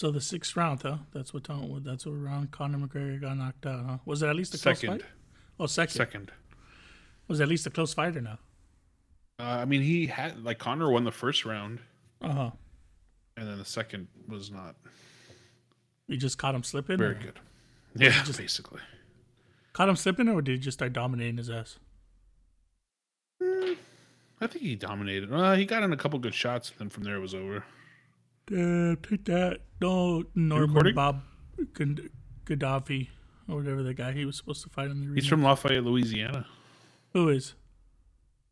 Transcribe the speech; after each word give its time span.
So 0.00 0.10
the 0.10 0.18
sixth 0.22 0.56
round, 0.56 0.80
huh? 0.80 0.96
That's 1.12 1.34
what 1.34 1.44
Tom, 1.44 1.82
that's 1.84 2.06
what 2.06 2.12
round 2.12 2.50
Conor 2.52 2.78
McGregor 2.78 3.20
got 3.20 3.36
knocked 3.36 3.66
out, 3.66 3.84
huh? 3.84 3.98
Was 4.06 4.22
it 4.22 4.28
at 4.28 4.34
least 4.34 4.54
a 4.54 4.58
close 4.58 4.80
Second. 4.80 5.02
fight? 5.02 5.10
Oh, 5.58 5.66
second. 5.66 5.92
Second. 5.94 6.32
Was 7.28 7.38
it 7.38 7.42
at 7.42 7.48
least 7.50 7.66
a 7.66 7.70
close 7.70 7.92
fight 7.92 8.16
or 8.16 8.22
no? 8.22 8.38
Uh, 9.38 9.42
I 9.42 9.66
mean, 9.66 9.82
he 9.82 10.06
had 10.06 10.42
like 10.42 10.58
Conor 10.58 10.90
won 10.90 11.04
the 11.04 11.12
first 11.12 11.44
round, 11.44 11.80
Uh 12.22 12.32
huh. 12.32 12.50
and 13.36 13.46
then 13.46 13.58
the 13.58 13.64
second 13.66 14.08
was 14.26 14.50
not 14.50 14.74
You 16.06 16.16
just 16.16 16.38
caught 16.38 16.54
him 16.54 16.62
slipping. 16.62 16.96
very 16.96 17.16
or- 17.16 17.18
good. 17.18 17.38
Yeah, 17.94 18.24
basically. 18.38 18.80
Caught 19.74 19.90
him 19.90 19.96
slipping, 19.96 20.30
or 20.30 20.40
did 20.40 20.52
he 20.52 20.58
just 20.60 20.78
start 20.78 20.94
dominating 20.94 21.36
his 21.36 21.50
ass? 21.50 21.78
I 23.42 24.46
think 24.46 24.62
he 24.64 24.76
dominated. 24.76 25.30
Uh, 25.30 25.56
he 25.56 25.66
got 25.66 25.82
in 25.82 25.92
a 25.92 25.96
couple 25.98 26.18
good 26.20 26.32
shots, 26.34 26.70
and 26.70 26.78
then 26.78 26.88
from 26.88 27.02
there 27.04 27.16
it 27.16 27.20
was 27.20 27.34
over. 27.34 27.64
Damn, 28.50 28.96
take 28.96 29.24
that. 29.26 29.60
No, 29.80 30.24
Norman? 30.34 30.94
Bob 30.94 31.22
Gad- 31.74 32.10
Gaddafi, 32.44 33.08
or 33.48 33.56
whatever 33.56 33.82
the 33.82 33.94
guy 33.94 34.12
he 34.12 34.24
was 34.24 34.36
supposed 34.36 34.62
to 34.64 34.68
fight 34.68 34.90
in 34.90 35.00
the. 35.00 35.14
He's 35.14 35.26
from 35.28 35.42
Lafayette, 35.42 35.84
Louisiana. 35.84 36.46
Who 37.12 37.28
is? 37.28 37.54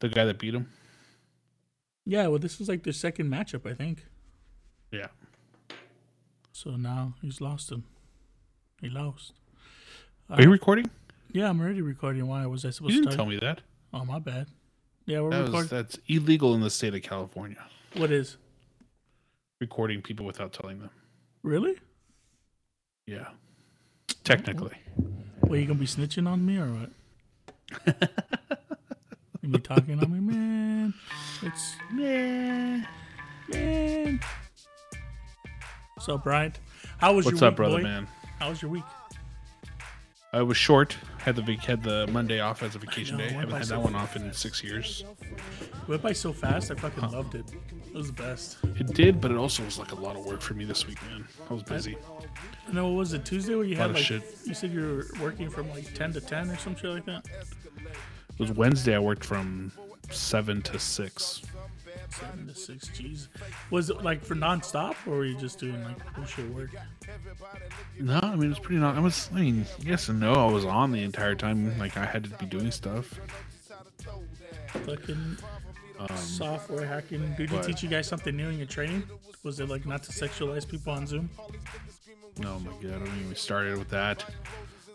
The 0.01 0.09
guy 0.09 0.24
that 0.24 0.38
beat 0.38 0.55
him. 0.55 0.69
Yeah, 2.07 2.29
well, 2.29 2.38
this 2.38 2.59
was 2.59 2.69
like 2.69 2.84
their 2.84 2.93
second 2.93 3.30
matchup, 3.30 3.69
I 3.71 3.74
think. 3.74 4.07
Yeah. 4.93 5.09
So 6.52 6.71
now 6.71 7.15
he's 7.21 7.41
lost 7.41 7.71
him. 7.71 7.85
He 8.80 8.88
lost. 8.88 9.33
Are 10.30 10.41
you 10.41 10.49
uh, 10.49 10.52
recording? 10.52 10.91
Yeah, 11.33 11.51
I'm 11.51 11.60
already 11.60 11.83
recording. 11.83 12.27
Why 12.27 12.46
was 12.46 12.65
I 12.65 12.71
supposed 12.71 12.95
You 12.95 13.01
to 13.01 13.02
didn't 13.05 13.12
start? 13.12 13.29
tell 13.29 13.30
me 13.30 13.38
that. 13.41 13.60
Oh, 13.93 14.05
my 14.05 14.19
bad. 14.19 14.46
Yeah, 15.05 15.21
we're 15.21 15.30
that 15.30 15.41
was, 15.41 15.49
recording. 15.49 15.69
that's 15.71 15.99
illegal 16.07 16.55
in 16.55 16.60
the 16.60 16.71
state 16.71 16.95
of 16.95 17.02
California. 17.02 17.62
What 17.96 18.10
is? 18.10 18.37
Recording 19.60 20.02
people 20.02 20.24
without 20.24 20.52
telling 20.52 20.78
them. 20.78 20.90
Really? 21.42 21.76
Yeah. 23.06 23.28
Technically. 24.23 24.76
Well, 25.42 25.59
you 25.59 25.66
gonna 25.66 25.78
be 25.78 25.87
snitching 25.87 26.28
on 26.28 26.45
me 26.46 26.59
or 26.59 26.66
what? 26.66 26.90
you 29.42 29.48
be 29.48 29.59
talking 29.59 29.98
on 29.98 30.12
me, 30.12 30.20
man. 30.20 30.95
It's 31.42 31.74
man, 31.92 32.87
man. 33.48 34.20
So, 36.00 36.18
Brian, 36.18 36.52
how 36.98 37.15
was 37.15 37.24
your 37.24 37.32
week? 37.32 37.34
What's 37.34 37.40
your 37.40 37.48
up, 37.48 37.52
week, 37.52 37.56
brother 37.56 37.76
boy? 37.78 37.82
man? 37.82 38.09
How 38.38 38.50
was 38.50 38.62
your 38.62 38.70
week? 38.70 38.84
I 40.32 40.43
was 40.43 40.56
short. 40.56 40.96
Had 41.18 41.37
the 41.37 41.43
had 41.54 41.82
the 41.82 42.06
Monday 42.09 42.38
off 42.40 42.62
as 42.62 42.74
a 42.74 42.78
vacation 42.78 43.16
know, 43.16 43.26
day. 43.26 43.32
Haven't 43.32 43.56
had 43.56 43.66
so 43.66 43.74
that 43.74 43.80
one 43.82 43.95
off 43.96 44.15
in 44.15 44.32
six 44.32 44.62
years. 44.62 45.04
It 45.60 45.88
went 45.88 46.02
by 46.02 46.12
so 46.12 46.32
fast. 46.32 46.70
I 46.70 46.74
fucking 46.74 47.10
loved 47.10 47.34
it. 47.34 47.46
It 47.99 48.02
was 48.02 48.13
the 48.13 48.23
best. 48.23 48.59
It 48.77 48.95
did, 48.95 49.21
but 49.21 49.32
it 49.32 49.37
also 49.37 49.65
was 49.65 49.77
like 49.77 49.91
a 49.91 49.96
lot 49.96 50.15
of 50.15 50.24
work 50.24 50.41
for 50.41 50.54
me 50.54 50.65
this 50.65 50.87
week, 50.87 51.02
man. 51.10 51.27
I 51.51 51.52
was 51.52 51.65
busy. 51.65 51.99
Know, 52.73 52.87
what 52.87 52.96
was 52.96 53.13
it 53.13 53.24
Tuesday 53.24 53.57
where 53.57 53.65
you 53.65 53.74
had 53.74 53.93
like 53.93 54.05
shit. 54.05 54.23
you 54.45 54.55
said 54.55 54.71
you 54.71 54.82
were 54.82 55.21
working 55.21 55.51
from 55.51 55.68
like 55.71 55.93
ten 55.95 56.13
to 56.13 56.21
ten 56.21 56.49
or 56.49 56.57
some 56.59 56.77
shit 56.77 56.93
like 56.93 57.07
that? 57.07 57.27
It 57.27 58.38
was 58.38 58.52
Wednesday. 58.52 58.95
I 58.95 59.01
worked 59.01 59.24
from 59.24 59.73
seven 60.13 60.63
to 60.63 60.79
six. 60.79 61.43
Seven 62.10 62.46
to 62.46 62.55
six. 62.55 62.88
Jeez. 62.90 63.27
Was 63.73 63.90
it 63.90 64.05
like 64.05 64.25
for 64.25 64.37
nonstop 64.37 64.94
or 65.05 65.16
were 65.16 65.25
you 65.25 65.37
just 65.37 65.59
doing 65.59 65.83
like 65.83 66.15
bullshit 66.15 66.49
work? 66.55 66.71
No, 67.99 68.21
I 68.22 68.37
mean 68.37 68.53
it's 68.53 68.60
pretty. 68.60 68.81
Not, 68.81 68.97
I 68.97 69.00
was. 69.00 69.28
I 69.34 69.41
mean, 69.41 69.66
yes 69.81 70.09
and 70.09 70.21
no. 70.21 70.34
I 70.34 70.49
was 70.49 70.65
on 70.65 70.93
the 70.93 71.03
entire 71.03 71.34
time. 71.34 71.77
Like 71.81 71.97
I 71.97 72.05
had 72.05 72.22
to 72.22 72.31
be 72.31 72.47
doing 72.47 72.71
stuff. 72.71 73.19
Fucking 74.69 75.38
software 76.16 76.87
hacking. 76.87 77.34
Did 77.37 77.50
but- 77.50 77.65
teach 77.65 77.82
you 77.82 77.88
guys 77.88 78.06
something 78.06 78.37
new 78.37 78.49
in 78.49 78.59
your 78.59 78.66
training? 78.66 79.03
Was 79.44 79.60
it 79.60 79.69
like 79.69 79.87
not 79.87 80.03
to 80.05 80.12
sexualize 80.12 80.69
people 80.69 80.93
on 80.93 81.06
Zoom? 81.06 81.31
Oh 82.44 82.59
my 82.60 82.71
god! 82.82 83.03
I 83.03 83.05
don't 83.05 83.21
even 83.21 83.34
started 83.37 83.78
with 83.78 83.88
that. 83.91 84.25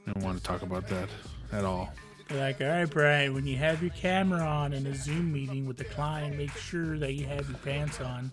I 0.07 0.11
don't 0.11 0.23
want 0.23 0.37
to 0.37 0.43
talk 0.43 0.61
about 0.61 0.87
that 0.89 1.09
at 1.51 1.63
all. 1.65 1.93
Like, 2.31 2.61
all 2.61 2.67
right, 2.67 2.85
Brian, 2.89 3.33
when 3.33 3.45
you 3.45 3.57
have 3.57 3.81
your 3.81 3.91
camera 3.91 4.41
on 4.41 4.73
in 4.73 4.87
a 4.87 4.95
Zoom 4.95 5.31
meeting 5.31 5.65
with 5.67 5.77
the 5.77 5.83
client, 5.83 6.37
make 6.37 6.51
sure 6.55 6.97
that 6.97 7.13
you 7.13 7.25
have 7.25 7.47
your 7.49 7.57
pants 7.59 7.99
on. 8.01 8.31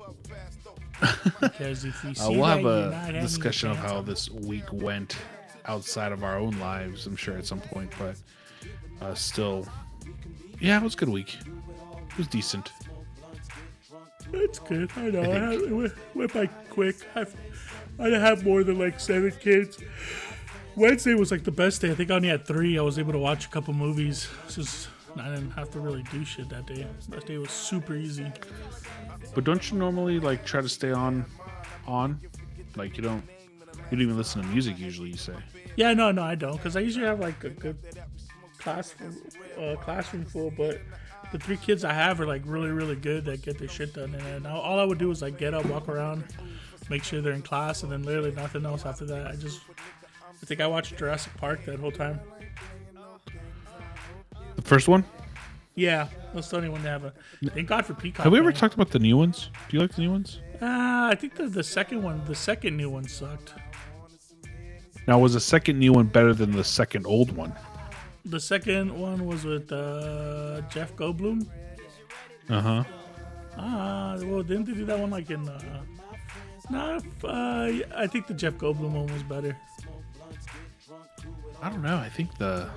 Because 1.40 1.84
if 1.84 2.02
we 2.04 2.14
see 2.14 2.24
Uh, 2.24 2.30
we'll 2.30 2.40
that 2.42 2.48
have 2.48 2.62
you're 2.62 2.90
not 2.90 3.14
a 3.14 3.20
discussion 3.20 3.70
of 3.70 3.76
how 3.76 3.96
on- 3.98 4.04
this 4.04 4.30
week 4.30 4.72
went 4.72 5.16
outside 5.66 6.12
of 6.12 6.22
our 6.24 6.38
own 6.38 6.58
lives. 6.60 7.06
I'm 7.06 7.16
sure 7.16 7.36
at 7.36 7.46
some 7.46 7.60
point, 7.60 7.92
but 7.98 8.16
uh, 9.00 9.14
still, 9.14 9.66
yeah, 10.60 10.78
it 10.78 10.82
was 10.84 10.94
a 10.94 10.98
good 10.98 11.08
week. 11.08 11.36
It 12.10 12.18
was 12.18 12.28
decent. 12.28 12.72
That's 14.32 14.58
good. 14.58 14.90
I 14.96 15.10
know. 15.10 15.22
I 15.22 15.26
had, 15.26 15.52
it 15.54 15.72
went, 15.72 15.92
went 16.14 16.32
by 16.32 16.46
quick. 16.46 16.96
I've, 17.14 17.34
I 17.98 18.08
have 18.08 18.44
more 18.44 18.62
than 18.64 18.78
like 18.78 19.00
seven 19.00 19.32
kids. 19.32 19.78
Wednesday 20.76 21.14
was 21.14 21.30
like 21.30 21.44
the 21.44 21.50
best 21.50 21.82
day. 21.82 21.90
I 21.90 21.94
think 21.94 22.10
I 22.10 22.14
only 22.14 22.28
had 22.28 22.46
three. 22.46 22.78
I 22.78 22.82
was 22.82 22.98
able 22.98 23.12
to 23.12 23.18
watch 23.18 23.46
a 23.46 23.48
couple 23.48 23.74
movies. 23.74 24.28
Just 24.48 24.88
I 25.16 25.28
didn't 25.28 25.50
have 25.52 25.70
to 25.72 25.80
really 25.80 26.04
do 26.12 26.24
shit 26.24 26.48
that 26.50 26.66
day. 26.66 26.86
That 27.08 27.26
day 27.26 27.38
was 27.38 27.50
super 27.50 27.94
easy. 27.94 28.30
But 29.34 29.44
don't 29.44 29.70
you 29.70 29.78
normally 29.78 30.20
like 30.20 30.44
try 30.44 30.60
to 30.60 30.68
stay 30.68 30.92
on, 30.92 31.26
on, 31.86 32.20
like 32.76 32.96
you 32.96 33.02
don't, 33.02 33.24
you 33.74 33.90
don't 33.90 34.02
even 34.02 34.16
listen 34.16 34.42
to 34.42 34.48
music 34.48 34.78
usually. 34.78 35.10
You 35.10 35.16
say. 35.16 35.34
Yeah, 35.76 35.92
no, 35.92 36.12
no, 36.12 36.22
I 36.22 36.34
don't, 36.36 36.56
because 36.56 36.76
I 36.76 36.80
usually 36.80 37.06
have 37.06 37.20
like 37.20 37.42
a 37.44 37.50
good 37.50 37.78
class, 38.58 38.94
uh, 39.58 39.76
classroom 39.80 40.24
full. 40.24 40.50
But 40.50 40.80
the 41.32 41.38
three 41.38 41.56
kids 41.56 41.84
I 41.84 41.92
have 41.92 42.20
are 42.20 42.26
like 42.26 42.42
really, 42.44 42.70
really 42.70 42.96
good 42.96 43.24
that 43.26 43.42
get 43.42 43.58
their 43.58 43.68
shit 43.68 43.94
done. 43.94 44.14
And 44.14 44.46
all 44.46 44.60
all 44.60 44.80
I 44.80 44.84
would 44.84 44.98
do 44.98 45.10
is 45.10 45.22
like 45.22 45.38
get 45.38 45.54
up, 45.54 45.64
walk 45.66 45.88
around, 45.88 46.24
make 46.88 47.04
sure 47.04 47.20
they're 47.20 47.32
in 47.32 47.42
class, 47.42 47.82
and 47.82 47.92
then 47.92 48.02
literally 48.02 48.32
nothing 48.32 48.64
else 48.66 48.84
after 48.84 49.04
that. 49.06 49.26
I 49.26 49.36
just, 49.36 49.60
I 50.42 50.46
think 50.46 50.60
I 50.60 50.66
watched 50.66 50.96
Jurassic 50.96 51.32
Park 51.36 51.64
that 51.66 51.78
whole 51.78 51.92
time. 51.92 52.20
The 54.56 54.62
first 54.62 54.88
one. 54.88 55.04
Yeah, 55.76 56.08
that's 56.34 56.48
the 56.50 56.56
only 56.56 56.68
one 56.68 56.82
to 56.82 56.88
have 56.88 57.04
a. 57.04 57.12
Thank 57.50 57.68
God 57.68 57.86
for 57.86 57.94
Peacock. 57.94 58.24
Have 58.24 58.32
we 58.32 58.38
ever 58.38 58.48
man. 58.48 58.56
talked 58.56 58.74
about 58.74 58.90
the 58.90 58.98
new 58.98 59.16
ones? 59.16 59.50
Do 59.68 59.76
you 59.76 59.80
like 59.80 59.94
the 59.94 60.02
new 60.02 60.10
ones? 60.10 60.40
Uh, 60.60 61.08
I 61.10 61.14
think 61.14 61.36
the 61.36 61.46
the 61.46 61.62
second 61.62 62.02
one, 62.02 62.22
the 62.26 62.34
second 62.34 62.76
new 62.76 62.90
one 62.90 63.08
sucked. 63.08 63.54
Now, 65.06 65.18
was 65.18 65.34
the 65.34 65.40
second 65.40 65.78
new 65.78 65.92
one 65.92 66.06
better 66.06 66.34
than 66.34 66.52
the 66.52 66.64
second 66.64 67.06
old 67.06 67.32
one? 67.32 67.54
The 68.24 68.40
second 68.40 68.98
one 68.98 69.26
was 69.26 69.44
with 69.44 69.72
uh, 69.72 70.60
Jeff 70.70 70.94
Goldblum. 70.94 71.46
Uh 72.48 72.60
huh. 72.60 72.84
Ah, 73.56 74.16
well, 74.22 74.42
didn't 74.42 74.66
they 74.66 74.72
do 74.72 74.84
that 74.84 74.98
one 74.98 75.10
like 75.10 75.30
in? 75.30 75.48
Uh, 75.48 75.82
nah, 76.70 77.00
uh, 77.24 77.72
I 77.96 78.06
think 78.06 78.26
the 78.26 78.34
Jeff 78.34 78.54
Goldblum 78.54 78.92
one 78.92 79.12
was 79.12 79.22
better. 79.22 79.56
I 81.62 81.70
don't 81.70 81.82
know. 81.82 81.96
I 81.96 82.08
think 82.08 82.36
the 82.38 82.68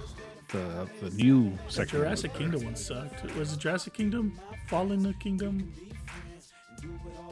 the 0.49 0.87
the 1.01 1.09
new 1.11 1.57
second 1.67 1.99
one 1.99 2.07
Jurassic. 2.07 2.33
Kingdom 2.33 2.63
one 2.63 2.75
sucked. 2.75 3.35
Was 3.35 3.53
it 3.53 3.59
Jurassic 3.59 3.93
Kingdom? 3.93 4.39
Fallen 4.67 5.13
Kingdom? 5.19 5.73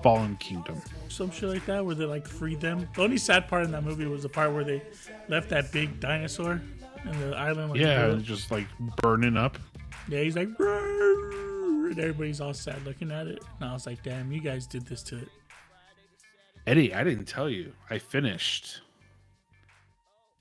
Fallen 0.03 0.35
Kingdom. 0.37 0.81
Some 1.09 1.31
shit 1.31 1.49
like 1.49 1.65
that, 1.65 1.85
where 1.85 1.95
they 1.95 2.05
like 2.05 2.27
freed 2.27 2.61
them. 2.61 2.87
The 2.95 3.03
only 3.03 3.17
sad 3.17 3.47
part 3.47 3.63
in 3.65 3.71
that 3.71 3.83
movie 3.83 4.05
was 4.05 4.23
the 4.23 4.29
part 4.29 4.53
where 4.53 4.63
they 4.63 4.81
left 5.27 5.49
that 5.49 5.71
big 5.71 5.99
dinosaur 5.99 6.61
in 7.05 7.19
the 7.19 7.35
island. 7.35 7.71
Like, 7.71 7.79
Yeah, 7.79 8.15
just 8.21 8.51
like 8.51 8.67
burning 9.01 9.37
up. 9.37 9.57
Yeah, 10.07 10.21
he's 10.21 10.35
like, 10.35 10.49
and 10.59 11.99
everybody's 11.99 12.41
all 12.41 12.53
sad 12.53 12.83
looking 12.85 13.11
at 13.11 13.27
it. 13.27 13.39
And 13.59 13.69
I 13.69 13.73
was 13.73 13.85
like, 13.85 14.01
damn, 14.03 14.31
you 14.31 14.41
guys 14.41 14.65
did 14.65 14.85
this 14.87 15.03
to 15.03 15.17
it. 15.17 15.27
Eddie, 16.67 16.93
I 16.93 17.03
didn't 17.03 17.25
tell 17.25 17.49
you. 17.49 17.73
I 17.89 17.97
finished 17.97 18.81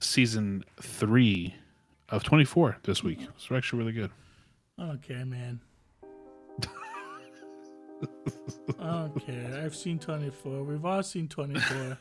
season 0.00 0.64
three 0.80 1.54
of 2.08 2.22
24 2.22 2.78
this 2.82 3.02
week. 3.02 3.20
It's 3.34 3.50
actually 3.50 3.80
really 3.80 3.92
good. 3.92 4.10
I 4.78 4.86
don't 4.86 5.02
care, 5.02 5.24
man. 5.24 5.60
I 8.78 8.84
don't 9.08 9.26
care. 9.26 9.62
I've 9.64 9.76
seen 9.76 9.98
24. 9.98 10.62
We've 10.64 10.84
all 10.84 11.02
seen 11.02 11.28
24. 11.28 11.98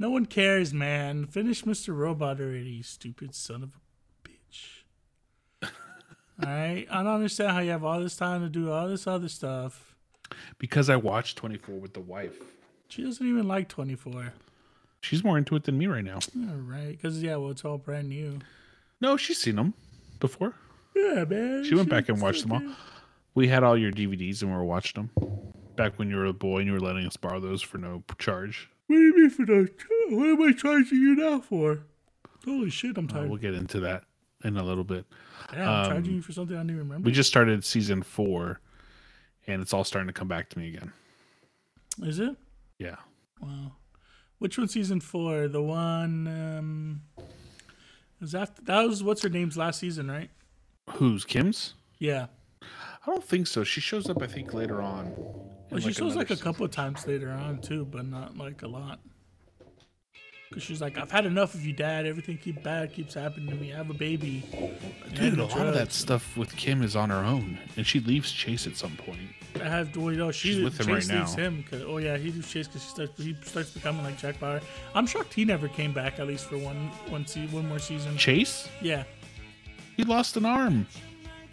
No 0.00 0.10
one 0.10 0.24
cares, 0.24 0.72
man. 0.72 1.26
Finish 1.26 1.64
Mr. 1.64 1.94
Robot 1.94 2.40
already, 2.40 2.70
you 2.70 2.82
stupid 2.82 3.34
son 3.34 3.62
of 3.62 3.70
a 3.74 4.28
bitch. 4.28 5.70
Alright? 6.42 6.88
I 6.90 7.02
don't 7.02 7.14
understand 7.14 7.52
how 7.52 7.58
you 7.58 7.70
have 7.70 7.84
all 7.84 8.00
this 8.00 8.16
time 8.16 8.40
to 8.40 8.48
do 8.48 8.72
all 8.72 8.88
this 8.88 9.06
other 9.06 9.28
stuff. 9.28 9.94
Because 10.58 10.88
I 10.88 10.96
watched 10.96 11.36
24 11.36 11.74
with 11.74 11.92
the 11.92 12.00
wife. 12.00 12.38
She 12.88 13.04
doesn't 13.04 13.26
even 13.26 13.46
like 13.46 13.68
24. 13.68 14.32
She's 15.02 15.22
more 15.22 15.36
into 15.36 15.54
it 15.54 15.64
than 15.64 15.76
me 15.76 15.86
right 15.86 16.04
now. 16.04 16.18
Alright. 16.50 16.96
Because, 16.96 17.22
yeah, 17.22 17.36
well, 17.36 17.50
it's 17.50 17.64
all 17.64 17.76
brand 17.76 18.08
new. 18.08 18.38
No, 19.02 19.18
she's 19.18 19.38
seen 19.38 19.56
them 19.56 19.74
before. 20.18 20.54
Yeah, 20.96 21.24
man. 21.24 21.64
She 21.64 21.74
went 21.74 21.90
back 21.90 22.08
and 22.08 22.22
watched 22.22 22.42
them 22.42 22.52
all. 22.52 22.62
We 23.34 23.48
had 23.48 23.62
all 23.62 23.76
your 23.76 23.92
DVDs 23.92 24.40
and 24.40 24.50
we 24.50 24.56
were 24.56 24.64
watching 24.64 25.10
them. 25.14 25.30
Back 25.76 25.98
when 25.98 26.08
you 26.08 26.16
were 26.16 26.24
a 26.24 26.32
boy 26.32 26.58
and 26.58 26.66
you 26.66 26.72
were 26.72 26.80
letting 26.80 27.06
us 27.06 27.18
borrow 27.18 27.38
those 27.38 27.60
for 27.60 27.76
no 27.76 28.02
charge. 28.18 28.70
What 28.90 28.96
do 28.96 29.02
you 29.02 29.16
mean 29.16 29.30
for 29.30 29.46
no? 29.46 29.66
What 30.16 30.28
am 30.30 30.42
I 30.42 30.52
charging 30.52 30.98
you 30.98 31.14
now 31.14 31.38
for? 31.40 31.84
Holy 32.44 32.70
shit, 32.70 32.98
I'm 32.98 33.04
Uh, 33.04 33.08
tired. 33.12 33.28
we'll 33.28 33.38
get 33.38 33.54
into 33.54 33.78
that 33.78 34.02
in 34.42 34.56
a 34.56 34.64
little 34.64 34.82
bit. 34.82 35.06
Damn, 35.52 35.68
I'm 35.68 35.84
um, 35.84 35.90
charging 35.92 36.14
you 36.14 36.22
for 36.22 36.32
something 36.32 36.56
I 36.56 36.58
don't 36.58 36.70
even 36.70 36.78
remember. 36.80 37.06
We 37.06 37.12
just 37.12 37.28
started 37.28 37.64
season 37.64 38.02
four 38.02 38.60
and 39.46 39.62
it's 39.62 39.72
all 39.72 39.84
starting 39.84 40.08
to 40.08 40.12
come 40.12 40.26
back 40.26 40.48
to 40.48 40.58
me 40.58 40.70
again. 40.74 40.92
Is 42.02 42.18
it? 42.18 42.34
Yeah. 42.80 42.96
Wow. 43.40 43.76
Which 44.40 44.58
one? 44.58 44.66
Season 44.66 45.00
four. 45.00 45.46
The 45.46 45.62
one. 45.62 46.26
Um, 46.26 47.02
was 48.20 48.34
after 48.34 48.60
that 48.62 48.88
was 48.88 49.04
what's 49.04 49.22
her 49.22 49.28
name's 49.28 49.56
last 49.56 49.78
season, 49.78 50.10
right? 50.10 50.30
Who's 50.94 51.24
Kim's? 51.24 51.74
Yeah. 52.00 52.26
I 52.62 53.06
don't 53.06 53.22
think 53.22 53.46
so. 53.46 53.62
She 53.62 53.80
shows 53.80 54.10
up, 54.10 54.20
I 54.20 54.26
think, 54.26 54.52
later 54.52 54.82
on. 54.82 55.12
Well, 55.70 55.80
she 55.80 55.92
shows 55.92 56.14
another 56.14 56.18
like 56.18 56.30
a 56.30 56.36
couple 56.36 56.64
of 56.64 56.70
times 56.72 57.06
later 57.06 57.30
on 57.30 57.60
too, 57.60 57.84
but 57.84 58.06
not 58.06 58.36
like 58.36 58.62
a 58.62 58.68
lot. 58.68 59.00
Cause 60.52 60.64
she's 60.64 60.80
like, 60.80 60.98
I've 60.98 61.12
had 61.12 61.26
enough 61.26 61.54
of 61.54 61.64
you, 61.64 61.72
Dad. 61.72 62.06
Everything 62.06 62.36
keep 62.36 62.60
bad 62.64 62.92
keeps 62.92 63.14
happening 63.14 63.48
to 63.50 63.54
me. 63.54 63.72
I 63.72 63.76
have 63.76 63.88
a 63.88 63.94
baby. 63.94 64.42
Dude, 65.14 65.38
a 65.38 65.44
lot 65.44 65.68
of 65.68 65.74
that 65.74 65.92
stuff 65.92 66.36
with 66.36 66.56
Kim 66.56 66.82
is 66.82 66.96
on 66.96 67.08
her 67.10 67.24
own, 67.24 67.56
and 67.76 67.86
she 67.86 68.00
leaves 68.00 68.32
Chase 68.32 68.66
at 68.66 68.76
some 68.76 68.96
point. 68.96 69.20
I 69.62 69.68
have 69.68 69.96
well, 69.96 70.10
you 70.10 70.18
know, 70.18 70.32
she 70.32 70.54
She's 70.54 70.64
with 70.64 70.80
him 70.80 70.86
Chase 70.86 71.08
right 71.08 71.18
leaves 71.20 71.36
now. 71.36 71.42
him. 71.44 71.64
Cause, 71.70 71.82
oh 71.86 71.98
yeah, 71.98 72.16
he 72.16 72.32
leaves 72.32 72.50
Chase 72.50 72.66
because 72.66 72.82
he 72.82 72.88
starts 72.90 73.22
he 73.22 73.36
starts 73.44 73.70
becoming 73.70 74.02
like 74.02 74.18
Jack 74.18 74.40
Bauer. 74.40 74.60
I'm 74.92 75.06
shocked 75.06 75.32
he 75.32 75.44
never 75.44 75.68
came 75.68 75.92
back 75.92 76.18
at 76.18 76.26
least 76.26 76.46
for 76.46 76.58
one 76.58 76.88
one 77.10 77.24
se- 77.28 77.46
one 77.52 77.68
more 77.68 77.78
season. 77.78 78.16
Chase? 78.16 78.68
Yeah. 78.82 79.04
He 79.96 80.02
lost 80.02 80.36
an 80.36 80.46
arm. 80.46 80.88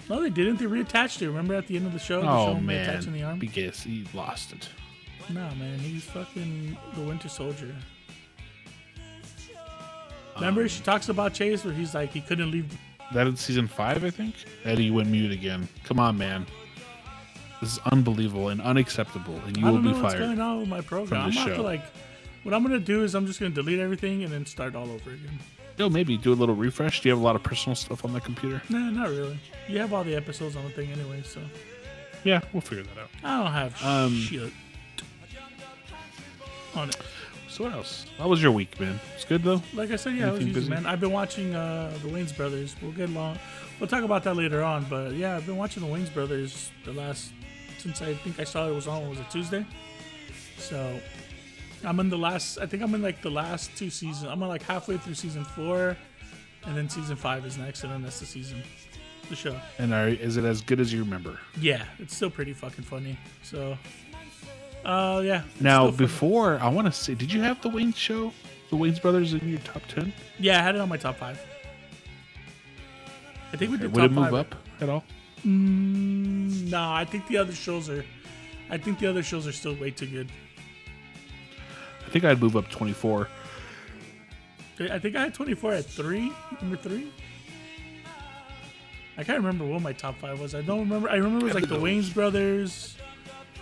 No, 0.10 0.22
they 0.22 0.30
didn't. 0.30 0.58
They 0.58 0.66
reattached 0.66 1.22
it. 1.22 1.28
Remember 1.28 1.54
at 1.56 1.68
the 1.68 1.76
end 1.76 1.86
of 1.86 1.94
the 1.94 2.00
show? 2.00 2.22
they 2.22 2.28
show 2.28 2.32
Oh 2.34 2.56
him 2.56 2.66
man, 2.66 3.02
reattaching 3.02 3.14
the 3.14 3.24
arm. 3.24 3.40
because 3.40 3.82
he 3.82 4.06
lost 4.14 4.54
it. 4.54 4.70
Nah, 5.30 5.54
man, 5.56 5.78
he's 5.80 6.04
fucking 6.06 6.78
the 6.96 7.02
Winter 7.02 7.28
Soldier. 7.30 7.76
Remember, 10.36 10.62
Um, 10.62 10.68
she 10.68 10.82
talks 10.84 11.10
about 11.10 11.34
Chase 11.34 11.66
where 11.66 11.74
he's 11.74 11.94
like 11.96 12.12
he 12.12 12.22
couldn't 12.22 12.52
leave. 12.52 12.66
That 13.14 13.28
in 13.28 13.36
season 13.38 13.68
five, 13.68 14.04
I 14.04 14.10
think. 14.10 14.36
Eddie 14.66 14.92
went 14.92 15.10
mute 15.10 15.32
again. 15.32 15.68
Come 15.84 16.00
on, 16.00 16.18
man. 16.18 16.46
This 17.62 17.74
is 17.74 17.80
unbelievable 17.92 18.50
and 18.50 18.62
unacceptable, 18.62 19.40
and 19.48 19.58
you 19.58 19.66
I 19.68 19.72
will 19.72 19.80
be 19.82 19.94
fired. 19.94 20.20
going 20.20 20.40
on 20.40 20.60
with 20.60 20.70
my 20.70 20.82
program. 20.82 21.24
I'm 21.26 21.32
show. 21.32 21.62
like. 21.62 21.82
What 22.44 22.54
I'm 22.54 22.64
gonna 22.64 22.80
do 22.80 23.04
is 23.04 23.14
I'm 23.16 23.26
just 23.26 23.40
gonna 23.42 23.54
delete 23.54 23.80
everything 23.80 24.24
and 24.24 24.32
then 24.32 24.46
start 24.46 24.74
all 24.76 24.90
over 24.90 25.10
again. 25.12 25.40
Yo, 25.78 25.90
maybe 25.90 26.18
do 26.18 26.34
a 26.34 26.36
little 26.36 26.56
refresh. 26.56 27.02
Do 27.02 27.10
you 27.10 27.14
have 27.14 27.22
a 27.22 27.24
lot 27.24 27.36
of 27.36 27.44
personal 27.44 27.76
stuff 27.76 28.04
on 28.04 28.12
the 28.14 28.20
computer? 28.22 28.62
Nah, 28.70 28.90
not 28.90 29.10
really. 29.10 29.40
You 29.68 29.78
have 29.80 29.94
all 29.94 30.04
the 30.04 30.16
episodes 30.16 30.56
on 30.56 30.64
the 30.64 30.72
thing 30.72 30.92
anyway, 30.92 31.22
so 31.24 31.40
Yeah, 32.24 32.42
we'll 32.52 32.62
figure 32.62 32.84
that 32.84 32.98
out. 33.00 33.10
I 33.24 33.44
don't 33.44 33.54
have 33.54 33.86
Um, 33.86 34.16
shit 34.16 34.52
on 36.76 36.90
it. 36.90 36.98
So 37.50 37.64
what 37.64 37.74
else? 37.74 38.06
How 38.18 38.28
was 38.28 38.42
your 38.42 38.52
week, 38.52 38.80
man? 38.80 39.00
It's 39.16 39.26
good 39.26 39.44
though. 39.44 39.62
Like 39.74 39.92
I 39.92 39.96
said, 39.96 40.16
yeah, 40.16 40.30
it 40.30 40.34
was 40.34 40.48
easy, 40.48 40.70
man. 40.70 40.86
I've 40.86 41.00
been 41.00 41.12
watching 41.12 41.56
uh, 41.56 41.92
the 42.04 42.10
Wayans 42.10 42.36
Brothers. 42.36 42.76
We'll 42.82 42.92
get 42.92 43.10
along. 43.10 43.40
We'll 43.80 43.88
talk 43.88 44.04
about 44.04 44.24
that 44.26 44.36
later 44.36 44.64
on. 44.64 44.86
But 44.90 45.14
yeah, 45.14 45.36
I've 45.38 45.46
been 45.46 45.58
watching 45.58 45.84
the 45.84 45.90
Wayans 45.90 46.14
Brothers 46.14 46.72
the 46.86 46.94
last 46.94 47.32
since 47.80 48.02
I 48.02 48.14
think 48.16 48.40
I 48.40 48.44
saw 48.44 48.68
it 48.68 48.74
was 48.76 48.88
on. 48.88 49.08
Was 49.10 49.20
it 49.20 49.30
Tuesday? 49.32 49.66
So 50.58 51.00
I'm 51.84 52.00
in 52.00 52.10
the 52.10 52.18
last. 52.18 52.58
I 52.60 52.66
think 52.66 52.82
I'm 52.84 52.94
in 52.96 53.02
like 53.02 53.22
the 53.22 53.30
last 53.32 53.76
two 53.78 53.90
seasons. 53.90 54.24
I'm 54.30 54.40
like 54.42 54.64
halfway 54.64 54.98
through 54.98 55.14
season 55.16 55.44
four, 55.44 55.96
and 56.66 56.76
then 56.78 56.90
season 56.90 57.16
five 57.16 57.46
is 57.46 57.58
next, 57.58 57.84
and 57.84 57.92
then 57.94 58.02
that's 58.02 58.20
the 58.20 58.26
season, 58.26 58.62
the 59.30 59.36
show. 59.36 59.56
And 59.78 59.94
are, 59.94 60.08
is 60.08 60.38
it 60.38 60.44
as 60.46 60.62
good 60.62 60.80
as 60.80 60.92
you 60.92 61.00
remember? 61.04 61.40
Yeah, 61.60 61.84
it's 62.00 62.16
still 62.16 62.30
pretty 62.32 62.54
fucking 62.54 62.84
funny. 62.84 63.18
So, 63.44 63.78
uh, 64.86 65.22
yeah. 65.24 65.44
Now, 65.60 65.92
before 65.92 66.58
I 66.60 66.70
want 66.70 66.88
to 66.88 66.92
say, 66.92 67.14
did 67.14 67.32
you 67.32 67.42
have 67.42 67.62
the 67.62 67.70
Wayne 67.70 67.94
show, 67.94 68.34
the 68.72 68.76
Wayans 68.76 69.02
Brothers, 69.02 69.34
in 69.34 69.48
your 69.48 69.60
top 69.60 69.84
ten? 69.88 70.12
yeah, 70.40 70.60
I 70.60 70.64
had 70.64 70.76
it 70.76 70.82
on 70.82 70.90
my 70.90 70.98
top 70.98 71.18
five. 71.18 71.40
I 73.54 73.58
think 73.58 73.72
we 73.72 73.78
did 73.78 73.94
Would 73.96 74.04
it 74.06 74.12
move 74.12 74.26
five. 74.26 74.34
up 74.34 74.56
at 74.82 74.90
all? 74.90 75.04
Mm, 75.46 76.70
no, 76.70 76.92
I 76.92 77.06
think 77.06 77.28
the 77.28 77.38
other 77.38 77.54
shows 77.54 77.88
are. 77.90 78.04
I 78.70 78.78
think 78.78 79.00
the 79.00 79.08
other 79.08 79.24
shows 79.24 79.48
are 79.48 79.54
still 79.54 79.76
way 79.76 79.92
too 79.92 80.08
good. 80.08 80.30
I 82.08 82.10
think 82.10 82.24
I'd 82.24 82.42
move 82.42 82.56
up 82.56 82.70
twenty 82.70 82.94
four. 82.94 83.28
I 84.80 85.00
think 85.00 85.16
I 85.16 85.24
had 85.24 85.34
24 85.34 85.74
at 85.74 85.86
three. 85.86 86.32
Number 86.62 86.78
three. 86.78 87.12
I 89.18 89.24
can't 89.24 89.40
remember 89.40 89.66
what 89.66 89.82
my 89.82 89.92
top 89.92 90.16
five 90.20 90.40
was. 90.40 90.54
I 90.54 90.62
don't 90.62 90.82
remember. 90.82 91.10
I 91.10 91.16
remember 91.16 91.48
it 91.48 91.54
was 91.54 91.56
like 91.56 91.68
the 91.68 91.80
Wayans 91.80 92.14
Brothers. 92.14 92.96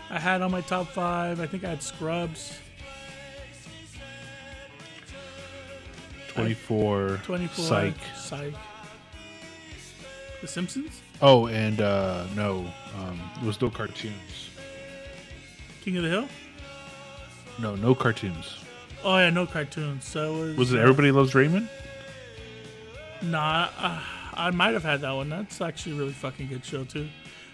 I 0.09 0.19
had 0.19 0.42
on 0.42 0.51
my 0.51 0.59
top 0.62 0.88
five. 0.88 1.39
I 1.39 1.47
think 1.47 1.63
I 1.63 1.69
had 1.69 1.81
Scrubs. 1.81 2.57
Twenty 6.27 6.53
four. 6.53 7.21
24. 7.24 7.65
Psych. 7.65 7.94
Psych. 8.18 8.53
The 10.42 10.47
Simpsons. 10.47 11.01
Oh, 11.21 11.47
and 11.47 11.80
uh 11.80 12.25
no, 12.36 12.65
um, 13.00 13.19
there 13.38 13.47
was 13.47 13.62
no 13.62 13.69
cartoons. 13.69 14.50
King 15.81 15.95
of 15.97 16.03
the 16.03 16.09
Hill. 16.09 16.27
No, 17.60 17.75
no 17.75 17.96
cartoons. 17.96 18.57
Oh 19.04 19.18
yeah, 19.18 19.30
no 19.30 19.46
cartoons. 19.46 20.06
So 20.06 20.36
it 20.36 20.48
was. 20.48 20.57
Was 20.57 20.74
it 20.74 20.80
uh, 20.80 20.81
Everybody 20.81 21.12
Loves 21.12 21.36
Raymond? 21.36 21.69
Nah, 23.22 23.69
uh, 23.78 24.02
I 24.34 24.52
might 24.52 24.74
have 24.74 24.84
had 24.84 25.02
that 25.02 25.12
one. 25.12 25.30
That's 25.30 25.62
actually 25.62 25.94
a 25.94 26.00
really 26.00 26.13
fucking 26.13 26.48
good 26.48 26.66
show 26.66 26.84
too. 26.84 27.07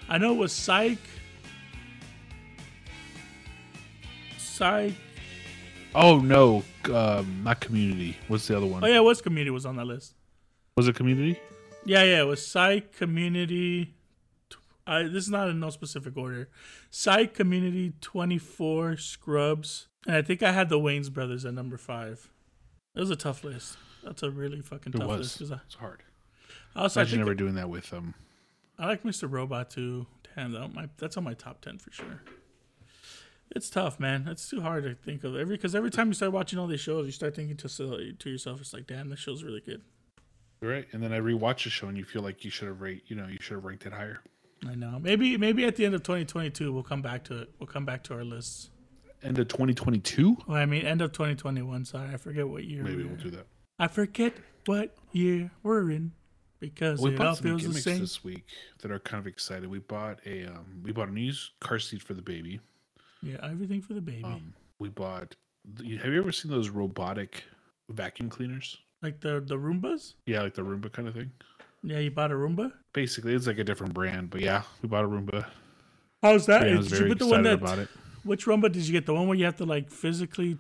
I 0.10 0.18
know 0.18 0.34
it 0.34 0.38
was 0.38 0.52
Psych. 0.52 0.98
Psych. 4.38 4.94
Oh 5.94 6.20
no, 6.20 6.64
um, 6.94 7.42
not 7.44 7.60
Community. 7.60 8.18
What's 8.28 8.48
the 8.48 8.58
other 8.58 8.66
one? 8.66 8.84
Oh 8.84 8.88
yeah, 8.88 8.98
it 8.98 9.04
was 9.04 9.22
Community 9.22 9.52
was 9.52 9.66
on 9.66 9.76
that 9.76 9.86
list. 9.86 10.16
Was 10.78 10.88
it 10.88 10.96
Community? 10.96 11.40
Yeah, 11.84 12.04
yeah, 12.04 12.22
it 12.22 12.28
was 12.28 12.46
Psych, 12.46 12.96
Community. 12.96 13.96
I, 14.86 15.04
this 15.04 15.24
is 15.24 15.30
not 15.30 15.50
in 15.50 15.60
no 15.60 15.70
specific 15.70 16.18
order. 16.18 16.50
Psych, 16.90 17.34
Community, 17.34 17.94
24, 18.02 18.98
Scrubs. 18.98 19.88
And 20.08 20.16
I 20.16 20.22
think 20.22 20.42
I 20.44 20.52
had 20.52 20.70
the 20.70 20.80
Wayans 20.80 21.12
Brothers 21.12 21.46
at 21.46 21.54
number 21.54 21.78
five. 21.78 22.30
It 22.96 23.00
was 23.00 23.10
a 23.12 23.16
tough 23.16 23.44
list. 23.44 23.78
That's 24.04 24.24
a 24.24 24.32
really 24.32 24.62
fucking 24.62 24.94
It 24.94 24.98
tough 24.98 25.08
was. 25.08 25.40
list. 25.40 25.52
I, 25.52 25.60
It's 25.66 25.76
hard. 25.76 26.04
also, 26.76 27.00
I, 27.00 27.04
Imagine 27.04 27.18
think, 27.20 27.26
never 27.28 27.36
doing 27.36 27.56
that 27.56 27.70
with 27.70 27.94
um. 27.94 28.14
I 28.80 28.88
like 28.88 29.04
Mr. 29.04 29.32
Robot 29.32 29.70
too. 29.70 30.08
Damn, 30.36 30.54
that 30.54 30.74
my, 30.74 30.90
that's 30.98 31.18
on 31.18 31.24
my 31.24 31.34
top 31.34 31.62
10 31.62 31.78
for 31.78 31.92
sure. 31.92 32.22
It's 33.54 33.70
tough, 33.70 34.00
man. 34.00 34.28
It's 34.30 34.50
too 34.50 34.62
hard 34.62 34.86
to 34.86 34.96
think 34.96 35.24
of 35.26 35.36
every 35.36 35.58
because 35.58 35.76
every 35.76 35.92
time 35.92 36.08
you 36.08 36.14
start 36.14 36.32
watching 36.32 36.58
all 36.58 36.68
these 36.68 36.80
shows, 36.80 37.06
you 37.06 37.12
start 37.12 37.36
thinking 37.36 37.58
to 37.58 37.68
to 38.18 38.30
yourself, 38.30 38.62
"It's 38.62 38.72
like, 38.74 38.88
damn, 38.88 39.10
this 39.10 39.20
show's 39.20 39.44
really 39.44 39.60
good." 39.60 39.82
Right, 40.62 40.88
and 40.94 41.04
then 41.04 41.12
I 41.12 41.20
rewatch 41.20 41.66
the 41.66 41.70
show, 41.70 41.88
and 41.88 41.98
you 41.98 42.06
feel 42.06 42.22
like 42.22 42.46
you 42.46 42.50
should 42.52 42.70
have 42.70 42.80
rate, 42.82 43.04
you 43.08 43.16
know, 43.16 43.28
you 43.28 43.40
should 43.42 43.56
have 43.56 43.66
ranked 43.66 43.86
it 43.86 43.92
higher. 43.94 44.22
I 44.66 44.76
know. 44.76 45.00
Maybe 45.00 45.36
maybe 45.38 45.66
at 45.66 45.76
the 45.76 45.86
end 45.86 45.96
of 45.96 46.02
2022, 46.04 46.72
we'll 46.72 46.82
come 46.84 47.02
back 47.02 47.26
to 47.26 47.40
it. 47.42 47.50
We'll 47.60 47.68
come 47.68 47.84
back 47.84 48.04
to 48.06 48.14
our 48.14 48.24
lists. 48.24 48.70
End 49.24 49.38
of 49.38 49.48
2022, 49.50 50.38
Well, 50.48 50.58
I 50.58 50.66
mean, 50.66 50.86
end 50.86 51.02
of 51.02 51.12
2021. 51.12 51.86
Sorry, 51.86 52.10
I 52.12 52.18
forget 52.18 52.48
what 52.48 52.64
year. 52.64 52.84
maybe 52.84 53.04
we'll 53.04 53.16
do 53.18 53.30
that. 53.32 53.46
I 53.78 53.88
forget 53.88 54.34
what 54.66 54.96
year 55.12 55.52
we're 55.64 55.92
in 55.92 56.12
because 56.60 57.00
We 57.02 57.12
it 57.14 57.20
all 57.20 57.28
bought 57.28 57.38
some 57.38 57.58
gimmicks 57.58 57.84
same. 57.84 58.00
this 58.00 58.24
week 58.24 58.46
that 58.82 58.92
are 58.92 59.00
kind 59.00 59.20
of 59.20 59.28
excited. 59.28 59.70
We 59.70 59.80
bought 59.80 60.20
a 60.26 60.46
um, 60.46 60.82
we 60.84 60.92
bought 60.92 61.10
a 61.10 61.12
new 61.14 61.32
car 61.60 61.80
seat 61.80 62.02
for 62.02 62.14
the 62.14 62.22
baby. 62.22 62.60
Yeah, 63.22 63.38
everything 63.44 63.82
for 63.82 63.94
the 63.94 64.02
baby. 64.02 64.24
Um, 64.24 64.54
we 64.80 64.90
bought. 64.90 65.36
Have 65.78 65.86
you 65.86 66.20
ever 66.20 66.32
seen 66.32 66.52
those 66.52 66.70
robotic 66.70 67.44
vacuum 67.90 68.30
cleaners? 68.30 68.78
like 69.04 69.20
the 69.20 69.40
the 69.46 69.56
Roombas. 69.56 70.14
Yeah, 70.26 70.42
like 70.42 70.54
the 70.56 70.62
Roomba 70.64 70.92
kind 70.92 71.08
of 71.08 71.14
thing. 71.16 71.32
Yeah, 71.84 72.00
you 72.00 72.12
bought 72.12 72.32
a 72.32 72.36
Roomba. 72.36 72.72
Basically, 72.94 73.34
it's 73.34 73.48
like 73.48 73.58
a 73.58 73.64
different 73.64 73.94
brand, 73.94 74.30
but 74.30 74.42
yeah, 74.42 74.62
we 74.82 74.90
bought 74.90 75.06
a 75.06 75.08
Roomba. 75.08 75.46
How's 76.22 76.46
that? 76.46 76.62
Did 76.64 76.92
you 76.92 77.08
put 77.08 77.18
the 77.20 77.26
one 77.28 77.42
that? 77.44 77.88
Which 78.24 78.46
Roomba 78.46 78.72
did 78.72 78.88
you 78.88 78.94
get? 78.94 79.06
The 79.06 79.14
one 79.14 79.28
where 79.28 79.38
you 79.38 79.46
have 79.46 79.58
to 79.58 79.66
like 79.66 79.90
physically 79.90 80.58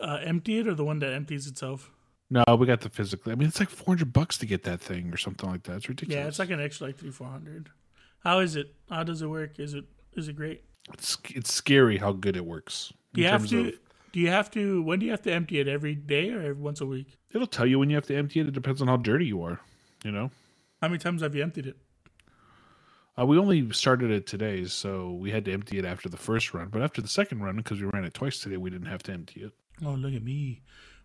uh, 0.00 0.18
empty 0.22 0.58
it, 0.58 0.68
or 0.68 0.74
the 0.74 0.84
one 0.84 0.98
that 1.00 1.12
empties 1.12 1.46
itself? 1.46 1.90
No, 2.30 2.44
we 2.58 2.66
got 2.66 2.80
the 2.80 2.88
physically. 2.88 3.32
I 3.32 3.34
mean, 3.34 3.48
it's 3.48 3.58
like 3.58 3.70
four 3.70 3.94
hundred 3.94 4.12
bucks 4.12 4.38
to 4.38 4.46
get 4.46 4.62
that 4.64 4.80
thing 4.80 5.12
or 5.12 5.16
something 5.16 5.50
like 5.50 5.64
that. 5.64 5.76
It's 5.76 5.88
ridiculous. 5.88 6.22
Yeah, 6.22 6.28
it's 6.28 6.38
like 6.38 6.50
an 6.50 6.60
extra 6.60 6.88
like 6.88 6.96
three 6.98 7.10
four 7.10 7.26
hundred. 7.28 7.70
How 8.22 8.38
is 8.38 8.56
it? 8.56 8.74
How 8.88 9.02
does 9.02 9.22
it 9.22 9.26
work? 9.26 9.58
Is 9.58 9.74
it 9.74 9.84
is 10.14 10.28
it 10.28 10.36
great? 10.36 10.62
it's 10.92 11.18
it's 11.30 11.52
scary 11.52 11.98
how 11.98 12.12
good 12.12 12.36
it 12.36 12.44
works. 12.44 12.92
Do 13.14 13.20
you 13.20 13.28
have 13.28 13.46
to? 13.48 13.68
of- 13.68 13.74
do 14.12 14.18
you 14.18 14.28
have 14.28 14.50
to? 14.52 14.82
When 14.82 14.98
do 14.98 15.06
you 15.06 15.12
have 15.12 15.22
to 15.22 15.32
empty 15.32 15.60
it? 15.60 15.68
Every 15.68 15.94
day 15.94 16.30
or 16.30 16.40
every 16.40 16.54
once 16.54 16.80
a 16.80 16.86
week? 16.86 17.16
it'll 17.32 17.46
tell 17.46 17.66
you 17.66 17.78
when 17.78 17.90
you 17.90 17.96
have 17.96 18.06
to 18.06 18.16
empty 18.16 18.40
it. 18.40 18.48
It 18.48 18.54
depends 18.54 18.82
on 18.82 18.88
how 18.88 18.96
dirty 18.96 19.26
you 19.26 19.42
are. 19.42 19.60
You 20.04 20.10
know. 20.10 20.30
How 20.80 20.88
many 20.88 20.98
times 20.98 21.22
have 21.22 21.34
you 21.34 21.42
emptied 21.42 21.66
it? 21.66 21.76
Uh, 23.20 23.26
we 23.26 23.38
only 23.38 23.70
started 23.72 24.10
it 24.10 24.26
today, 24.26 24.64
so 24.64 25.12
we 25.12 25.30
had 25.30 25.44
to 25.44 25.52
empty 25.52 25.78
it 25.78 25.84
after 25.84 26.08
the 26.08 26.16
first 26.16 26.54
run. 26.54 26.68
But 26.68 26.82
after 26.82 27.02
the 27.02 27.08
second 27.08 27.42
run, 27.42 27.56
because 27.56 27.80
we 27.80 27.86
ran 27.86 28.04
it 28.04 28.14
twice 28.14 28.38
today, 28.38 28.56
we 28.56 28.70
didn't 28.70 28.86
have 28.86 29.02
to 29.04 29.12
empty 29.12 29.42
it. 29.42 29.52
Oh, 29.84 29.92
look 29.92 30.14
at 30.14 30.22
me. 30.22 30.62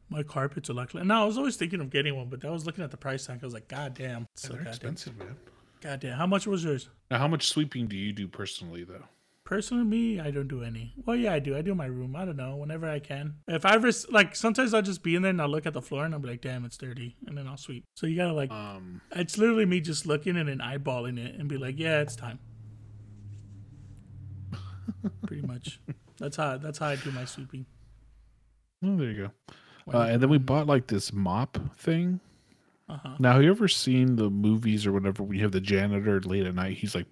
My 0.09 0.23
carpets 0.23 0.69
are 0.69 0.73
like. 0.73 0.93
No, 0.93 1.23
I 1.23 1.25
was 1.25 1.37
always 1.37 1.55
thinking 1.57 1.81
of 1.81 1.89
getting 1.89 2.15
one, 2.15 2.29
but 2.29 2.45
I 2.45 2.51
was 2.51 2.65
looking 2.65 2.83
at 2.83 2.91
the 2.91 2.97
price 2.97 3.25
tag. 3.25 3.39
I 3.41 3.45
was 3.45 3.53
like, 3.53 3.67
God 3.67 3.95
damn. 3.95 4.27
So 4.35 4.49
They're 4.49 4.57
goddamn. 4.57 4.71
expensive, 4.73 5.17
man. 5.17 5.35
God 5.81 5.99
damn. 5.99 6.17
How 6.17 6.27
much 6.27 6.47
was 6.47 6.63
yours? 6.63 6.89
Now, 7.09 7.17
how 7.17 7.27
much 7.27 7.47
sweeping 7.47 7.87
do 7.87 7.97
you 7.97 8.13
do 8.13 8.27
personally, 8.27 8.83
though? 8.83 9.03
Personally, 9.45 9.83
me, 9.83 10.19
I 10.19 10.31
don't 10.31 10.47
do 10.47 10.63
any. 10.63 10.93
Well, 11.05 11.15
yeah, 11.15 11.31
I 11.33 11.37
do. 11.39 11.55
I 11.55 11.61
do 11.61 11.75
my 11.75 11.85
room. 11.85 12.15
I 12.15 12.25
don't 12.25 12.35
know. 12.35 12.55
Whenever 12.55 12.89
I 12.89 12.97
can. 12.97 13.35
If 13.47 13.63
I 13.63 13.75
ever, 13.75 13.91
like, 14.09 14.35
sometimes 14.35 14.73
I'll 14.73 14.81
just 14.81 15.03
be 15.03 15.15
in 15.15 15.21
there 15.21 15.29
and 15.29 15.39
I'll 15.39 15.47
look 15.47 15.67
at 15.67 15.73
the 15.73 15.83
floor 15.83 16.03
and 16.03 16.15
I'll 16.15 16.19
be 16.19 16.29
like, 16.29 16.41
damn, 16.41 16.65
it's 16.65 16.77
dirty. 16.77 17.15
And 17.27 17.37
then 17.37 17.47
I'll 17.47 17.55
sweep. 17.55 17.85
So 17.95 18.07
you 18.07 18.15
gotta, 18.17 18.33
like, 18.33 18.49
Um, 18.49 19.01
it's 19.15 19.37
literally 19.37 19.67
me 19.67 19.81
just 19.81 20.07
looking 20.07 20.35
and 20.35 20.49
then 20.49 20.57
eyeballing 20.57 21.23
it 21.23 21.35
and 21.39 21.47
be 21.47 21.57
like, 21.57 21.75
yeah, 21.77 22.01
it's 22.01 22.15
time. 22.15 22.39
Pretty 25.27 25.45
much. 25.45 25.79
That's 26.17 26.37
how, 26.37 26.57
that's 26.57 26.79
how 26.79 26.87
I 26.87 26.95
do 26.95 27.11
my 27.11 27.25
sweeping. 27.25 27.67
Oh, 28.83 28.95
there 28.97 29.11
you 29.11 29.27
go. 29.27 29.53
Uh, 29.93 30.07
and 30.09 30.23
then 30.23 30.29
we 30.29 30.39
bought 30.39 30.65
like 30.65 30.87
this 30.87 31.13
mop 31.13 31.59
thing. 31.77 32.19
Uh-huh. 32.89 33.15
Now, 33.19 33.33
have 33.33 33.43
you 33.43 33.51
ever 33.51 33.67
seen 33.67 34.15
the 34.15 34.31
movies 34.31 34.87
or 34.87 34.91
whenever 34.91 35.21
we 35.21 35.39
have 35.39 35.51
the 35.51 35.61
janitor 35.61 36.19
late 36.21 36.47
at 36.47 36.55
night? 36.55 36.77
He's 36.77 36.95
like 36.95 37.05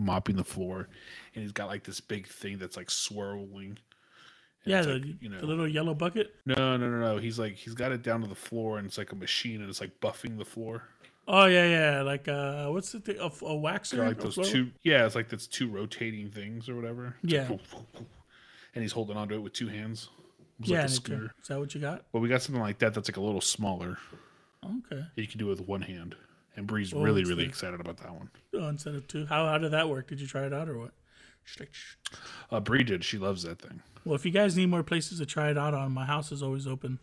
mopping 0.00 0.36
the 0.36 0.44
floor, 0.44 0.88
and 1.34 1.42
he's 1.42 1.52
got 1.52 1.68
like 1.68 1.84
this 1.84 2.00
big 2.00 2.26
thing 2.26 2.58
that's 2.58 2.76
like 2.76 2.90
swirling. 2.90 3.78
And 4.64 4.72
Yeah, 4.72 4.82
the, 4.82 4.94
like, 4.94 5.04
you 5.22 5.28
know, 5.28 5.38
the 5.40 5.46
little 5.46 5.68
yellow 5.68 5.94
bucket. 5.94 6.34
no, 6.46 6.54
no, 6.76 6.76
no, 6.76 6.98
no. 6.98 7.18
He's 7.18 7.38
like 7.38 7.54
he's 7.54 7.74
got 7.74 7.92
it 7.92 8.02
down 8.02 8.20
to 8.22 8.26
the 8.28 8.34
floor, 8.34 8.78
and 8.78 8.86
it's 8.86 8.98
like 8.98 9.12
a 9.12 9.16
machine, 9.16 9.60
and 9.60 9.68
it's 9.70 9.80
like 9.80 10.00
buffing 10.00 10.36
the 10.38 10.44
floor. 10.44 10.84
Oh 11.28 11.44
yeah, 11.46 11.66
yeah. 11.66 12.02
Like 12.02 12.26
uh, 12.28 12.66
what's 12.68 12.90
the 12.92 13.00
thing? 13.00 13.16
A, 13.18 13.26
a 13.26 13.28
waxer. 13.28 13.98
Got 13.98 14.06
like 14.08 14.18
those 14.20 14.34
floor- 14.34 14.46
two, 14.46 14.70
yeah, 14.82 15.06
it's 15.06 15.14
like 15.14 15.28
that's 15.28 15.46
two 15.46 15.68
rotating 15.68 16.30
things 16.30 16.68
or 16.68 16.74
whatever. 16.74 17.14
It's 17.22 17.32
Yeah. 17.32 17.48
like, 17.48 17.60
and 18.74 18.82
he's 18.82 18.92
holding 18.92 19.16
onto 19.16 19.34
it 19.34 19.38
with 19.42 19.52
two 19.52 19.68
hands. 19.68 20.08
Yeah, 20.62 20.78
like 20.80 20.86
a 20.86 20.88
scooter. 20.90 21.34
is 21.40 21.48
that 21.48 21.58
what 21.58 21.74
you 21.74 21.80
got? 21.80 22.04
Well, 22.12 22.20
we 22.22 22.28
got 22.28 22.42
something 22.42 22.60
like 22.60 22.78
that 22.80 22.92
that's 22.94 23.08
like 23.08 23.16
a 23.16 23.20
little 23.22 23.40
smaller. 23.40 23.96
Okay. 24.64 25.02
You 25.16 25.26
can 25.26 25.38
do 25.38 25.46
it 25.46 25.58
with 25.58 25.66
one 25.66 25.80
hand. 25.82 26.16
And 26.56 26.66
Bree's 26.66 26.92
Oh, 26.92 27.00
really, 27.00 27.24
really 27.24 27.44
excited 27.44 27.80
about 27.80 27.96
that 27.98 28.12
one. 28.12 28.30
Oh, 28.54 28.68
instead 28.68 28.94
of 28.94 29.06
two. 29.06 29.26
How 29.26 29.46
how 29.46 29.58
did 29.58 29.70
that 29.72 29.88
work? 29.88 30.08
Did 30.08 30.20
you 30.20 30.26
try 30.26 30.44
it 30.46 30.52
out 30.52 30.68
or 30.68 30.78
what? 30.78 30.90
Uh, 32.50 32.60
Bree 32.60 32.82
did. 32.82 33.04
She 33.04 33.18
loves 33.18 33.42
that 33.42 33.60
thing. 33.60 33.82
Well, 34.04 34.14
if 34.14 34.24
you 34.24 34.30
guys 34.30 34.56
need 34.56 34.66
more 34.66 34.82
places 34.82 35.18
to 35.18 35.26
try 35.26 35.50
it 35.50 35.58
out 35.58 35.74
on, 35.74 35.92
my 35.92 36.04
house 36.04 36.32
is 36.32 36.42
always 36.42 36.66
open. 36.66 36.98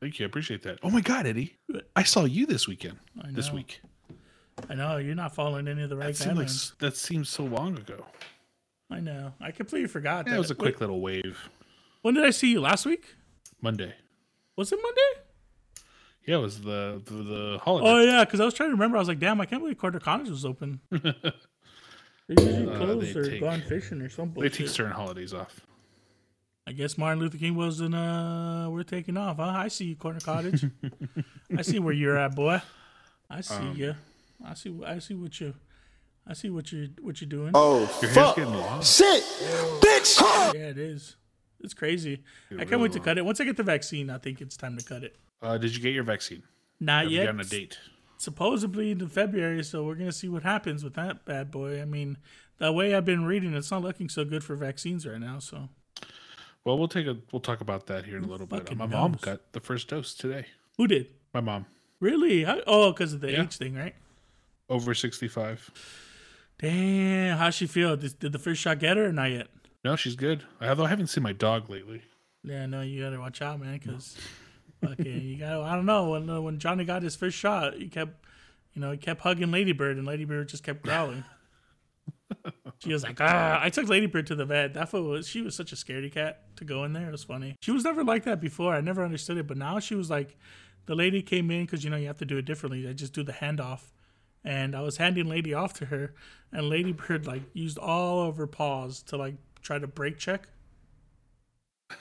Thank 0.00 0.18
you. 0.18 0.26
I 0.26 0.28
appreciate 0.28 0.62
that. 0.62 0.78
Oh 0.82 0.90
my 0.90 1.00
God, 1.00 1.26
Eddie. 1.26 1.56
I 1.96 2.02
saw 2.02 2.24
you 2.24 2.46
this 2.46 2.68
weekend. 2.68 2.98
I 3.22 3.30
This 3.30 3.52
week. 3.52 3.80
I 4.68 4.74
know 4.74 4.98
you're 4.98 5.14
not 5.14 5.34
following 5.34 5.66
any 5.66 5.82
of 5.82 5.90
the 5.90 5.96
right 5.96 6.08
That 6.08 6.16
seemed 6.16 6.38
like 6.38 6.48
that 6.78 6.96
seems 6.96 7.28
so 7.28 7.44
long 7.44 7.76
ago. 7.76 8.04
I 8.90 9.00
know. 9.00 9.32
I 9.40 9.50
completely 9.50 9.88
forgot. 9.88 10.26
Yeah, 10.26 10.32
that 10.32 10.36
it 10.36 10.38
was 10.38 10.50
a 10.50 10.54
Wait, 10.54 10.58
quick 10.58 10.80
little 10.80 11.00
wave. 11.00 11.38
when 12.02 12.14
did 12.14 12.24
I 12.24 12.30
see 12.30 12.50
you 12.52 12.60
last 12.60 12.86
week? 12.86 13.14
Monday. 13.60 13.94
Was 14.56 14.72
it 14.72 14.78
Monday? 14.82 15.23
Yeah, 16.26 16.36
it 16.36 16.40
was 16.40 16.60
the 16.62 17.02
the, 17.04 17.14
the 17.14 17.58
holiday. 17.62 17.86
Oh 17.88 18.00
yeah, 18.00 18.24
because 18.24 18.40
I 18.40 18.44
was 18.44 18.54
trying 18.54 18.70
to 18.70 18.74
remember. 18.74 18.96
I 18.96 19.00
was 19.00 19.08
like, 19.08 19.18
damn, 19.18 19.40
I 19.40 19.46
can't 19.46 19.60
believe 19.62 19.78
Quarter 19.78 20.00
Connors 20.00 20.30
was 20.30 20.44
open. 20.44 20.80
They 22.26 22.42
usually 22.42 22.72
Uh, 22.74 22.76
closed 22.78 23.14
they 23.14 23.20
or 23.20 23.24
take- 23.30 23.40
gone 23.42 23.60
fishing 23.60 24.00
or 24.00 24.08
something. 24.08 24.42
they 24.42 24.48
take 24.48 24.68
certain 24.68 24.92
holidays 24.92 25.34
off. 25.34 25.60
I 26.66 26.72
guess 26.72 26.96
Martin 26.96 27.20
Luther 27.22 27.36
King 27.36 27.54
wasn't. 27.54 27.94
Uh, 27.94 28.68
we're 28.70 28.82
taking 28.82 29.18
off. 29.18 29.36
Huh? 29.36 29.42
I 29.54 29.68
see 29.68 29.84
you, 29.84 29.96
Corner 29.96 30.20
Cottage. 30.20 30.64
I 31.58 31.60
see 31.60 31.78
where 31.78 31.92
you're 31.92 32.16
at, 32.16 32.34
boy. 32.34 32.62
I 33.28 33.42
see 33.42 33.54
Um, 33.54 33.76
you. 33.76 33.94
I 34.42 34.54
see. 34.54 34.74
I 34.86 34.98
see 35.00 35.12
what 35.12 35.38
you. 35.38 35.52
I 36.26 36.32
see 36.32 36.48
what 36.48 36.72
you 36.72 36.88
what 37.02 37.20
you're 37.20 37.28
doing. 37.28 37.50
Oh, 37.54 37.80
Your 37.80 38.10
hair's 38.10 38.14
fuck. 38.14 38.36
getting 38.36 38.54
long. 38.54 38.80
Shit. 38.82 39.22
Bitch. 39.82 40.54
Yeah, 40.54 40.60
it 40.70 40.78
is. 40.78 41.16
It's 41.64 41.74
crazy. 41.74 42.22
I 42.58 42.64
can't 42.64 42.80
wait 42.80 42.92
to 42.92 43.00
cut 43.00 43.18
it. 43.18 43.24
Once 43.24 43.40
I 43.40 43.44
get 43.44 43.56
the 43.56 43.62
vaccine, 43.62 44.10
I 44.10 44.18
think 44.18 44.40
it's 44.40 44.56
time 44.56 44.76
to 44.76 44.84
cut 44.84 45.02
it. 45.02 45.16
Uh, 45.42 45.58
did 45.58 45.74
you 45.74 45.82
get 45.82 45.92
your 45.94 46.04
vaccine? 46.04 46.42
Not 46.78 47.04
Have 47.04 47.12
you 47.12 47.18
yet. 47.18 47.24
gotten 47.26 47.40
a 47.40 47.44
date? 47.44 47.78
Supposedly 48.18 48.90
in 48.92 49.08
February, 49.08 49.64
so 49.64 49.84
we're 49.84 49.96
gonna 49.96 50.12
see 50.12 50.28
what 50.28 50.42
happens 50.44 50.84
with 50.84 50.94
that 50.94 51.24
bad 51.24 51.50
boy. 51.50 51.80
I 51.82 51.84
mean, 51.84 52.18
the 52.58 52.72
way 52.72 52.94
I've 52.94 53.04
been 53.04 53.24
reading, 53.24 53.54
it's 53.54 53.70
not 53.70 53.82
looking 53.82 54.08
so 54.08 54.24
good 54.24 54.44
for 54.44 54.54
vaccines 54.56 55.06
right 55.06 55.18
now. 55.20 55.38
So 55.40 55.68
Well, 56.64 56.78
we'll 56.78 56.88
take 56.88 57.06
a 57.06 57.16
we'll 57.32 57.40
talk 57.40 57.60
about 57.60 57.86
that 57.88 58.04
here 58.06 58.16
in 58.16 58.24
a 58.24 58.28
little 58.28 58.46
bit. 58.46 58.74
My 58.76 58.86
mom 58.86 59.16
got 59.20 59.52
the 59.52 59.60
first 59.60 59.88
dose 59.88 60.14
today. 60.14 60.46
who 60.78 60.86
did? 60.86 61.08
My 61.32 61.40
mom, 61.40 61.66
Really? 62.00 62.44
How, 62.44 62.60
oh, 62.66 62.92
because 62.92 63.12
of 63.12 63.20
the 63.20 63.32
Yeah. 63.32 63.42
age 63.42 63.56
thing, 63.56 63.74
right? 63.74 63.94
over 64.68 64.94
sixty 64.94 65.28
five. 65.28 65.70
Damn, 66.58 67.36
how 67.36 67.50
she 67.50 67.66
feel? 67.66 67.96
Did, 67.96 68.18
did 68.20 68.32
the 68.32 68.38
first 68.38 68.60
shot 68.60 68.78
get 68.78 68.96
her 68.96 69.06
or 69.06 69.12
not 69.12 69.30
yet? 69.30 69.48
No, 69.84 69.96
she's 69.96 70.16
good. 70.16 70.42
Although 70.62 70.84
I 70.84 70.88
haven't 70.88 71.08
seen 71.08 71.22
my 71.22 71.32
dog 71.32 71.68
lately. 71.68 72.02
Yeah, 72.42 72.66
no, 72.66 72.80
you 72.80 73.02
gotta 73.02 73.18
watch 73.18 73.42
out, 73.42 73.60
man, 73.60 73.78
because 73.78 74.16
fucking, 74.82 75.20
you 75.22 75.38
got. 75.38 75.62
I 75.62 75.74
don't 75.74 75.86
know 75.86 76.10
when 76.10 76.28
uh, 76.28 76.40
when 76.40 76.58
Johnny 76.58 76.84
got 76.84 77.02
his 77.02 77.16
first 77.16 77.36
shot, 77.36 77.74
he 77.74 77.88
kept, 77.88 78.24
you 78.72 78.80
know, 78.80 78.90
he 78.90 78.96
kept 78.96 79.20
hugging 79.20 79.50
Ladybird, 79.50 79.96
and 79.96 80.06
Ladybird 80.06 80.48
just 80.48 80.62
kept 80.62 80.82
growling. 80.82 81.24
she 82.78 82.92
was 82.92 83.02
like, 83.02 83.20
ah. 83.20 83.60
I 83.62 83.70
took 83.70 83.88
Ladybird 83.88 84.26
to 84.28 84.34
the 84.34 84.44
vet. 84.44 84.74
That 84.74 84.92
was 84.92 85.26
she 85.26 85.42
was 85.42 85.54
such 85.54 85.72
a 85.72 85.76
scaredy 85.76 86.12
cat 86.12 86.56
to 86.56 86.64
go 86.64 86.84
in 86.84 86.92
there. 86.92 87.08
It 87.08 87.12
was 87.12 87.24
funny. 87.24 87.56
She 87.60 87.70
was 87.70 87.84
never 87.84 88.04
like 88.04 88.24
that 88.24 88.40
before. 88.40 88.74
I 88.74 88.80
never 88.80 89.04
understood 89.04 89.36
it, 89.36 89.46
but 89.46 89.56
now 89.56 89.78
she 89.80 89.94
was 89.94 90.10
like, 90.10 90.36
the 90.86 90.94
lady 90.94 91.22
came 91.22 91.50
in 91.50 91.64
because 91.64 91.84
you 91.84 91.90
know 91.90 91.96
you 91.96 92.06
have 92.06 92.18
to 92.18 92.26
do 92.26 92.38
it 92.38 92.44
differently. 92.44 92.88
I 92.88 92.92
just 92.92 93.12
do 93.12 93.22
the 93.22 93.32
handoff. 93.32 93.90
And 94.46 94.74
I 94.74 94.82
was 94.82 94.98
handing 94.98 95.26
Lady 95.26 95.54
off 95.54 95.72
to 95.74 95.86
her, 95.86 96.14
and 96.52 96.68
Ladybird 96.68 97.26
like 97.26 97.42
used 97.54 97.78
all 97.78 98.28
of 98.28 98.36
her 98.36 98.46
paws 98.46 99.02
to 99.04 99.16
like 99.16 99.36
try 99.64 99.78
to 99.80 99.86
break 99.88 100.18
check. 100.18 100.46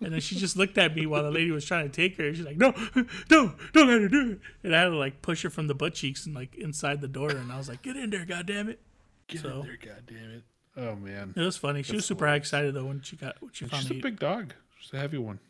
And 0.00 0.12
then 0.12 0.20
she 0.20 0.36
just 0.36 0.56
looked 0.56 0.78
at 0.78 0.94
me 0.94 1.06
while 1.06 1.22
the 1.24 1.30
lady 1.30 1.50
was 1.50 1.64
trying 1.64 1.90
to 1.90 1.92
take 1.92 2.16
her. 2.18 2.32
She's 2.32 2.44
like, 2.44 2.58
"No, 2.58 2.72
no, 3.30 3.54
don't 3.72 3.88
let 3.88 4.00
her 4.02 4.08
do 4.08 4.32
it." 4.32 4.40
And 4.62 4.76
I 4.76 4.80
had 4.82 4.88
to 4.90 4.96
like 4.96 5.22
push 5.22 5.42
her 5.42 5.50
from 5.50 5.66
the 5.66 5.74
butt 5.74 5.94
cheeks 5.94 6.26
and 6.26 6.34
like 6.34 6.54
inside 6.54 7.00
the 7.00 7.08
door. 7.08 7.30
And 7.30 7.50
I 7.50 7.56
was 7.58 7.68
like, 7.68 7.82
"Get 7.82 7.96
in 7.96 8.10
there, 8.10 8.24
goddamn 8.24 8.68
it!" 8.68 8.80
Get 9.26 9.40
So- 9.40 9.60
in 9.62 9.66
there, 9.66 9.78
God 9.82 10.02
damn 10.06 10.30
it! 10.30 10.42
Oh 10.76 10.94
man, 10.94 11.32
It 11.34 11.40
was 11.40 11.56
funny. 11.56 11.82
She 11.82 11.96
was 11.96 12.04
super 12.04 12.26
excited 12.28 12.74
though 12.74 12.84
when 12.84 13.00
she 13.02 13.16
got 13.16 13.40
when 13.40 13.50
she 13.52 13.64
found 13.64 13.84
me. 13.84 13.88
she's 13.88 13.90
a 13.90 13.94
me. 13.94 14.00
big 14.00 14.18
dog. 14.20 14.54
She's 14.78 14.92
a 14.92 14.98
heavy 14.98 15.18
one. 15.18 15.40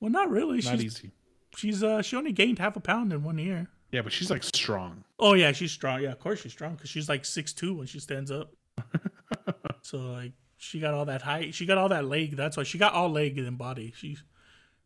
well, 0.00 0.10
not 0.10 0.30
really. 0.30 0.60
Not 0.60 0.76
she's 0.78 0.84
easy. 0.84 1.10
she's 1.56 1.82
uh 1.82 2.00
she 2.00 2.16
only 2.16 2.32
gained 2.32 2.58
half 2.60 2.76
a 2.76 2.80
pound 2.80 3.12
in 3.12 3.22
one 3.24 3.38
year. 3.38 3.66
Yeah, 3.92 4.02
but 4.02 4.12
she's 4.12 4.30
like 4.30 4.44
strong. 4.44 5.04
Oh 5.18 5.34
yeah, 5.34 5.52
she's 5.52 5.72
strong. 5.72 6.00
Yeah, 6.02 6.12
of 6.12 6.20
course 6.20 6.40
she's 6.40 6.52
strong 6.52 6.74
because 6.76 6.88
she's 6.88 7.08
like 7.08 7.24
six 7.24 7.52
two 7.52 7.74
when 7.74 7.86
she 7.88 7.98
stands 8.00 8.30
up. 8.30 8.52
so 9.82 9.98
like 9.98 10.32
she 10.56 10.80
got 10.80 10.94
all 10.94 11.04
that 11.06 11.22
height. 11.22 11.54
She 11.54 11.66
got 11.66 11.78
all 11.78 11.88
that 11.90 12.04
leg. 12.04 12.36
That's 12.36 12.56
why 12.56 12.62
she 12.62 12.78
got 12.78 12.92
all 12.92 13.10
leg 13.10 13.38
and 13.38 13.58
body. 13.58 13.92
She's 13.96 14.22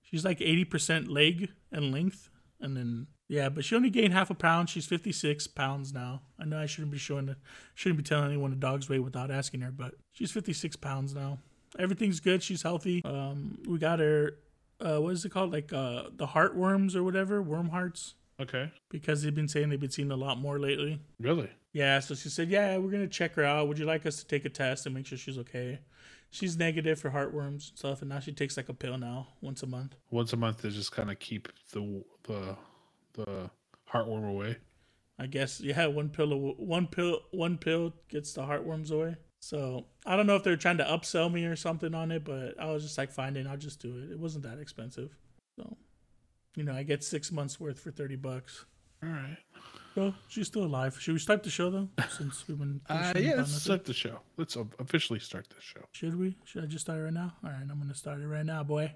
she's 0.03 0.25
like 0.25 0.41
eighty 0.41 0.65
percent 0.65 1.09
leg 1.09 1.50
and 1.73 1.93
length, 1.93 2.31
and 2.61 2.77
then 2.77 3.07
yeah, 3.29 3.49
but 3.49 3.65
she 3.65 3.77
only 3.77 3.91
gained 3.91 4.12
half 4.12 4.31
a 4.31 4.35
pound. 4.35 4.69
She's 4.69 4.87
fifty 4.87 5.12
six 5.12 5.47
pounds 5.47 5.93
now. 5.93 6.23
I 6.39 6.45
know 6.45 6.59
I 6.59 6.67
shouldn't 6.67 6.93
be 6.93 6.99
showing 6.99 7.27
the 7.27 7.37
shouldn't 7.75 7.99
be 7.99 8.05
telling 8.05 8.27
anyone 8.27 8.50
the 8.50 8.57
dog's 8.57 8.89
weight 8.89 9.00
without 9.00 9.31
asking 9.31 9.61
her, 9.61 9.71
but 9.71 9.95
she's 10.12 10.33
fifty 10.33 10.53
six 10.53 10.77
pounds 10.77 11.15
now. 11.15 11.39
Everything's 11.79 12.19
good. 12.21 12.43
She's 12.43 12.62
healthy. 12.62 13.03
Um, 13.05 13.59
we 13.69 13.79
got 13.79 14.00
her. 14.00 14.39
Uh, 14.81 14.99
what 14.99 15.12
is 15.12 15.25
it 15.25 15.29
called? 15.31 15.53
Like 15.53 15.73
uh, 15.73 16.05
the 16.17 16.27
heartworms 16.27 16.97
or 16.97 17.05
whatever, 17.05 17.41
worm 17.43 17.69
hearts 17.69 18.15
Okay, 18.41 18.73
because 18.89 19.23
they've 19.23 19.35
been 19.35 19.49
saying 19.49 19.69
they've 19.69 19.79
been 19.79 19.91
seeing 19.91 20.11
a 20.11 20.17
lot 20.17 20.39
more 20.39 20.59
lately. 20.59 20.99
really? 21.21 21.50
Yeah, 21.73 22.00
so 22.00 22.15
she 22.15 22.29
said, 22.29 22.49
"Yeah, 22.49 22.77
we're 22.79 22.91
gonna 22.91 23.07
check 23.07 23.35
her 23.37 23.45
out. 23.45 23.69
Would 23.69 23.79
you 23.79 23.85
like 23.85 24.05
us 24.07 24.17
to 24.19 24.27
take 24.27 24.45
a 24.45 24.49
test 24.49 24.87
and 24.87 24.95
make 24.95 25.07
sure 25.07 25.19
she's 25.19 25.39
okay?" 25.39 25.81
She's 26.33 26.57
negative 26.57 27.00
for 27.00 27.11
heartworms 27.11 27.71
and 27.71 27.79
stuff, 27.79 28.03
and 28.03 28.09
now 28.09 28.21
she 28.21 28.33
takes 28.33 28.57
like 28.57 28.69
a 28.69 28.75
pill 28.75 28.97
now 28.99 29.29
once 29.41 29.62
a 29.62 29.67
month. 29.67 29.97
Once 30.11 30.33
a 30.33 30.37
month 30.37 30.62
to 30.62 30.71
just 30.71 30.93
kind 30.93 31.11
of 31.11 31.19
keep 31.19 31.49
the 31.73 32.05
the 32.25 32.57
the 33.15 33.50
heartworm 33.93 34.29
away. 34.29 34.59
I 35.19 35.27
guess 35.27 35.61
yeah, 35.61 35.87
one 35.87 36.09
pill, 36.09 36.55
one 36.57 36.87
pill, 36.87 37.21
one 37.31 37.59
pill 37.59 37.93
gets 38.09 38.33
the 38.33 38.43
heartworms 38.43 38.91
away. 38.91 39.17
So 39.41 39.87
I 40.07 40.17
don't 40.17 40.27
know 40.27 40.37
if 40.37 40.45
they're 40.45 40.57
trying 40.57 40.79
to 40.79 40.85
upsell 40.85 41.33
me 41.33 41.45
or 41.45 41.57
something 41.57 41.95
on 41.95 42.11
it, 42.11 42.25
but 42.25 42.59
I 42.61 42.71
was 42.71 42.83
just 42.83 42.97
like, 42.97 43.11
"Fine, 43.11 43.35
then 43.35 43.47
I'll 43.47 43.57
just 43.57 43.81
do 43.81 43.99
it." 43.99 44.12
It 44.12 44.19
wasn't 44.19 44.45
that 44.45 44.59
expensive, 44.59 45.17
so 45.57 45.77
you 46.57 46.65
know, 46.65 46.75
I 46.75 46.83
get 46.83 47.03
six 47.05 47.33
months 47.33 47.59
worth 47.59 47.79
for 47.81 47.91
thirty 47.91 48.17
bucks. 48.17 48.67
All 49.02 49.09
right. 49.09 49.37
So 49.95 50.14
she's 50.28 50.47
still 50.47 50.64
alive. 50.64 50.97
Should 51.00 51.14
we 51.14 51.19
start 51.19 51.42
the 51.42 51.50
show 51.50 51.71
though? 51.71 51.88
Since 52.11 52.47
we've 52.47 52.59
been 52.59 52.80
Uh, 52.88 53.12
yeah, 53.16 53.35
let's 53.37 53.62
start 53.62 53.85
the 53.85 53.92
show. 53.95 54.21
Let's 54.37 54.57
officially 54.78 55.19
start 55.19 55.49
the 55.49 55.61
show. 55.61 55.80
Should 55.92 56.16
we? 56.19 56.37
Should 56.45 56.62
I 56.64 56.66
just 56.66 56.85
start 56.87 56.99
it 57.00 57.02
right 57.02 57.12
now? 57.12 57.35
All 57.45 57.50
right, 57.50 57.62
I'm 57.62 57.78
gonna 57.78 57.95
start 57.95 58.21
it 58.21 58.26
right 58.28 58.47
now, 58.47 58.62
boy. 58.62 58.92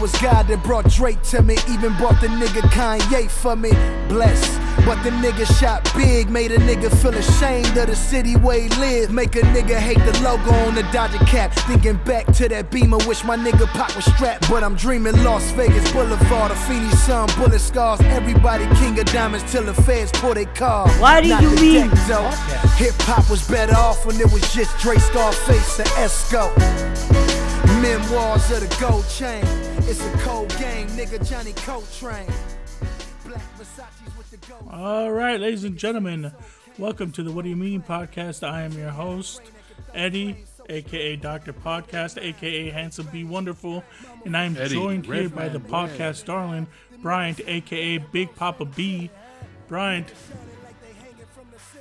It 0.00 0.04
was 0.04 0.22
God 0.22 0.48
that 0.48 0.64
brought 0.64 0.88
Drake 0.88 1.20
to 1.24 1.42
me, 1.42 1.58
even 1.68 1.94
brought 1.98 2.22
the 2.22 2.28
nigga 2.28 2.62
Kanye 2.72 3.28
for 3.30 3.54
me. 3.54 3.68
Bless. 4.08 4.40
But 4.86 5.02
the 5.04 5.10
nigga 5.10 5.44
shot 5.60 5.84
big, 5.94 6.30
made 6.30 6.52
a 6.52 6.56
nigga 6.56 6.90
feel 7.02 7.12
ashamed 7.12 7.76
of 7.76 7.88
the 7.88 7.94
city 7.94 8.34
where 8.34 8.58
he 8.62 8.70
lived. 8.80 9.12
Make 9.12 9.36
a 9.36 9.40
nigga 9.40 9.76
hate 9.76 9.98
the 9.98 10.18
logo 10.22 10.52
on 10.66 10.74
the 10.74 10.84
Dodger 10.84 11.18
cap. 11.26 11.52
Thinking 11.68 11.96
back 12.06 12.24
to 12.36 12.48
that 12.48 12.70
beamer, 12.70 12.96
wish 13.06 13.24
my 13.24 13.36
nigga 13.36 13.66
pop 13.66 13.94
was 13.94 14.06
strapped. 14.06 14.48
But 14.48 14.64
I'm 14.64 14.74
dreaming 14.74 15.22
Las 15.22 15.50
Vegas 15.50 15.92
Boulevard, 15.92 16.50
a 16.50 16.54
Feeny 16.54 16.88
sun, 16.92 17.28
bullet 17.36 17.58
scars. 17.58 18.00
Everybody 18.00 18.64
king 18.76 18.98
of 18.98 19.04
diamonds 19.04 19.52
till 19.52 19.64
the 19.64 19.74
feds 19.74 20.12
pull 20.12 20.32
their 20.32 20.46
car. 20.46 20.88
Why 20.92 21.20
do 21.20 21.28
Not 21.28 21.42
you 21.42 21.50
mean- 21.56 21.90
Hip 21.90 22.94
hop 23.02 23.28
was 23.28 23.46
better 23.46 23.74
off 23.76 24.06
when 24.06 24.18
it 24.18 24.32
was 24.32 24.50
just 24.54 24.78
Dre, 24.78 24.96
Scarface, 24.96 25.78
and 25.78 25.88
Esco. 25.90 27.29
Memoirs 27.82 28.50
of 28.50 28.60
the 28.60 28.76
gold 28.78 29.08
chain. 29.08 29.42
It's 29.88 30.04
a 30.04 30.10
cold 30.18 30.50
game, 30.58 30.86
nigga 30.88 31.26
Johnny 31.26 31.52
Coltrane. 31.54 32.28
All 34.70 35.10
right, 35.10 35.40
ladies 35.40 35.64
and 35.64 35.78
gentlemen, 35.78 36.30
welcome 36.78 37.10
to 37.12 37.22
the 37.22 37.32
What 37.32 37.44
Do 37.44 37.48
You 37.48 37.56
Mean 37.56 37.80
podcast. 37.82 38.46
I 38.46 38.62
am 38.62 38.72
your 38.72 38.90
host, 38.90 39.40
Eddie, 39.94 40.44
aka 40.68 41.16
Dr. 41.16 41.54
Podcast, 41.54 42.22
aka 42.22 42.68
Handsome 42.68 43.06
Be 43.06 43.24
Wonderful, 43.24 43.82
and 44.26 44.36
I 44.36 44.44
am 44.44 44.56
Eddie, 44.58 44.74
joined 44.74 45.06
here 45.06 45.22
Red 45.22 45.34
by 45.34 45.48
the 45.48 45.58
Man 45.58 45.70
podcast 45.70 46.26
darling, 46.26 46.66
Bryant, 47.00 47.40
aka 47.46 47.96
Big 47.98 48.34
Papa 48.36 48.66
B. 48.66 49.10
Bryant, 49.68 50.12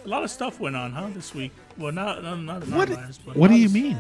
a 0.06 0.08
lot 0.08 0.24
of 0.24 0.32
stuff 0.32 0.62
went 0.62 0.78
on, 0.78 0.94
huh, 0.94 1.10
this 1.14 1.36
week? 1.36 1.52
Well, 1.78 1.92
not, 1.92 2.24
not, 2.24 2.40
not 2.40 2.64
in 2.64 2.72
our 2.74 2.80
What? 2.80 2.90
lives, 2.90 3.18
but 3.18 3.36
What 3.36 3.50
do 3.50 3.58
you 3.58 3.68
mean? 3.68 3.98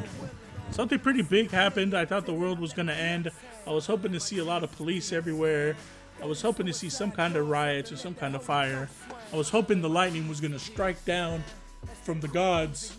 Something 0.71 0.99
pretty 0.99 1.23
big 1.23 1.51
happened. 1.51 1.93
I 1.93 2.05
thought 2.05 2.25
the 2.25 2.33
world 2.33 2.59
was 2.59 2.73
going 2.73 2.88
to 2.88 2.95
end. 2.95 3.29
I 3.67 3.71
was 3.71 3.85
hoping 3.85 4.11
to 4.13 4.19
see 4.19 4.38
a 4.38 4.43
lot 4.43 4.63
of 4.63 4.71
police 4.77 5.11
everywhere. 5.11 5.75
I 6.21 6.25
was 6.25 6.41
hoping 6.41 6.65
to 6.65 6.73
see 6.73 6.89
some 6.89 7.11
kind 7.11 7.35
of 7.35 7.49
riots 7.49 7.91
or 7.91 7.97
some 7.97 8.13
kind 8.13 8.35
of 8.35 8.43
fire. 8.43 8.89
I 9.33 9.35
was 9.35 9.49
hoping 9.49 9.81
the 9.81 9.89
lightning 9.89 10.27
was 10.27 10.41
going 10.41 10.53
to 10.53 10.59
strike 10.59 11.03
down 11.05 11.43
from 12.03 12.19
the 12.21 12.27
gods. 12.27 12.95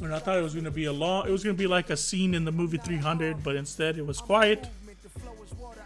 And 0.00 0.14
I 0.14 0.18
thought 0.18 0.38
it 0.38 0.42
was 0.42 0.54
going 0.54 0.64
to 0.64 0.70
be 0.70 0.86
a 0.86 0.92
long, 0.92 1.26
it 1.26 1.30
was 1.30 1.44
going 1.44 1.56
to 1.56 1.60
be 1.60 1.66
like 1.66 1.90
a 1.90 1.96
scene 1.96 2.34
in 2.34 2.44
the 2.44 2.52
movie 2.52 2.78
300, 2.78 3.42
but 3.42 3.56
instead 3.56 3.98
it 3.98 4.06
was 4.06 4.20
quiet. 4.20 4.66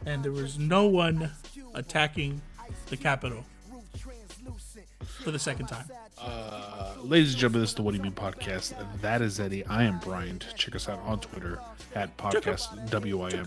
And 0.04 0.24
there 0.24 0.32
was 0.32 0.58
no 0.58 0.86
one 0.86 1.32
attacking 1.74 2.40
the 2.86 2.96
Capitol 2.96 3.44
for 5.22 5.30
the 5.30 5.38
second 5.38 5.66
time. 5.66 5.86
Ladies 7.02 7.32
and 7.32 7.38
gentlemen, 7.40 7.60
this 7.60 7.70
is 7.70 7.74
the 7.76 7.82
What 7.82 7.90
Do 7.92 7.98
You 7.98 8.02
Mean 8.02 8.12
podcast. 8.12 8.74
That 9.02 9.20
is 9.22 9.38
Eddie. 9.38 9.64
I 9.66 9.84
am 9.84 9.98
Brian. 9.98 10.40
Check 10.56 10.74
us 10.74 10.88
out 10.88 10.98
on 11.00 11.20
Twitter 11.20 11.60
at 11.94 12.16
podcast 12.16 12.68
WIM. 12.90 13.46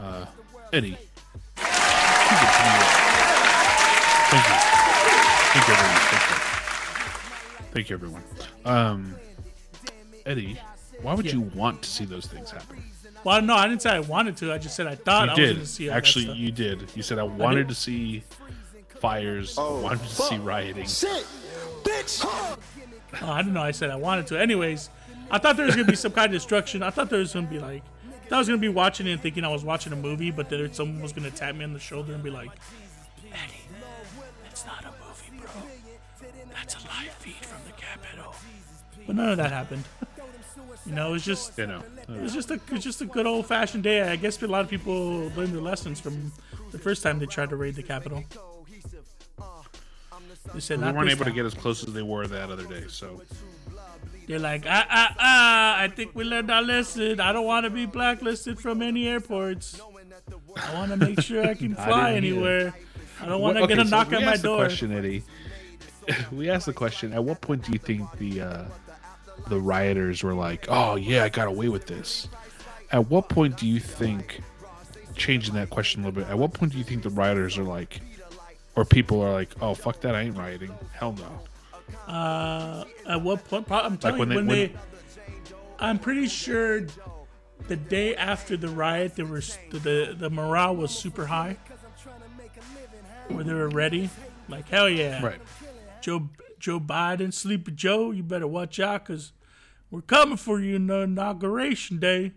Uh, 0.00 0.24
Eddie. 0.72 0.90
keep 0.92 0.98
it. 0.98 1.06
Thank 4.30 4.46
you. 4.48 4.54
Thank 5.52 5.68
you, 5.68 5.74
everyone. 5.74 6.00
Thank 6.00 6.30
you. 6.30 6.36
Thank 7.72 7.90
you, 7.90 7.96
everyone. 7.96 8.22
Um, 8.64 9.14
Eddie, 10.26 10.58
why 11.02 11.14
would 11.14 11.26
Yeah. 11.26 11.32
you 11.34 11.40
want 11.42 11.82
to 11.82 11.90
see 11.90 12.04
those 12.06 12.26
things 12.26 12.50
happen? 12.50 12.82
Well, 13.22 13.42
no, 13.42 13.54
I 13.54 13.68
didn't 13.68 13.82
say 13.82 13.90
I 13.90 14.00
wanted 14.00 14.36
to. 14.38 14.52
I 14.52 14.58
just 14.58 14.74
said 14.76 14.86
I 14.86 14.94
thought 14.94 15.26
You 15.26 15.30
I 15.30 15.34
was 15.34 15.38
going 15.38 15.54
did. 15.56 15.60
to 15.60 15.66
see 15.66 15.88
all 15.88 15.92
that 15.94 15.98
Actually, 15.98 16.24
stuff. 16.24 16.36
you 16.38 16.50
did. 16.52 16.90
You 16.96 17.02
said 17.02 17.18
I 17.18 17.22
wanted 17.24 17.66
did. 17.66 17.68
to 17.68 17.74
see 17.74 18.22
fires, 19.00 19.56
Oh, 19.58 19.80
wanted 19.80 20.00
to 20.00 20.08
see 20.08 20.38
rioting. 20.38 20.86
Shit, 20.86 21.26
bitch. 21.82 22.20
Oh, 22.24 22.56
I 23.22 23.42
don't 23.42 23.52
know 23.52 23.62
I 23.62 23.70
said 23.72 23.90
I 23.90 23.96
wanted 23.96 24.26
to. 24.28 24.40
Anyways, 24.40 24.88
I 25.30 25.38
thought 25.38 25.56
there 25.56 25.66
was 25.66 25.76
gonna 25.76 25.88
be 25.88 25.96
some 25.96 26.12
kind 26.12 26.26
of 26.26 26.32
destruction. 26.32 26.82
I 26.82 26.90
thought 26.90 27.10
there 27.10 27.18
was 27.18 27.32
gonna 27.34 27.46
be 27.46 27.58
like, 27.58 27.82
I 28.04 28.28
thought 28.28 28.36
I 28.36 28.38
was 28.38 28.48
gonna 28.48 28.58
be 28.58 28.68
watching 28.68 29.06
it 29.06 29.12
and 29.12 29.20
thinking 29.20 29.44
I 29.44 29.48
was 29.48 29.64
watching 29.64 29.92
a 29.92 29.96
movie, 29.96 30.30
but 30.30 30.48
then 30.48 30.72
someone 30.72 31.00
was 31.00 31.12
gonna 31.12 31.30
tap 31.30 31.54
me 31.54 31.64
on 31.64 31.72
the 31.72 31.80
shoulder 31.80 32.12
and 32.14 32.22
be 32.22 32.30
like, 32.30 32.50
Eddie, 33.32 33.64
it's 34.48 34.64
not 34.64 34.84
a 34.84 34.92
movie, 35.04 35.42
bro. 35.42 36.28
That's 36.52 36.74
a 36.74 36.78
live 36.88 37.12
feed 37.18 37.34
from 37.44 37.60
the 37.66 37.72
Capitol. 37.72 38.34
But 39.06 39.16
none 39.16 39.28
of 39.30 39.36
that 39.38 39.50
happened. 39.50 39.84
You 40.86 40.94
know, 40.94 41.10
it 41.10 41.12
was 41.12 41.24
just 41.24 41.58
You 41.58 41.66
know, 41.66 41.82
it 42.08 42.22
was 42.22 42.32
just 42.32 42.50
a 42.50 42.54
it 42.54 42.70
was 42.70 42.82
just 42.82 43.00
a 43.02 43.04
good 43.04 43.26
old 43.26 43.46
fashioned 43.46 43.84
day. 43.84 44.00
I 44.00 44.16
guess 44.16 44.42
a 44.42 44.46
lot 44.46 44.62
of 44.62 44.70
people 44.70 45.30
learned 45.36 45.52
their 45.52 45.60
lessons 45.60 46.00
from 46.00 46.32
the 46.72 46.78
first 46.78 47.02
time 47.02 47.18
they 47.18 47.26
tried 47.26 47.50
to 47.50 47.56
raid 47.56 47.74
the 47.74 47.82
Capitol. 47.82 48.24
They 50.54 50.60
said 50.60 50.78
we 50.78 50.84
not 50.86 50.94
weren't 50.94 51.10
able 51.10 51.24
to 51.24 51.30
get 51.32 51.44
as 51.46 51.54
close 51.54 51.86
as 51.86 51.92
they 51.92 52.02
were 52.02 52.26
that 52.26 52.50
other 52.50 52.64
day. 52.66 52.84
So 52.88 53.22
They're 54.26 54.38
like, 54.38 54.64
ah, 54.68 54.86
ah, 54.90 55.14
ah, 55.18 55.78
I 55.80 55.88
think 55.88 56.14
we 56.14 56.24
learned 56.24 56.50
our 56.50 56.62
lesson. 56.62 57.20
I 57.20 57.32
don't 57.32 57.46
want 57.46 57.64
to 57.64 57.70
be 57.70 57.86
blacklisted 57.86 58.58
from 58.58 58.82
any 58.82 59.06
airports. 59.08 59.80
I 60.56 60.74
want 60.74 60.90
to 60.90 60.96
make 60.96 61.20
sure 61.20 61.44
I 61.46 61.54
can 61.54 61.74
fly 61.86 62.08
either. 62.10 62.16
anywhere. 62.16 62.74
I 63.20 63.26
don't 63.26 63.40
want 63.40 63.56
to 63.56 63.60
What- 63.62 63.68
get 63.68 63.78
a 63.78 63.84
so 63.84 63.90
knock 63.90 64.12
at 64.12 64.22
my 64.22 64.32
asked 64.32 64.42
door. 64.42 64.58
The 64.58 64.64
question, 64.68 64.92
Eddie. 64.92 65.22
we 66.32 66.48
asked 66.50 66.66
the 66.66 66.72
question. 66.72 67.12
At 67.12 67.22
what 67.24 67.40
point 67.40 67.64
do 67.64 67.72
you 67.72 67.78
think 67.78 68.10
the 68.18 68.40
uh, 68.40 68.64
the 69.48 69.60
rioters 69.60 70.22
were 70.22 70.34
like, 70.34 70.66
"Oh 70.68 70.96
yeah, 70.96 71.24
I 71.24 71.28
got 71.28 71.46
away 71.48 71.68
with 71.68 71.86
this"? 71.86 72.28
At 72.90 73.08
what 73.08 73.28
point 73.28 73.56
do 73.56 73.66
you 73.68 73.78
think, 73.78 74.40
changing 75.14 75.54
that 75.54 75.70
question 75.70 76.02
a 76.02 76.06
little 76.06 76.22
bit, 76.22 76.30
at 76.30 76.36
what 76.38 76.52
point 76.54 76.72
do 76.72 76.78
you 76.78 76.84
think 76.84 77.02
the 77.04 77.10
rioters 77.10 77.56
are 77.58 77.62
like, 77.62 78.00
or 78.76 78.84
people 78.84 79.20
are 79.22 79.32
like, 79.32 79.50
"Oh 79.60 79.74
fuck 79.74 80.00
that, 80.00 80.14
I 80.14 80.22
ain't 80.22 80.36
rioting. 80.36 80.72
Hell 80.92 81.12
no." 81.14 82.12
Uh, 82.12 82.84
at 83.06 83.20
what 83.22 83.44
point? 83.48 83.70
I'm 83.70 83.98
telling 83.98 84.18
when 84.18 84.30
you, 84.30 84.36
when 84.36 84.46
they- 84.46 84.66
they, 84.66 84.74
I'm 85.78 85.98
pretty 85.98 86.28
sure 86.28 86.86
the 87.68 87.76
day 87.76 88.14
after 88.16 88.56
the 88.56 88.68
riot, 88.68 89.16
there 89.16 89.26
was 89.26 89.58
the 89.70 90.14
the 90.18 90.30
morale 90.30 90.76
was 90.76 90.90
super 90.96 91.26
high, 91.26 91.56
where 93.28 93.44
they 93.44 93.54
were 93.54 93.68
ready. 93.68 94.10
Like 94.48 94.68
hell 94.68 94.88
yeah, 94.88 95.24
Right. 95.24 95.40
Joe 96.00 96.28
Joe 96.58 96.80
Biden, 96.80 97.32
Sleepy 97.32 97.72
Joe, 97.72 98.10
you 98.10 98.22
better 98.22 98.46
watch 98.46 98.78
out 98.80 99.06
because 99.06 99.32
we're 99.90 100.02
coming 100.02 100.36
for 100.36 100.60
you 100.60 100.76
on 100.76 100.86
the 100.88 101.00
inauguration 101.02 101.98
day. 101.98 102.32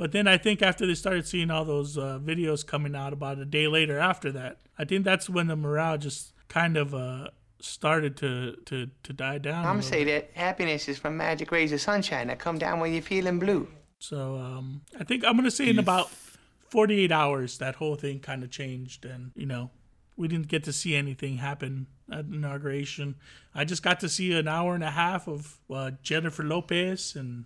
But 0.00 0.12
then 0.12 0.26
I 0.26 0.38
think 0.38 0.62
after 0.62 0.86
they 0.86 0.94
started 0.94 1.28
seeing 1.28 1.50
all 1.50 1.66
those 1.66 1.98
uh, 1.98 2.18
videos 2.24 2.66
coming 2.66 2.96
out 2.96 3.12
about 3.12 3.36
a 3.36 3.44
day 3.44 3.68
later 3.68 3.98
after 3.98 4.32
that, 4.32 4.56
I 4.78 4.86
think 4.86 5.04
that's 5.04 5.28
when 5.28 5.46
the 5.46 5.56
morale 5.56 5.98
just 5.98 6.32
kind 6.48 6.78
of 6.78 6.94
uh, 6.94 7.28
started 7.58 8.16
to, 8.16 8.56
to, 8.64 8.88
to 9.02 9.12
die 9.12 9.36
down. 9.36 9.66
I'm 9.66 9.76
little 9.76 9.90
say 9.90 10.04
that 10.04 10.30
happiness 10.32 10.88
is 10.88 10.96
from 10.96 11.18
magic 11.18 11.52
rays 11.52 11.70
of 11.72 11.82
sunshine 11.82 12.28
that 12.28 12.38
come 12.38 12.56
down 12.56 12.80
when 12.80 12.94
you're 12.94 13.02
feeling 13.02 13.38
blue. 13.38 13.68
So 13.98 14.36
um, 14.36 14.80
I 14.98 15.04
think 15.04 15.22
I'm 15.22 15.36
gonna 15.36 15.50
say 15.50 15.68
in 15.68 15.78
about 15.78 16.08
48 16.70 17.12
hours 17.12 17.58
that 17.58 17.74
whole 17.74 17.96
thing 17.96 18.20
kind 18.20 18.42
of 18.42 18.50
changed, 18.50 19.04
and 19.04 19.32
you 19.34 19.44
know 19.44 19.68
we 20.16 20.28
didn't 20.28 20.48
get 20.48 20.64
to 20.64 20.72
see 20.72 20.96
anything 20.96 21.36
happen 21.36 21.88
at 22.10 22.24
inauguration. 22.24 23.16
I 23.54 23.66
just 23.66 23.82
got 23.82 24.00
to 24.00 24.08
see 24.08 24.32
an 24.32 24.48
hour 24.48 24.74
and 24.74 24.82
a 24.82 24.92
half 24.92 25.28
of 25.28 25.58
uh, 25.70 25.90
Jennifer 26.02 26.42
Lopez 26.42 27.14
and 27.14 27.44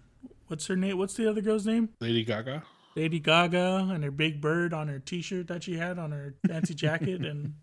what's 0.48 0.66
her 0.66 0.76
name? 0.76 0.98
What's 0.98 1.14
the 1.14 1.28
other 1.28 1.40
girl's 1.40 1.66
name? 1.66 1.90
Lady 2.00 2.24
Gaga. 2.24 2.62
Lady 2.96 3.18
Gaga 3.18 3.88
and 3.92 4.04
her 4.04 4.11
big 4.11 4.40
bird 4.40 4.72
on 4.72 4.88
her 4.88 4.98
T-shirt 5.00 5.48
that 5.48 5.64
she 5.64 5.76
had 5.76 5.98
on 5.98 6.12
her 6.12 6.35
fancy 6.46 6.74
jacket, 6.74 7.24
and 7.26 7.54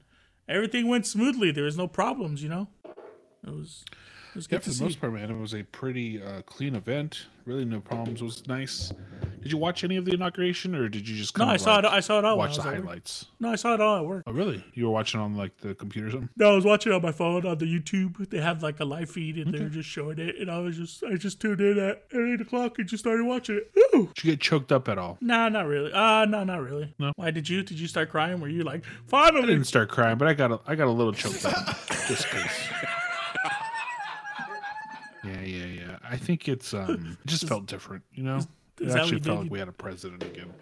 everything 0.49 0.87
went 0.87 1.05
smoothly. 1.07 1.51
There 1.51 1.63
was 1.63 1.77
no 1.77 1.87
problems, 1.87 2.43
you 2.43 2.49
know. 2.49 2.67
It 3.45 3.49
was 3.53 3.85
it 4.31 4.35
was 4.35 4.47
Yeah, 4.49 4.57
good 4.57 4.63
for 4.63 4.69
the 4.69 4.75
see. 4.75 4.83
most 4.83 4.99
part, 5.01 5.13
man, 5.13 5.31
it 5.31 5.37
was 5.37 5.53
a 5.53 5.63
pretty 5.63 6.21
uh, 6.21 6.41
clean 6.43 6.75
event. 6.75 7.27
Really, 7.45 7.65
no 7.65 7.79
problems. 7.79 8.21
It 8.21 8.25
was 8.25 8.47
nice. 8.47 8.91
Did 9.41 9.51
you 9.51 9.57
watch 9.57 9.83
any 9.83 9.95
of 9.97 10.05
the 10.05 10.13
inauguration, 10.13 10.75
or 10.75 10.87
did 10.87 11.07
you 11.07 11.15
just 11.15 11.35
No, 11.37 11.45
I 11.45 11.57
saw 11.57 11.75
like, 11.75 11.85
it. 11.85 11.91
I 11.91 11.99
saw 11.99 12.19
it 12.19 12.25
all. 12.25 12.37
watch 12.37 12.57
the 12.57 12.61
highlights? 12.61 13.25
No, 13.39 13.51
I 13.51 13.55
saw 13.55 13.73
it 13.73 13.81
all 13.81 13.97
at 13.97 14.05
work. 14.05 14.23
Oh, 14.27 14.31
really? 14.31 14.63
You 14.75 14.85
were 14.85 14.91
watching 14.91 15.19
on 15.19 15.35
like 15.35 15.57
the 15.57 15.73
computer 15.73 16.07
or 16.09 16.11
something? 16.11 16.29
No, 16.37 16.51
I 16.51 16.55
was 16.55 16.63
watching 16.65 16.91
on 16.91 17.01
my 17.01 17.11
phone 17.11 17.45
on 17.45 17.57
the 17.57 17.65
YouTube. 17.65 18.29
They 18.29 18.39
have 18.39 18.61
like 18.61 18.79
a 18.79 18.85
live 18.85 19.09
feed 19.09 19.37
and 19.37 19.51
they 19.53 19.59
were 19.59 19.69
just 19.69 19.89
showing 19.89 20.19
it, 20.19 20.37
and 20.37 20.51
I 20.51 20.59
was 20.59 20.77
just 20.77 21.03
I 21.03 21.15
just 21.15 21.39
tuned 21.39 21.59
in 21.59 21.79
at, 21.79 22.03
eight 22.13 22.41
o'clock 22.41 22.77
and 22.77 22.87
just 22.87 23.03
started 23.03 23.25
watching 23.25 23.57
it. 23.57 23.71
Ooh. 23.95 24.11
Did 24.13 24.23
you 24.23 24.31
get 24.33 24.41
choked 24.41 24.71
up 24.71 24.87
at 24.87 24.97
all? 24.97 25.17
Nah, 25.21 25.49
not 25.49 25.65
really. 25.65 25.91
Uh 25.91 26.25
no, 26.25 26.43
not 26.43 26.61
really. 26.61 26.93
No? 26.99 27.11
Why 27.15 27.31
did 27.31 27.49
you? 27.49 27.63
Did 27.63 27.79
you 27.79 27.87
start 27.87 28.09
crying? 28.11 28.39
Were 28.39 28.47
you 28.49 28.63
like 28.63 28.85
finally? 29.07 29.43
I 29.43 29.47
didn't 29.47 29.65
start 29.65 29.89
crying, 29.89 30.17
but 30.17 30.27
I 30.27 30.33
got 30.33 30.51
a, 30.51 30.59
I 30.67 30.75
got 30.75 30.87
a 30.87 30.91
little 30.91 31.13
choked 31.13 31.45
up 31.45 31.65
just 32.07 32.29
because. 32.29 32.45
Yeah, 35.23 35.41
yeah, 35.41 35.65
yeah. 35.65 35.97
I 36.03 36.17
think 36.17 36.47
it's 36.49 36.73
um, 36.73 37.17
it 37.23 37.27
just 37.27 37.47
felt 37.47 37.67
different, 37.67 38.03
you 38.13 38.23
know. 38.23 38.39
It 38.81 38.87
is 38.87 38.93
that 38.93 38.99
what 38.99 39.03
actually 39.03 39.19
felt 39.21 39.41
like 39.43 39.51
we 39.51 39.59
had 39.59 39.67
a 39.67 39.73
president 39.73 40.23
again. 40.23 40.53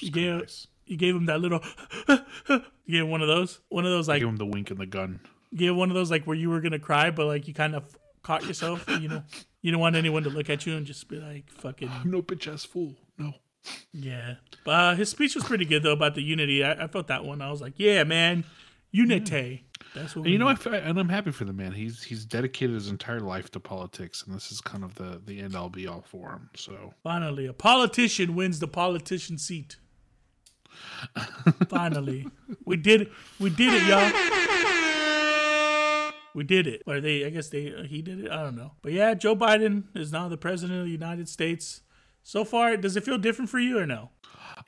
You 0.00 0.10
gave 0.10 0.40
nice. 0.40 0.66
you 0.86 0.96
gave 0.96 1.14
him 1.14 1.26
that 1.26 1.40
little. 1.40 1.60
you 2.08 2.60
gave 2.88 3.02
him 3.02 3.10
one 3.10 3.20
of 3.22 3.28
those. 3.28 3.60
One 3.68 3.84
of 3.84 3.92
those 3.92 4.08
like 4.08 4.20
Give 4.20 4.28
him 4.28 4.36
the 4.36 4.46
wink 4.46 4.70
and 4.70 4.80
the 4.80 4.86
gun. 4.86 5.20
you 5.50 5.58
gave 5.58 5.76
one 5.76 5.90
of 5.90 5.94
those 5.94 6.10
like 6.10 6.24
where 6.24 6.36
you 6.36 6.48
were 6.50 6.60
gonna 6.60 6.78
cry, 6.78 7.10
but 7.10 7.26
like 7.26 7.46
you 7.46 7.54
kind 7.54 7.74
of 7.74 7.84
caught 8.22 8.46
yourself. 8.46 8.84
You 8.88 9.08
know, 9.08 9.22
you 9.62 9.70
don't 9.72 9.80
want 9.80 9.96
anyone 9.96 10.22
to 10.24 10.30
look 10.30 10.48
at 10.48 10.64
you 10.66 10.76
and 10.76 10.86
just 10.86 11.08
be 11.08 11.16
like 11.16 11.50
fucking 11.50 11.88
I'm 11.88 12.10
no 12.10 12.22
bitch 12.22 12.52
ass 12.52 12.64
fool. 12.64 12.94
No. 13.18 13.32
Yeah. 13.92 14.36
But 14.64 14.70
uh, 14.70 14.94
his 14.94 15.10
speech 15.10 15.34
was 15.34 15.44
pretty 15.44 15.64
good 15.66 15.82
though 15.82 15.92
about 15.92 16.14
the 16.14 16.22
unity. 16.22 16.64
I, 16.64 16.84
I 16.84 16.86
felt 16.86 17.08
that 17.08 17.24
one. 17.24 17.42
I 17.42 17.50
was 17.50 17.60
like, 17.60 17.74
yeah, 17.76 18.04
man, 18.04 18.44
unity. 18.90 19.66
That's 19.94 20.14
what 20.14 20.24
And 20.24 20.32
you 20.32 20.38
know, 20.38 20.48
I, 20.48 20.54
and 20.76 20.98
I'm 20.98 21.08
happy 21.08 21.32
for 21.32 21.44
the 21.44 21.52
man. 21.52 21.72
He's 21.72 22.02
he's 22.02 22.24
dedicated 22.24 22.74
his 22.74 22.88
entire 22.88 23.20
life 23.20 23.50
to 23.52 23.60
politics, 23.60 24.22
and 24.24 24.34
this 24.34 24.52
is 24.52 24.60
kind 24.60 24.84
of 24.84 24.94
the 24.94 25.20
the 25.24 25.40
end 25.40 25.56
all 25.56 25.68
be 25.68 25.86
all 25.86 26.02
for 26.02 26.30
him. 26.30 26.50
So 26.54 26.94
finally 27.02 27.46
a 27.46 27.52
politician 27.52 28.34
wins 28.34 28.60
the 28.60 28.68
politician 28.68 29.38
seat. 29.38 29.76
finally, 31.68 32.28
we 32.64 32.76
did 32.76 33.02
it. 33.02 33.12
We 33.38 33.50
did 33.50 33.74
it, 33.74 33.86
y'all. 33.86 34.10
We 36.34 36.44
did 36.44 36.66
it. 36.68 36.82
Or 36.86 37.00
they? 37.00 37.24
I 37.24 37.30
guess 37.30 37.48
they. 37.48 37.74
Uh, 37.74 37.82
he 37.82 38.02
did 38.02 38.24
it. 38.24 38.30
I 38.30 38.42
don't 38.42 38.56
know. 38.56 38.72
But 38.82 38.92
yeah, 38.92 39.14
Joe 39.14 39.34
Biden 39.34 39.84
is 39.96 40.12
now 40.12 40.28
the 40.28 40.36
president 40.36 40.78
of 40.78 40.86
the 40.86 40.92
United 40.92 41.28
States. 41.28 41.80
So 42.22 42.44
far, 42.44 42.76
does 42.76 42.96
it 42.96 43.04
feel 43.04 43.18
different 43.18 43.50
for 43.50 43.58
you 43.58 43.78
or 43.78 43.86
no? 43.86 44.10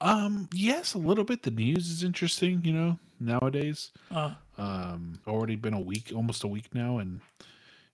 Um, 0.01 0.49
yes, 0.53 0.95
a 0.95 0.99
little 0.99 1.25
bit. 1.25 1.43
The 1.43 1.51
news 1.51 1.91
is 1.91 2.03
interesting, 2.03 2.63
you 2.65 2.73
know, 2.73 2.99
nowadays. 3.21 3.91
Uh, 4.11 4.35
Um, 4.59 5.19
already 5.27 5.57
been 5.57 5.75
a 5.75 5.81
week, 5.81 6.13
almost 6.15 6.45
a 6.45 6.49
week 6.49 6.75
now, 6.75 6.99
and 6.99 7.21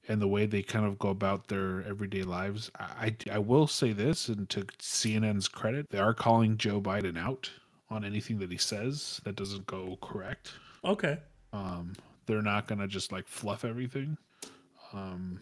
and 0.09 0.23
the 0.23 0.29
way 0.29 0.47
they 0.47 0.63
kind 0.63 0.87
of 0.87 0.99
go 0.99 1.09
about 1.09 1.49
their 1.49 1.83
everyday 1.85 2.23
lives. 2.23 2.71
I 2.79 3.15
I, 3.31 3.39
will 3.39 3.67
say 3.67 3.93
this, 3.93 4.29
and 4.29 4.49
to 4.51 4.63
CNN's 4.63 5.49
credit, 5.49 5.91
they 5.91 5.99
are 5.99 6.15
calling 6.15 6.57
Joe 6.57 6.81
Biden 6.81 7.19
out 7.19 7.51
on 7.91 8.05
anything 8.05 8.39
that 8.39 8.51
he 8.51 8.59
says 8.59 9.21
that 9.25 9.37
doesn't 9.37 9.67
go 9.67 9.99
correct. 10.01 10.53
Okay. 10.85 11.19
Um, 11.53 11.95
they're 12.27 12.43
not 12.43 12.67
gonna 12.67 12.89
just 12.89 13.13
like 13.13 13.29
fluff 13.29 13.65
everything. 13.65 14.17
Um, 14.93 15.41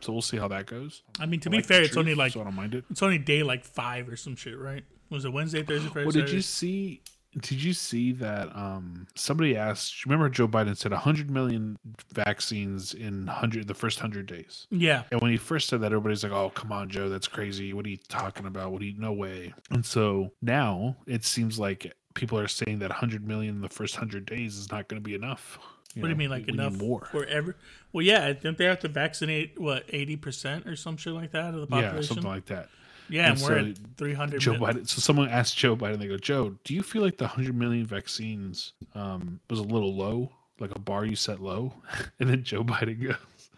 so 0.00 0.12
we'll 0.12 0.22
see 0.22 0.36
how 0.36 0.48
that 0.48 0.66
goes. 0.66 1.02
I 1.20 1.26
mean, 1.26 1.40
to 1.40 1.48
I 1.48 1.52
be 1.52 1.56
like 1.58 1.66
fair, 1.66 1.82
it's 1.82 1.92
truth, 1.92 1.98
only 2.00 2.14
like 2.14 2.32
so 2.32 2.40
I 2.40 2.44
don't 2.44 2.54
mind 2.54 2.74
it. 2.74 2.84
it's 2.90 3.02
only 3.02 3.18
day 3.18 3.42
like 3.42 3.64
five 3.64 4.08
or 4.08 4.16
some 4.16 4.36
shit, 4.36 4.58
right? 4.58 4.84
Was 5.10 5.24
it 5.24 5.32
Wednesday, 5.32 5.62
Thursday, 5.62 5.88
Friday? 5.88 6.06
Well, 6.06 6.12
did 6.12 6.20
Saturday? 6.20 6.36
you 6.36 6.42
see? 6.42 7.02
Did 7.40 7.62
you 7.62 7.72
see 7.72 8.12
that? 8.12 8.54
Um, 8.54 9.06
somebody 9.14 9.56
asked. 9.56 10.04
Remember, 10.04 10.28
Joe 10.28 10.46
Biden 10.46 10.76
said 10.76 10.92
100 10.92 11.30
million 11.30 11.78
vaccines 12.12 12.92
in 12.92 13.26
hundred 13.26 13.68
the 13.68 13.74
first 13.74 14.00
hundred 14.00 14.26
days. 14.26 14.66
Yeah. 14.70 15.04
And 15.10 15.20
when 15.20 15.30
he 15.30 15.38
first 15.38 15.68
said 15.68 15.80
that, 15.80 15.86
everybody's 15.86 16.22
like, 16.22 16.32
"Oh, 16.32 16.50
come 16.50 16.72
on, 16.72 16.90
Joe, 16.90 17.08
that's 17.08 17.28
crazy. 17.28 17.72
What 17.72 17.86
are 17.86 17.88
you 17.88 17.98
talking 18.08 18.46
about? 18.46 18.72
What 18.72 18.82
are 18.82 18.84
you? 18.84 18.98
No 18.98 19.12
way." 19.12 19.54
And 19.70 19.84
so 19.84 20.32
now 20.42 20.96
it 21.06 21.24
seems 21.24 21.58
like 21.58 21.94
people 22.14 22.38
are 22.38 22.48
saying 22.48 22.80
that 22.80 22.90
100 22.90 23.26
million 23.26 23.56
in 23.56 23.60
the 23.62 23.68
first 23.70 23.96
hundred 23.96 24.26
days 24.26 24.58
is 24.58 24.70
not 24.70 24.88
going 24.88 25.00
to 25.00 25.04
be 25.04 25.14
enough. 25.14 25.58
What 25.94 26.04
do 26.04 26.08
you 26.08 26.16
mean, 26.16 26.30
like 26.30 26.48
enough 26.48 26.74
more? 26.74 27.06
for 27.10 27.24
every? 27.26 27.54
Well, 27.92 28.04
yeah, 28.04 28.32
think 28.32 28.56
they 28.56 28.64
have 28.64 28.80
to 28.80 28.88
vaccinate 28.88 29.60
what 29.60 29.84
eighty 29.88 30.16
percent 30.16 30.66
or 30.66 30.74
some 30.76 30.96
shit 30.96 31.12
like 31.12 31.32
that 31.32 31.54
of 31.54 31.60
the 31.60 31.66
population. 31.66 31.96
Yeah, 31.96 32.02
something 32.02 32.26
like 32.26 32.46
that. 32.46 32.68
Yeah, 33.12 33.28
and, 33.30 33.38
and 33.38 33.42
we're 33.42 33.60
so 33.60 33.68
at 33.68 33.96
three 33.98 34.14
hundred. 34.14 34.40
Joe 34.40 34.54
Biden. 34.54 34.88
So 34.88 35.00
someone 35.00 35.28
asked 35.28 35.56
Joe 35.56 35.76
Biden. 35.76 35.98
They 35.98 36.08
go, 36.08 36.16
Joe, 36.16 36.54
do 36.64 36.74
you 36.74 36.82
feel 36.82 37.02
like 37.02 37.18
the 37.18 37.24
100 37.24 37.54
million 37.54 37.84
vaccines 37.84 38.72
um, 38.94 39.38
was 39.50 39.58
a 39.58 39.64
little 39.64 39.94
low, 39.94 40.32
like 40.58 40.74
a 40.74 40.78
bar 40.78 41.04
you 41.04 41.14
set 41.14 41.40
low? 41.40 41.74
And 42.20 42.30
then 42.30 42.42
Joe 42.42 42.64
Biden 42.64 43.02
goes, 43.02 43.50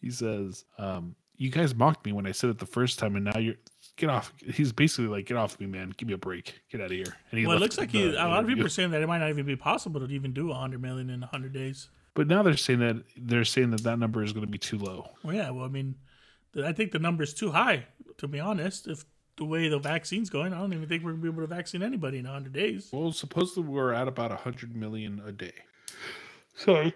he 0.00 0.10
says, 0.10 0.64
um, 0.78 1.16
"You 1.36 1.50
guys 1.50 1.74
mocked 1.74 2.06
me 2.06 2.12
when 2.12 2.26
I 2.26 2.32
said 2.32 2.50
it 2.50 2.58
the 2.58 2.66
first 2.66 2.98
time, 2.98 3.16
and 3.16 3.24
now 3.24 3.38
you're." 3.38 3.56
Get 3.96 4.10
off. 4.10 4.32
He's 4.52 4.72
basically 4.72 5.06
like, 5.06 5.26
get 5.26 5.36
off 5.36 5.60
me, 5.60 5.66
man. 5.66 5.94
Give 5.96 6.08
me 6.08 6.14
a 6.14 6.18
break. 6.18 6.60
Get 6.68 6.80
out 6.80 6.86
of 6.86 6.90
here. 6.90 7.16
And 7.30 7.38
he 7.38 7.46
Well, 7.46 7.56
it 7.56 7.60
looks 7.60 7.78
like 7.78 7.92
the 7.92 7.98
he, 7.98 8.08
a 8.08 8.26
lot 8.26 8.40
of 8.40 8.48
people 8.48 8.66
are 8.66 8.68
saying 8.68 8.90
that 8.90 9.00
it 9.00 9.06
might 9.06 9.18
not 9.18 9.28
even 9.28 9.46
be 9.46 9.54
possible 9.54 10.04
to 10.04 10.12
even 10.12 10.32
do 10.32 10.52
hundred 10.52 10.82
million 10.82 11.10
in 11.10 11.22
hundred 11.22 11.52
days. 11.52 11.90
But 12.14 12.26
now 12.26 12.42
they're 12.42 12.56
saying 12.56 12.80
that 12.80 13.04
they're 13.16 13.44
saying 13.44 13.70
that 13.70 13.84
that 13.84 14.00
number 14.00 14.24
is 14.24 14.32
going 14.32 14.46
to 14.46 14.50
be 14.50 14.58
too 14.58 14.78
low. 14.78 15.10
Well, 15.22 15.36
yeah. 15.36 15.50
Well, 15.50 15.64
I 15.64 15.68
mean, 15.68 15.94
I 16.62 16.72
think 16.72 16.92
the 16.92 16.98
number 16.98 17.22
is 17.22 17.34
too 17.34 17.50
high. 17.50 17.86
To 18.18 18.28
be 18.28 18.38
honest, 18.38 18.86
if 18.86 19.04
the 19.36 19.44
way 19.44 19.68
the 19.68 19.78
vaccine's 19.78 20.30
going, 20.30 20.52
I 20.52 20.58
don't 20.58 20.72
even 20.72 20.88
think 20.88 21.02
we're 21.02 21.12
gonna 21.12 21.22
be 21.22 21.28
able 21.28 21.42
to 21.42 21.46
vaccinate 21.48 21.86
anybody 21.86 22.18
in 22.18 22.24
hundred 22.24 22.52
days. 22.52 22.90
Well, 22.92 23.12
supposedly 23.12 23.68
we're 23.68 23.92
at 23.92 24.08
about 24.08 24.30
100 24.30 24.76
million 24.76 25.22
a 25.26 25.32
day. 25.32 25.54
Sorry. 26.56 26.94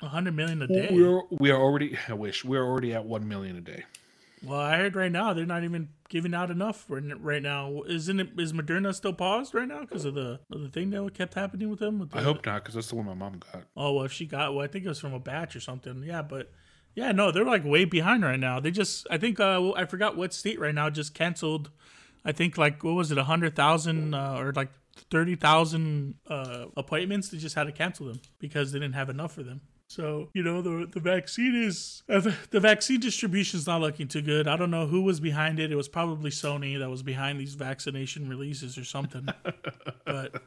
hundred 0.00 0.36
million 0.36 0.62
a 0.62 0.68
day. 0.68 0.88
We're 0.90 1.22
we 1.30 1.50
are 1.50 1.60
already. 1.60 1.98
I 2.08 2.14
wish 2.14 2.44
we 2.44 2.56
are 2.56 2.64
already 2.64 2.94
at 2.94 3.04
one 3.04 3.26
million 3.26 3.56
a 3.56 3.60
day. 3.60 3.84
Well, 4.42 4.60
I 4.60 4.78
heard 4.78 4.96
right 4.96 5.12
now 5.12 5.34
they're 5.34 5.44
not 5.44 5.64
even 5.64 5.90
giving 6.08 6.32
out 6.32 6.50
enough 6.50 6.86
right 6.88 7.42
now. 7.42 7.82
Isn't 7.86 8.20
it? 8.20 8.30
Is 8.38 8.52
Moderna 8.52 8.94
still 8.94 9.12
paused 9.12 9.54
right 9.54 9.68
now 9.68 9.80
because 9.80 10.04
of 10.04 10.14
the 10.14 10.40
of 10.50 10.62
the 10.62 10.68
thing 10.68 10.90
that 10.90 11.14
kept 11.14 11.34
happening 11.34 11.68
with 11.68 11.80
them? 11.80 11.98
With 11.98 12.16
I 12.16 12.22
hope 12.22 12.46
not, 12.46 12.62
because 12.62 12.74
that's 12.74 12.88
the 12.88 12.96
one 12.96 13.06
my 13.06 13.14
mom 13.14 13.40
got. 13.52 13.64
Oh 13.76 13.92
well, 13.92 14.04
if 14.04 14.12
she 14.12 14.24
got, 14.24 14.54
well, 14.54 14.64
I 14.64 14.68
think 14.68 14.84
it 14.84 14.88
was 14.88 15.00
from 15.00 15.12
a 15.12 15.20
batch 15.20 15.56
or 15.56 15.60
something. 15.60 16.02
Yeah, 16.02 16.22
but 16.22 16.50
yeah, 16.94 17.12
no, 17.12 17.30
they're 17.30 17.44
like 17.44 17.64
way 17.64 17.84
behind 17.84 18.24
right 18.24 18.38
now. 18.40 18.60
They 18.60 18.70
just, 18.70 19.06
I 19.10 19.18
think, 19.18 19.40
uh, 19.40 19.72
I 19.72 19.84
forgot 19.84 20.16
what 20.16 20.32
state 20.32 20.58
right 20.58 20.74
now 20.74 20.90
just 20.90 21.14
canceled. 21.14 21.70
I 22.24 22.32
think 22.32 22.58
like 22.58 22.84
what 22.84 22.94
was 22.94 23.10
it, 23.10 23.18
a 23.18 23.24
hundred 23.24 23.56
thousand 23.56 24.14
uh, 24.14 24.36
or 24.38 24.52
like 24.52 24.70
thirty 25.10 25.36
thousand 25.36 26.14
uh, 26.28 26.66
appointments? 26.76 27.28
They 27.28 27.38
just 27.38 27.54
had 27.54 27.64
to 27.64 27.72
cancel 27.72 28.06
them 28.06 28.20
because 28.38 28.72
they 28.72 28.78
didn't 28.78 28.94
have 28.94 29.08
enough 29.08 29.32
for 29.32 29.42
them. 29.42 29.62
So 29.88 30.28
you 30.34 30.42
know 30.42 30.62
the 30.62 30.86
the 30.86 31.00
vaccine 31.00 31.54
is 31.54 32.02
uh, 32.08 32.30
the 32.50 32.60
vaccine 32.60 33.00
distribution 33.00 33.58
is 33.58 33.66
not 33.66 33.80
looking 33.80 34.06
too 34.06 34.22
good. 34.22 34.46
I 34.46 34.56
don't 34.56 34.70
know 34.70 34.86
who 34.86 35.02
was 35.02 35.18
behind 35.18 35.58
it. 35.58 35.72
It 35.72 35.76
was 35.76 35.88
probably 35.88 36.30
Sony 36.30 36.78
that 36.78 36.88
was 36.88 37.02
behind 37.02 37.40
these 37.40 37.54
vaccination 37.54 38.28
releases 38.28 38.76
or 38.78 38.84
something. 38.84 39.26
but 40.04 40.42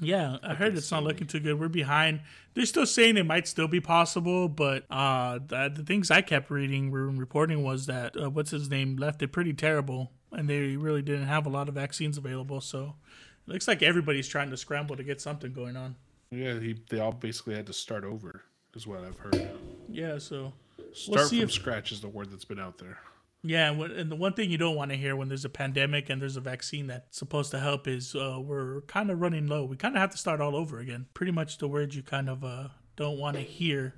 yeah, 0.00 0.38
I 0.42 0.54
heard 0.54 0.76
it's 0.76 0.90
not 0.90 1.02
looking 1.04 1.26
too 1.26 1.40
good. 1.40 1.58
We're 1.58 1.68
behind. 1.68 2.20
They're 2.54 2.66
still 2.66 2.86
saying 2.86 3.16
it 3.16 3.26
might 3.26 3.46
still 3.48 3.68
be 3.68 3.80
possible, 3.80 4.48
but 4.48 4.84
uh, 4.90 5.38
the, 5.46 5.72
the 5.74 5.82
things 5.82 6.10
I 6.10 6.22
kept 6.22 6.50
reading, 6.50 6.90
were 6.90 7.08
reporting 7.08 7.62
was 7.62 7.86
that 7.86 8.16
uh, 8.20 8.30
what's 8.30 8.50
his 8.50 8.68
name 8.70 8.96
left 8.96 9.22
it 9.22 9.28
pretty 9.28 9.52
terrible, 9.52 10.12
and 10.32 10.48
they 10.48 10.76
really 10.76 11.02
didn't 11.02 11.26
have 11.26 11.46
a 11.46 11.50
lot 11.50 11.68
of 11.68 11.74
vaccines 11.74 12.16
available. 12.18 12.60
So 12.60 12.94
it 13.46 13.52
looks 13.52 13.66
like 13.68 13.82
everybody's 13.82 14.28
trying 14.28 14.50
to 14.50 14.56
scramble 14.56 14.96
to 14.96 15.02
get 15.04 15.20
something 15.20 15.52
going 15.52 15.76
on. 15.76 15.96
Yeah, 16.30 16.58
he, 16.60 16.76
they 16.90 17.00
all 17.00 17.12
basically 17.12 17.54
had 17.54 17.66
to 17.66 17.72
start 17.72 18.04
over, 18.04 18.42
is 18.74 18.86
what 18.86 19.00
I've 19.04 19.18
heard. 19.18 19.48
Yeah, 19.88 20.18
so 20.18 20.52
Start 20.92 21.28
see 21.28 21.38
from 21.40 21.44
if- 21.48 21.52
scratch 21.52 21.92
is 21.92 22.00
the 22.00 22.08
word 22.08 22.30
that's 22.30 22.44
been 22.44 22.60
out 22.60 22.78
there. 22.78 22.98
Yeah, 23.42 23.70
and, 23.70 24.10
the 24.10 24.16
one 24.16 24.32
thing 24.32 24.50
you 24.50 24.58
don't 24.58 24.74
want 24.74 24.90
to 24.90 24.96
hear 24.96 25.14
when 25.14 25.28
there's 25.28 25.44
a 25.44 25.48
pandemic 25.48 26.10
and 26.10 26.20
there's 26.20 26.36
a 26.36 26.40
vaccine 26.40 26.88
that's 26.88 27.16
supposed 27.16 27.52
to 27.52 27.60
help 27.60 27.86
is 27.86 28.14
uh, 28.14 28.38
we're 28.42 28.80
kind 28.82 29.10
of 29.10 29.20
running 29.20 29.46
low. 29.46 29.64
We 29.64 29.76
kind 29.76 29.94
of 29.94 30.00
have 30.00 30.10
to 30.10 30.18
start 30.18 30.40
all 30.40 30.56
over 30.56 30.80
again. 30.80 31.06
Pretty 31.14 31.32
much 31.32 31.58
the 31.58 31.68
words 31.68 31.94
you 31.94 32.02
kind 32.02 32.28
of 32.28 32.42
uh, 32.44 32.68
don't 32.96 33.18
want 33.18 33.36
to 33.36 33.42
hear 33.42 33.94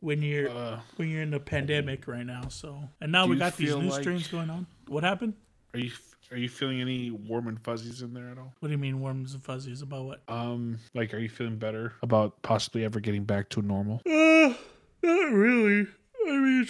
when 0.00 0.20
you're 0.20 0.50
Uh, 0.50 0.80
when 0.96 1.08
you're 1.08 1.22
in 1.22 1.30
the 1.30 1.40
pandemic 1.40 2.06
right 2.08 2.26
now. 2.26 2.48
So 2.48 2.88
and 3.00 3.12
now 3.12 3.26
we 3.26 3.36
got 3.36 3.56
these 3.56 3.74
new 3.74 3.88
like- 3.88 4.02
strains 4.02 4.28
going 4.28 4.50
on. 4.50 4.66
What 4.88 5.04
happened? 5.04 5.34
Are 5.72 5.78
you 5.78 5.90
are 6.30 6.36
you 6.36 6.48
feeling 6.48 6.80
any 6.80 7.10
warm 7.10 7.48
and 7.48 7.62
fuzzies 7.62 8.02
in 8.02 8.12
there 8.14 8.28
at 8.28 8.38
all? 8.38 8.52
What 8.60 8.68
do 8.68 8.72
you 8.72 8.78
mean 8.78 9.00
worms 9.00 9.34
and 9.34 9.44
fuzzies 9.44 9.82
about 9.82 10.04
what? 10.04 10.22
Um, 10.26 10.78
like, 10.94 11.14
are 11.14 11.18
you 11.18 11.28
feeling 11.28 11.56
better 11.56 11.94
about 12.02 12.42
possibly 12.42 12.84
ever 12.84 12.98
getting 12.98 13.24
back 13.24 13.50
to 13.50 13.62
normal? 13.62 14.02
Uh, 14.06 14.54
not 15.02 15.32
really. 15.32 15.86
I 16.26 16.30
mean, 16.30 16.68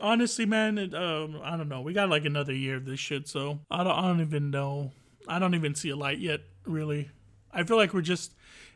honestly, 0.00 0.46
man, 0.46 0.78
it, 0.78 0.94
um, 0.94 1.40
I 1.42 1.56
don't 1.56 1.68
know. 1.68 1.80
We 1.80 1.92
got 1.92 2.08
like 2.08 2.24
another 2.24 2.54
year 2.54 2.76
of 2.76 2.84
this 2.84 3.00
shit, 3.00 3.28
so 3.28 3.60
I 3.70 3.84
don't, 3.84 3.92
I 3.92 4.02
don't 4.02 4.20
even 4.20 4.50
know. 4.50 4.92
I 5.28 5.38
don't 5.38 5.54
even 5.54 5.74
see 5.74 5.90
a 5.90 5.96
light 5.96 6.18
yet, 6.18 6.40
really. 6.64 7.10
I 7.52 7.64
feel 7.64 7.76
like 7.76 7.94
we're 7.94 8.00
just 8.02 8.34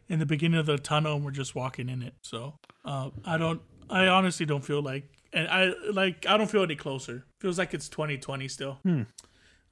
in 0.09 0.19
the 0.19 0.27
beginning 0.27 0.59
of 0.59 0.67
the 0.67 0.79
tunnel 0.79 1.17
and 1.17 1.25
we're 1.25 1.31
just 1.31 1.55
walking 1.55 1.89
in 1.89 2.03
it. 2.03 2.15
So, 2.23 2.55
uh, 2.85 3.11
I 3.25 3.37
don't. 3.39 3.61
I 3.89 4.07
honestly 4.07 4.47
don't 4.47 4.65
feel 4.65 4.83
like, 4.83 5.05
and 5.33 5.49
I 5.49 5.73
like. 5.93 6.27
I 6.29 6.37
don't 6.37 6.51
feel 6.51 6.63
any 6.63 6.77
closer. 6.77 7.25
Feels 7.41 7.59
like 7.59 7.75
it's 7.75 7.89
2020 7.89 8.49
still. 8.49 8.79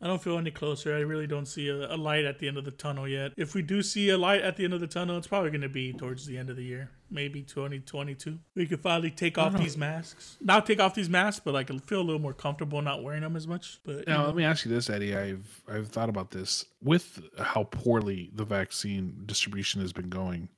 I 0.00 0.06
don't 0.06 0.22
feel 0.22 0.38
any 0.38 0.52
closer. 0.52 0.94
I 0.94 1.00
really 1.00 1.26
don't 1.26 1.46
see 1.46 1.68
a, 1.68 1.94
a 1.94 1.96
light 1.96 2.24
at 2.24 2.38
the 2.38 2.46
end 2.46 2.56
of 2.56 2.64
the 2.64 2.70
tunnel 2.70 3.08
yet. 3.08 3.32
If 3.36 3.54
we 3.54 3.62
do 3.62 3.82
see 3.82 4.10
a 4.10 4.18
light 4.18 4.42
at 4.42 4.56
the 4.56 4.64
end 4.64 4.72
of 4.72 4.80
the 4.80 4.86
tunnel, 4.86 5.16
it's 5.18 5.26
probably 5.26 5.50
going 5.50 5.62
to 5.62 5.68
be 5.68 5.92
towards 5.92 6.24
the 6.24 6.38
end 6.38 6.50
of 6.50 6.56
the 6.56 6.62
year, 6.62 6.90
maybe 7.10 7.42
2022. 7.42 8.38
We 8.54 8.66
could 8.66 8.80
finally 8.80 9.10
take 9.10 9.38
off 9.38 9.58
these 9.58 9.76
masks. 9.76 10.36
Not 10.40 10.66
take 10.66 10.78
off 10.78 10.94
these 10.94 11.08
masks, 11.08 11.42
but 11.44 11.52
like 11.52 11.68
feel 11.86 12.00
a 12.00 12.02
little 12.02 12.20
more 12.20 12.32
comfortable 12.32 12.80
not 12.80 13.02
wearing 13.02 13.22
them 13.22 13.34
as 13.34 13.48
much. 13.48 13.80
But 13.84 14.06
Now, 14.06 14.18
know, 14.18 14.26
let 14.26 14.36
me 14.36 14.44
ask 14.44 14.64
you 14.64 14.70
this, 14.70 14.88
Eddie. 14.88 15.16
I've 15.16 15.62
I've 15.68 15.88
thought 15.88 16.08
about 16.08 16.30
this 16.30 16.64
with 16.80 17.20
how 17.38 17.64
poorly 17.64 18.30
the 18.34 18.44
vaccine 18.44 19.22
distribution 19.26 19.80
has 19.80 19.92
been 19.92 20.08
going. 20.08 20.48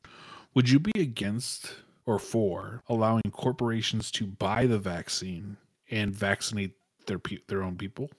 Would 0.54 0.68
you 0.68 0.80
be 0.80 0.92
against 1.00 1.76
or 2.04 2.18
for 2.18 2.82
allowing 2.88 3.22
corporations 3.32 4.10
to 4.10 4.26
buy 4.26 4.66
the 4.66 4.78
vaccine 4.78 5.56
and 5.90 6.14
vaccinate 6.14 6.72
their 7.06 7.18
pe- 7.18 7.38
their 7.48 7.62
own 7.62 7.76
people? 7.76 8.10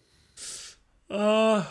Uh, 1.11 1.65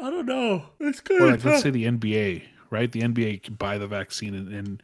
I 0.00 0.10
don't 0.10 0.26
know. 0.26 0.64
It's 0.80 1.00
Or 1.00 1.02
good. 1.02 1.30
like, 1.32 1.44
let's 1.44 1.62
say 1.62 1.70
the 1.70 1.84
NBA, 1.84 2.42
right? 2.70 2.90
The 2.90 3.00
NBA 3.02 3.42
can 3.42 3.54
buy 3.54 3.78
the 3.78 3.86
vaccine 3.86 4.34
and 4.34 4.52
and, 4.52 4.82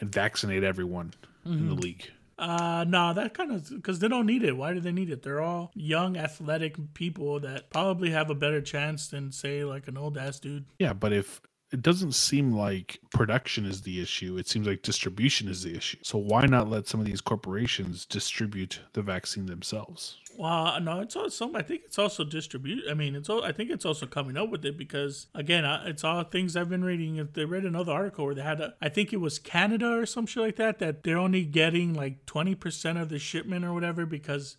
and 0.00 0.12
vaccinate 0.12 0.62
everyone 0.64 1.14
in 1.44 1.68
the 1.68 1.74
league. 1.74 2.10
Uh, 2.38 2.84
no, 2.86 3.14
that 3.14 3.32
kind 3.32 3.50
of 3.52 3.70
because 3.70 3.98
they 4.00 4.08
don't 4.08 4.26
need 4.26 4.42
it. 4.42 4.56
Why 4.56 4.74
do 4.74 4.80
they 4.80 4.92
need 4.92 5.08
it? 5.10 5.22
They're 5.22 5.40
all 5.40 5.70
young, 5.74 6.16
athletic 6.18 6.76
people 6.92 7.40
that 7.40 7.70
probably 7.70 8.10
have 8.10 8.28
a 8.28 8.34
better 8.34 8.60
chance 8.60 9.06
than 9.08 9.32
say 9.32 9.64
like 9.64 9.88
an 9.88 9.96
old 9.96 10.18
ass 10.18 10.38
dude. 10.40 10.66
Yeah, 10.78 10.92
but 10.92 11.12
if 11.14 11.40
it 11.72 11.82
doesn't 11.82 12.12
seem 12.12 12.52
like 12.52 13.00
production 13.10 13.66
is 13.66 13.82
the 13.82 14.00
issue, 14.00 14.36
it 14.38 14.48
seems 14.48 14.66
like 14.66 14.82
distribution 14.82 15.48
is 15.48 15.62
the 15.62 15.76
issue. 15.76 15.98
So 16.02 16.16
why 16.18 16.46
not 16.46 16.70
let 16.70 16.86
some 16.86 17.00
of 17.00 17.06
these 17.06 17.20
corporations 17.20 18.06
distribute 18.06 18.80
the 18.92 19.02
vaccine 19.02 19.46
themselves? 19.46 20.18
Well, 20.38 20.66
uh, 20.66 20.78
no, 20.78 21.00
it's 21.00 21.16
all 21.16 21.30
some. 21.30 21.56
I 21.56 21.62
think 21.62 21.82
it's 21.84 21.98
also 21.98 22.22
distribute. 22.22 22.84
I 22.90 22.94
mean, 22.94 23.16
it's 23.16 23.28
all. 23.28 23.42
I 23.42 23.52
think 23.52 23.70
it's 23.70 23.86
also 23.86 24.06
coming 24.06 24.36
up 24.36 24.50
with 24.50 24.64
it 24.64 24.76
because 24.76 25.28
again, 25.34 25.64
it's 25.86 26.04
all 26.04 26.22
things 26.24 26.56
I've 26.56 26.68
been 26.68 26.84
reading. 26.84 27.16
If 27.16 27.32
They 27.32 27.46
read 27.46 27.64
another 27.64 27.92
article 27.92 28.26
where 28.26 28.34
they 28.34 28.42
had, 28.42 28.60
a, 28.60 28.74
I 28.80 28.90
think 28.90 29.12
it 29.12 29.20
was 29.20 29.38
Canada 29.38 29.98
or 29.98 30.04
some 30.06 30.26
shit 30.26 30.42
like 30.42 30.56
that, 30.56 30.78
that 30.78 31.04
they're 31.04 31.18
only 31.18 31.44
getting 31.44 31.94
like 31.94 32.26
twenty 32.26 32.54
percent 32.54 32.98
of 32.98 33.08
the 33.08 33.18
shipment 33.18 33.64
or 33.64 33.72
whatever 33.72 34.04
because 34.04 34.58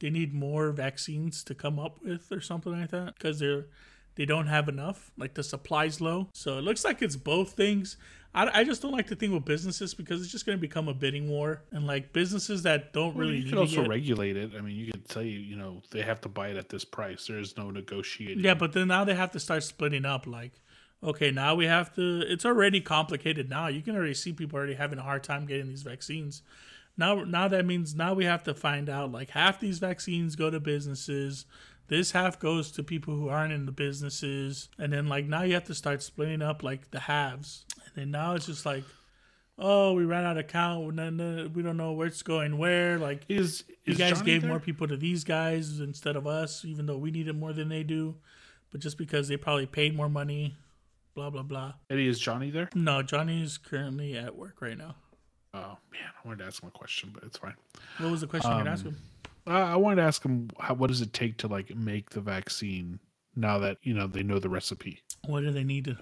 they 0.00 0.10
need 0.10 0.32
more 0.32 0.70
vaccines 0.70 1.44
to 1.44 1.54
come 1.54 1.78
up 1.78 1.98
with 2.02 2.32
or 2.32 2.40
something 2.40 2.80
like 2.80 2.90
that 2.90 3.14
because 3.14 3.38
they're 3.38 3.66
they 4.18 4.26
don't 4.26 4.48
have 4.48 4.68
enough. 4.68 5.10
Like 5.16 5.32
the 5.32 5.42
supply's 5.42 6.00
low, 6.02 6.28
so 6.34 6.58
it 6.58 6.62
looks 6.64 6.84
like 6.84 7.00
it's 7.00 7.16
both 7.16 7.52
things. 7.52 7.96
I, 8.34 8.60
I 8.60 8.64
just 8.64 8.82
don't 8.82 8.92
like 8.92 9.06
the 9.06 9.16
thing 9.16 9.32
with 9.32 9.46
businesses 9.46 9.94
because 9.94 10.20
it's 10.20 10.30
just 10.30 10.44
going 10.44 10.58
to 10.58 10.60
become 10.60 10.86
a 10.88 10.92
bidding 10.92 11.30
war 11.30 11.62
and 11.72 11.86
like 11.86 12.12
businesses 12.12 12.62
that 12.64 12.92
don't 12.92 13.14
Well, 13.16 13.26
really 13.26 13.38
you 13.38 13.48
can 13.48 13.58
also 13.58 13.80
yet- 13.80 13.88
regulate 13.88 14.36
it. 14.36 14.50
I 14.58 14.60
mean, 14.60 14.76
you 14.76 14.90
could 14.92 15.08
tell 15.08 15.22
you, 15.22 15.38
you 15.38 15.56
know, 15.56 15.80
they 15.92 16.02
have 16.02 16.20
to 16.22 16.28
buy 16.28 16.48
it 16.48 16.56
at 16.58 16.68
this 16.68 16.84
price. 16.84 17.26
There 17.26 17.38
is 17.38 17.56
no 17.56 17.70
negotiating. 17.70 18.44
Yeah, 18.44 18.52
but 18.54 18.72
then 18.74 18.88
now 18.88 19.04
they 19.04 19.14
have 19.14 19.30
to 19.32 19.40
start 19.40 19.62
splitting 19.62 20.04
up. 20.04 20.26
Like, 20.26 20.52
okay, 21.02 21.30
now 21.30 21.54
we 21.54 21.64
have 21.66 21.94
to. 21.94 22.20
It's 22.26 22.44
already 22.44 22.80
complicated. 22.82 23.48
Now 23.48 23.68
you 23.68 23.80
can 23.80 23.96
already 23.96 24.14
see 24.14 24.32
people 24.34 24.58
already 24.58 24.74
having 24.74 24.98
a 24.98 25.02
hard 25.02 25.24
time 25.24 25.46
getting 25.46 25.68
these 25.68 25.82
vaccines. 25.82 26.42
Now, 26.98 27.22
now 27.24 27.46
that 27.48 27.64
means 27.64 27.94
now 27.94 28.12
we 28.12 28.24
have 28.24 28.42
to 28.42 28.52
find 28.54 28.90
out 28.90 29.10
like 29.12 29.30
half 29.30 29.58
these 29.60 29.78
vaccines 29.78 30.34
go 30.36 30.50
to 30.50 30.58
businesses, 30.60 31.46
This 31.88 32.12
half 32.12 32.38
goes 32.38 32.70
to 32.72 32.82
people 32.82 33.14
who 33.14 33.28
aren't 33.28 33.52
in 33.52 33.64
the 33.66 33.72
businesses, 33.72 34.68
and 34.78 34.92
then 34.92 35.06
like 35.08 35.26
now 35.26 35.42
you 35.42 35.54
have 35.54 35.64
to 35.64 35.74
start 35.74 36.02
splitting 36.02 36.42
up 36.42 36.62
like 36.62 36.90
the 36.90 37.00
halves, 37.00 37.64
and 37.86 37.92
then 37.96 38.10
now 38.10 38.34
it's 38.34 38.46
just 38.46 38.66
like, 38.66 38.84
oh, 39.58 39.94
we 39.94 40.04
ran 40.04 40.24
out 40.24 40.36
of 40.36 40.46
count, 40.48 40.84
we 40.86 41.62
don't 41.62 41.76
know 41.76 41.92
where 41.92 42.06
it's 42.06 42.22
going 42.22 42.58
where. 42.58 42.98
Like 42.98 43.22
Is, 43.28 43.64
you 43.84 43.92
is 43.92 43.98
guys 43.98 44.10
Johnny 44.18 44.24
gave 44.26 44.42
there? 44.42 44.50
more 44.50 44.60
people 44.60 44.86
to 44.86 44.96
these 44.96 45.24
guys 45.24 45.80
instead 45.80 46.14
of 46.16 46.26
us, 46.26 46.64
even 46.64 46.86
though 46.86 46.98
we 46.98 47.10
needed 47.10 47.36
more 47.38 47.52
than 47.54 47.68
they 47.70 47.82
do, 47.84 48.16
but 48.70 48.80
just 48.80 48.98
because 48.98 49.28
they 49.28 49.36
probably 49.38 49.66
paid 49.66 49.96
more 49.96 50.10
money, 50.10 50.56
blah 51.14 51.30
blah 51.30 51.42
blah. 51.42 51.72
Eddie, 51.88 52.06
is 52.08 52.18
Johnny 52.20 52.50
there? 52.50 52.68
No, 52.74 53.02
Johnny's 53.02 53.56
currently 53.56 54.14
at 54.16 54.36
work 54.36 54.60
right 54.60 54.76
now. 54.76 54.94
Oh 55.54 55.78
man, 55.90 56.02
I 56.22 56.28
wanted 56.28 56.40
to 56.40 56.44
ask 56.44 56.62
him 56.62 56.68
a 56.68 56.70
question, 56.78 57.10
but 57.14 57.24
it's 57.24 57.38
fine. 57.38 57.54
What 57.96 58.10
was 58.10 58.20
the 58.20 58.26
question 58.26 58.50
you 58.50 58.58
Um, 58.58 58.64
were 58.64 58.68
asking? 58.70 58.92
Uh, 58.92 59.17
I 59.46 59.76
wanted 59.76 59.96
to 59.96 60.02
ask 60.02 60.22
him 60.22 60.50
how, 60.60 60.74
what 60.74 60.88
does 60.88 61.00
it 61.00 61.12
take 61.12 61.38
to 61.38 61.48
like 61.48 61.74
make 61.74 62.10
the 62.10 62.20
vaccine 62.20 62.98
now 63.36 63.58
that 63.58 63.78
you 63.82 63.94
know 63.94 64.06
they 64.06 64.22
know 64.22 64.38
the 64.38 64.48
recipe. 64.48 65.00
What 65.26 65.40
do 65.42 65.50
they 65.50 65.64
need 65.64 65.84
to? 65.86 65.96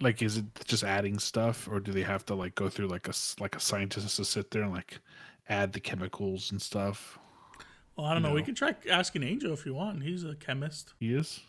Like, 0.00 0.20
is 0.22 0.38
it 0.38 0.44
just 0.64 0.82
adding 0.82 1.18
stuff, 1.20 1.68
or 1.70 1.78
do 1.78 1.92
they 1.92 2.02
have 2.02 2.26
to 2.26 2.34
like 2.34 2.54
go 2.56 2.68
through 2.68 2.88
like 2.88 3.06
a 3.06 3.10
s- 3.10 3.36
like 3.38 3.54
a 3.54 3.60
scientist 3.60 4.16
to 4.16 4.24
sit 4.24 4.50
there 4.50 4.62
and 4.62 4.72
like 4.72 4.98
add 5.48 5.72
the 5.72 5.80
chemicals 5.80 6.50
and 6.50 6.60
stuff? 6.60 7.18
Well, 7.96 8.06
I 8.06 8.14
don't 8.14 8.22
know. 8.22 8.32
We 8.32 8.40
No. 8.40 8.46
could 8.46 8.56
try 8.56 8.74
asking 8.90 9.22
Angel 9.22 9.52
if 9.52 9.64
you 9.66 9.74
want. 9.74 10.02
He's 10.02 10.24
a 10.24 10.34
chemist. 10.34 10.94
He 10.98 11.14
is. 11.14 11.40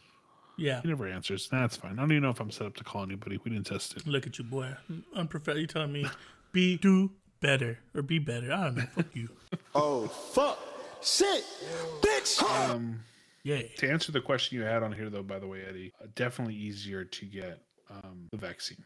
Yeah. 0.57 0.81
He 0.81 0.89
never 0.89 1.07
answers. 1.07 1.47
That's 1.49 1.77
fine. 1.77 1.93
I 1.93 1.95
don't 1.95 2.11
even 2.11 2.21
know 2.23 2.29
if 2.29 2.39
I'm 2.39 2.51
set 2.51 2.67
up 2.67 2.75
to 2.75 2.83
call 2.83 3.01
anybody. 3.01 3.39
We 3.43 3.49
didn't 3.49 3.65
test 3.65 3.95
it. 3.97 4.05
Look 4.05 4.27
at 4.27 4.37
you, 4.37 4.43
boy. 4.43 4.75
Unprofessional. 5.15 5.61
You 5.61 5.67
telling 5.67 5.91
me 5.93 6.05
be 6.51 6.77
do 6.77 7.11
better 7.39 7.79
or 7.95 8.03
be 8.03 8.19
better? 8.19 8.53
I 8.53 8.65
don't 8.65 8.75
know. 8.75 8.85
Fuck 8.95 9.15
you. 9.15 9.29
Oh, 9.75 10.07
fuck. 10.07 10.59
Shit. 11.03 11.43
Bitch. 12.01 12.41
Um, 12.43 12.99
Yeah. 13.43 13.61
to 13.77 13.89
answer 13.89 14.11
the 14.11 14.21
question 14.21 14.57
you 14.57 14.63
had 14.63 14.83
on 14.83 14.91
here, 14.93 15.09
though, 15.09 15.23
by 15.23 15.39
the 15.39 15.47
way, 15.47 15.63
Eddie, 15.67 15.91
uh, 16.01 16.07
definitely 16.15 16.55
easier 16.55 17.03
to 17.03 17.25
get 17.25 17.61
um, 17.89 18.27
the 18.31 18.37
vaccine. 18.37 18.83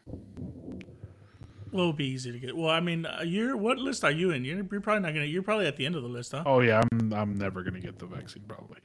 Well, 1.70 1.82
it'll 1.82 1.92
be 1.92 2.06
easy 2.06 2.32
to 2.32 2.38
get. 2.38 2.56
Well, 2.56 2.70
I 2.70 2.80
mean, 2.80 3.04
uh, 3.06 3.20
you're 3.24 3.56
what 3.56 3.78
list 3.78 4.02
are 4.02 4.10
you 4.10 4.30
in? 4.30 4.44
You're, 4.44 4.66
you're 4.70 4.80
probably 4.80 5.02
not 5.02 5.12
gonna. 5.12 5.26
You're 5.26 5.42
probably 5.42 5.66
at 5.66 5.76
the 5.76 5.84
end 5.86 5.96
of 5.96 6.02
the 6.02 6.08
list, 6.08 6.32
huh? 6.32 6.42
Oh 6.46 6.60
yeah, 6.60 6.82
I'm 6.92 7.12
I'm 7.12 7.34
never 7.36 7.62
gonna 7.62 7.80
get 7.80 7.98
the 7.98 8.06
vaccine 8.06 8.42
probably. 8.48 8.78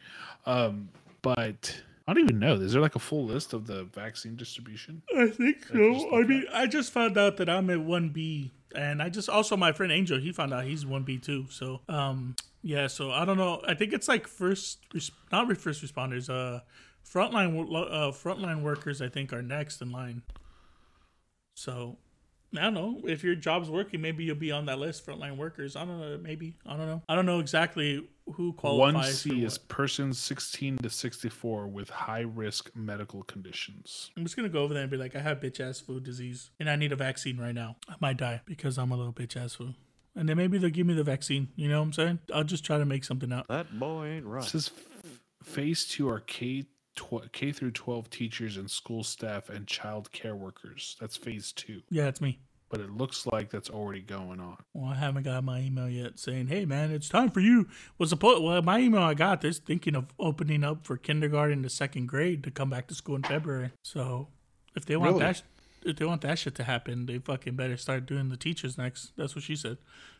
Um, 0.46 0.90
but 1.22 1.82
I 2.08 2.14
don't 2.14 2.24
even 2.24 2.40
know. 2.40 2.56
Is 2.56 2.74
there 2.74 2.82
like 2.82 2.96
a 2.96 3.00
full 3.00 3.26
list 3.26 3.54
of 3.54 3.68
the 3.68 3.86
vaccine 3.86 4.36
distribution? 4.36 5.02
I 5.18 5.28
think 5.28 5.62
just 5.62 5.72
so. 5.72 6.14
I 6.14 6.18
look 6.20 6.28
mean, 6.28 6.46
I 6.54 6.68
just 6.68 6.92
found 6.92 7.18
out 7.18 7.38
that 7.38 7.50
I'm 7.50 7.70
at 7.70 7.80
one 7.80 8.10
B, 8.10 8.52
and 8.76 9.02
I 9.02 9.08
just 9.08 9.30
also 9.30 9.56
my 9.56 9.72
friend 9.72 9.92
Angel, 9.92 10.20
he 10.20 10.34
found 10.34 10.54
out 10.54 10.66
he's 10.66 10.86
one 10.86 11.04
B 11.04 11.18
too. 11.18 11.46
So, 11.50 11.80
um, 11.88 12.36
yeah. 12.64 12.88
So 12.88 13.12
I 13.12 13.26
don't 13.26 13.38
know. 13.38 13.62
I 13.68 13.76
think 13.76 13.94
it's 13.94 14.08
like 14.08 14.28
first, 14.28 14.80
not 15.32 15.56
first 15.58 15.84
responders. 15.84 16.30
Uh, 16.30 16.62
frontline, 17.08 17.60
uh, 17.60 18.12
frontline 18.12 18.64
workers. 18.64 19.02
I 19.02 19.10
think 19.10 19.32
are 19.34 19.42
next 19.42 19.82
in 19.82 19.92
line. 19.92 20.24
So, 21.56 21.98
I 22.58 22.62
don't 22.62 22.74
know 22.74 23.02
if 23.06 23.24
your 23.24 23.36
job's 23.36 23.70
working. 23.70 24.02
Maybe 24.02 24.24
you'll 24.24 24.36
be 24.36 24.52
on 24.52 24.66
that 24.68 24.80
list. 24.80 25.06
Frontline 25.06 25.38
workers. 25.38 25.76
I 25.76 25.86
don't 25.86 26.00
know. 26.00 26.18
Maybe 26.18 26.56
I 26.66 26.78
don't 26.78 26.88
know. 26.88 27.02
I 27.10 27.16
don't 27.16 27.26
know 27.26 27.40
exactly 27.40 28.08
who 28.34 28.54
qualifies. 28.54 28.94
One 28.94 29.14
C 29.14 29.44
is 29.44 29.58
persons 29.58 30.18
16 30.20 30.78
to 30.78 30.90
64 30.90 31.68
with 31.68 31.90
high 31.90 32.22
risk 32.22 32.72
medical 32.76 33.24
conditions. 33.24 34.12
I'm 34.16 34.24
just 34.24 34.36
gonna 34.36 34.50
go 34.50 34.64
over 34.64 34.74
there 34.74 34.84
and 34.84 34.92
be 34.92 34.98
like, 34.98 35.16
I 35.16 35.20
have 35.20 35.40
bitch 35.40 35.60
ass 35.60 35.80
food 35.80 36.04
disease 36.04 36.52
and 36.60 36.70
I 36.70 36.76
need 36.76 36.92
a 36.92 36.96
vaccine 36.96 37.38
right 37.38 37.56
now. 37.56 37.76
I 37.90 37.96
might 38.00 38.18
die 38.18 38.42
because 38.46 38.78
I'm 38.78 38.92
a 38.92 38.96
little 38.96 39.14
bitch 39.14 39.36
ass 39.36 39.56
food. 39.56 39.76
And 40.16 40.30
then 40.30 40.38
maybe 40.38 40.58
they'll 40.58 40.70
give 40.70 40.86
me 40.88 40.94
the 40.94 41.04
vaccine. 41.04 41.50
You 41.56 41.68
know 41.70 41.80
what 41.80 41.86
I'm 41.88 41.94
saying? 41.94 42.20
I'll 42.34 42.44
just 42.44 42.64
try 42.64 42.78
to 42.78 42.86
make 42.86 43.04
something 43.04 43.32
out. 43.34 43.48
That 43.48 43.80
boy 43.80 44.08
ain't 44.08 44.26
It 44.26 44.30
right. 44.30 44.44
says 44.44 44.70
f- 45.04 45.20
phase 45.44 45.86
two 45.86 46.08
are 46.10 46.20
K 46.20 46.66
tw- 46.96 47.32
K 47.32 47.52
through 47.52 47.72
12 47.72 48.10
teachers 48.10 48.58
and 48.58 48.70
school 48.70 49.04
staff 49.04 49.50
and 49.50 49.66
child 49.68 50.12
care 50.12 50.36
workers. 50.36 50.96
That's 51.00 51.18
phase 51.18 51.52
two, 51.52 51.82
Yeah, 51.90 52.08
it's 52.08 52.22
me. 52.22 52.38
but 52.70 52.80
it 52.80 52.92
looks 52.92 53.26
like 53.26 53.50
that's 53.50 53.72
already 53.72 54.02
going 54.02 54.40
on. 54.40 54.58
Well, 54.74 54.92
I 54.92 54.96
haven't 54.96 55.24
got 55.24 55.44
my 55.44 55.60
email 55.62 55.90
yet 55.90 56.20
saying, 56.20 56.48
"Hey, 56.48 56.66
man, 56.66 56.92
it's 56.92 57.10
time 57.10 57.32
for 57.32 57.40
you." 57.40 57.68
Was 57.98 58.10
supposed 58.12 58.44
well, 58.44 58.62
my 58.62 58.80
email 58.80 59.02
I 59.02 59.16
got 59.16 59.44
is 59.44 59.58
thinking 59.58 59.96
of 59.96 60.06
opening 60.20 60.64
up 60.64 60.86
for 60.86 60.96
kindergarten 60.96 61.64
to 61.64 61.70
second 61.70 62.06
grade 62.08 62.44
to 62.44 62.52
come 62.52 62.70
back 62.70 62.88
to 62.90 62.94
school 62.96 63.16
in 63.16 63.24
February. 63.24 63.72
So, 63.84 64.28
if 64.76 64.86
they 64.86 64.96
want 64.96 65.14
Really? 65.14 65.20
that, 65.26 65.38
sh- 65.38 65.42
if 65.86 65.98
they 65.98 66.06
want 66.06 66.22
that 66.22 66.40
shit 66.40 66.56
to 66.56 66.64
happen, 66.64 67.06
they 67.06 67.20
fucking 67.20 67.56
better 67.56 67.78
start 67.78 68.06
doing 68.06 68.30
the 68.30 68.38
teachers 68.38 68.78
next. 68.78 69.12
That's 69.18 69.36
what 69.36 69.44
she 69.44 69.56
said. 69.56 69.78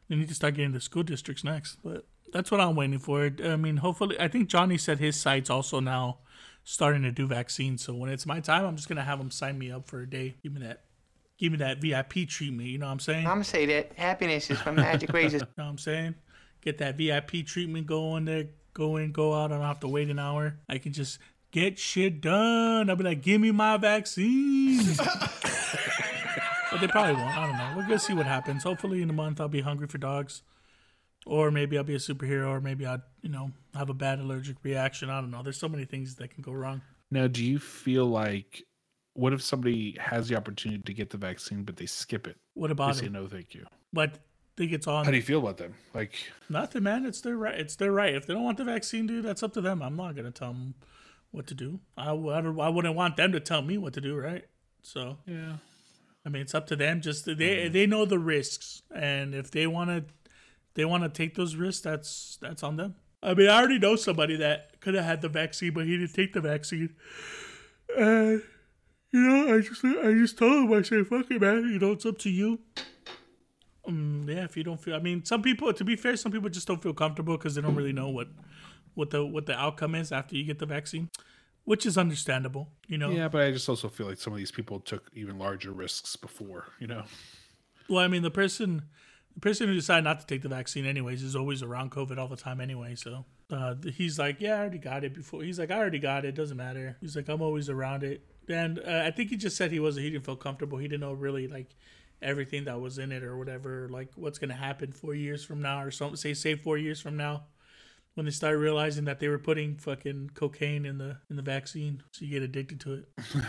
They 0.10 0.16
need 0.16 0.28
to 0.30 0.36
start 0.36 0.56
getting 0.56 0.74
the 0.74 0.82
school 0.82 1.04
districts 1.04 1.44
next. 1.44 1.78
But 1.84 2.06
that's 2.32 2.52
what 2.52 2.60
I'm 2.60 2.76
waiting 2.76 3.00
for. 3.00 3.32
I 3.44 3.56
mean, 3.56 3.78
hopefully, 3.78 4.20
I 4.20 4.28
think 4.28 4.50
Johnny 4.50 4.78
said 4.78 5.00
his 5.00 5.20
site's 5.20 5.50
also 5.50 5.80
now 5.80 6.20
starting 6.64 7.04
to 7.04 7.12
do 7.12 7.28
vaccines. 7.28 7.84
So 7.84 7.94
when 7.94 8.10
it's 8.10 8.26
my 8.26 8.40
time, 8.40 8.66
I'm 8.66 8.76
just 8.76 8.90
gonna 8.90 9.04
have 9.04 9.20
them 9.20 9.32
sign 9.32 9.58
me 9.58 9.72
up 9.72 9.88
for 9.88 10.02
a 10.02 10.10
day. 10.10 10.36
Give 10.44 10.54
me 10.54 10.62
that. 10.62 10.84
Give 11.38 11.52
me 11.52 11.58
that 11.60 11.82
VIP 11.82 12.28
treatment. 12.28 12.70
You 12.70 12.78
know 12.78 12.86
what 12.86 12.94
I'm 12.94 13.00
saying? 13.00 13.26
I'm 13.26 13.34
gonna 13.34 13.44
say 13.44 13.66
that 13.66 13.94
happiness 13.98 14.50
is 14.50 14.60
when 14.66 14.76
magic 14.76 15.12
raises 15.12 15.42
you 15.42 15.48
know 15.58 15.66
what 15.66 15.70
I'm 15.72 15.78
saying? 15.78 16.16
Get 16.62 16.78
that 16.78 16.98
VIP 16.98 17.46
treatment 17.46 17.88
going 17.88 18.26
there, 18.26 18.48
go 18.74 18.98
in, 18.98 19.12
go 19.12 19.34
out. 19.34 19.52
I 19.52 19.56
don't 19.56 19.66
have 19.66 19.82
to 19.82 19.88
wait 19.88 20.10
an 20.10 20.20
hour. 20.20 20.58
I 20.70 20.78
can 20.78 20.94
just 20.94 21.20
get 21.54 21.80
shit 21.80 22.20
done. 22.20 22.90
I'll 22.90 22.98
be 22.98 23.06
like, 23.06 23.22
give 23.22 23.40
me 23.40 23.52
my 23.52 23.78
vaccine. 23.78 24.84
but 24.98 26.82
they 26.82 26.88
probably 26.88 27.14
won't. 27.14 27.38
I 27.38 27.48
don't 27.48 27.58
know. 27.58 27.74
We're 27.78 27.84
gonna 27.84 28.00
see 28.00 28.14
what 28.14 28.26
happens. 28.26 28.64
Hopefully 28.64 29.02
in 29.02 29.10
a 29.10 29.14
month 29.14 29.40
I'll 29.40 29.48
be 29.48 29.62
hungry 29.62 29.88
for 29.88 30.00
dogs. 30.00 30.42
Or 31.26 31.52
maybe 31.52 31.78
I'll 31.78 31.86
be 31.86 31.96
a 31.96 32.00
superhero, 32.00 32.50
or 32.50 32.60
maybe 32.60 32.86
I'll, 32.86 33.02
you 33.22 33.30
know, 33.30 33.52
have 33.76 33.90
a 33.90 33.94
bad 33.94 34.20
allergic 34.20 34.58
reaction. 34.62 35.10
I 35.10 35.22
don't 35.22 35.32
know. 35.32 35.42
There's 35.42 35.58
so 35.58 35.70
many 35.70 35.86
things 35.86 36.16
that 36.16 36.32
can 36.32 36.42
go 36.44 36.52
wrong. 36.52 36.82
Now, 37.12 37.28
do 37.28 37.46
you 37.46 37.60
feel 37.60 38.06
like 38.06 38.64
what 39.14 39.32
if 39.32 39.42
somebody 39.42 39.96
has 40.02 40.28
the 40.28 40.36
opportunity 40.36 40.82
to 40.84 40.94
get 40.94 41.12
the 41.12 41.18
vaccine 41.18 41.64
but 41.64 41.78
they 41.78 41.86
skip 41.86 42.28
it? 42.28 42.36
What 42.56 42.68
They 42.68 42.74
about 42.74 42.98
say 42.98 43.08
no, 43.08 43.28
thank 43.28 43.54
you. 43.54 43.66
But 43.94 44.20
think 44.58 44.74
it's 44.74 44.86
on 44.86 45.06
How 45.06 45.12
do 45.12 45.18
you 45.18 45.24
feel 45.24 45.40
about 45.40 45.58
them? 45.58 45.76
Like, 45.94 46.14
Nothing, 46.50 46.84
man. 46.84 47.06
It's 47.06 47.22
their 47.22 47.38
right. 47.38 47.58
It's 47.58 47.78
their 47.78 47.94
right. 47.94 48.14
If 48.14 48.28
they 48.28 48.34
don't 48.34 48.44
want 48.44 48.58
the 48.58 48.66
vaccine, 48.66 49.08
dude, 49.08 49.24
that's 49.24 49.44
up 49.44 49.54
to 49.54 49.62
them. 49.62 49.82
I'm 49.82 49.96
not 49.96 50.16
gonna 50.16 50.32
tell 50.32 50.52
them 50.52 50.74
what 51.34 51.48
to 51.48 51.54
do. 51.54 51.80
I, 51.98 52.06
w- 52.08 52.32
I 52.32 52.40
don't- 52.42 52.60
I 52.60 52.70
wouldn't 52.70 52.96
want 52.96 53.18
them 53.18 53.32
to 53.34 53.40
tell 53.40 53.62
me 53.62 53.78
what 53.78 53.94
to 53.94 54.02
do, 54.02 54.16
right? 54.16 54.46
So 54.82 55.18
yeah, 55.26 55.58
I 56.26 56.30
mean, 56.30 56.42
it's 56.42 56.54
up 56.56 56.68
to 56.68 56.76
them. 56.76 57.02
Just 57.02 57.26
they 57.26 57.68
they 57.70 57.86
know 57.88 58.06
the 58.06 58.20
risks, 58.20 58.82
and 58.96 59.34
if 59.36 59.52
they 59.52 59.68
want 59.68 59.90
to 59.90 60.06
they 60.76 60.86
want 60.86 61.04
to 61.04 61.10
take 61.10 61.36
those 61.36 61.56
risks, 61.56 61.82
that's 61.82 62.38
that's 62.42 62.64
on 62.64 62.78
them. 62.78 62.96
I 63.22 63.34
mean, 63.34 63.50
I 63.50 63.58
already 63.60 63.80
know 63.80 63.96
somebody 63.96 64.36
that 64.38 64.80
could 64.82 64.94
have 64.96 65.06
had 65.06 65.22
the 65.22 65.30
vaccine, 65.30 65.74
but 65.74 65.86
he 65.86 65.98
didn't 65.98 66.14
take 66.14 66.34
the 66.34 66.42
vaccine. 66.42 66.90
And 67.98 68.42
you 69.12 69.20
know, 69.22 69.56
I 69.56 69.62
just 69.62 69.84
I 69.86 70.12
just 70.14 70.38
told 70.38 70.66
him 70.70 70.74
I 70.74 70.82
said, 70.82 71.08
"Fuck 71.08 71.32
it, 71.32 71.40
man. 71.42 71.64
You 71.72 71.80
know, 71.80 71.92
it's 71.94 72.06
up 72.06 72.18
to 72.20 72.30
you." 72.30 72.60
Um, 73.88 74.26
yeah, 74.28 74.44
if 74.46 74.56
you 74.56 74.64
don't 74.64 74.80
feel, 74.82 74.96
I 74.96 75.00
mean, 75.00 75.26
some 75.26 75.42
people. 75.42 75.72
To 75.74 75.84
be 75.84 75.96
fair, 75.96 76.16
some 76.16 76.32
people 76.32 76.50
just 76.50 76.68
don't 76.68 76.82
feel 76.82 76.94
comfortable 76.94 77.38
because 77.38 77.56
they 77.56 77.62
don't 77.62 77.76
really 77.76 77.94
know 77.94 78.10
what 78.10 78.28
what 78.96 79.10
the 79.10 79.26
what 79.26 79.46
the 79.46 79.58
outcome 79.58 79.96
is 79.96 80.12
after 80.12 80.36
you 80.36 80.44
get 80.44 80.60
the 80.60 80.66
vaccine, 80.66 81.10
which 81.64 81.86
is 81.86 81.98
understandable. 81.98 82.70
You 82.88 82.98
know. 82.98 83.10
yeah, 83.10 83.28
but 83.28 83.42
I 83.42 83.52
just 83.52 83.68
also 83.70 83.90
feel 83.90 84.08
like 84.08 84.20
some 84.20 84.34
of 84.34 84.38
these 84.38 84.52
people 84.52 84.80
took 84.80 85.10
even 85.14 85.38
larger 85.38 85.72
risks 85.72 86.16
before. 86.16 86.68
You 86.80 86.88
know, 86.88 87.04
Well, 87.90 88.00
I 88.04 88.08
mean, 88.08 88.22
the 88.22 88.32
person, 88.32 88.84
the 89.34 89.40
person 89.40 89.68
who 89.68 89.74
decided 89.74 90.04
not 90.04 90.20
to 90.20 90.26
take 90.26 90.42
the 90.42 90.50
vaccine, 90.50 90.86
anyways, 90.86 91.24
is 91.24 91.36
always 91.36 91.62
around 91.64 91.92
COVID 91.92 92.18
all 92.18 92.28
the 92.28 92.38
time, 92.38 92.60
anyway. 92.62 92.96
So 92.96 93.26
uh, 93.52 93.76
he's 93.96 94.20
like, 94.20 94.38
"Yeah, 94.40 94.56
I 94.56 94.60
already 94.60 94.78
got 94.78 95.04
it 95.04 95.14
before." 95.14 95.44
He's 95.44 95.60
like, 95.60 95.72
"I 95.72 95.78
already 95.78 96.00
got 96.00 96.26
it. 96.26 96.36
Doesn't 96.36 96.58
matter." 96.58 96.98
He's 97.02 97.16
like, 97.16 97.30
"I'm 97.30 97.42
always 97.42 97.70
around 97.70 98.04
it." 98.04 98.26
And 98.50 98.80
uh, 98.80 99.04
I 99.06 99.12
think 99.12 99.30
he 99.30 99.38
just 99.38 99.56
said 99.56 99.72
he 99.72 99.80
wasn't. 99.80 100.04
He 100.06 100.10
didn't 100.10 100.26
feel 100.26 100.36
comfortable. 100.36 100.78
He 100.78 100.88
didn't 100.88 101.02
know 101.02 101.14
really 101.14 101.48
like 101.48 101.76
everything 102.22 102.66
that 102.66 102.80
was 102.80 102.98
in 102.98 103.12
it 103.12 103.24
or 103.24 103.38
whatever. 103.38 103.88
Like 103.90 104.10
what's 104.16 104.40
gonna 104.40 104.54
happen 104.54 104.92
four 104.92 105.14
years 105.16 105.44
from 105.44 105.62
now 105.62 105.82
or 105.84 105.92
something. 105.92 106.18
Say, 106.18 106.34
say 106.34 106.56
four 106.56 106.78
years 106.78 107.00
from 107.00 107.18
now. 107.18 107.44
When 108.16 108.26
they 108.26 108.32
start 108.32 108.60
realizing 108.60 109.06
that 109.06 109.20
they 109.20 109.28
were 109.28 109.40
putting 109.40 109.76
fucking 109.78 110.32
cocaine 110.36 110.86
in 110.86 111.00
the 111.00 111.18
in 111.30 111.36
the 111.36 111.42
vaccine, 111.42 112.04
so 112.12 112.26
you 112.26 112.32
get 112.32 112.44
addicted 112.44 112.80
to 112.82 112.94
it. 112.94 113.08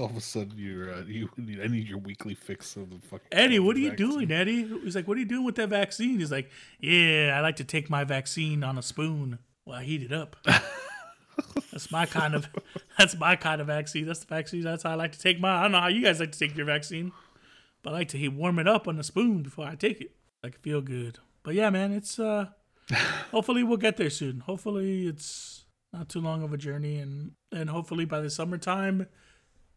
all 0.00 0.06
of 0.06 0.16
a 0.16 0.20
sudden 0.20 0.54
you're 0.56 0.92
uh, 0.92 1.02
you 1.02 1.28
need 1.36 1.60
I 1.60 1.66
need 1.66 1.88
your 1.88 1.98
weekly 1.98 2.34
fix 2.34 2.76
of 2.76 2.90
the 2.90 3.06
fucking 3.06 3.28
Eddie, 3.32 3.58
what 3.58 3.76
are 3.76 3.80
you 3.80 3.90
vaccine. 3.90 4.10
doing, 4.10 4.32
Eddie? 4.32 4.66
He's 4.82 4.96
like, 4.96 5.06
what 5.06 5.16
are 5.16 5.20
you 5.20 5.26
doing 5.26 5.44
with 5.44 5.56
that 5.56 5.68
vaccine? 5.68 6.18
He's 6.18 6.32
like, 6.32 6.50
yeah, 6.78 7.34
I 7.36 7.40
like 7.40 7.56
to 7.56 7.64
take 7.64 7.90
my 7.90 8.04
vaccine 8.04 8.64
on 8.64 8.78
a 8.78 8.82
spoon 8.82 9.38
while 9.64 9.78
I 9.78 9.84
heat 9.84 10.02
it 10.02 10.12
up. 10.12 10.36
that's 11.70 11.90
my 11.90 12.06
kind 12.06 12.34
of 12.34 12.48
that's 12.98 13.16
my 13.16 13.36
kind 13.36 13.60
of 13.60 13.66
vaccine. 13.66 14.06
That's 14.06 14.20
the 14.20 14.26
vaccine. 14.26 14.62
That's 14.62 14.82
how 14.82 14.90
I 14.90 14.94
like 14.94 15.12
to 15.12 15.18
take 15.18 15.40
my. 15.40 15.58
I 15.58 15.62
don't 15.62 15.72
know 15.72 15.80
how 15.80 15.88
you 15.88 16.02
guys 16.02 16.18
like 16.18 16.32
to 16.32 16.38
take 16.38 16.56
your 16.56 16.66
vaccine, 16.66 17.12
but 17.82 17.90
I 17.90 17.92
like 17.94 18.08
to 18.08 18.18
heat 18.18 18.28
warm 18.28 18.58
it 18.58 18.68
up 18.68 18.88
on 18.88 18.98
a 18.98 19.04
spoon 19.04 19.42
before 19.42 19.66
I 19.66 19.74
take 19.74 20.00
it. 20.00 20.12
Like 20.42 20.60
feel 20.60 20.80
good. 20.80 21.18
But 21.42 21.54
yeah, 21.54 21.70
man, 21.70 21.92
it's 21.92 22.18
uh 22.18 22.46
hopefully 23.30 23.62
we'll 23.62 23.76
get 23.76 23.96
there 23.96 24.10
soon. 24.10 24.40
Hopefully 24.40 25.06
it's 25.06 25.64
not 25.92 26.08
too 26.08 26.20
long 26.20 26.42
of 26.42 26.52
a 26.52 26.56
journey 26.56 26.98
and 26.98 27.32
and 27.52 27.70
hopefully 27.70 28.04
by 28.04 28.20
the 28.20 28.30
summertime 28.30 29.06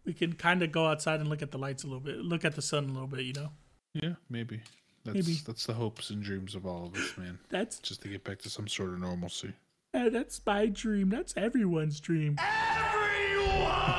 we 0.05 0.13
can 0.13 0.33
kind 0.33 0.61
of 0.61 0.71
go 0.71 0.87
outside 0.87 1.19
and 1.19 1.29
look 1.29 1.41
at 1.41 1.51
the 1.51 1.57
lights 1.57 1.83
a 1.83 1.87
little 1.87 2.01
bit, 2.01 2.17
look 2.17 2.45
at 2.45 2.55
the 2.55 2.61
sun 2.61 2.89
a 2.89 2.91
little 2.91 3.07
bit, 3.07 3.21
you 3.21 3.33
know. 3.33 3.49
Yeah, 3.93 4.13
maybe. 4.29 4.61
That's 5.05 5.15
Maybe. 5.15 5.37
that's 5.45 5.65
the 5.65 5.73
hopes 5.73 6.11
and 6.11 6.23
dreams 6.23 6.55
of 6.55 6.65
all 6.65 6.85
of 6.85 6.95
us, 6.95 7.17
man. 7.17 7.37
That's 7.49 7.79
Just 7.79 8.01
to 8.03 8.07
get 8.07 8.23
back 8.23 8.39
to 8.43 8.49
some 8.49 8.69
sort 8.69 8.89
of 8.89 8.99
normalcy. 8.99 9.51
Uh, 9.93 10.09
that's 10.09 10.39
my 10.45 10.67
dream. 10.67 11.09
That's 11.09 11.33
everyone's 11.35 11.99
dream. 11.99 12.37
Everyone. 12.39 13.97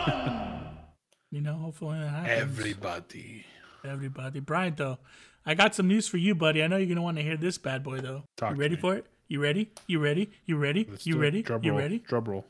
you 1.30 1.42
know, 1.42 1.54
hopefully 1.54 1.98
that 1.98 2.08
happens. 2.08 2.40
Everybody. 2.40 3.44
Everybody, 3.84 4.40
Brian. 4.40 4.74
Though, 4.76 4.98
I 5.46 5.54
got 5.54 5.74
some 5.74 5.88
news 5.88 6.08
for 6.08 6.16
you, 6.16 6.34
buddy. 6.34 6.62
I 6.62 6.66
know 6.66 6.76
you're 6.76 6.88
gonna 6.88 7.02
want 7.02 7.16
to 7.18 7.22
hear 7.22 7.36
this 7.36 7.58
bad 7.58 7.82
boy, 7.82 8.00
though. 8.00 8.24
Talk 8.36 8.52
you 8.54 8.56
ready 8.60 8.76
for 8.76 8.94
it? 8.94 9.06
You 9.28 9.40
ready? 9.40 9.70
You 9.86 9.98
ready? 10.00 10.30
You 10.46 10.56
ready? 10.56 10.86
Let's 10.88 11.06
you 11.06 11.18
ready? 11.18 11.42
Drum 11.42 11.62
you 11.64 11.70
roll. 11.72 11.80
ready? 11.80 11.98
Drum 11.98 12.24
roll. 12.24 12.44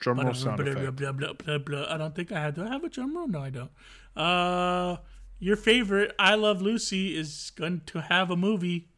Drum 0.00 0.20
roll 0.20 0.34
sound 0.34 0.56
Blah, 0.58 0.72
effect. 0.72 0.96
blah, 0.96 1.12
blah, 1.12 1.32
blah, 1.32 1.58
blah. 1.58 1.86
I 1.88 1.96
don't 1.96 2.14
think 2.14 2.32
I 2.32 2.40
had. 2.40 2.54
Do 2.54 2.64
I 2.64 2.68
have 2.68 2.84
a 2.84 2.88
drum 2.88 3.16
roll? 3.16 3.28
No, 3.28 3.40
I 3.40 3.50
don't. 3.50 3.70
Uh, 4.16 4.96
your 5.38 5.56
favorite, 5.56 6.14
I 6.18 6.34
Love 6.34 6.60
Lucy, 6.62 7.16
is 7.16 7.52
going 7.54 7.82
to 7.86 8.00
have 8.00 8.30
a 8.30 8.36
movie, 8.36 8.88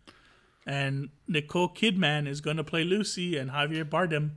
and 0.66 1.10
Nicole 1.28 1.68
Kidman 1.68 2.26
is 2.26 2.40
going 2.40 2.56
to 2.56 2.64
play 2.64 2.84
Lucy, 2.84 3.36
and 3.36 3.50
Javier 3.50 3.84
Bardem 3.84 4.32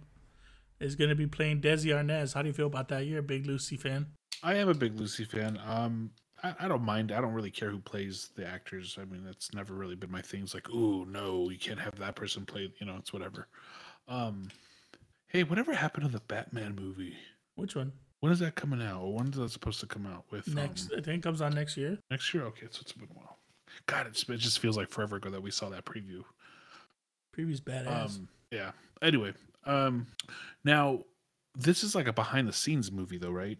is 0.79 0.95
going 0.95 1.09
to 1.09 1.15
be 1.15 1.27
playing 1.27 1.61
Desi 1.61 1.87
Arnaz. 1.87 2.33
How 2.33 2.41
do 2.41 2.47
you 2.47 2.53
feel 2.53 2.67
about 2.67 2.87
that? 2.89 3.05
You're 3.05 3.19
a 3.19 3.23
big 3.23 3.45
Lucy 3.45 3.77
fan. 3.77 4.07
I 4.41 4.55
am 4.55 4.69
a 4.69 4.73
big 4.73 4.97
Lucy 4.99 5.25
fan. 5.25 5.59
Um, 5.65 6.11
I, 6.43 6.55
I 6.61 6.67
don't 6.67 6.83
mind. 6.83 7.11
I 7.11 7.21
don't 7.21 7.33
really 7.33 7.51
care 7.51 7.69
who 7.69 7.79
plays 7.79 8.29
the 8.35 8.47
actors. 8.47 8.97
I 9.01 9.05
mean, 9.05 9.23
that's 9.23 9.53
never 9.53 9.73
really 9.73 9.95
been 9.95 10.11
my 10.11 10.21
thing. 10.21 10.43
It's 10.43 10.53
like, 10.53 10.69
ooh, 10.69 11.05
no, 11.05 11.49
you 11.49 11.57
can't 11.57 11.79
have 11.79 11.95
that 11.99 12.15
person 12.15 12.45
play. 12.45 12.71
You 12.79 12.85
know, 12.85 12.95
it's 12.97 13.13
whatever. 13.13 13.47
Um, 14.07 14.49
hey, 15.27 15.43
whatever 15.43 15.73
happened 15.73 16.05
to 16.05 16.11
the 16.11 16.21
Batman 16.21 16.75
movie? 16.75 17.15
Which 17.55 17.75
one? 17.75 17.91
When 18.19 18.31
is 18.31 18.39
that 18.39 18.55
coming 18.55 18.81
out? 18.81 19.01
Or 19.01 19.13
when 19.13 19.27
is 19.27 19.35
that 19.35 19.51
supposed 19.51 19.79
to 19.81 19.85
come 19.85 20.05
out? 20.05 20.25
With 20.31 20.47
Next, 20.53 20.91
um, 20.91 20.99
I 20.99 21.01
think 21.01 21.19
it 21.19 21.23
comes 21.23 21.41
on 21.41 21.53
next 21.53 21.77
year. 21.77 21.97
next 22.11 22.33
year? 22.33 22.43
Okay, 22.45 22.67
so 22.69 22.79
it's 22.81 22.91
been 22.91 23.07
a 23.09 23.17
while. 23.17 23.37
God, 23.85 24.07
it's, 24.07 24.27
it 24.27 24.37
just 24.37 24.59
feels 24.59 24.77
like 24.77 24.89
forever 24.89 25.17
ago 25.17 25.29
that 25.29 25.41
we 25.41 25.51
saw 25.51 25.69
that 25.69 25.85
preview. 25.85 26.23
Previous 27.31 27.59
badass. 27.59 28.05
Um, 28.05 28.29
yeah. 28.51 28.71
Anyway, 29.01 29.33
um, 29.65 30.07
now 30.65 31.01
this 31.55 31.83
is 31.83 31.95
like 31.95 32.07
a 32.07 32.13
behind 32.13 32.47
the 32.47 32.53
scenes 32.53 32.91
movie, 32.91 33.17
though, 33.17 33.31
right? 33.31 33.59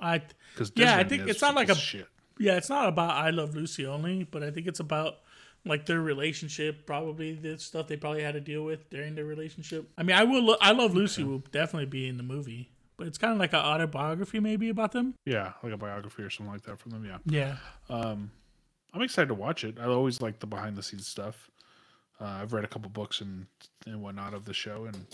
I 0.00 0.22
Because 0.54 0.72
Yeah, 0.76 0.96
I 0.96 1.04
think 1.04 1.28
it's 1.28 1.40
not 1.42 1.54
like 1.54 1.68
a- 1.68 1.74
shit. 1.74 2.06
yeah, 2.38 2.56
it's 2.56 2.68
not 2.70 2.88
about 2.88 3.10
I 3.10 3.30
Love 3.30 3.54
Lucy 3.54 3.86
only, 3.86 4.24
but 4.24 4.42
I 4.42 4.50
think 4.50 4.66
it's 4.66 4.80
about 4.80 5.18
like 5.64 5.86
their 5.86 6.00
relationship, 6.00 6.86
probably 6.86 7.34
the 7.34 7.58
stuff 7.58 7.88
they 7.88 7.96
probably 7.96 8.22
had 8.22 8.34
to 8.34 8.40
deal 8.40 8.64
with 8.64 8.88
during 8.90 9.14
their 9.16 9.24
relationship. 9.24 9.90
I 9.98 10.02
mean, 10.04 10.16
I 10.16 10.24
will. 10.24 10.42
Lo- 10.42 10.56
I 10.60 10.72
Love 10.72 10.94
Lucy 10.94 11.24
will 11.24 11.42
definitely 11.50 11.86
be 11.86 12.06
in 12.08 12.16
the 12.16 12.22
movie, 12.22 12.70
but 12.96 13.06
it's 13.08 13.18
kind 13.18 13.32
of 13.32 13.38
like 13.38 13.52
an 13.52 13.58
autobiography 13.60 14.38
maybe 14.40 14.68
about 14.68 14.92
them. 14.92 15.14
Yeah, 15.26 15.52
like 15.62 15.72
a 15.72 15.76
biography 15.76 16.22
or 16.22 16.30
something 16.30 16.52
like 16.52 16.62
that 16.62 16.78
from 16.78 16.92
them. 16.92 17.04
Yeah. 17.04 17.18
Yeah, 17.26 17.56
Um, 17.90 18.30
I'm 18.94 19.02
excited 19.02 19.28
to 19.28 19.34
watch 19.34 19.64
it. 19.64 19.78
I 19.78 19.84
always 19.86 20.20
like 20.22 20.38
the 20.38 20.46
behind 20.46 20.76
the 20.76 20.82
scenes 20.82 21.06
stuff. 21.08 21.50
Uh, 22.20 22.24
I've 22.24 22.52
read 22.52 22.64
a 22.64 22.68
couple 22.68 22.88
books 22.90 23.20
and 23.20 23.46
and 23.86 24.00
whatnot 24.00 24.34
of 24.34 24.44
the 24.44 24.54
show, 24.54 24.84
and 24.86 25.06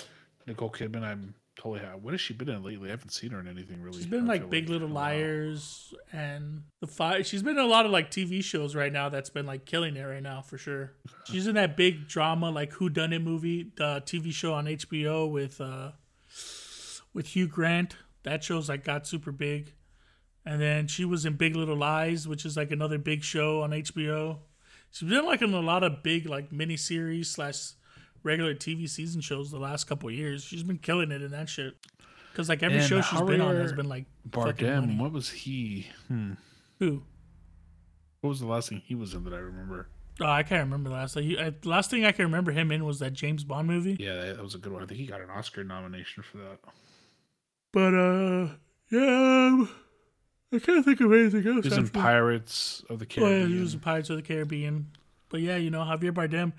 Nicole 0.47 0.70
Kidman. 0.70 1.03
I'm 1.03 1.35
totally. 1.57 1.81
Ha- 1.81 1.97
what 1.97 2.12
has 2.12 2.21
she 2.21 2.35
been 2.35 2.49
in 2.49 2.62
lately? 2.62 2.88
I 2.88 2.90
haven't 2.93 3.11
seen 3.11 3.31
her 3.31 3.40
in 3.40 3.49
anything 3.49 3.81
really. 3.83 3.99
she's 3.99 4.07
been 4.07 4.21
in 4.21 4.27
like 4.27 4.51
Big 4.51 4.69
Little 4.69 4.87
in 4.87 4.93
a 4.93 4.95
while. 4.95 5.05
Liars 5.05 5.95
and 6.12 6.62
the 6.81 6.87
five. 6.87 7.27
She's 7.27 7.43
been 7.43 7.59
in 7.59 7.64
a 7.64 7.69
lot 7.69 7.87
of 7.87 7.93
like 7.93 8.11
TV 8.11 8.43
shows 8.43 8.75
right 8.75 8.93
now. 8.93 9.09
That's 9.09 9.31
been 9.31 9.47
like 9.47 9.64
killing 9.64 9.97
it 9.97 10.03
right 10.03 10.23
now 10.23 10.43
for 10.43 10.59
sure. 10.59 10.93
She's 11.25 11.47
in 11.47 11.55
that 11.55 11.77
big 11.77 12.09
drama 12.09 12.51
like 12.51 12.73
Who 12.73 12.88
Done 12.88 13.12
It 13.12 13.21
movie, 13.23 13.73
the 13.77 14.03
TV 14.07 14.33
show 14.33 14.55
on 14.55 14.67
HBO 14.67 15.31
with 15.31 15.61
uh 15.61 15.93
with 17.12 17.29
Hugh 17.29 17.47
Grant. 17.49 17.97
That 18.25 18.43
show's 18.43 18.69
like 18.69 18.85
got 18.85 19.07
super 19.07 19.33
big. 19.33 19.73
And 20.47 20.61
then 20.61 20.88
she 20.88 21.05
was 21.07 21.25
in 21.25 21.37
Big 21.37 21.57
Little 21.57 21.77
Lies, 21.77 22.29
which 22.29 22.45
is 22.45 22.57
like 22.57 22.71
another 22.71 22.99
big 22.99 23.23
show 23.25 23.62
on 23.62 23.71
HBO. 23.71 24.38
She's 24.90 25.09
been 25.09 25.25
like 25.25 25.40
in 25.43 25.55
a 25.55 25.61
lot 25.61 25.83
of 25.83 26.03
big 26.03 26.29
like 26.29 26.51
miniseries 26.51 27.27
slash 27.27 27.73
regular 28.25 28.55
TV 28.55 28.89
season 28.89 29.21
shows 29.21 29.51
the 29.53 29.59
last 29.61 29.85
couple 29.85 30.09
of 30.09 30.15
years. 30.15 30.43
She's 30.43 30.63
been 30.65 30.79
killing 30.79 31.13
it 31.13 31.23
in 31.23 31.31
that 31.31 31.49
shit. 31.49 31.75
Because 32.33 32.49
like 32.49 32.65
every 32.65 32.79
And 32.79 32.87
show 32.87 33.01
she's 33.01 33.21
been 33.21 33.41
on 33.41 33.55
has 33.55 33.73
been 33.73 33.89
like 33.89 34.07
Bardem. 34.29 34.99
What 34.99 35.13
was 35.13 35.31
he? 35.31 35.87
Hmm. 36.09 36.33
Who? 36.81 37.03
What 38.23 38.31
was 38.31 38.41
the 38.41 38.47
last 38.47 38.71
thing 38.71 38.83
he 38.85 38.95
was 38.97 39.15
in 39.15 39.23
that 39.25 39.33
I 39.35 39.39
remember? 39.39 39.87
Oh, 40.21 40.27
I 40.27 40.43
can't 40.43 40.65
remember 40.65 40.89
the 40.91 40.95
last. 40.97 41.15
Like, 41.17 41.25
he- 41.25 41.39
uh, 41.39 41.51
last 41.65 41.91
thing 41.91 42.05
I 42.05 42.13
can 42.13 42.25
remember 42.25 42.51
him 42.53 42.73
in 42.73 42.85
was 42.85 42.99
that 43.01 43.13
James 43.13 43.45
Bond 43.45 43.69
movie. 43.69 43.97
Yeah, 44.01 44.15
that, 44.17 44.37
that 44.37 44.43
was 44.43 44.55
a 44.55 44.59
good 44.59 44.73
one. 44.73 44.83
I 44.83 44.87
think 44.87 44.99
he 44.99 45.07
got 45.07 45.21
an 45.21 45.31
Oscar 45.31 45.63
nomination 45.65 46.23
for 46.23 46.39
that. 46.39 46.59
But 47.73 47.95
uh, 47.95 48.49
yeah, 48.91 49.67
I 50.53 50.59
can't 50.61 50.85
think 50.85 51.01
of 51.01 51.13
anything 51.13 51.47
else. 51.47 51.65
He 51.65 51.69
was 51.69 51.79
in 51.79 51.89
Pirates 51.89 52.85
of 52.89 53.01
the 53.01 53.07
Oh, 53.07 53.09
yeah, 53.11 53.27
Caribbean. 53.29 53.49
he 53.53 53.61
was 53.61 53.75
in 53.75 53.81
Pirates 53.81 54.11
of 54.11 54.17
the 54.17 54.23
Caribbean. 54.23 54.87
But 55.29 55.41
yeah, 55.41 55.57
you 55.57 55.71
know 55.71 55.81
Javier 55.81 56.13
Bardem. 56.13 56.53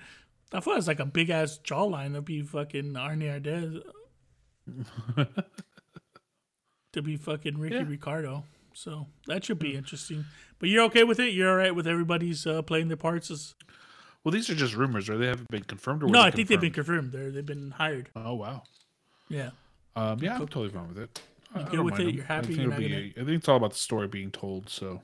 I 0.53 0.59
thought 0.59 0.73
it 0.73 0.75
was 0.77 0.87
like 0.87 0.99
a 0.99 1.05
big 1.05 1.29
ass 1.29 1.59
jawline 1.63 2.13
to 2.13 2.21
be 2.21 2.41
fucking 2.41 2.93
Arnie 2.93 3.41
Ardez. 3.41 3.81
to 6.93 7.01
be 7.01 7.17
fucking 7.17 7.57
Ricky 7.57 7.75
Yeah. 7.75 7.83
Ricardo. 7.87 8.43
So 8.73 9.07
that 9.27 9.43
should 9.45 9.59
be 9.59 9.75
interesting. 9.75 10.25
But 10.59 10.69
you're 10.69 10.83
okay 10.85 11.03
with 11.03 11.19
it? 11.19 11.33
You're 11.33 11.49
all 11.49 11.55
right 11.57 11.73
with 11.75 11.87
everybody's 11.87 12.45
uh, 12.45 12.61
playing 12.61 12.87
their 12.89 12.97
parts? 12.97 13.31
As... 13.31 13.55
well, 14.23 14.31
these 14.31 14.49
are 14.49 14.55
just 14.55 14.75
rumors, 14.75 15.09
or 15.09 15.17
they 15.17 15.27
haven't 15.27 15.49
been 15.49 15.63
confirmed. 15.63 16.03
Or 16.03 16.07
No, 16.07 16.21
I 16.21 16.31
think 16.31 16.47
they've 16.47 16.59
been 16.59 16.71
confirmed? 16.73 17.11
confirmed. 17.11 17.13
They're, 17.13 17.31
they've 17.31 17.45
been 17.45 17.71
hired. 17.71 18.09
Oh 18.15 18.35
wow. 18.35 18.63
Yeah. 19.29 19.51
Um, 19.95 20.19
yeah, 20.21 20.33
I'm 20.35 20.39
totally 20.41 20.69
fine 20.69 20.87
with 20.89 20.99
it. 20.99 21.21
I- 21.53 21.61
I 21.61 21.63
good 21.63 21.79
with 21.81 21.93
it? 21.99 22.05
them. 22.05 22.09
You're 22.15 22.23
I 22.23 22.27
happy? 22.27 22.47
think, 22.47 22.57
You're 22.59 22.73
it'll 22.73 22.81
not 22.81 22.89
be, 22.89 23.13
I 23.15 23.23
think 23.23 23.29
it's 23.29 23.47
all 23.49 23.55
about 23.57 23.71
the 23.71 23.77
story 23.77 24.07
being 24.09 24.29
told. 24.31 24.69
So 24.69 25.01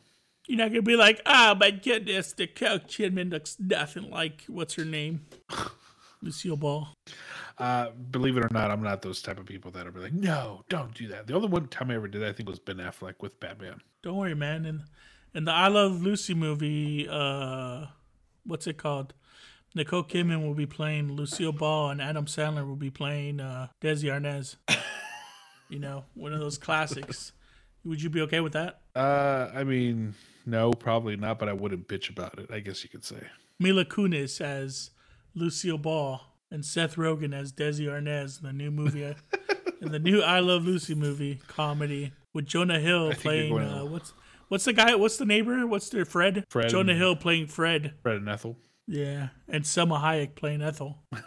You're 0.48 0.58
not 0.58 0.70
gonna 0.70 0.82
be 0.82 0.96
like, 0.96 1.22
oh 1.26 1.56
my 1.56 1.72
goodness, 1.72 2.34
Nicole 2.38 2.80
Kidman 2.80 3.32
looks 3.32 3.58
nothing 3.60 4.10
like 4.10 4.44
what's 4.48 4.74
her 4.76 4.86
name, 4.86 5.26
Lucille 6.22 6.58
Ball. 6.58 6.90
Uh, 7.58 7.92
believe 8.10 8.38
it 8.38 8.44
or 8.44 8.50
not, 8.52 8.72
I'm 8.72 8.82
not 8.82 9.02
those 9.02 9.22
type 9.22 9.38
of 9.38 9.46
people 9.46 9.70
that 9.72 9.86
are 9.86 9.92
like, 9.92 10.14
no, 10.14 10.64
don't 10.68 10.94
do 10.96 11.08
that. 11.10 11.28
The 11.28 11.36
only 11.36 11.48
one 11.48 11.68
time 11.68 11.92
I 11.92 11.96
ever 11.96 12.08
did 12.08 12.22
that, 12.22 12.30
I 12.30 12.34
think, 12.34 12.50
was 12.50 12.60
Ben 12.60 12.78
Affleck 12.78 13.16
with 13.22 13.40
Batman. 13.40 13.82
Don't 14.02 14.18
worry, 14.18 14.34
man. 14.34 14.66
And 14.66 14.82
in 15.36 15.46
the 15.46 15.52
I 15.52 15.68
Love 15.68 16.02
Lucy 16.02 16.34
movie, 16.34 17.08
uh, 17.10 17.86
what's 18.46 18.66
it 18.66 18.78
called? 18.78 19.14
Nicole 19.74 20.04
Kidman 20.04 20.46
will 20.46 20.54
be 20.54 20.66
playing 20.66 21.14
Lucille 21.14 21.54
Ball, 21.54 21.92
and 21.92 22.02
Adam 22.02 22.26
Sandler 22.26 22.68
will 22.68 22.76
be 22.76 22.90
playing 22.90 23.40
uh, 23.40 23.68
Desi 23.80 24.06
Arnaz. 24.06 24.58
you 25.70 25.80
know, 25.80 26.04
one 26.14 26.34
of 26.34 26.40
those 26.40 26.58
classics. 26.58 27.32
Would 27.86 28.02
you 28.02 28.10
be 28.10 28.22
okay 28.22 28.40
with 28.40 28.54
that? 28.54 28.82
Uh, 28.96 29.50
I 29.54 29.64
mean, 29.64 30.14
no, 30.46 30.72
probably 30.72 31.16
not, 31.18 31.40
but 31.40 31.50
I 31.50 31.54
wouldn't 31.54 31.88
bitch 31.88 32.10
about 32.10 32.40
it. 32.40 32.52
I 32.52 32.60
guess 32.60 32.84
you 32.84 32.90
could 32.90 33.04
say. 33.04 33.22
Mila 33.60 33.86
Kunis 33.86 34.42
as 34.42 34.92
Lucille 35.36 35.78
Ball 35.78 36.22
and 36.50 36.66
Seth 36.66 36.96
Rogen 36.96 37.34
as 37.34 37.52
Desi 37.52 37.88
Arnaz 37.88 38.40
in 38.40 38.48
the 38.48 38.54
new 38.54 38.72
movie, 38.72 39.16
in 39.82 39.92
the 39.92 40.00
new 40.00 40.22
I 40.22 40.40
Love 40.40 40.66
Lucy 40.66 40.96
movie 40.96 41.40
comedy 41.48 42.14
with 42.34 42.46
Jonah 42.46 42.80
Hill 42.80 43.14
playing 43.14 43.58
uh, 43.58 43.86
what's 43.86 44.14
what's 44.48 44.66
the 44.66 44.74
guy? 44.74 44.96
What's 44.96 45.18
the 45.18 45.26
neighbor? 45.26 45.66
What's 45.66 45.90
their 45.90 46.06
Fred? 46.06 46.46
Fred 46.50 46.70
Jonah 46.70 46.96
Hill 46.96 47.16
playing 47.16 47.48
Fred. 47.48 47.94
Fred 48.04 48.18
and 48.18 48.30
Ethel. 48.30 48.58
Yeah, 48.88 49.30
and 49.48 49.64
Salma 49.64 50.02
Hayek 50.02 50.36
playing 50.36 50.62
Ethel. 50.62 50.98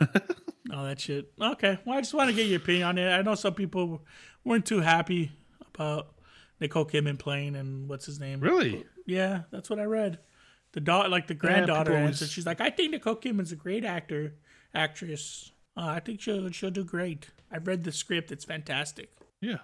All 0.75 0.85
that 0.85 1.01
shit. 1.01 1.33
Okay, 1.41 1.79
well, 1.85 1.97
I 1.97 2.01
just 2.01 2.15
want 2.15 2.31
to 2.31 2.37
get 2.37 2.47
your 2.47 2.59
opinion 2.59 2.89
on 2.89 2.99
it. 2.99 3.09
I 3.09 3.23
know 3.23 3.35
some 3.35 3.55
people 3.55 4.03
weren't 4.45 4.67
too 4.67 4.81
happy 4.81 5.33
about 5.75 6.14
Nicole 6.61 6.87
Kidman 6.87 7.19
playing 7.19 7.57
and 7.57 7.89
what's 7.89 8.07
his 8.07 8.21
name. 8.21 8.41
Really? 8.41 8.85
Yeah, 9.07 9.43
that's 9.51 9.69
what 9.69 9.79
I 9.79 9.85
read. 9.85 10.19
The 10.73 10.81
daughter, 10.81 11.09
like 11.09 11.27
the 11.27 11.35
granddaughter, 11.35 11.91
people 11.93 11.97
answered. 12.07 12.25
always- 12.25 12.33
She's 12.33 12.47
like, 12.47 12.61
"I 12.61 12.71
think 12.71 12.91
Nicole 12.93 13.17
Kidman's 13.17 13.53
a 13.53 13.57
great 13.57 13.85
actor, 13.85 14.35
actress. 14.75 15.53
Uh, 15.77 15.87
I 15.87 16.01
think 16.01 16.21
she'll 16.21 16.51
she'll 16.51 16.71
do 16.71 16.85
great. 16.85 17.29
I've 17.51 17.67
read 17.67 17.85
the 17.85 17.93
script; 17.93 18.33
it's 18.33 18.45
fantastic. 18.45 19.13
Yeah, 19.41 19.59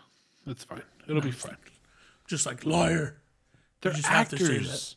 that's 0.46 0.64
fine. 0.64 0.82
It'll 1.08 1.22
be 1.22 1.30
fine. 1.30 1.56
Just 2.28 2.46
like 2.46 2.64
liar, 2.64 3.20
They're 3.80 3.92
just 3.92 4.06
have 4.06 4.28
to 4.28 4.38
say 4.38 4.56
actors. 4.58 4.96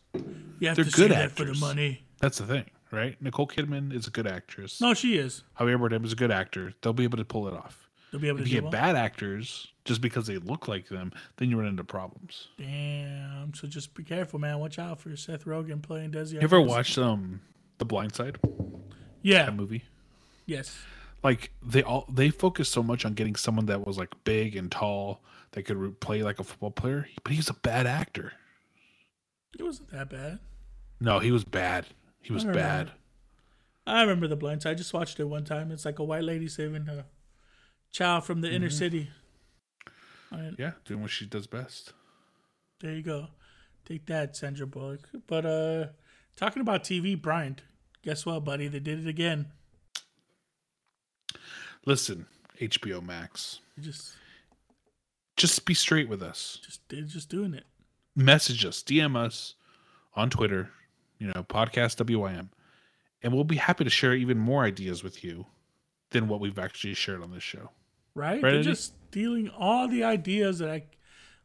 you 0.60 0.68
have 0.68 0.76
They're 0.76 0.86
to 0.86 0.92
good 0.92 1.10
say 1.12 1.16
that 1.18 1.32
for 1.32 1.46
the 1.46 1.56
money. 1.56 2.04
That's 2.20 2.38
the 2.38 2.46
thing, 2.46 2.70
right? 2.92 3.20
Nicole 3.22 3.48
Kidman 3.48 3.92
is 3.94 4.06
a 4.08 4.12
good 4.12 4.28
actress. 4.28 4.80
No, 4.82 4.94
she 4.94 5.18
is. 5.18 5.44
Javier 5.60 5.80
Bardem 5.80 6.06
is 6.06 6.14
a 6.14 6.16
good 6.16 6.32
actor. 6.32 6.74
They'll 6.82 6.94
be 6.94 7.04
able 7.06 7.18
to 7.18 7.26
pull 7.26 7.48
it 7.48 7.54
off. 7.56 7.83
They'll 8.14 8.22
be 8.22 8.28
able 8.28 8.38
to 8.38 8.44
If 8.44 8.50
do 8.50 8.56
you 8.56 8.62
get 8.62 8.64
well. 8.66 8.72
bad 8.72 8.96
actors 8.96 9.70
just 9.86 10.00
because 10.00 10.28
they 10.28 10.38
look 10.38 10.68
like 10.68 10.88
them, 10.88 11.12
then 11.38 11.50
you 11.50 11.58
run 11.58 11.68
into 11.68 11.84
problems. 11.84 12.50
Damn. 12.60 13.56
So 13.56 13.68
just 13.68 13.96
be 13.96 14.04
careful, 14.04 14.38
man. 14.40 14.60
Watch 14.60 14.78
out 14.78 15.00
for 15.02 15.16
Seth 15.16 15.46
Rogen 15.46 15.82
playing 15.82 16.12
Desi. 16.12 16.34
You 16.34 16.42
ever 16.42 16.62
watched 16.62 16.96
um 17.00 17.42
The 17.80 17.86
Blind 17.86 18.14
Side 18.14 18.38
Yeah. 19.24 19.46
that 19.46 19.56
movie? 19.56 19.84
Yes. 20.46 20.78
Like 21.24 21.52
they 21.66 21.82
all 21.82 22.06
they 22.08 22.30
focused 22.30 22.72
so 22.72 22.84
much 22.84 23.04
on 23.04 23.14
getting 23.16 23.36
someone 23.36 23.66
that 23.66 23.84
was 23.86 23.98
like 23.98 24.12
big 24.24 24.56
and 24.56 24.72
tall 24.72 25.24
that 25.54 25.64
could 25.64 25.78
re- 25.78 25.90
play 26.00 26.22
like 26.22 26.40
a 26.40 26.44
football 26.44 26.70
player, 26.72 27.08
but 27.24 27.34
he's 27.34 27.50
a 27.50 27.54
bad 27.56 27.88
actor. 27.88 28.34
It 29.58 29.64
wasn't 29.64 29.90
that 29.92 30.10
bad. 30.10 30.40
No, 31.00 31.18
he 31.20 31.32
was 31.32 31.44
bad. 31.44 31.88
He 32.22 32.32
was 32.32 32.46
I 32.46 32.52
bad. 32.52 32.92
I 33.88 34.02
remember 34.02 34.28
The 34.28 34.36
Blind 34.36 34.62
Side. 34.62 34.72
I 34.72 34.74
just 34.76 34.94
watched 34.94 35.20
it 35.20 35.26
one 35.26 35.44
time. 35.46 35.72
It's 35.72 35.84
like 35.86 35.98
a 36.00 36.04
white 36.04 36.24
lady 36.24 36.48
saving 36.48 36.88
a 36.88 37.06
child 37.94 38.26
from 38.26 38.42
the 38.42 38.52
inner 38.52 38.68
Mm-hmm. 38.68 38.78
city. 38.78 39.10
Alright, 40.34 40.56
Yeah, 40.58 40.72
doing 40.84 41.02
what 41.02 41.12
she 41.12 41.26
does 41.26 41.48
best. 41.48 41.94
there 42.82 42.94
you 42.94 43.04
go. 43.04 43.28
Take 43.86 44.06
that, 44.08 44.36
Sandra 44.36 44.68
Bullock. 44.68 45.08
But 45.28 45.46
uh 45.46 45.86
talking 46.36 46.62
about 46.62 46.84
TV, 46.84 47.20
Bryant, 47.22 47.62
guess 48.02 48.26
what, 48.26 48.44
buddy? 48.44 48.68
They 48.68 48.80
did 48.80 49.00
it 49.00 49.08
again. 49.08 49.48
Listen, 51.86 52.26
HBO 52.62 53.04
Max. 53.04 53.60
You 53.76 53.84
just, 53.84 54.14
Just 55.36 55.66
be 55.66 55.74
straight 55.74 56.08
with 56.10 56.22
us. 56.24 56.60
just, 56.66 56.82
they're 56.90 57.02
just 57.02 57.30
doing 57.30 57.54
it. 57.54 57.66
Message 58.16 58.64
us, 58.66 58.82
DM 58.84 59.16
us 59.18 59.56
on 60.16 60.30
Twitter, 60.30 60.70
you 61.18 61.28
know, 61.28 61.44
podcast 61.44 62.00
WIM. 62.08 62.50
And 63.22 63.34
we'll 63.34 63.44
be 63.44 63.56
happy 63.56 63.84
to 63.84 63.90
share 63.90 64.14
even 64.14 64.38
more 64.38 64.64
ideas 64.64 65.04
with 65.04 65.24
you 65.24 65.46
than 66.12 66.28
what 66.28 66.40
we've 66.40 66.60
actually 66.60 66.94
shared 66.94 67.22
on 67.22 67.32
this 67.32 67.44
show. 67.44 67.70
Right? 68.16 68.42
Right, 68.44 68.52
They're 68.52 68.64
just 68.64 68.94
stealing 69.10 69.50
all 69.50 69.88
the 69.88 70.04
ideas 70.04 70.60
that 70.60 70.70
I, 70.70 70.84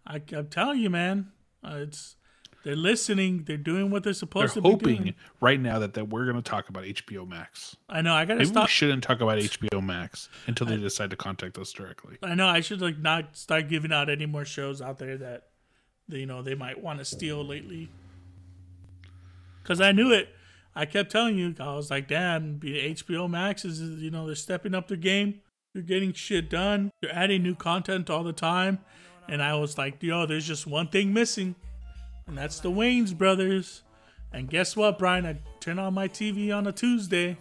I 0.06 0.22
I'm 0.36 0.48
telling 0.48 0.80
you, 0.80 0.90
man. 0.90 1.32
Uh, 1.64 1.78
it's 1.82 2.16
they're 2.64 2.76
listening. 2.76 3.44
They're 3.44 3.56
doing 3.56 3.90
what 3.90 4.02
they're 4.02 4.12
They're 4.12 4.18
supposed 4.18 4.54
to 4.54 4.60
be 4.60 4.70
hoping 4.70 4.96
doing. 4.96 5.14
right 5.40 5.60
now 5.60 5.78
that, 5.78 5.94
that 5.94 6.08
we're 6.08 6.24
going 6.24 6.36
to 6.36 6.42
talk 6.42 6.68
about 6.68 6.84
HBO 6.84 7.26
Max. 7.26 7.76
I 7.88 8.02
know. 8.02 8.14
I 8.14 8.24
gotta 8.24 8.40
Maybe 8.40 8.50
we 8.60 8.66
shouldn't 8.66 9.02
talk 9.02 9.20
about 9.20 9.38
HBO 9.38 9.82
Max 9.82 10.28
until 10.46 10.66
they 10.66 10.76
decide 10.76 11.10
to 11.10 11.16
contact 11.16 11.56
us 11.56 11.72
directly. 11.72 12.18
I 12.22 12.34
know. 12.34 12.46
I 12.46 12.60
should 12.60 12.82
like 12.82 12.98
not 12.98 13.36
start 13.36 13.68
giving 13.68 13.92
out 13.92 14.10
any 14.10 14.26
more 14.26 14.44
shows 14.44 14.82
out 14.82 14.98
there 14.98 15.16
that, 15.16 15.44
that 16.08 16.18
you 16.18 16.26
know 16.26 16.42
they 16.42 16.54
might 16.54 16.82
want 16.82 16.98
to 16.98 17.04
steal 17.04 17.44
lately. 17.44 17.88
Cause 19.64 19.80
I 19.80 19.92
knew 19.92 20.12
it. 20.12 20.28
I 20.74 20.84
kept 20.84 21.10
telling 21.10 21.38
you. 21.38 21.54
I 21.60 21.74
was 21.74 21.90
like, 21.90 22.08
damn, 22.08 22.60
HBO 22.60 23.30
Max 23.30 23.64
is 23.64 23.80
you 23.80 24.10
know 24.10 24.26
they're 24.26 24.34
stepping 24.34 24.74
up 24.74 24.88
their 24.88 24.96
game. 24.96 25.40
They're 25.74 25.82
getting 25.82 26.12
shit 26.12 26.50
done. 26.50 26.90
You're 27.02 27.12
adding 27.12 27.42
new 27.42 27.54
content 27.54 28.10
all 28.10 28.24
the 28.24 28.32
time. 28.32 28.78
And 29.28 29.42
I 29.42 29.54
was 29.54 29.76
like, 29.76 30.02
yo, 30.02 30.26
there's 30.26 30.46
just 30.46 30.66
one 30.66 30.88
thing 30.88 31.12
missing, 31.12 31.54
and 32.26 32.36
that's 32.36 32.60
the 32.60 32.70
Wayans 32.70 33.16
brothers. 33.16 33.82
And 34.32 34.48
guess 34.48 34.74
what, 34.76 34.98
Brian? 34.98 35.26
I 35.26 35.38
turn 35.60 35.78
on 35.78 35.94
my 35.94 36.08
TV 36.08 36.54
on 36.54 36.66
a 36.66 36.72
Tuesday. 36.72 37.36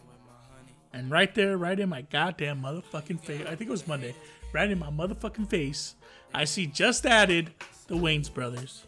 And 0.94 1.12
right 1.12 1.34
there, 1.34 1.58
right 1.58 1.80
in 1.80 1.90
my 1.90 2.02
goddamn 2.02 2.62
motherfucking 2.62 3.22
face, 3.22 3.42
I 3.42 3.56
think 3.56 3.70
it 3.70 3.72
was 3.72 3.88
Monday, 3.88 4.16
right 4.54 4.70
in 4.70 4.80
my 4.80 4.90
motherfucking 4.90 5.50
face, 5.50 5.96
I 6.34 6.46
see 6.46 6.66
just 6.66 7.06
added 7.06 7.52
the 7.88 7.96
Wayans 7.96 8.34
brothers. 8.34 8.84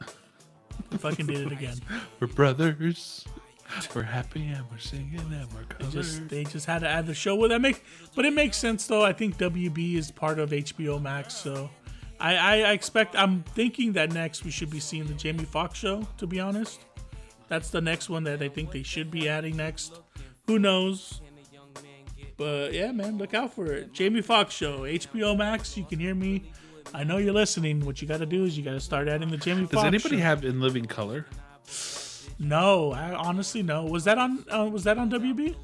I 0.00 0.96
fucking 0.98 1.26
did 1.26 1.46
it 1.46 1.52
again. 1.52 1.78
We're 2.18 2.28
brothers. 2.28 3.24
We're 3.94 4.02
happy 4.02 4.46
and 4.48 4.64
we're 4.70 4.78
singing 4.78 5.20
and 5.20 5.52
we're 5.52 5.64
covered. 5.64 5.92
Just 5.92 6.28
they 6.28 6.44
just 6.44 6.66
had 6.66 6.80
to 6.80 6.88
add 6.88 7.06
the 7.06 7.14
show. 7.14 7.34
Well, 7.34 7.48
that 7.50 7.60
makes, 7.60 7.80
but 8.14 8.24
it 8.24 8.32
makes 8.32 8.56
sense 8.56 8.86
though. 8.86 9.04
I 9.04 9.12
think 9.12 9.38
WB 9.38 9.96
is 9.96 10.10
part 10.10 10.38
of 10.38 10.50
HBO 10.50 11.00
Max, 11.00 11.34
so 11.34 11.70
I, 12.18 12.36
I, 12.36 12.52
I 12.60 12.72
expect. 12.72 13.16
I'm 13.16 13.42
thinking 13.42 13.92
that 13.92 14.12
next 14.12 14.44
we 14.44 14.50
should 14.50 14.70
be 14.70 14.80
seeing 14.80 15.06
the 15.06 15.14
Jamie 15.14 15.44
Foxx 15.44 15.78
show. 15.78 16.06
To 16.18 16.26
be 16.26 16.40
honest, 16.40 16.80
that's 17.48 17.70
the 17.70 17.80
next 17.80 18.08
one 18.08 18.24
that 18.24 18.42
I 18.42 18.48
think 18.48 18.70
they 18.70 18.82
should 18.82 19.10
be 19.10 19.28
adding 19.28 19.56
next. 19.56 20.00
Who 20.46 20.58
knows? 20.58 21.20
But 22.36 22.72
yeah, 22.72 22.90
man, 22.90 23.18
look 23.18 23.34
out 23.34 23.52
for 23.52 23.66
it. 23.66 23.92
Jamie 23.92 24.22
Foxx 24.22 24.54
show, 24.54 24.80
HBO 24.80 25.36
Max. 25.36 25.76
You 25.76 25.84
can 25.84 25.98
hear 25.98 26.14
me. 26.14 26.50
I 26.94 27.04
know 27.04 27.18
you're 27.18 27.34
listening. 27.34 27.80
What 27.84 28.00
you 28.02 28.08
got 28.08 28.18
to 28.18 28.26
do 28.26 28.44
is 28.44 28.56
you 28.56 28.64
got 28.64 28.72
to 28.72 28.80
start 28.80 29.08
adding 29.08 29.30
the 29.30 29.36
Jamie 29.36 29.62
Foxx. 29.62 29.74
Does 29.74 29.84
anybody 29.84 30.16
show. 30.16 30.22
have 30.22 30.44
in 30.44 30.60
living 30.60 30.86
color? 30.86 31.26
No, 32.40 32.92
I 32.92 33.14
honestly 33.14 33.62
no. 33.62 33.84
Was 33.84 34.04
that 34.04 34.16
on? 34.18 34.44
Uh, 34.50 34.64
was 34.64 34.82
that 34.84 34.96
on 34.98 35.10
WB? 35.10 35.54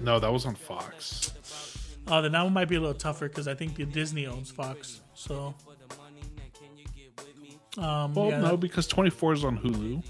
No, 0.00 0.18
that 0.20 0.32
was 0.32 0.46
on 0.46 0.54
Fox. 0.54 1.32
Oh, 2.06 2.22
then 2.22 2.32
that 2.32 2.42
one 2.44 2.52
might 2.52 2.68
be 2.68 2.76
a 2.76 2.80
little 2.80 2.94
tougher 2.94 3.28
because 3.28 3.48
I 3.48 3.54
think 3.54 3.74
the 3.74 3.84
Disney 3.84 4.26
owns 4.26 4.50
Fox. 4.50 5.00
So, 5.14 5.54
um, 7.78 8.14
Well, 8.14 8.28
yeah, 8.28 8.40
no, 8.40 8.50
that- 8.52 8.60
because 8.60 8.86
24 8.86 9.32
is 9.32 9.44
on 9.44 9.58
Hulu. 9.58 10.04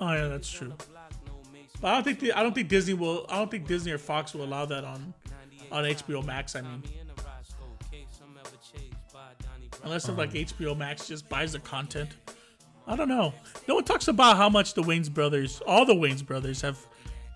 oh 0.00 0.12
yeah, 0.12 0.28
that's 0.28 0.50
true. 0.50 0.74
But 1.80 1.88
I 1.88 1.94
don't 1.94 2.04
think 2.04 2.18
the, 2.20 2.32
I 2.32 2.42
don't 2.42 2.54
think 2.54 2.68
Disney 2.68 2.94
will. 2.94 3.24
I 3.28 3.36
don't 3.36 3.50
think 3.50 3.68
Disney 3.68 3.92
or 3.92 3.98
Fox 3.98 4.34
will 4.34 4.44
allow 4.44 4.66
that 4.66 4.82
on 4.82 5.14
on 5.70 5.84
HBO 5.84 6.22
Max. 6.24 6.56
I 6.56 6.62
mean, 6.62 6.82
unless 9.84 10.08
if 10.08 10.18
like 10.18 10.32
HBO 10.32 10.76
Max 10.76 11.06
just 11.06 11.28
buys 11.28 11.52
the 11.52 11.60
content. 11.60 12.10
I 12.88 12.96
don't 12.96 13.08
know. 13.08 13.34
No 13.68 13.74
one 13.76 13.84
talks 13.84 14.08
about 14.08 14.36
how 14.38 14.48
much 14.48 14.72
the 14.74 14.82
Wayans 14.82 15.12
brothers, 15.12 15.60
all 15.66 15.84
the 15.84 15.92
Wayans 15.94 16.24
brothers, 16.24 16.62
have 16.62 16.78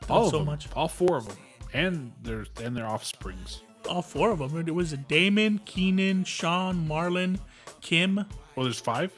done 0.01 0.11
All 0.11 0.31
so 0.31 0.39
them, 0.39 0.47
much. 0.47 0.67
all 0.75 0.89
four 0.89 1.17
of 1.19 1.29
them, 1.29 1.37
and 1.75 2.13
their 2.23 2.47
and 2.63 2.75
their 2.77 2.87
offsprings. 2.89 3.61
All 3.89 4.01
four 4.03 4.31
of 4.31 4.39
them. 4.39 4.57
It 4.67 4.75
was 4.75 4.93
Damon, 4.93 5.61
Keenen, 5.67 6.25
Sean, 6.25 6.89
Marlon, 6.89 7.39
Kim. 7.83 8.17
Well, 8.57 8.65
there's 8.65 8.81
five. 8.81 9.13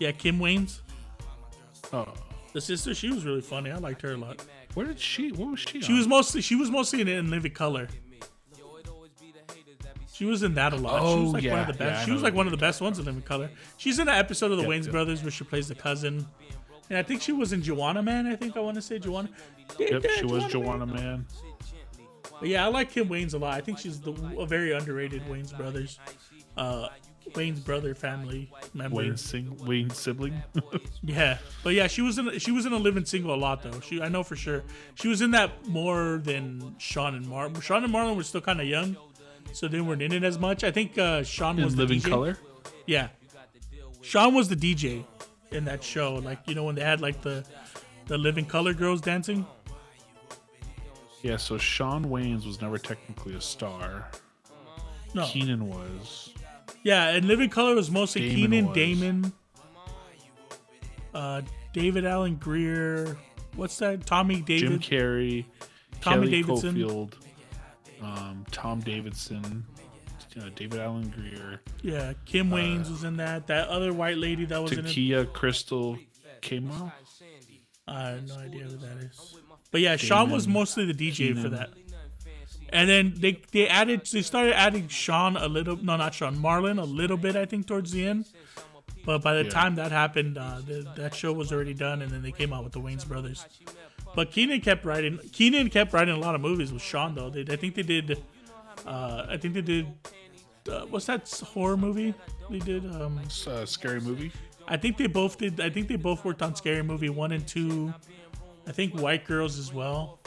Yeah, 0.00 0.10
Kim 0.12 0.38
Wayans. 0.38 0.80
Oh, 1.92 2.12
The 2.52 2.60
sister, 2.60 2.94
she 2.94 3.08
was 3.10 3.24
really 3.24 3.40
funny. 3.40 3.70
I 3.70 3.76
liked 3.76 4.02
her 4.02 4.12
a 4.12 4.16
lot. 4.16 4.44
where 4.74 4.86
did 4.86 4.98
she? 4.98 5.30
What 5.32 5.50
was 5.52 5.60
she? 5.60 5.80
She 5.80 5.92
was 5.92 6.08
mostly 6.08 6.40
she 6.40 6.56
was 6.56 6.70
mostly 6.70 7.00
in, 7.00 7.08
in 7.08 7.30
Living 7.30 7.52
Color. 7.52 7.88
She 10.16 10.24
was 10.24 10.42
in 10.42 10.54
that 10.54 10.72
a 10.72 10.76
lot. 10.76 11.00
Oh, 11.02 11.06
she 11.06 11.12
Oh, 11.18 11.22
was 11.24 11.32
like 11.34 11.52
one 11.52 11.60
of 11.60 11.66
the 11.66 11.72
best. 11.84 12.02
I 12.02 12.04
she 12.06 12.10
was 12.10 12.22
like 12.22 12.34
one 12.34 12.46
of 12.46 12.50
the 12.50 12.56
best 12.56 12.80
ones 12.80 12.98
in 12.98 13.04
Living 13.04 13.20
Color. 13.22 13.50
She's 13.76 13.98
in 13.98 14.08
an 14.08 14.14
episode 14.14 14.50
of 14.50 14.56
the 14.56 14.62
Yep, 14.62 14.70
Wayans 14.72 14.84
yep. 14.84 14.92
Brothers 14.92 15.22
where 15.22 15.30
she 15.30 15.44
plays 15.44 15.68
the 15.68 15.74
cousin. 15.74 16.26
And 16.88 16.98
I 16.98 17.02
think 17.02 17.20
she 17.20 17.32
was 17.32 17.52
in 17.52 17.60
Juwanna 17.62 18.02
Mann. 18.02 18.26
I 18.26 18.36
think 18.36 18.56
I 18.56 18.60
want 18.60 18.76
to 18.76 18.82
say 18.82 18.98
Juwanna. 18.98 19.28
Yep, 19.78 20.04
yeah, 20.04 20.10
she 20.16 20.24
was. 20.24 20.44
Juwanna 20.44 20.90
Mann. 20.90 21.26
But 22.40 22.48
yeah, 22.48 22.64
I 22.64 22.68
like 22.68 22.90
Kim 22.90 23.08
Wayans 23.08 23.34
a 23.34 23.38
lot. 23.38 23.54
I 23.54 23.60
think 23.60 23.78
she's 23.78 24.00
the 24.00 24.12
a 24.38 24.46
very 24.46 24.72
underrated 24.72 25.22
Wayans 25.26 25.54
Brothers. 25.56 25.98
Uh, 26.56 26.88
Wayans 27.32 27.62
brother 27.64 27.94
family 27.94 28.50
member. 28.72 28.96
Wayne 28.96 29.16
sing 29.16 29.56
Wayans 29.62 29.94
sibling. 29.94 30.42
Yeah, 31.02 31.38
but 31.62 31.74
yeah, 31.74 31.86
she 31.88 32.02
was 32.02 32.18
in 32.18 32.38
she 32.38 32.50
was 32.52 32.66
in 32.66 32.72
a 32.72 32.76
living 32.78 33.04
single 33.04 33.34
a 33.34 33.36
lot 33.36 33.62
though. 33.62 33.80
She 33.80 34.00
I 34.00 34.08
know 34.08 34.22
for 34.22 34.34
sure 34.36 34.62
she 34.94 35.08
was 35.08 35.20
in 35.22 35.30
that 35.32 35.66
more 35.68 36.20
than 36.22 36.74
Sean 36.78 37.14
and 37.14 37.26
Marlon. 37.26 37.60
Sean 37.62 37.84
and 37.84 37.92
Marlon 37.92 38.16
were 38.16 38.22
still 38.22 38.40
kind 38.40 38.60
of 38.60 38.66
young, 38.66 38.96
so 39.56 39.68
they 39.68 39.80
weren't 39.80 40.02
in 40.02 40.12
it 40.12 40.22
as 40.22 40.38
much. 40.38 40.64
I 40.64 40.70
think 40.70 40.98
uh, 40.98 41.22
Sean 41.22 41.58
in 41.58 41.64
was 41.64 41.74
the 41.74 41.82
living 41.82 42.00
DJ. 42.00 42.10
color. 42.10 42.38
Yeah, 42.86 43.08
Sean 44.02 44.34
was 44.34 44.48
the 44.48 44.56
DJ 44.56 45.04
in 45.50 45.64
that 45.64 45.82
show. 45.82 46.16
Like 46.16 46.40
you 46.46 46.54
know 46.54 46.64
when 46.64 46.74
they 46.74 46.82
had 46.82 47.00
like 47.00 47.22
the 47.22 47.42
the 48.06 48.18
living 48.18 48.44
color 48.44 48.74
girls 48.74 49.00
dancing. 49.00 49.46
Yeah, 51.22 51.38
so 51.38 51.56
Sean 51.56 52.04
Wayans 52.04 52.46
was 52.46 52.60
never 52.60 52.76
technically 52.76 53.34
a 53.34 53.40
star. 53.40 54.10
No, 55.14 55.24
Keenen 55.24 55.66
was. 55.68 56.34
yeah, 56.82 57.08
and 57.08 57.26
living 57.26 57.48
color 57.48 57.74
was 57.74 57.90
mostly 57.90 58.28
Damon 58.28 58.50
Keenen, 58.50 58.66
was. 58.66 58.74
Damon, 58.74 59.32
uh, 61.14 61.40
David 61.72 62.04
Alan 62.04 62.36
Grier. 62.36 63.16
What's 63.54 63.78
that? 63.78 64.04
Tommy 64.04 64.42
David. 64.42 64.68
Jim. 64.68 64.80
Carrey, 64.80 65.46
Tommy 66.02 66.26
Kelly 66.26 66.30
Davidson. 66.42 66.70
Coffield, 66.72 67.16
um, 68.02 68.44
Tom 68.50 68.80
Davidson, 68.80 69.64
uh, 70.40 70.48
David 70.54 70.80
Alan 70.80 71.08
Grier, 71.10 71.60
Yeah, 71.82 72.12
Kim 72.24 72.50
Wayans 72.50 72.90
was 72.90 73.04
in 73.04 73.16
that. 73.18 73.46
That 73.46 73.68
other 73.68 73.92
white 73.92 74.18
lady 74.18 74.44
that 74.46 74.62
was 74.62 74.72
in 74.72 74.80
it. 74.80 74.84
T'Keyah 74.88 75.32
Crystal 75.32 75.98
Keymáh. 76.42 76.92
I 77.88 78.02
have 78.10 78.28
no 78.28 78.36
idea 78.38 78.64
who 78.64 78.76
that 78.78 78.96
is. 78.98 79.36
But 79.70 79.80
yeah, 79.80 79.96
Sean 79.96 80.30
was 80.30 80.46
mostly 80.48 80.90
the 80.90 80.94
DJ 80.94 81.40
for 81.40 81.48
that. 81.50 81.70
And 82.70 82.88
then 82.88 83.14
they 83.16 83.40
they 83.52 83.68
added 83.68 84.06
they 84.12 84.22
started 84.22 84.54
adding 84.58 84.88
Sean 84.88 85.36
a 85.36 85.46
little 85.46 85.76
no 85.76 85.96
not 85.96 86.14
Sean 86.14 86.36
Marlon 86.36 86.80
a 86.80 86.84
little 86.84 87.16
bit 87.16 87.36
I 87.36 87.46
think 87.46 87.66
towards 87.66 87.92
the 87.92 88.04
end. 88.06 88.26
But 89.04 89.22
by 89.22 89.34
the 89.34 89.44
Yeah. 89.44 89.50
time 89.50 89.76
that 89.76 89.92
happened, 89.92 90.36
uh, 90.36 90.60
the, 90.66 90.84
that 90.96 91.14
show 91.14 91.32
was 91.32 91.52
already 91.52 91.74
done, 91.74 92.02
and 92.02 92.10
then 92.10 92.22
they 92.22 92.32
came 92.32 92.52
out 92.52 92.64
with 92.64 92.72
the 92.72 92.80
Wayans 92.80 93.06
brothers. 93.06 93.46
But 94.16 94.32
Keenen 94.32 94.62
kept 94.62 94.84
writing. 94.86 95.18
Keenen 95.30 95.68
kept 95.70 95.92
writing 95.92 96.14
a 96.14 96.18
lot 96.18 96.34
of 96.34 96.40
movies 96.40 96.72
with 96.72 96.82
Sean 96.82 97.14
though. 97.14 97.28
They, 97.30 97.42
I 97.52 97.56
think 97.56 97.74
they 97.74 97.82
did. 97.82 98.20
Uh, 98.86 99.26
I 99.28 99.36
think 99.36 99.54
they 99.54 99.60
did. 99.60 99.86
Uh, 100.68 100.86
what's 100.86 101.04
that 101.06 101.30
horror 101.52 101.76
movie 101.76 102.14
they 102.50 102.58
did? 102.58 102.84
Um, 102.86 103.20
Uh, 103.46 103.66
scary 103.66 104.00
movie. 104.00 104.32
I 104.66 104.76
think 104.78 104.96
they 104.96 105.06
both 105.06 105.38
did. 105.38 105.60
I 105.60 105.68
think 105.70 105.86
they 105.86 105.96
both 105.96 106.24
worked 106.24 106.42
on 106.42 106.56
Scary 106.56 106.82
Movie 106.82 107.08
one 107.10 107.30
and 107.30 107.46
two. 107.46 107.94
I 108.66 108.72
think 108.72 108.98
White 108.98 109.24
Girls 109.24 109.58
as 109.58 109.72
well. 109.72 110.18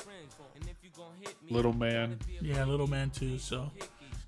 Little 1.49 1.73
Man. 1.73 2.19
Yeah, 2.39 2.63
Little 2.63 2.87
Man 2.87 3.09
too. 3.09 3.37
So 3.39 3.69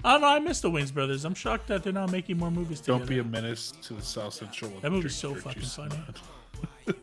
I 0.03 0.13
don't 0.13 0.21
know. 0.21 0.27
I 0.27 0.39
miss 0.39 0.59
the 0.59 0.69
Wayans 0.71 0.93
brothers. 0.93 1.23
I'm 1.23 1.35
shocked 1.35 1.67
that 1.67 1.83
they're 1.83 1.93
not 1.93 2.11
making 2.11 2.37
more 2.37 2.51
movies 2.51 2.81
together. 2.81 2.99
Don't 2.99 3.07
be 3.07 3.19
a 3.19 3.23
menace 3.23 3.71
to 3.83 3.93
the 3.93 4.01
South 4.01 4.33
Central. 4.33 4.71
That 4.81 4.91
movie's 4.91 5.15
so 5.15 5.35
fucking 5.35 5.61
funny. 5.61 5.95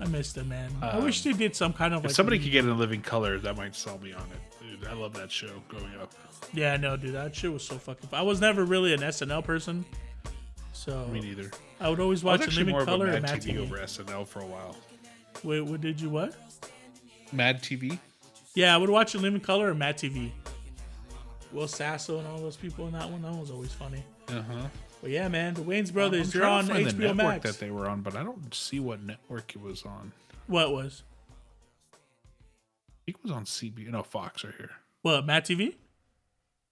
I 0.00 0.06
miss 0.06 0.32
them, 0.32 0.48
man. 0.48 0.70
I 0.80 0.98
wish 0.98 1.22
they 1.22 1.32
did 1.32 1.54
some 1.54 1.72
kind 1.72 1.92
of 1.92 1.98
Um, 1.98 2.04
If 2.06 2.10
like. 2.10 2.16
somebody 2.16 2.38
could 2.38 2.50
get 2.52 2.64
in 2.64 2.76
living 2.78 3.02
color, 3.02 3.38
that 3.38 3.56
might 3.56 3.74
sell 3.76 3.98
me 3.98 4.12
on 4.12 4.22
it. 4.22 4.80
Dude, 4.80 4.88
I 4.88 4.94
love 4.94 5.12
that 5.14 5.30
show 5.30 5.62
growing 5.68 5.94
up. 6.00 6.12
Yeah, 6.54 6.76
no, 6.76 6.96
dude, 6.96 7.14
that 7.14 7.34
shit 7.36 7.52
was 7.52 7.62
so 7.62 7.76
fucking. 7.76 8.08
Fun. 8.08 8.18
I 8.18 8.22
was 8.22 8.40
never 8.40 8.64
really 8.64 8.94
an 8.94 9.00
SNL 9.00 9.44
person, 9.44 9.84
so 10.72 11.06
Me 11.08 11.20
neither. 11.20 11.50
I 11.80 11.88
would 11.90 12.00
always 12.00 12.24
I 12.24 12.32
was 12.32 12.40
watch 12.40 12.56
Living 12.56 12.72
more 12.72 12.82
of 12.82 12.88
a 12.88 12.90
Color 12.90 13.06
Mad 13.06 13.14
and 13.16 13.22
Mad 13.26 13.40
TV, 13.42 13.54
TV. 13.54 13.58
over 13.58 13.76
SNL 13.78 14.26
for 14.26 14.40
a 14.40 14.46
while. 14.46 14.76
Wait, 15.44 15.60
what 15.60 15.80
did 15.80 16.00
you 16.00 16.08
what? 16.10 16.34
Mad 17.32 17.62
TV? 17.62 17.98
Yeah, 18.54 18.74
I 18.74 18.78
would 18.78 18.90
watch 18.90 19.14
Living 19.14 19.40
Color 19.40 19.70
or 19.70 19.74
Mad 19.74 19.96
TV. 19.98 20.32
Will 21.52 21.68
Sasso 21.68 22.18
and 22.18 22.26
all 22.26 22.38
those 22.38 22.56
people 22.56 22.86
in 22.86 22.92
that 22.92 23.08
one. 23.10 23.22
That 23.22 23.30
one 23.32 23.40
was 23.40 23.50
always 23.50 23.72
funny. 23.72 24.02
Uh 24.28 24.42
huh. 24.42 24.66
But 25.00 25.10
yeah, 25.10 25.28
man, 25.28 25.54
the 25.54 25.62
Wayans 25.62 25.88
I'm 25.88 25.94
brothers. 25.94 26.36
On 26.36 26.66
to 26.66 26.72
find 26.74 26.86
the 26.86 26.92
HBO 26.92 26.98
network 26.98 27.16
Max. 27.16 27.50
that 27.50 27.58
they 27.58 27.70
were 27.70 27.88
on, 27.88 28.02
but 28.02 28.14
I 28.16 28.22
don't 28.22 28.52
see 28.54 28.80
what 28.80 29.02
network 29.02 29.54
it 29.54 29.60
was 29.62 29.84
on. 29.84 30.12
What 30.46 30.72
was? 30.72 31.02
I 31.92 31.96
think 33.06 33.18
it 33.18 33.22
was 33.22 33.32
on 33.32 33.44
CB. 33.44 33.88
No, 33.90 34.02
Fox 34.02 34.44
right 34.44 34.52
here. 34.56 34.70
What 35.02 35.24
Mad 35.24 35.44
TV? 35.44 35.74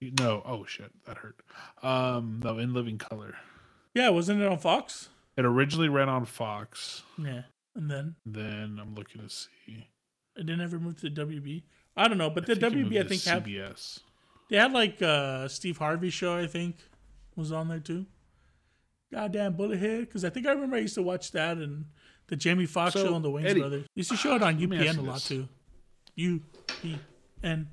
No, 0.00 0.42
oh 0.44 0.64
shit, 0.66 0.90
that 1.06 1.16
hurt. 1.18 1.36
Um, 1.82 2.40
no, 2.44 2.58
In 2.58 2.72
Living 2.74 2.98
Color. 2.98 3.34
Yeah, 3.94 4.10
wasn't 4.10 4.40
it 4.42 4.46
on 4.46 4.58
Fox? 4.58 5.08
It 5.36 5.44
originally 5.44 5.88
ran 5.88 6.08
on 6.08 6.24
Fox. 6.24 7.02
Yeah, 7.16 7.42
and 7.74 7.90
then 7.90 8.14
Then 8.26 8.78
I'm 8.80 8.94
looking 8.94 9.22
to 9.22 9.28
see. 9.28 9.88
it 10.36 10.46
didn't 10.46 10.60
ever 10.60 10.78
move 10.78 11.00
to 11.00 11.10
WB. 11.10 11.62
I 11.96 12.06
don't 12.06 12.18
know, 12.18 12.30
but 12.30 12.46
the 12.46 12.52
I 12.52 12.56
WB 12.56 13.00
I 13.04 13.08
think 13.08 13.22
had 13.24 13.44
CBS. 13.44 14.00
they 14.50 14.56
had 14.56 14.72
like 14.72 15.00
uh 15.02 15.48
Steve 15.48 15.78
Harvey 15.78 16.10
show. 16.10 16.36
I 16.36 16.46
think 16.46 16.76
was 17.34 17.50
on 17.50 17.68
there 17.68 17.80
too. 17.80 18.06
Goddamn 19.12 19.54
bullet 19.54 19.78
head, 19.78 20.00
because 20.00 20.24
I 20.24 20.30
think 20.30 20.46
I 20.46 20.52
remember 20.52 20.76
I 20.76 20.80
used 20.80 20.94
to 20.96 21.02
watch 21.02 21.32
that 21.32 21.56
and 21.56 21.86
the 22.26 22.36
Jamie 22.36 22.66
Foxx 22.66 22.92
So, 22.92 23.06
show 23.06 23.14
on 23.14 23.22
the 23.22 23.30
Wayans 23.30 23.46
Eddie, 23.46 23.60
Brothers. 23.60 23.86
Used 23.94 24.10
to 24.10 24.16
show 24.16 24.34
it 24.36 24.42
on 24.42 24.58
let 24.60 24.68
me 24.68 24.86
ask 24.86 24.98
UPN 24.98 24.98
a 24.98 25.02
lot 25.10 25.20
too. 25.20 25.48
U 26.16 26.42
P 26.66 26.98
N. 27.42 27.68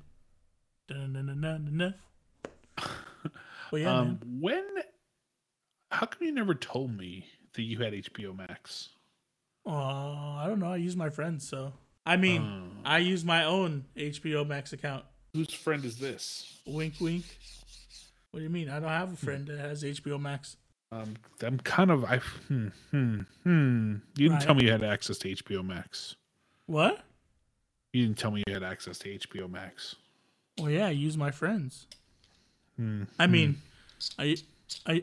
Dun-dun-dun-dun-dun-dun. 0.88 1.94
Well, 3.72 3.82
yeah, 3.82 3.98
um, 3.98 4.06
man. 4.06 4.18
when? 4.40 4.64
How 5.90 6.06
come 6.06 6.24
you 6.24 6.32
never 6.32 6.54
told 6.54 6.96
me 6.96 7.26
that 7.54 7.62
you 7.62 7.78
had 7.78 7.92
HBO 7.94 8.36
Max? 8.36 8.90
Oh, 9.66 9.72
I 9.72 10.44
don't 10.46 10.60
know. 10.60 10.72
I 10.72 10.76
use 10.76 10.94
my 10.94 11.10
friends, 11.10 11.48
so 11.48 11.72
I 12.06 12.16
mean, 12.16 12.42
Um, 12.42 12.70
I 12.84 12.98
use 12.98 13.24
my 13.24 13.42
own 13.44 13.86
HBO 13.96 14.46
Max 14.46 14.72
account. 14.72 15.04
whose 15.34 15.52
friend 15.52 15.84
is 15.84 15.98
this? 15.98 16.60
Wink, 16.64 16.94
wink. 17.00 17.24
What 18.30 18.38
do 18.38 18.44
you 18.44 18.50
mean? 18.50 18.68
I 18.70 18.78
don't 18.78 18.88
have 18.88 19.12
a 19.12 19.16
friend 19.16 19.44
that 19.48 19.58
has 19.58 19.82
HBO 19.82 20.20
Max. 20.20 20.56
Um, 20.92 21.14
I'm 21.42 21.58
kind 21.58 21.90
of 21.90 22.04
I. 22.04 22.18
Hmm, 22.48 22.68
hmm, 22.90 23.20
hmm. 23.42 23.94
You 24.16 24.28
didn't 24.28 24.32
Right. 24.34 24.42
tell 24.42 24.54
me 24.54 24.64
you 24.64 24.72
had 24.72 24.84
access 24.84 25.18
to 25.18 25.28
HBO 25.28 25.64
Max. 25.64 26.14
What? 26.66 27.02
You 27.92 28.04
didn't 28.06 28.18
tell 28.18 28.30
me 28.30 28.42
you 28.46 28.52
had 28.52 28.62
access 28.62 28.98
to 28.98 29.08
HBO 29.18 29.50
Max. 29.50 29.96
Well, 30.58 30.70
yeah, 30.70 30.86
I 30.86 30.90
use 30.90 31.16
my 31.16 31.30
friends. 31.30 31.86
Hmm. 32.76 33.04
I 33.18 33.26
mean, 33.26 33.60
I, 34.18 34.36
I, 34.86 35.02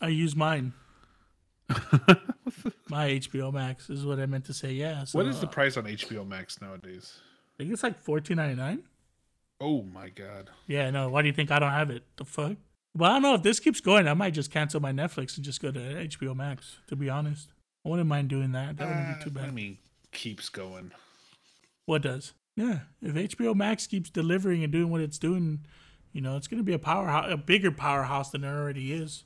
I 0.00 0.08
use 0.08 0.36
mine. 0.36 0.72
my 2.88 3.08
HBO 3.10 3.52
Max 3.52 3.90
is 3.90 4.06
what 4.06 4.20
I 4.20 4.26
meant 4.26 4.44
to 4.46 4.54
say. 4.54 4.72
Yeah. 4.72 5.04
So, 5.04 5.18
what 5.18 5.26
is 5.26 5.40
the 5.40 5.46
uh, 5.46 5.50
price 5.50 5.76
on 5.76 5.84
HBO 5.84 6.26
Max 6.26 6.60
nowadays? 6.60 7.14
I 7.54 7.62
think 7.62 7.72
it's 7.72 7.82
like 7.82 7.98
fourteen 7.98 8.36
ninety 8.36 8.54
nine. 8.54 8.84
Oh 9.60 9.82
my 9.82 10.10
god! 10.10 10.50
Yeah. 10.66 10.90
No. 10.90 11.08
Why 11.08 11.22
do 11.22 11.28
you 11.28 11.34
think 11.34 11.50
I 11.50 11.58
don't 11.58 11.72
have 11.72 11.90
it? 11.90 12.04
The 12.16 12.24
fuck. 12.24 12.56
Well, 12.96 13.10
I 13.10 13.14
don't 13.14 13.22
know 13.22 13.34
if 13.34 13.42
this 13.42 13.60
keeps 13.60 13.80
going. 13.80 14.08
I 14.08 14.14
might 14.14 14.32
just 14.34 14.50
cancel 14.50 14.80
my 14.80 14.92
Netflix 14.92 15.36
and 15.36 15.44
just 15.44 15.60
go 15.60 15.70
to 15.70 15.78
HBO 15.78 16.34
Max. 16.34 16.78
To 16.86 16.96
be 16.96 17.10
honest, 17.10 17.48
I 17.84 17.90
wouldn't 17.90 18.08
mind 18.08 18.28
doing 18.28 18.52
that. 18.52 18.78
That 18.78 18.88
wouldn't 18.88 19.18
be 19.18 19.24
too 19.24 19.30
Uh, 19.30 19.40
bad. 19.42 19.48
I 19.48 19.52
mean, 19.52 19.78
keeps 20.12 20.48
going. 20.48 20.92
What 21.84 22.02
does? 22.02 22.32
Yeah, 22.56 22.80
if 23.02 23.14
HBO 23.14 23.54
Max 23.54 23.86
keeps 23.86 24.08
delivering 24.08 24.64
and 24.64 24.72
doing 24.72 24.88
what 24.90 25.02
it's 25.02 25.18
doing, 25.18 25.66
you 26.12 26.22
know, 26.22 26.36
it's 26.38 26.48
going 26.48 26.58
to 26.58 26.64
be 26.64 26.72
a 26.72 26.78
powerhouse, 26.78 27.26
a 27.30 27.36
bigger 27.36 27.70
powerhouse 27.70 28.30
than 28.30 28.44
it 28.44 28.48
already 28.48 28.92
is. 28.92 29.24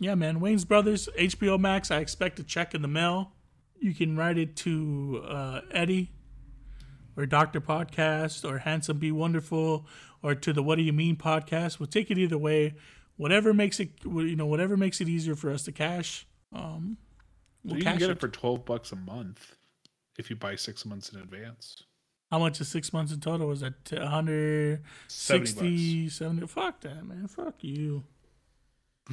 Yeah, 0.00 0.16
man. 0.16 0.40
Wayans 0.40 0.66
Brothers, 0.66 1.08
HBO 1.16 1.58
Max. 1.60 1.92
I 1.92 1.98
expect 1.98 2.40
a 2.40 2.42
check 2.42 2.74
in 2.74 2.82
the 2.82 2.88
mail. 2.88 3.32
You 3.78 3.94
can 3.94 4.16
write 4.16 4.36
it 4.36 4.56
to 4.56 5.22
uh, 5.28 5.60
Eddie 5.70 6.10
or 7.16 7.24
Doctor 7.26 7.60
Podcast 7.60 8.48
or 8.48 8.58
Handsome 8.58 8.98
Be 8.98 9.12
Wonderful 9.12 9.86
or 10.22 10.34
to 10.34 10.52
the 10.52 10.62
What 10.62 10.76
Do 10.76 10.82
You 10.82 10.92
Mean 10.92 11.16
podcast. 11.16 11.78
We'll 11.78 11.86
take 11.86 12.10
it 12.10 12.18
either 12.18 12.38
way. 12.38 12.74
Whatever 13.16 13.54
makes 13.54 13.80
it, 13.80 13.90
you 14.04 14.36
know, 14.36 14.46
whatever 14.46 14.76
makes 14.76 15.00
it 15.00 15.08
easier 15.08 15.34
for 15.34 15.50
us 15.50 15.64
to 15.64 15.72
cash. 15.72 16.26
Um, 16.52 16.96
we'll 17.64 17.78
you 17.78 17.84
can 17.84 17.98
get 17.98 18.10
it. 18.10 18.14
it 18.14 18.20
for 18.20 18.28
twelve 18.28 18.64
bucks 18.64 18.92
a 18.92 18.96
month 18.96 19.56
if 20.18 20.30
you 20.30 20.36
buy 20.36 20.56
six 20.56 20.84
months 20.84 21.10
in 21.10 21.20
advance. 21.20 21.84
How 22.30 22.38
much 22.38 22.60
is 22.62 22.68
six 22.68 22.92
months 22.94 23.12
in 23.12 23.20
total? 23.20 23.48
Was 23.48 23.60
that 23.60 23.74
70 23.86 24.02
160, 24.02 26.08
70? 26.08 26.46
Fuck 26.46 26.80
that, 26.80 27.04
man. 27.04 27.26
Fuck 27.28 27.56
you. 27.60 28.04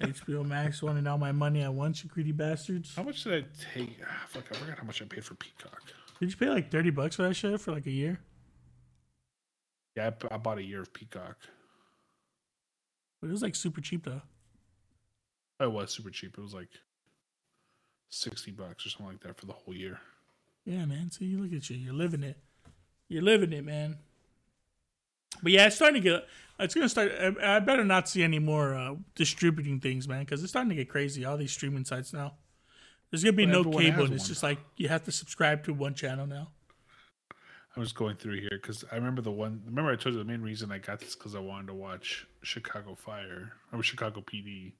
HBO 0.00 0.44
Max 0.44 0.82
wanting 0.82 1.06
all 1.06 1.16
my 1.16 1.32
money 1.32 1.62
at 1.62 1.72
once, 1.72 2.04
you 2.04 2.10
greedy 2.10 2.32
bastards. 2.32 2.94
How 2.94 3.04
much 3.04 3.24
did 3.24 3.44
I 3.44 3.46
take? 3.74 3.96
Ah, 4.06 4.24
fuck, 4.28 4.44
I 4.50 4.54
forgot 4.54 4.78
how 4.78 4.84
much 4.84 5.00
I 5.00 5.06
paid 5.06 5.24
for 5.24 5.34
Peacock. 5.34 5.80
Did 6.20 6.30
you 6.30 6.36
pay 6.36 6.50
like 6.50 6.70
30 6.70 6.90
bucks 6.90 7.16
for 7.16 7.22
that 7.22 7.34
shit 7.34 7.58
for 7.58 7.72
like 7.72 7.86
a 7.86 7.90
year? 7.90 8.20
Yeah, 9.96 10.10
I 10.30 10.36
bought 10.36 10.58
a 10.58 10.62
year 10.62 10.82
of 10.82 10.92
Peacock. 10.92 11.38
But 13.22 13.28
it 13.28 13.32
was 13.32 13.42
like 13.42 13.54
super 13.54 13.80
cheap 13.80 14.04
though. 14.04 14.20
It 15.60 15.70
was 15.70 15.92
super 15.92 16.10
cheap. 16.10 16.34
It 16.36 16.42
was 16.42 16.52
like 16.52 16.70
sixty 18.10 18.50
bucks 18.50 18.84
or 18.84 18.90
something 18.90 19.06
like 19.06 19.20
that 19.20 19.38
for 19.38 19.46
the 19.46 19.52
whole 19.52 19.74
year. 19.74 20.00
Yeah, 20.64 20.84
man. 20.86 21.12
See, 21.12 21.26
you 21.26 21.40
look 21.40 21.52
at 21.52 21.70
you. 21.70 21.76
You're 21.76 21.94
living 21.94 22.24
it. 22.24 22.36
You're 23.08 23.22
living 23.22 23.52
it, 23.52 23.64
man. 23.64 23.98
But 25.40 25.52
yeah, 25.52 25.66
it's 25.66 25.76
starting 25.76 26.02
to 26.02 26.08
get. 26.08 26.26
It's 26.58 26.74
gonna 26.74 26.88
start. 26.88 27.12
I, 27.12 27.56
I 27.56 27.60
better 27.60 27.84
not 27.84 28.08
see 28.08 28.24
any 28.24 28.40
more 28.40 28.74
uh, 28.74 28.96
distributing 29.14 29.78
things, 29.78 30.08
man, 30.08 30.24
because 30.24 30.42
it's 30.42 30.50
starting 30.50 30.70
to 30.70 30.74
get 30.74 30.88
crazy. 30.88 31.24
All 31.24 31.36
these 31.36 31.52
streaming 31.52 31.84
sites 31.84 32.12
now. 32.12 32.34
There's 33.10 33.22
gonna 33.22 33.34
be 33.34 33.46
no 33.46 33.62
cable, 33.62 34.04
and 34.04 34.14
it's 34.14 34.24
one. 34.24 34.28
just 34.28 34.42
like 34.42 34.58
you 34.76 34.88
have 34.88 35.04
to 35.04 35.12
subscribe 35.12 35.62
to 35.64 35.72
one 35.72 35.94
channel 35.94 36.26
now. 36.26 36.48
I 37.76 37.80
was 37.80 37.92
going 37.92 38.16
through 38.16 38.40
here 38.40 38.50
because 38.52 38.84
I 38.92 38.96
remember 38.96 39.22
the 39.22 39.30
one. 39.30 39.62
Remember, 39.66 39.90
I 39.90 39.96
told 39.96 40.14
you 40.14 40.18
the 40.18 40.24
main 40.24 40.42
reason 40.42 40.70
I 40.70 40.78
got 40.78 41.00
this 41.00 41.14
because 41.14 41.34
I 41.34 41.40
wanted 41.40 41.68
to 41.68 41.74
watch 41.74 42.26
Chicago 42.42 42.94
Fire 42.94 43.52
or 43.72 43.82
Chicago 43.82 44.20
PD. 44.20 44.72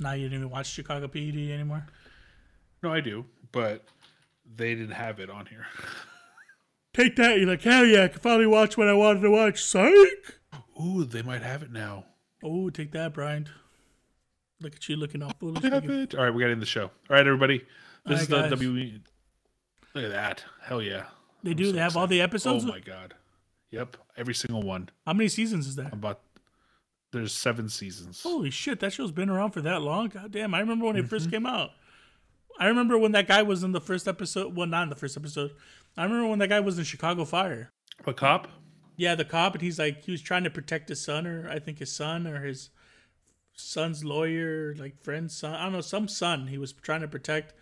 Now 0.00 0.12
you 0.12 0.24
didn't 0.24 0.38
even 0.38 0.50
watch 0.50 0.66
Chicago 0.66 1.06
PD 1.06 1.50
anymore. 1.50 1.86
No, 2.82 2.92
I 2.92 3.00
do, 3.00 3.24
but 3.52 3.84
they 4.56 4.74
didn't 4.74 4.94
have 4.94 5.20
it 5.20 5.30
on 5.30 5.46
here. 5.46 5.66
Take 6.94 7.16
that. 7.16 7.38
You're 7.38 7.48
like, 7.48 7.62
hell 7.62 7.86
yeah, 7.86 8.04
I 8.04 8.08
can 8.08 8.18
finally 8.18 8.46
watch 8.46 8.76
what 8.76 8.88
I 8.88 8.92
wanted 8.92 9.20
to 9.20 9.30
watch. 9.30 9.62
Psych. 9.64 10.40
Ooh, 10.82 11.04
they 11.04 11.22
might 11.22 11.42
have 11.42 11.62
it 11.62 11.72
now. 11.72 12.04
Oh, 12.44 12.68
take 12.68 12.92
that, 12.92 13.14
Brian. 13.14 13.48
Look 14.60 14.74
at 14.74 14.88
you 14.88 14.96
looking 14.96 15.22
all 15.22 15.32
foolish. 15.38 15.62
Have 15.62 15.88
it. 15.88 16.14
All 16.14 16.24
right, 16.24 16.34
we 16.34 16.42
got 16.42 16.50
in 16.50 16.60
the 16.60 16.66
show. 16.66 16.84
All 16.84 16.90
right, 17.08 17.26
everybody. 17.26 17.58
This 17.58 17.66
All 18.06 18.12
is 18.12 18.30
right, 18.30 18.50
the 18.50 18.56
guys. 18.56 18.66
WE. 18.66 19.00
Look 19.94 20.04
at 20.04 20.10
that. 20.10 20.44
Hell 20.60 20.82
yeah. 20.82 21.04
They 21.42 21.50
I'm 21.50 21.56
do. 21.56 21.66
so 21.66 21.72
they 21.72 21.78
have 21.80 21.96
all 21.96 22.06
the 22.06 22.20
episodes. 22.20 22.64
Oh 22.64 22.68
my 22.68 22.80
god. 22.80 23.14
Yep, 23.70 23.96
every 24.16 24.34
single 24.34 24.62
one. 24.62 24.90
How 25.06 25.12
many 25.14 25.28
seasons 25.28 25.66
is 25.66 25.76
that? 25.76 25.92
About 25.92 26.20
there's 27.12 27.32
seven 27.32 27.68
seasons. 27.68 28.22
Holy 28.22 28.50
shit, 28.50 28.80
that 28.80 28.92
show's 28.92 29.12
been 29.12 29.28
around 29.30 29.50
for 29.52 29.60
that 29.62 29.82
long. 29.82 30.08
God 30.08 30.30
damn. 30.32 30.54
I 30.54 30.60
remember 30.60 30.86
when 30.86 30.96
it 30.96 31.08
first 31.08 31.26
Mm-hmm. 31.26 31.32
came 31.34 31.46
out. 31.46 31.70
I 32.58 32.66
remember 32.66 32.98
when 32.98 33.12
that 33.12 33.26
guy 33.28 33.42
was 33.42 33.62
in 33.62 33.72
the 33.72 33.80
first 33.80 34.06
episode. 34.06 34.54
Well, 34.56 34.66
not 34.66 34.84
in 34.84 34.88
the 34.90 34.94
first 34.96 35.16
episode. 35.16 35.52
I 35.96 36.04
remember 36.04 36.28
when 36.28 36.38
that 36.38 36.48
guy 36.48 36.60
was 36.60 36.78
in 36.78 36.84
Chicago 36.84 37.24
Fire. 37.24 37.70
A 38.06 38.12
cop? 38.14 38.48
Yeah, 38.96 39.14
the 39.14 39.24
cop, 39.24 39.54
and 39.54 39.62
he's 39.62 39.78
like, 39.78 40.04
he 40.04 40.10
was 40.12 40.20
trying 40.20 40.44
to 40.44 40.50
protect 40.50 40.88
his 40.90 41.02
son, 41.02 41.26
or 41.26 41.48
I 41.48 41.58
think 41.58 41.78
his 41.78 41.90
son, 41.90 42.26
or 42.26 42.42
his 42.44 42.68
son's 43.54 44.04
lawyer, 44.04 44.74
like 44.78 45.02
friend's 45.02 45.36
son. 45.36 45.54
I 45.54 45.64
don't 45.64 45.72
know, 45.72 45.80
some 45.80 46.08
son 46.08 46.46
he 46.48 46.58
was 46.58 46.72
trying 46.72 47.00
to 47.00 47.08
protect 47.08 47.54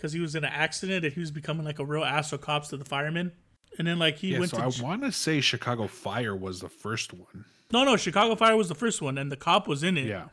because 0.00 0.14
he 0.14 0.20
was 0.20 0.34
in 0.34 0.44
an 0.44 0.52
accident 0.52 1.04
and 1.04 1.12
he 1.12 1.20
was 1.20 1.30
becoming 1.30 1.64
like 1.64 1.78
a 1.78 1.84
real 1.84 2.02
asshole 2.02 2.38
cops 2.38 2.68
to 2.68 2.78
the 2.78 2.86
firemen. 2.86 3.32
And 3.78 3.86
then 3.86 3.98
like 3.98 4.16
he 4.16 4.32
went. 4.38 4.52
Yeah, 4.52 4.60
went 4.60 4.72
so 4.72 4.80
to 4.80 4.86
I 4.86 4.88
want 4.88 5.02
to 5.02 5.12
say 5.12 5.40
Chicago 5.40 5.86
Fire 5.86 6.34
was 6.34 6.60
the 6.60 6.68
first 6.70 7.12
one. 7.12 7.44
no 7.70 7.84
no 7.84 7.96
Chicago 7.96 8.34
Fire 8.34 8.56
was 8.56 8.68
the 8.68 8.74
first 8.74 9.02
one, 9.02 9.18
and 9.18 9.30
the 9.30 9.36
cop 9.36 9.68
was 9.68 9.82
in 9.82 9.96
it. 9.96 10.06
Yeah. 10.06 10.28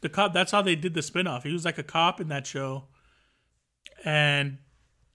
the 0.00 0.08
cop 0.08 0.32
that's 0.32 0.52
how 0.52 0.62
they 0.62 0.74
did 0.74 0.94
the 0.94 1.00
spinoff. 1.00 1.42
He 1.42 1.52
was 1.52 1.64
like 1.64 1.78
a 1.78 1.82
cop 1.82 2.20
in 2.20 2.28
that 2.28 2.46
show. 2.46 2.84
And 4.04 4.58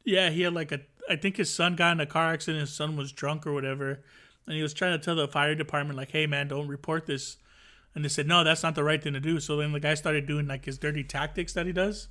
yeah, 0.03 0.29
he 0.29 0.43
had 0.43 0.53
like 0.53 0.71
a 0.71 0.81
I 1.09 1.15
think 1.15 1.37
his 1.37 1.53
son 1.53 1.75
got 1.75 1.93
in 1.93 1.99
a 1.99 2.05
car 2.05 2.31
accident, 2.31 2.61
his 2.61 2.73
son 2.73 2.95
was 2.95 3.11
drunk 3.11 3.45
or 3.45 3.53
whatever. 3.53 4.03
And 4.47 4.55
he 4.55 4.61
was 4.61 4.73
trying 4.73 4.97
to 4.97 5.03
tell 5.03 5.15
the 5.15 5.27
fire 5.27 5.55
department, 5.55 5.97
like, 5.97 6.11
hey 6.11 6.27
man, 6.27 6.47
don't 6.47 6.67
report 6.67 7.07
this. 7.07 7.37
And 7.95 8.05
they 8.05 8.09
said, 8.09 8.27
No, 8.27 8.43
that's 8.43 8.63
not 8.63 8.75
the 8.75 8.83
right 8.83 9.01
thing 9.01 9.13
to 9.13 9.19
do. 9.19 9.39
So 9.39 9.57
then 9.57 9.71
the 9.71 9.79
guy 9.79 9.95
started 9.95 10.27
doing 10.27 10.47
like 10.47 10.65
his 10.65 10.77
dirty 10.77 11.03
tactics 11.03 11.53
that 11.53 11.65
he 11.65 11.73
does. 11.73 12.07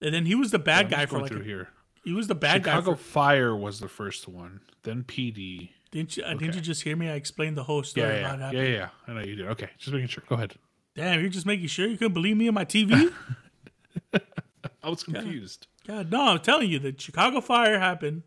And 0.00 0.14
then 0.14 0.26
he 0.26 0.34
was 0.34 0.50
the 0.50 0.58
bad 0.58 0.86
I'm 0.86 0.90
guy 0.90 0.96
just 0.98 1.08
for 1.10 1.16
going 1.16 1.22
like 1.22 1.32
through 1.32 1.40
a, 1.40 1.44
here. 1.44 1.68
he 2.04 2.12
was 2.12 2.28
the 2.28 2.34
bad 2.34 2.62
Chicago 2.62 2.70
guy 2.70 2.80
Chicago 2.80 2.96
Fire 2.96 3.56
was 3.56 3.80
the 3.80 3.88
first 3.88 4.28
one, 4.28 4.60
then 4.84 5.02
PD. 5.04 5.70
didn't 5.90 6.16
you 6.16 6.22
uh, 6.24 6.34
didn't 6.34 6.54
you 6.54 6.60
just 6.60 6.82
hear 6.82 6.96
me? 6.96 7.08
I 7.08 7.14
explained 7.14 7.56
the 7.56 7.64
whole 7.64 7.82
story 7.82 8.20
Yeah, 8.20 8.36
yeah, 8.36 8.48
it 8.48 8.54
yeah, 8.54 8.62
yeah, 8.62 8.68
yeah. 8.68 8.88
I 9.06 9.12
know 9.12 9.20
you 9.20 9.36
did. 9.36 9.46
Okay, 9.48 9.70
just 9.78 9.92
making 9.92 10.08
sure. 10.08 10.24
Go 10.28 10.36
ahead. 10.36 10.54
Damn, 10.94 11.20
you're 11.20 11.28
just 11.28 11.46
making 11.46 11.68
sure 11.68 11.86
you 11.86 11.96
couldn't 11.96 12.14
believe 12.14 12.36
me 12.36 12.48
on 12.48 12.54
my 12.54 12.64
TV? 12.64 13.12
I 14.82 14.88
was 14.88 15.02
confused. 15.02 15.66
God, 15.86 16.10
no, 16.10 16.22
I'm 16.22 16.40
telling 16.40 16.70
you, 16.70 16.78
the 16.78 16.94
Chicago 16.96 17.40
fire 17.40 17.78
happened, 17.78 18.22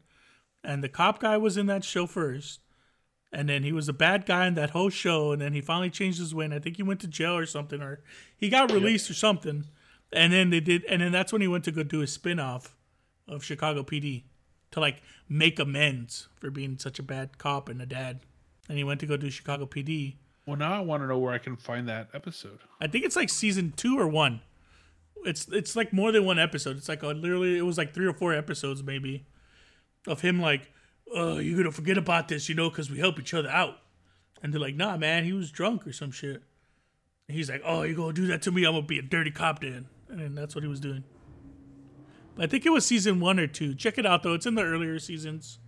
and 0.63 0.83
the 0.83 0.89
cop 0.89 1.19
guy 1.19 1.37
was 1.37 1.57
in 1.57 1.67
that 1.67 1.83
show 1.83 2.05
first, 2.07 2.61
and 3.31 3.49
then 3.49 3.63
he 3.63 3.71
was 3.71 3.87
a 3.87 3.93
bad 3.93 4.25
guy 4.25 4.47
in 4.47 4.55
that 4.55 4.71
whole 4.71 4.89
show, 4.89 5.31
and 5.31 5.41
then 5.41 5.53
he 5.53 5.61
finally 5.61 5.89
changed 5.89 6.19
his 6.19 6.33
way, 6.33 6.45
and 6.45 6.53
I 6.53 6.59
think 6.59 6.77
he 6.77 6.83
went 6.83 6.99
to 7.01 7.07
jail 7.07 7.37
or 7.37 7.45
something, 7.45 7.81
or 7.81 8.01
he 8.37 8.49
got 8.49 8.71
released 8.71 9.09
or 9.09 9.13
something, 9.13 9.65
and 10.13 10.33
then 10.33 10.49
they 10.49 10.59
did, 10.59 10.83
and 10.85 11.01
then 11.01 11.11
that's 11.11 11.31
when 11.31 11.41
he 11.41 11.47
went 11.47 11.63
to 11.65 11.71
go 11.71 11.83
do 11.83 12.01
a 12.01 12.07
spin-off 12.07 12.75
of 13.27 13.43
Chicago 13.43 13.83
PD 13.83 14.23
to 14.71 14.79
like 14.79 15.01
make 15.29 15.59
amends 15.59 16.27
for 16.35 16.49
being 16.49 16.77
such 16.77 16.99
a 16.99 17.03
bad 17.03 17.37
cop 17.37 17.69
and 17.69 17.81
a 17.81 17.85
dad, 17.85 18.21
and 18.67 18.77
he 18.77 18.83
went 18.83 18.99
to 19.01 19.05
go 19.05 19.17
do 19.17 19.29
Chicago 19.29 19.65
PD. 19.65 20.15
Well, 20.45 20.57
now 20.57 20.73
I 20.73 20.79
want 20.79 21.03
to 21.03 21.07
know 21.07 21.19
where 21.19 21.33
I 21.33 21.37
can 21.37 21.55
find 21.55 21.87
that 21.87 22.09
episode. 22.13 22.59
I 22.79 22.87
think 22.87 23.05
it's 23.05 23.15
like 23.15 23.29
season 23.29 23.73
two 23.75 23.99
or 23.99 24.07
one. 24.07 24.41
It's 25.23 25.47
it's 25.49 25.75
like 25.75 25.93
more 25.93 26.11
than 26.11 26.25
one 26.25 26.39
episode. 26.39 26.77
It's 26.77 26.89
like 26.89 27.03
a, 27.03 27.07
literally 27.07 27.57
it 27.57 27.61
was 27.61 27.77
like 27.77 27.93
three 27.93 28.07
or 28.07 28.13
four 28.13 28.33
episodes 28.33 28.81
maybe 28.83 29.25
of 30.07 30.21
him 30.21 30.41
like 30.41 30.71
"Oh, 31.13 31.37
you're 31.37 31.57
gonna 31.57 31.71
forget 31.71 31.97
about 31.97 32.27
this, 32.27 32.49
you 32.49 32.55
know, 32.55 32.69
because 32.69 32.89
we 32.89 32.97
help 32.97 33.19
each 33.19 33.33
other 33.33 33.49
out." 33.49 33.77
And 34.41 34.51
they're 34.51 34.59
like, 34.59 34.75
"Nah, 34.75 34.97
man, 34.97 35.23
he 35.23 35.33
was 35.33 35.51
drunk 35.51 35.85
or 35.85 35.93
some 35.93 36.11
shit." 36.11 36.41
And 37.27 37.37
he's 37.37 37.49
like, 37.49 37.61
"Oh, 37.63 37.83
you're 37.83 37.95
gonna 37.95 38.13
do 38.13 38.27
that 38.27 38.41
to 38.43 38.51
me? 38.51 38.65
I'm 38.65 38.73
gonna 38.73 38.85
be 38.85 38.97
a 38.99 39.03
dirty 39.03 39.31
cop 39.31 39.61
then." 39.61 39.87
And 40.11 40.37
that's 40.37 40.53
what 40.55 40.63
he 40.63 40.67
was 40.69 40.79
doing. 40.79 41.03
But 42.35 42.43
I 42.45 42.47
think 42.47 42.65
it 42.65 42.69
was 42.69 42.85
season 42.85 43.19
one 43.19 43.39
or 43.39 43.47
two. 43.47 43.73
Check 43.73 43.97
it 43.97 44.05
out 44.05 44.23
though; 44.23 44.33
it's 44.33 44.45
in 44.45 44.55
the 44.55 44.63
earlier 44.63 44.99
seasons. 44.99 45.59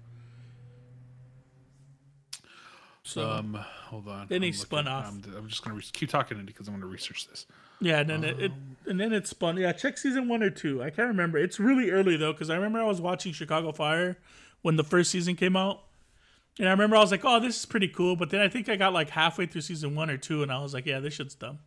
So 3.06 3.30
Um, 3.30 3.54
hold 3.56 4.08
on. 4.08 4.28
Then 4.28 4.42
he 4.44 4.50
I'm 4.50 4.54
spun 4.54 4.86
looking- 4.86 4.94
off. 4.94 5.08
I'm, 5.08 5.36
I'm 5.38 5.48
just 5.50 5.64
gonna 5.64 5.76
re- 5.76 5.84
keep 5.92 6.10
talking 6.10 6.44
because 6.46 6.68
I'm 6.68 6.74
gonna 6.74 6.86
research 6.86 7.28
this. 7.28 7.46
yeah, 7.82 8.00
and 8.00 8.10
then 8.10 8.24
it, 8.24 8.40
it 8.42 8.52
and 8.86 9.00
then 9.00 9.12
it 9.12 9.28
spun. 9.28 9.58
Yeah, 9.58 9.74
check 9.74 9.98
season 9.98 10.28
one 10.30 10.42
or 10.42 10.50
two. 10.50 10.82
I 10.82 10.90
can't 10.90 11.10
remember. 11.10 11.38
It's 11.38 11.60
really 11.60 11.90
early 11.92 12.16
though, 12.16 12.32
because 12.32 12.50
I 12.50 12.56
remember 12.56 12.80
I 12.80 12.86
was 12.86 13.02
watching 13.02 13.34
Chicago 13.34 13.72
Fire 13.74 14.18
when 14.62 14.78
the 14.78 14.84
first 14.86 15.12
season 15.12 15.36
came 15.36 15.58
out, 15.58 15.84
and 16.58 16.68
I 16.70 16.72
remember 16.72 16.96
I 16.96 17.00
was 17.02 17.12
like, 17.12 17.26
"Oh, 17.26 17.42
this 17.42 17.58
is 17.60 17.66
pretty 17.66 17.90
cool." 17.90 18.16
But 18.16 18.30
then 18.30 18.40
I 18.40 18.48
think 18.48 18.70
I 18.70 18.78
got 18.78 18.94
like 18.94 19.10
halfway 19.10 19.48
through 19.48 19.62
season 19.62 19.96
one 19.96 20.10
or 20.10 20.18
two, 20.18 20.42
and 20.42 20.50
I 20.52 20.62
was 20.62 20.74
like, 20.74 20.86
"Yeah, 20.86 21.02
this 21.02 21.16
shit's 21.16 21.36
dumb. 21.36 21.60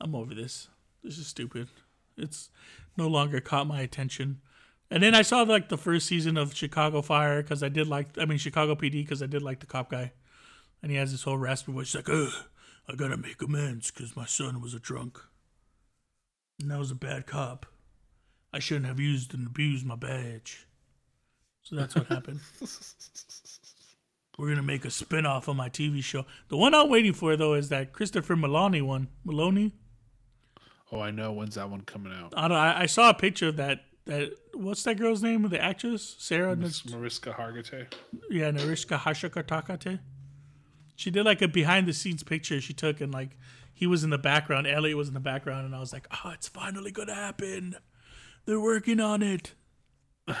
I'm 0.00 0.16
over 0.16 0.34
this. 0.34 0.66
This 1.04 1.18
is 1.18 1.28
stupid. 1.28 1.68
It's 2.16 2.50
no 2.96 3.06
longer 3.06 3.40
caught 3.40 3.68
my 3.68 3.82
attention." 3.82 4.40
And 4.90 5.02
then 5.02 5.14
I 5.14 5.22
saw 5.22 5.42
like 5.42 5.68
the 5.68 5.78
first 5.78 6.06
season 6.06 6.36
of 6.36 6.54
Chicago 6.54 7.02
Fire 7.02 7.42
because 7.42 7.62
I 7.62 7.68
did 7.68 7.88
like, 7.88 8.18
I 8.18 8.24
mean 8.26 8.38
Chicago 8.38 8.74
PD 8.74 9.02
because 9.02 9.22
I 9.22 9.26
did 9.26 9.42
like 9.42 9.60
the 9.60 9.66
cop 9.66 9.90
guy, 9.90 10.12
and 10.82 10.90
he 10.90 10.96
has 10.98 11.12
this 11.12 11.22
whole 11.24 11.38
raspy 11.38 11.72
voice 11.72 11.94
like, 11.94 12.08
"Ugh, 12.08 12.32
I 12.88 12.94
gotta 12.94 13.16
make 13.16 13.42
amends 13.42 13.90
because 13.90 14.16
my 14.16 14.26
son 14.26 14.60
was 14.60 14.74
a 14.74 14.78
drunk, 14.78 15.18
and 16.60 16.72
I 16.72 16.78
was 16.78 16.90
a 16.90 16.94
bad 16.96 17.26
cop. 17.26 17.66
I 18.52 18.58
shouldn't 18.58 18.86
have 18.86 19.00
used 19.00 19.34
and 19.34 19.46
abused 19.46 19.84
my 19.84 19.96
badge." 19.96 20.66
So 21.62 21.76
that's 21.76 21.94
what 21.94 22.06
happened. 22.06 22.40
We're 24.38 24.48
gonna 24.48 24.62
make 24.62 24.84
a 24.84 24.90
spin-off 24.90 25.48
of 25.48 25.56
my 25.56 25.70
TV 25.70 26.02
show. 26.04 26.26
The 26.48 26.56
one 26.56 26.74
I'm 26.74 26.90
waiting 26.90 27.14
for 27.14 27.36
though 27.36 27.54
is 27.54 27.68
that 27.70 27.92
Christopher 27.92 28.36
Meloni 28.36 28.82
one. 28.82 29.08
Meloni. 29.26 29.72
Oh, 30.94 31.00
I 31.00 31.10
know. 31.10 31.32
When's 31.32 31.56
that 31.56 31.68
one 31.68 31.80
coming 31.80 32.12
out? 32.12 32.32
I 32.36 32.46
don't. 32.46 32.56
I, 32.56 32.82
I 32.82 32.86
saw 32.86 33.10
a 33.10 33.14
picture 33.14 33.48
of 33.48 33.56
that. 33.56 33.80
That 34.06 34.30
what's 34.52 34.82
that 34.84 34.96
girl's 34.98 35.22
name? 35.22 35.48
The 35.48 35.60
actress 35.60 36.14
Sarah. 36.18 36.54
Mariska 36.54 37.32
Hargitay. 37.32 37.92
Yeah, 38.30 38.50
Mariska 38.52 38.96
Hargitay. 38.98 39.98
She 40.94 41.10
did 41.10 41.24
like 41.24 41.42
a 41.42 41.48
behind 41.48 41.88
the 41.88 41.92
scenes 41.92 42.22
picture 42.22 42.60
she 42.60 42.72
took, 42.74 43.00
and 43.00 43.12
like 43.12 43.36
he 43.72 43.86
was 43.88 44.04
in 44.04 44.10
the 44.10 44.18
background, 44.18 44.68
Elliot 44.68 44.96
was 44.96 45.08
in 45.08 45.14
the 45.14 45.20
background, 45.20 45.66
and 45.66 45.74
I 45.74 45.80
was 45.80 45.92
like, 45.92 46.06
oh, 46.24 46.30
it's 46.30 46.46
finally 46.48 46.92
gonna 46.92 47.14
happen. 47.14 47.74
They're 48.46 48.60
working 48.60 49.00
on 49.00 49.22
it. 49.22 49.54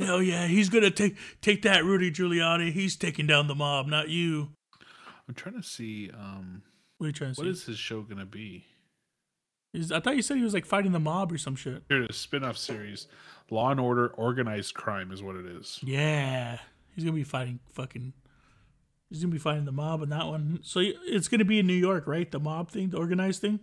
Hell 0.00 0.22
yeah, 0.22 0.46
he's 0.46 0.68
gonna 0.68 0.90
take 0.90 1.16
take 1.40 1.62
that, 1.62 1.84
Rudy 1.84 2.10
Giuliani. 2.10 2.72
He's 2.72 2.96
taking 2.96 3.26
down 3.26 3.46
the 3.46 3.54
mob, 3.54 3.86
not 3.86 4.08
you. 4.08 4.50
I'm 5.28 5.34
trying 5.34 5.56
to 5.56 5.66
see. 5.66 6.10
Um, 6.12 6.62
What 6.98 7.06
are 7.06 7.08
you 7.08 7.12
trying 7.12 7.34
to 7.34 7.40
what 7.40 7.46
say? 7.46 7.50
is 7.50 7.64
his 7.64 7.78
show 7.78 8.02
gonna 8.02 8.26
be? 8.26 8.66
Is- 9.74 9.92
I 9.92 10.00
thought 10.00 10.16
you 10.16 10.22
said 10.22 10.36
he 10.38 10.42
was 10.42 10.54
like 10.54 10.66
fighting 10.66 10.92
the 10.92 10.98
mob 11.00 11.30
or 11.32 11.38
some 11.38 11.56
shit. 11.56 11.82
Here 11.88 12.02
it 12.02 12.10
is. 12.10 12.16
Spin-off 12.16 12.56
series. 12.56 13.06
Law 13.50 13.70
and 13.70 13.80
Order: 13.80 14.08
Organized 14.08 14.74
Crime 14.74 15.10
is 15.12 15.22
what 15.22 15.36
it 15.36 15.46
is. 15.46 15.78
Yeah, 15.82 16.58
he's 16.94 17.04
gonna 17.04 17.14
be 17.16 17.24
fighting 17.24 17.60
fucking. 17.72 18.12
He's 19.10 19.22
gonna 19.22 19.32
be 19.32 19.38
fighting 19.38 19.64
the 19.64 19.72
mob 19.72 20.02
in 20.02 20.10
that 20.10 20.26
one. 20.26 20.60
So 20.62 20.80
it's 20.82 21.28
gonna 21.28 21.44
be 21.46 21.58
in 21.58 21.66
New 21.66 21.72
York, 21.74 22.06
right? 22.06 22.30
The 22.30 22.38
mob 22.40 22.70
thing, 22.70 22.90
the 22.90 22.98
organized 22.98 23.40
thing. 23.40 23.60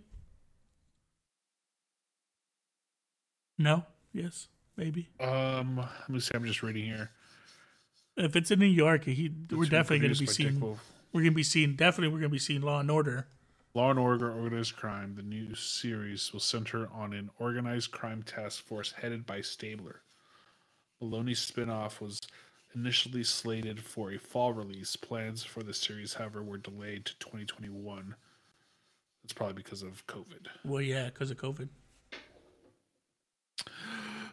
No. 3.57 3.85
Yes. 4.13 4.47
Maybe. 4.77 5.09
Um, 5.19 5.77
let 5.77 6.09
me 6.09 6.19
see. 6.19 6.31
I'm 6.35 6.45
just 6.45 6.61
reading 6.61 6.85
here. 6.85 7.11
If 8.17 8.35
it's 8.35 8.51
in 8.51 8.59
New 8.59 8.65
York, 8.65 9.05
he 9.05 9.31
we're 9.51 9.65
definitely 9.65 9.99
gonna 10.07 10.19
be 10.19 10.25
seeing. 10.25 10.59
We're 11.13 11.21
gonna 11.21 11.31
be 11.31 11.43
seeing. 11.43 11.75
Definitely, 11.75 12.13
we're 12.13 12.19
gonna 12.19 12.29
be 12.29 12.39
seeing 12.39 12.61
Law 12.61 12.79
and 12.79 12.91
Order. 12.91 13.27
Law 13.75 13.89
and 13.91 13.99
Order: 13.99 14.31
Organized 14.31 14.77
Crime. 14.77 15.15
The 15.15 15.21
new 15.21 15.53
series 15.53 16.31
will 16.31 16.39
center 16.39 16.89
on 16.93 17.13
an 17.13 17.29
organized 17.37 17.91
crime 17.91 18.23
task 18.23 18.63
force 18.63 18.93
headed 18.93 19.25
by 19.25 19.41
Stabler. 19.41 20.01
Meloni's 21.01 21.39
spin-off 21.39 21.99
was 21.99 22.21
initially 22.73 23.23
slated 23.23 23.83
for 23.83 24.13
a 24.13 24.17
fall 24.17 24.53
release. 24.53 24.95
Plans 24.95 25.43
for 25.43 25.61
the 25.61 25.73
series, 25.73 26.13
however, 26.13 26.41
were 26.41 26.57
delayed 26.57 27.03
to 27.05 27.19
2021. 27.19 28.15
That's 29.21 29.33
probably 29.33 29.55
because 29.55 29.83
of 29.83 30.07
COVID. 30.07 30.47
Well, 30.63 30.81
yeah, 30.81 31.07
because 31.07 31.29
of 31.29 31.37
COVID. 31.37 31.67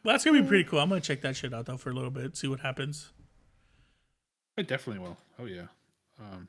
Well, 0.05 0.15
that's 0.15 0.25
gonna 0.25 0.41
be 0.41 0.49
pretty 0.49 0.65
cool. 0.65 0.79
I'm 0.79 0.89
gonna 0.89 1.01
check 1.01 1.21
that 1.23 1.37
shit 1.37 1.53
out 1.53 1.67
though 1.67 1.77
for 1.77 1.91
a 1.91 1.95
little 1.95 2.11
bit, 2.11 2.37
see 2.37 2.49
what 2.49 2.61
happens. 2.61 3.11
I 4.57 4.63
definitely 4.63 5.03
will. 5.03 5.17
Oh 5.39 5.47
yeah. 5.47 5.67
Um, 6.21 6.49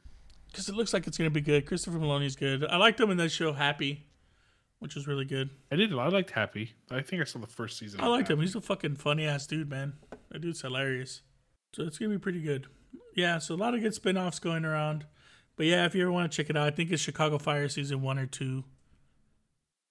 Because 0.54 0.70
it 0.70 0.76
looks 0.76 0.93
like 0.93 1.08
it's 1.08 1.18
gonna 1.18 1.32
be 1.32 1.41
good. 1.41 1.66
Christopher 1.66 1.97
Meloni's 1.97 2.36
good. 2.36 2.64
I 2.64 2.78
liked 2.78 2.99
him 2.99 3.10
in 3.10 3.18
that 3.18 3.32
show 3.32 3.54
Happy, 3.54 4.06
which 4.78 4.93
was 4.93 5.08
really 5.08 5.26
good. 5.26 5.49
I 5.72 5.76
did. 5.76 5.91
I 5.91 6.08
liked 6.10 6.30
Happy. 6.30 6.74
I 6.91 7.01
think 7.01 7.24
I 7.24 7.26
saw 7.26 7.39
the 7.39 7.47
first 7.47 7.80
season. 7.80 7.99
I 7.99 8.06
liked 8.06 8.30
him. 8.30 8.39
He's 8.39 8.54
a 8.54 8.62
fucking 8.62 8.97
funny 8.97 9.26
ass 9.26 9.47
dude, 9.47 9.68
man. 9.68 9.93
That 10.30 10.41
dude's 10.41 10.62
hilarious. 10.62 11.24
So 11.74 11.84
it's 11.84 11.97
gonna 11.97 12.12
be 12.12 12.20
pretty 12.20 12.41
good. 12.41 12.68
Yeah, 13.16 13.39
so 13.39 13.56
a 13.56 13.58
lot 13.58 13.74
of 13.74 13.82
good 13.82 13.95
spin 13.95 14.16
offs 14.16 14.38
going 14.38 14.64
around. 14.64 15.08
But 15.56 15.66
yeah, 15.66 15.86
if 15.86 15.95
you 15.95 16.04
ever 16.04 16.12
want 16.12 16.32
to 16.32 16.36
check 16.36 16.51
it 16.51 16.56
out, 16.56 16.68
I 16.68 16.72
think 16.72 16.91
it's 16.91 17.01
Chicago 17.01 17.39
Fire 17.39 17.68
season 17.68 18.04
one 18.04 18.20
or 18.20 18.28
two. 18.28 18.64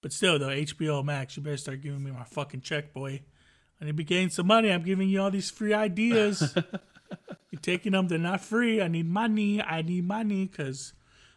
But 0.00 0.12
still 0.12 0.38
though, 0.38 0.48
HBO 0.48 1.04
Max, 1.04 1.36
you 1.36 1.42
better 1.42 1.56
start 1.56 1.80
giving 1.82 2.04
me 2.04 2.12
my 2.12 2.24
fucking 2.24 2.60
check, 2.60 2.92
boy. 2.92 3.22
I 3.80 3.84
need 3.84 3.90
to 3.90 3.94
be 3.94 4.04
getting 4.04 4.30
some 4.30 4.46
money. 4.46 4.70
I'm 4.70 4.84
giving 4.84 5.08
you 5.08 5.20
all 5.22 5.32
these 5.32 5.50
free 5.50 5.74
ideas. 5.74 6.56
You're 7.50 7.60
taking 7.60 7.92
them, 7.92 8.08
they're 8.08 8.18
not 8.18 8.40
free. 8.40 8.80
I 8.80 8.88
need 8.88 9.06
money. 9.06 9.60
I 9.62 9.82
need 9.82 10.06
money 10.06 10.46
because 10.46 10.92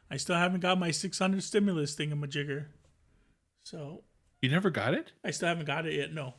I 0.09 0.17
still 0.17 0.35
haven't 0.35 0.61
got 0.61 0.79
my 0.79 0.91
600 0.91 1.43
stimulus 1.43 1.95
thing 1.95 2.11
in 2.11 2.19
my 2.19 2.27
jigger. 2.27 2.69
So 3.63 4.03
You 4.41 4.49
never 4.49 4.69
got 4.69 4.93
it? 4.93 5.11
I 5.23 5.31
still 5.31 5.49
haven't 5.49 5.65
got 5.65 5.85
it 5.85 5.93
yet. 5.93 6.13
No, 6.13 6.35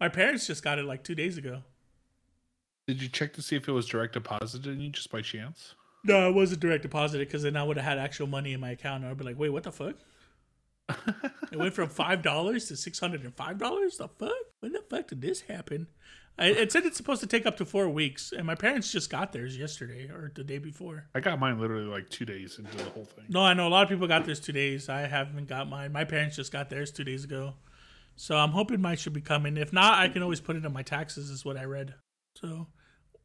my 0.00 0.08
parents 0.08 0.46
just 0.46 0.64
got 0.64 0.78
it 0.78 0.84
like 0.84 1.04
two 1.04 1.14
days 1.14 1.36
ago. 1.38 1.62
Did 2.86 3.02
you 3.02 3.08
check 3.08 3.32
to 3.34 3.42
see 3.42 3.56
if 3.56 3.68
it 3.68 3.72
was 3.72 3.86
direct 3.86 4.14
deposited 4.14 4.66
in 4.72 4.80
you 4.80 4.90
just 4.90 5.10
by 5.10 5.20
chance? 5.20 5.74
No, 6.02 6.28
it 6.28 6.34
wasn't 6.34 6.60
direct 6.60 6.82
deposited 6.82 7.28
because 7.28 7.42
then 7.42 7.56
I 7.56 7.62
would 7.62 7.76
have 7.76 7.84
had 7.84 7.98
actual 7.98 8.26
money 8.26 8.52
in 8.52 8.60
my 8.60 8.70
account. 8.70 9.02
And 9.02 9.10
I'd 9.10 9.18
be 9.18 9.24
like, 9.24 9.38
wait, 9.38 9.50
what 9.50 9.62
the 9.64 9.72
fuck? 9.72 9.96
it 11.52 11.56
went 11.56 11.74
from 11.74 11.88
five 11.88 12.22
dollars 12.22 12.66
to 12.66 12.76
six 12.76 12.98
hundred 12.98 13.22
and 13.22 13.34
five 13.36 13.58
dollars. 13.58 13.98
The 13.98 14.08
fuck? 14.08 14.32
When 14.60 14.72
the 14.72 14.82
fuck 14.90 15.08
did 15.08 15.20
this 15.20 15.42
happen? 15.42 15.86
It 16.40 16.72
said 16.72 16.86
it's 16.86 16.96
supposed 16.96 17.20
to 17.20 17.26
take 17.26 17.44
up 17.44 17.58
to 17.58 17.66
four 17.66 17.88
weeks, 17.90 18.32
and 18.32 18.46
my 18.46 18.54
parents 18.54 18.90
just 18.90 19.10
got 19.10 19.32
theirs 19.32 19.58
yesterday 19.58 20.08
or 20.08 20.32
the 20.34 20.42
day 20.42 20.56
before. 20.56 21.04
I 21.14 21.20
got 21.20 21.38
mine 21.38 21.60
literally 21.60 21.84
like 21.84 22.08
two 22.08 22.24
days 22.24 22.58
into 22.58 22.74
the 22.78 22.90
whole 22.90 23.04
thing. 23.04 23.26
No, 23.28 23.42
I 23.42 23.52
know 23.52 23.68
a 23.68 23.68
lot 23.68 23.82
of 23.82 23.90
people 23.90 24.08
got 24.08 24.24
theirs 24.24 24.40
two 24.40 24.52
days. 24.52 24.88
I 24.88 25.00
haven't 25.00 25.48
got 25.48 25.68
mine. 25.68 25.92
My 25.92 26.04
parents 26.04 26.36
just 26.36 26.50
got 26.50 26.70
theirs 26.70 26.90
two 26.90 27.04
days 27.04 27.24
ago. 27.24 27.54
So 28.16 28.36
I'm 28.36 28.52
hoping 28.52 28.80
mine 28.80 28.96
should 28.96 29.12
be 29.12 29.20
coming. 29.20 29.58
If 29.58 29.72
not, 29.72 29.98
I 29.98 30.08
can 30.08 30.22
always 30.22 30.40
put 30.40 30.56
it 30.56 30.64
in 30.64 30.72
my 30.72 30.82
taxes, 30.82 31.28
is 31.28 31.44
what 31.44 31.58
I 31.58 31.64
read. 31.64 31.94
So 32.36 32.68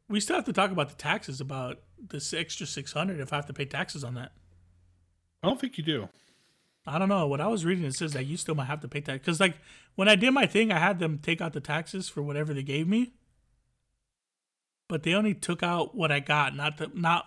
we 0.08 0.20
still 0.20 0.36
have 0.36 0.44
to 0.44 0.52
talk 0.52 0.70
about 0.70 0.90
the 0.90 0.96
taxes 0.96 1.40
about 1.40 1.80
this 1.98 2.34
extra 2.34 2.66
600 2.66 3.18
if 3.20 3.32
I 3.32 3.36
have 3.36 3.46
to 3.46 3.52
pay 3.54 3.64
taxes 3.64 4.04
on 4.04 4.14
that. 4.14 4.32
I 5.42 5.48
don't 5.48 5.60
think 5.60 5.78
you 5.78 5.84
do. 5.84 6.08
I 6.86 6.98
don't 6.98 7.08
know. 7.08 7.26
What 7.26 7.40
I 7.40 7.48
was 7.48 7.64
reading, 7.64 7.84
it 7.84 7.94
says 7.94 8.12
that 8.12 8.26
you 8.26 8.36
still 8.36 8.54
might 8.54 8.66
have 8.66 8.80
to 8.80 8.88
pay 8.88 9.00
tax. 9.00 9.18
Because, 9.18 9.40
like, 9.40 9.56
when 9.96 10.08
I 10.08 10.14
did 10.14 10.30
my 10.32 10.46
thing, 10.46 10.70
I 10.70 10.78
had 10.78 10.98
them 10.98 11.18
take 11.18 11.40
out 11.40 11.52
the 11.52 11.60
taxes 11.60 12.08
for 12.08 12.22
whatever 12.22 12.54
they 12.54 12.62
gave 12.62 12.86
me. 12.86 13.12
But 14.88 15.02
they 15.02 15.14
only 15.14 15.34
took 15.34 15.62
out 15.62 15.94
what 15.96 16.12
I 16.12 16.20
got, 16.20 16.54
not 16.54 16.76
the, 16.76 16.90
not 16.94 17.26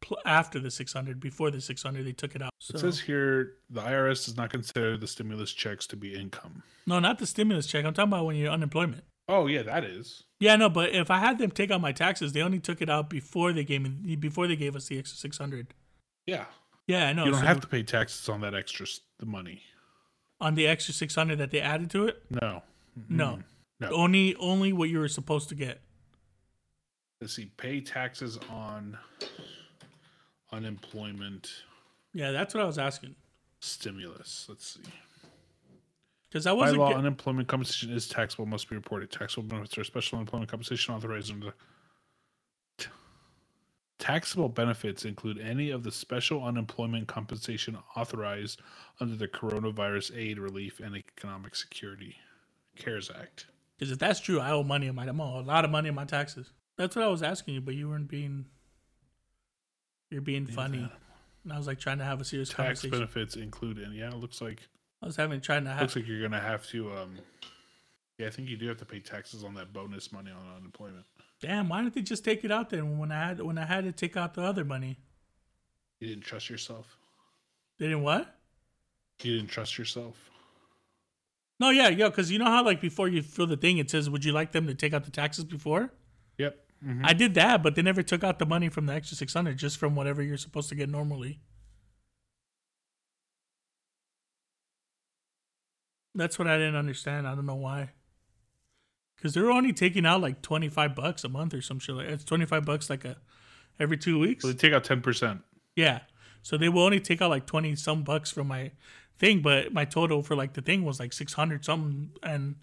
pl- 0.00 0.18
after 0.24 0.60
the 0.60 0.70
600. 0.70 1.18
Before 1.18 1.50
the 1.50 1.60
600, 1.60 2.06
they 2.06 2.12
took 2.12 2.36
it 2.36 2.42
out. 2.42 2.52
So, 2.60 2.76
It 2.76 2.80
says 2.80 3.00
here 3.00 3.54
the 3.68 3.80
IRS 3.80 4.26
does 4.26 4.36
not 4.36 4.50
consider 4.50 4.96
the 4.96 5.08
stimulus 5.08 5.52
checks 5.52 5.86
to 5.88 5.96
be 5.96 6.14
income. 6.14 6.62
no, 6.86 7.00
not 7.00 7.18
the 7.18 7.26
stimulus 7.26 7.66
check. 7.66 7.84
I'm 7.84 7.92
talking 7.92 8.12
about 8.12 8.24
when 8.26 8.36
you're 8.36 8.52
unemployment. 8.52 9.02
Oh 9.28 9.48
yeah, 9.48 9.62
that 9.62 9.82
is. 9.82 10.22
Yeah, 10.38 10.54
no, 10.54 10.68
but 10.68 10.90
if 10.94 11.10
I 11.10 11.18
had 11.18 11.38
them 11.38 11.50
take 11.50 11.72
out 11.72 11.80
my 11.80 11.90
taxes, 11.90 12.32
they 12.32 12.42
only 12.42 12.60
took 12.60 12.80
it 12.80 12.88
out 12.88 13.10
before 13.10 13.52
they 13.52 13.64
gave 13.64 13.82
me 13.82 14.14
before 14.14 14.46
they 14.46 14.54
gave 14.54 14.76
us 14.76 14.86
the 14.86 14.96
extra 15.00 15.18
600. 15.18 15.74
Yeah. 16.26 16.44
Yeah, 16.86 17.08
I 17.08 17.12
know. 17.12 17.24
You 17.24 17.30
don't 17.32 17.40
So 17.40 17.46
have 17.46 17.60
to 17.60 17.66
pay 17.66 17.82
taxes 17.82 18.28
on 18.28 18.40
that 18.42 18.54
extra 18.54 18.86
the 19.18 19.26
money. 19.26 19.62
on 20.40 20.54
the 20.54 20.66
extra 20.66 20.92
600 20.94 21.36
that 21.38 21.50
they 21.50 21.60
added 21.60 21.90
to 21.90 22.06
it. 22.06 22.22
No. 22.30 22.62
No, 23.08 23.40
No. 23.80 23.90
only 23.90 24.34
only 24.36 24.72
what 24.72 24.88
you 24.88 24.98
were 24.98 25.08
supposed 25.08 25.48
to 25.50 25.54
get. 25.54 25.80
Let's 27.20 27.34
see. 27.34 27.46
Pay 27.56 27.80
taxes 27.80 28.38
on 28.50 28.96
unemployment 30.52 31.50
Yeah, 32.12 32.30
that's 32.32 32.54
what 32.54 32.62
I 32.62 32.66
was 32.66 32.78
asking. 32.78 33.14
stimulus. 33.60 34.46
Let's 34.48 34.66
see. 34.74 34.80
Because 36.28 36.46
I 36.46 36.52
wasn't. 36.52 36.78
By 36.78 36.84
law, 36.84 36.88
get- 36.90 36.98
unemployment 36.98 37.48
compensation 37.48 37.90
is 37.92 38.08
taxable, 38.08 38.46
must 38.46 38.68
be 38.68 38.76
reported. 38.76 39.10
Taxable 39.10 39.48
benefits 39.48 39.76
are 39.78 39.84
special 39.84 40.16
unemployment 40.18 40.50
compensation 40.50 40.94
authorized 40.94 41.32
under. 41.32 41.50
T- 41.50 41.56
Taxable 43.98 44.50
benefits 44.50 45.04
include 45.06 45.38
any 45.38 45.70
of 45.70 45.82
the 45.82 45.90
special 45.90 46.44
unemployment 46.44 47.08
compensation 47.08 47.78
authorized 47.96 48.60
under 49.00 49.16
the 49.16 49.26
Coronavirus 49.26 50.16
Aid, 50.16 50.38
Relief, 50.38 50.80
and 50.80 50.94
Economic 50.94 51.56
Security 51.56 52.16
CARES 52.76 53.10
Act. 53.18 53.46
Because 53.78 53.90
if 53.92 53.98
that's 53.98 54.20
true, 54.20 54.38
I 54.38 54.50
owe 54.50 54.62
money 54.62 54.86
in 54.86 54.94
my. 54.94 55.06
I'm 55.06 55.20
owe 55.20 55.40
a 55.40 55.42
lot 55.42 55.64
of 55.64 55.70
money 55.70 55.88
in 55.88 55.94
my 55.94 56.04
taxes. 56.04 56.50
That's 56.76 56.94
what 56.94 57.04
I 57.04 57.08
was 57.08 57.22
asking 57.22 57.54
you, 57.54 57.60
but 57.62 57.74
you 57.74 57.88
weren't 57.88 58.08
being. 58.08 58.46
You're 60.10 60.20
being 60.20 60.46
funny. 60.46 60.88
And 61.44 61.52
I 61.52 61.56
was 61.58 61.66
like 61.66 61.78
trying 61.78 61.98
to 61.98 62.04
have 62.04 62.20
a 62.20 62.24
serious 62.24 62.48
Tax 62.50 62.58
conversation. 62.58 62.90
benefits 62.90 63.36
included. 63.36 63.92
Yeah, 63.92 64.08
it 64.08 64.16
looks 64.16 64.40
like 64.40 64.68
I 65.02 65.06
was 65.06 65.16
having 65.16 65.40
trying 65.40 65.64
to 65.64 65.70
have. 65.70 65.80
looks 65.80 65.96
like 65.96 66.06
you're 66.06 66.22
gonna 66.22 66.40
have 66.40 66.66
to. 66.68 66.92
um 66.92 67.16
Yeah, 68.18 68.26
I 68.26 68.30
think 68.30 68.48
you 68.48 68.56
do 68.56 68.68
have 68.68 68.78
to 68.78 68.84
pay 68.84 69.00
taxes 69.00 69.44
on 69.44 69.54
that 69.54 69.72
bonus 69.72 70.12
money 70.12 70.30
on 70.30 70.56
unemployment. 70.56 71.04
Damn, 71.40 71.68
why 71.68 71.82
didn't 71.82 71.94
they 71.94 72.02
just 72.02 72.24
take 72.24 72.44
it 72.44 72.50
out 72.50 72.70
then 72.70 72.98
when 72.98 73.12
I 73.12 73.28
had 73.28 73.40
when 73.40 73.58
I 73.58 73.66
had 73.66 73.84
to 73.84 73.92
take 73.92 74.16
out 74.16 74.34
the 74.34 74.42
other 74.42 74.64
money? 74.64 74.98
You 76.00 76.08
didn't 76.08 76.24
trust 76.24 76.48
yourself. 76.50 76.96
They 77.78 77.86
didn't 77.86 78.02
what? 78.02 78.34
You 79.22 79.36
didn't 79.36 79.50
trust 79.50 79.78
yourself. 79.78 80.30
No, 81.58 81.70
yeah, 81.70 81.88
yeah, 81.88 82.08
because 82.08 82.30
you 82.30 82.38
know 82.38 82.46
how 82.46 82.64
like 82.64 82.80
before 82.80 83.08
you 83.08 83.22
fill 83.22 83.46
the 83.46 83.56
thing, 83.56 83.78
it 83.78 83.90
says, 83.90 84.10
"Would 84.10 84.24
you 84.24 84.32
like 84.32 84.52
them 84.52 84.66
to 84.66 84.74
take 84.74 84.92
out 84.92 85.04
the 85.04 85.10
taxes 85.10 85.44
before?" 85.44 85.92
Yep. 86.38 86.62
Mhm. 86.84 87.00
I 87.04 87.12
did 87.14 87.34
that, 87.34 87.62
but 87.62 87.74
they 87.74 87.82
never 87.82 88.02
took 88.02 88.22
out 88.22 88.38
the 88.38 88.46
money 88.46 88.68
from 88.68 88.86
the 88.86 88.92
extra 88.92 89.16
six 89.16 89.32
hundred, 89.32 89.56
just 89.58 89.78
from 89.78 89.94
whatever 89.94 90.22
you're 90.22 90.36
supposed 90.36 90.68
to 90.68 90.74
get 90.74 90.88
normally. 90.90 91.40
That's 96.14 96.38
what 96.38 96.48
I 96.48 96.56
didn't 96.56 96.76
understand. 96.76 97.26
I 97.28 97.34
don't 97.34 97.46
know 97.46 97.54
why. 97.56 97.92
Because 99.16 99.34
they're 99.34 99.50
only 99.50 99.72
taking 99.72 100.04
out 100.06 100.20
like 100.20 100.42
twenty 100.42 100.68
five 100.68 100.94
bucks 100.94 101.24
a 101.24 101.28
month 101.28 101.54
or 101.54 101.62
some 101.62 101.78
shit. 101.78 101.94
Like 101.94 102.06
it's 102.08 102.24
twenty 102.24 102.44
five 102.44 102.64
bucks 102.64 102.90
like 102.90 103.04
a 103.04 103.16
every 103.80 103.96
two 103.96 104.18
weeks. 104.18 104.42
So 104.42 104.48
they 104.48 104.54
take 104.54 104.72
out 104.72 104.84
ten 104.84 105.00
percent. 105.00 105.42
Yeah. 105.74 106.00
So 106.46 106.56
they 106.56 106.68
will 106.68 106.82
only 106.82 107.00
take 107.00 107.20
out 107.20 107.30
like 107.30 107.44
20 107.46 107.74
some 107.74 108.04
bucks 108.04 108.30
from 108.30 108.46
my 108.46 108.70
thing, 109.18 109.42
but 109.42 109.72
my 109.72 109.84
total 109.84 110.22
for 110.22 110.36
like 110.36 110.52
the 110.52 110.62
thing 110.62 110.84
was 110.84 111.00
like 111.00 111.12
600 111.12 111.64
something. 111.64 112.10
And 112.22 112.54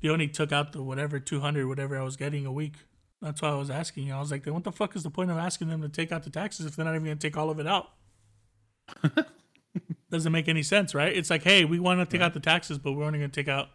they 0.00 0.08
only 0.10 0.28
took 0.28 0.52
out 0.52 0.70
the 0.70 0.80
whatever, 0.80 1.18
200, 1.18 1.66
whatever 1.66 1.98
I 1.98 2.04
was 2.04 2.16
getting 2.16 2.46
a 2.46 2.52
week. 2.52 2.76
That's 3.20 3.42
why 3.42 3.48
I 3.48 3.54
was 3.54 3.68
asking 3.68 4.06
you. 4.06 4.14
I 4.14 4.20
was 4.20 4.30
like, 4.30 4.44
then 4.44 4.54
what 4.54 4.62
the 4.62 4.70
fuck 4.70 4.94
is 4.94 5.02
the 5.02 5.10
point 5.10 5.32
of 5.32 5.38
asking 5.38 5.70
them 5.70 5.82
to 5.82 5.88
take 5.88 6.12
out 6.12 6.22
the 6.22 6.30
taxes 6.30 6.66
if 6.66 6.76
they're 6.76 6.84
not 6.84 6.94
even 6.94 7.04
going 7.04 7.18
to 7.18 7.28
take 7.28 7.36
all 7.36 7.50
of 7.50 7.58
it 7.58 7.66
out? 7.66 7.90
Doesn't 10.12 10.30
make 10.30 10.48
any 10.48 10.62
sense, 10.62 10.94
right? 10.94 11.12
It's 11.12 11.28
like, 11.28 11.42
hey, 11.42 11.64
we 11.64 11.80
want 11.80 11.98
to 11.98 12.06
take 12.06 12.24
out 12.24 12.34
the 12.34 12.40
taxes, 12.40 12.78
but 12.78 12.92
we're 12.92 13.04
only 13.04 13.18
going 13.18 13.30
to 13.32 13.40
take 13.40 13.48
out 13.48 13.70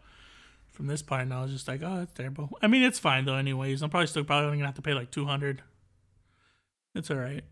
from 0.78 0.86
this 0.86 1.02
part. 1.02 1.22
And 1.22 1.34
I 1.34 1.42
was 1.42 1.52
just 1.52 1.68
like, 1.68 1.82
oh, 1.84 1.98
that's 1.98 2.12
terrible. 2.14 2.48
I 2.62 2.68
mean, 2.68 2.82
it's 2.82 2.98
fine 2.98 3.26
though, 3.26 3.34
anyways. 3.34 3.82
I'm 3.82 3.90
probably 3.90 4.06
still 4.06 4.24
probably 4.24 4.46
only 4.46 4.58
to 4.60 4.64
have 4.64 4.76
to 4.76 4.82
pay 4.82 4.94
like 4.94 5.10
200. 5.10 5.60
It's 6.94 7.10
all 7.10 7.18
right 7.18 7.44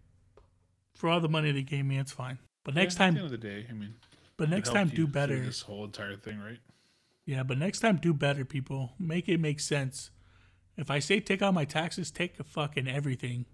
for 0.96 1.10
all 1.10 1.20
the 1.20 1.28
money 1.28 1.52
they 1.52 1.62
gave 1.62 1.84
me, 1.84 1.98
it's 1.98 2.12
fine. 2.12 2.38
But 2.64 2.74
next 2.74 2.94
At 2.94 2.98
the 2.98 3.04
time, 3.04 3.16
end 3.16 3.24
of 3.26 3.30
the 3.30 3.38
day, 3.38 3.66
I 3.68 3.72
mean, 3.72 3.94
but 4.36 4.50
next 4.50 4.70
time 4.72 4.88
do 4.88 5.06
better. 5.06 5.38
This 5.38 5.62
whole 5.62 5.84
entire 5.84 6.16
thing, 6.16 6.40
right? 6.40 6.58
Yeah, 7.24 7.42
but 7.42 7.58
next 7.58 7.80
time 7.80 7.96
do 7.96 8.12
better, 8.12 8.44
people. 8.44 8.92
Make 8.98 9.28
it 9.28 9.38
make 9.38 9.60
sense. 9.60 10.10
If 10.76 10.90
I 10.90 10.98
say 10.98 11.20
take 11.20 11.42
out 11.42 11.54
my 11.54 11.64
taxes, 11.64 12.10
take 12.10 12.38
a 12.40 12.44
fucking 12.44 12.88
everything. 12.88 13.46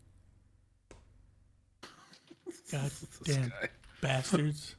God 2.70 2.90
damn 3.24 3.48
guy. 3.48 3.68
bastards. 4.00 4.76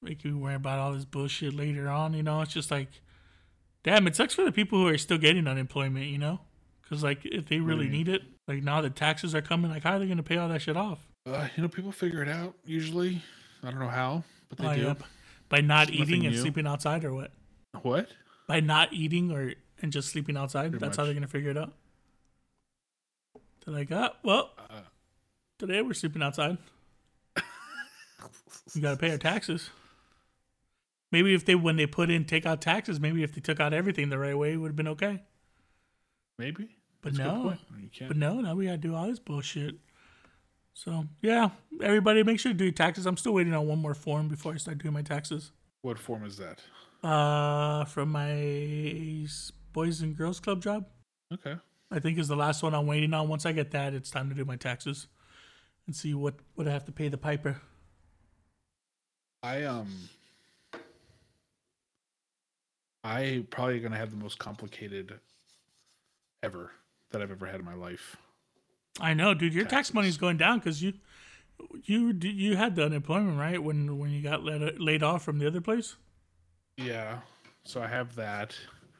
Make 0.00 0.24
you 0.24 0.36
worry 0.36 0.54
about 0.54 0.80
all 0.80 0.92
this 0.92 1.04
bullshit 1.04 1.54
later 1.54 1.88
on, 1.88 2.12
you 2.12 2.24
know? 2.24 2.40
It's 2.40 2.52
just 2.52 2.72
like, 2.72 2.88
damn, 3.84 4.06
it 4.06 4.16
sucks 4.16 4.34
for 4.34 4.44
the 4.44 4.52
people 4.52 4.78
who 4.78 4.88
are 4.88 4.98
still 4.98 5.18
getting 5.18 5.46
unemployment, 5.46 6.06
you 6.06 6.18
know? 6.18 6.40
Because, 6.82 7.02
like, 7.02 7.24
if 7.24 7.46
they 7.48 7.58
really 7.60 7.86
you 7.86 7.92
need 7.92 8.08
it, 8.08 8.22
like 8.48 8.62
now 8.62 8.80
the 8.80 8.90
taxes 8.90 9.34
are 9.34 9.42
coming, 9.42 9.70
like, 9.70 9.82
how 9.82 9.94
are 9.94 9.98
they 9.98 10.06
going 10.06 10.16
to 10.18 10.22
pay 10.22 10.36
all 10.36 10.48
that 10.48 10.60
shit 10.62 10.76
off? 10.76 10.98
Uh, 11.26 11.48
you 11.56 11.62
know, 11.62 11.68
people 11.68 11.92
figure 11.92 12.22
it 12.22 12.28
out 12.28 12.54
usually. 12.64 13.22
I 13.62 13.70
don't 13.70 13.78
know 13.80 13.88
how, 13.88 14.24
but 14.48 14.58
they 14.58 14.66
Oh, 14.66 14.74
do. 14.74 14.80
yeah. 14.82 14.94
By 15.48 15.60
not 15.60 15.88
It's 15.88 15.98
eating 15.98 16.26
and 16.26 16.34
new. 16.34 16.40
sleeping 16.40 16.66
outside 16.66 17.04
or 17.04 17.14
what? 17.14 17.30
What? 17.82 18.08
By 18.48 18.60
not 18.60 18.92
eating 18.92 19.30
or 19.30 19.52
and 19.80 19.92
just 19.92 20.08
sleeping 20.10 20.36
outside. 20.36 20.70
Pretty 20.70 20.84
that's 20.84 20.96
how 20.96 21.04
they're 21.04 21.14
gonna 21.14 21.26
figure 21.28 21.50
it 21.50 21.56
out. 21.58 21.72
They're 23.64 23.74
like, 23.74 23.88
ah, 23.92 24.14
well, 24.24 24.50
Uh, 24.70 24.80
today 25.58 25.80
we're 25.82 25.94
sleeping 25.94 26.22
outside. 26.22 26.58
we 28.74 28.80
gotta 28.80 28.96
pay 28.96 29.10
our 29.10 29.18
taxes. 29.18 29.70
Maybe 31.12 31.34
if 31.34 31.44
they 31.44 31.54
when 31.54 31.76
they 31.76 31.86
put 31.86 32.10
in 32.10 32.24
take 32.24 32.46
out 32.46 32.62
taxes, 32.62 32.98
maybe 32.98 33.22
if 33.22 33.34
they 33.34 33.40
took 33.42 33.60
out 33.60 33.74
everything 33.74 34.08
the 34.08 34.18
right 34.18 34.36
way, 34.36 34.54
it 34.54 34.56
would 34.56 34.68
have 34.68 34.76
been 34.76 34.88
okay. 34.88 35.22
Maybe. 36.38 36.76
But 37.02 37.14
That's 37.14 37.28
no. 37.28 37.54
But 38.08 38.16
no, 38.16 38.40
now 38.40 38.54
we 38.54 38.64
gotta 38.64 38.78
do 38.78 38.94
all 38.94 39.06
this 39.06 39.18
bullshit. 39.18 39.76
So 40.72 41.04
yeah, 41.20 41.50
everybody, 41.82 42.22
make 42.22 42.40
sure 42.40 42.52
to 42.52 42.58
do 42.58 42.64
your 42.64 42.72
taxes. 42.72 43.04
I'm 43.04 43.18
still 43.18 43.34
waiting 43.34 43.52
on 43.52 43.66
one 43.66 43.78
more 43.78 43.94
form 43.94 44.28
before 44.28 44.54
I 44.54 44.56
start 44.56 44.78
doing 44.78 44.94
my 44.94 45.02
taxes. 45.02 45.52
What 45.82 45.98
form 45.98 46.24
is 46.24 46.38
that? 46.38 46.60
Uh, 47.06 47.84
from 47.84 48.10
my 48.10 49.26
boys 49.72 50.00
and 50.00 50.16
girls 50.16 50.40
club 50.40 50.62
job. 50.62 50.86
Okay. 51.34 51.56
I 51.90 51.98
think 51.98 52.18
is 52.18 52.28
the 52.28 52.36
last 52.36 52.62
one 52.62 52.74
I'm 52.74 52.86
waiting 52.86 53.12
on. 53.12 53.28
Once 53.28 53.44
I 53.44 53.52
get 53.52 53.72
that, 53.72 53.92
it's 53.92 54.10
time 54.10 54.30
to 54.30 54.34
do 54.34 54.46
my 54.46 54.56
taxes 54.56 55.08
and 55.86 55.94
see 55.94 56.14
what 56.14 56.36
what 56.54 56.66
I 56.66 56.70
have 56.70 56.86
to 56.86 56.92
pay 56.92 57.08
the 57.08 57.18
piper. 57.18 57.60
I 59.42 59.64
um. 59.64 60.08
I 63.04 63.44
probably 63.50 63.80
gonna 63.80 63.96
have 63.96 64.10
the 64.10 64.16
most 64.16 64.38
complicated 64.38 65.18
ever 66.42 66.70
that 67.10 67.22
I've 67.22 67.30
ever 67.30 67.46
had 67.46 67.60
in 67.60 67.64
my 67.64 67.74
life. 67.74 68.16
I 69.00 69.14
know, 69.14 69.34
dude. 69.34 69.54
Your 69.54 69.64
tax 69.64 69.92
money's 69.94 70.16
going 70.16 70.36
down 70.36 70.58
because 70.58 70.82
you 70.82 70.94
you 71.84 72.12
you 72.20 72.56
had 72.56 72.76
the 72.76 72.84
unemployment 72.84 73.38
right 73.38 73.62
when 73.62 73.98
when 73.98 74.10
you 74.10 74.22
got 74.22 74.44
let, 74.44 74.80
laid 74.80 75.02
off 75.02 75.24
from 75.24 75.38
the 75.38 75.46
other 75.46 75.60
place. 75.60 75.96
Yeah. 76.76 77.18
So 77.64 77.80
I 77.80 77.86
have 77.86 78.14
that, 78.16 78.56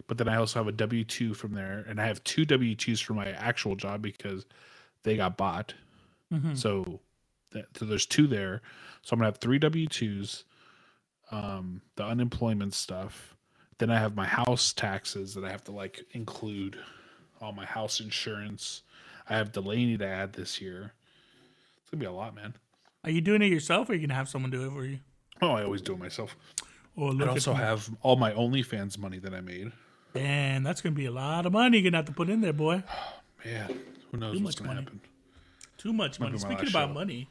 but 0.06 0.18
then 0.18 0.28
I 0.28 0.36
also 0.36 0.60
have 0.60 0.68
a 0.68 0.72
W 0.72 1.04
two 1.04 1.34
from 1.34 1.52
there, 1.52 1.84
and 1.88 2.00
I 2.00 2.06
have 2.06 2.22
two 2.24 2.44
W 2.44 2.74
twos 2.74 3.00
for 3.00 3.14
my 3.14 3.28
actual 3.30 3.76
job 3.76 4.02
because 4.02 4.46
they 5.02 5.16
got 5.16 5.36
bought. 5.36 5.74
Mhm. 6.32 6.56
So, 6.56 7.00
that, 7.50 7.66
so 7.76 7.84
there's 7.84 8.06
two 8.06 8.26
there. 8.26 8.62
So 9.02 9.14
I'm 9.14 9.18
gonna 9.18 9.28
have 9.28 9.38
three 9.38 9.58
W 9.58 9.86
twos, 9.86 10.44
um, 11.30 11.82
the 11.96 12.04
unemployment 12.04 12.72
stuff. 12.74 13.31
Then 13.82 13.90
I 13.90 13.98
have 13.98 14.14
my 14.14 14.26
house 14.26 14.72
taxes 14.72 15.34
that 15.34 15.42
I 15.42 15.50
have 15.50 15.64
to 15.64 15.72
like 15.72 16.04
include, 16.12 16.78
all 17.40 17.50
my 17.50 17.64
house 17.64 17.98
insurance. 17.98 18.82
I 19.28 19.34
have 19.34 19.50
Delaney 19.50 19.98
to 19.98 20.06
add 20.06 20.34
this 20.34 20.60
year. 20.60 20.92
It's 21.80 21.90
gonna 21.90 21.98
be 21.98 22.06
a 22.06 22.12
lot, 22.12 22.32
man. 22.32 22.54
Are 23.02 23.10
you 23.10 23.20
doing 23.20 23.42
it 23.42 23.46
yourself, 23.46 23.88
or 23.88 23.92
are 23.92 23.94
you 23.96 24.06
gonna 24.06 24.14
have 24.16 24.28
someone 24.28 24.52
do 24.52 24.64
it 24.64 24.70
for 24.70 24.84
you? 24.84 25.00
Oh, 25.40 25.50
I 25.50 25.64
always 25.64 25.82
do 25.82 25.94
it 25.94 25.98
myself. 25.98 26.36
Oh, 26.96 27.08
or 27.18 27.24
I 27.24 27.26
also 27.30 27.54
have 27.54 27.90
all 28.02 28.14
my 28.14 28.30
OnlyFans 28.30 28.98
money 28.98 29.18
that 29.18 29.34
I 29.34 29.40
made. 29.40 29.72
Man, 30.14 30.62
that's 30.62 30.80
gonna 30.80 30.94
be 30.94 31.06
a 31.06 31.10
lot 31.10 31.44
of 31.44 31.52
money 31.52 31.78
you're 31.78 31.90
gonna 31.90 31.98
have 31.98 32.06
to 32.06 32.12
put 32.12 32.30
in 32.30 32.40
there, 32.40 32.52
boy. 32.52 32.84
Man, 33.44 33.80
who 34.12 34.16
knows 34.16 34.38
Too 34.38 34.44
what's 34.44 34.60
much 34.60 34.64
gonna 34.64 34.74
money. 34.76 34.84
happen? 34.84 35.00
Too 35.76 35.92
much 35.92 36.20
Might 36.20 36.26
money. 36.26 36.38
Speaking 36.38 36.68
about 36.68 36.90
show. 36.90 36.94
money, 36.94 37.28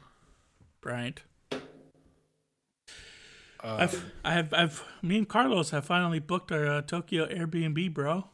Bryant, 0.82 1.22
Uh, 3.62 3.76
I've, 3.80 4.12
I 4.24 4.32
have, 4.32 4.52
I've, 4.52 4.84
me 5.02 5.18
and 5.18 5.28
Carlos 5.28 5.70
have 5.70 5.84
finally 5.84 6.18
booked 6.18 6.50
our 6.50 6.66
uh, 6.66 6.82
Tokyo 6.82 7.26
Airbnb, 7.26 7.94
bro. 7.94 8.24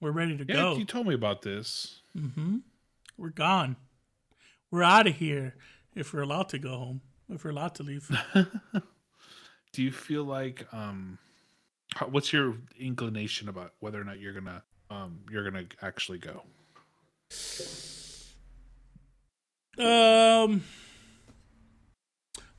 We're 0.00 0.12
ready 0.12 0.36
to 0.36 0.44
yeah, 0.46 0.54
go. 0.54 0.76
you 0.76 0.84
told 0.84 1.06
me 1.06 1.14
about 1.14 1.42
this. 1.42 2.02
We're 3.16 3.30
gone. 3.30 3.76
We're 4.70 4.82
out 4.82 5.06
of 5.06 5.16
here. 5.16 5.56
If 5.94 6.12
we're 6.12 6.22
allowed 6.22 6.48
to 6.50 6.58
go 6.58 6.70
home, 6.70 7.00
if 7.28 7.44
we're 7.44 7.50
allowed 7.50 7.74
to 7.76 7.82
leave. 7.82 8.10
Do 9.72 9.82
you 9.82 9.90
feel 9.90 10.24
like 10.24 10.66
um, 10.72 11.18
how, 11.94 12.06
what's 12.06 12.32
your 12.32 12.54
inclination 12.78 13.48
about 13.48 13.72
whether 13.80 14.00
or 14.00 14.04
not 14.04 14.20
you're 14.20 14.32
gonna 14.32 14.62
um 14.90 15.20
you're 15.30 15.44
gonna 15.48 15.64
actually 15.82 16.18
go? 16.18 16.42
um, 19.78 20.64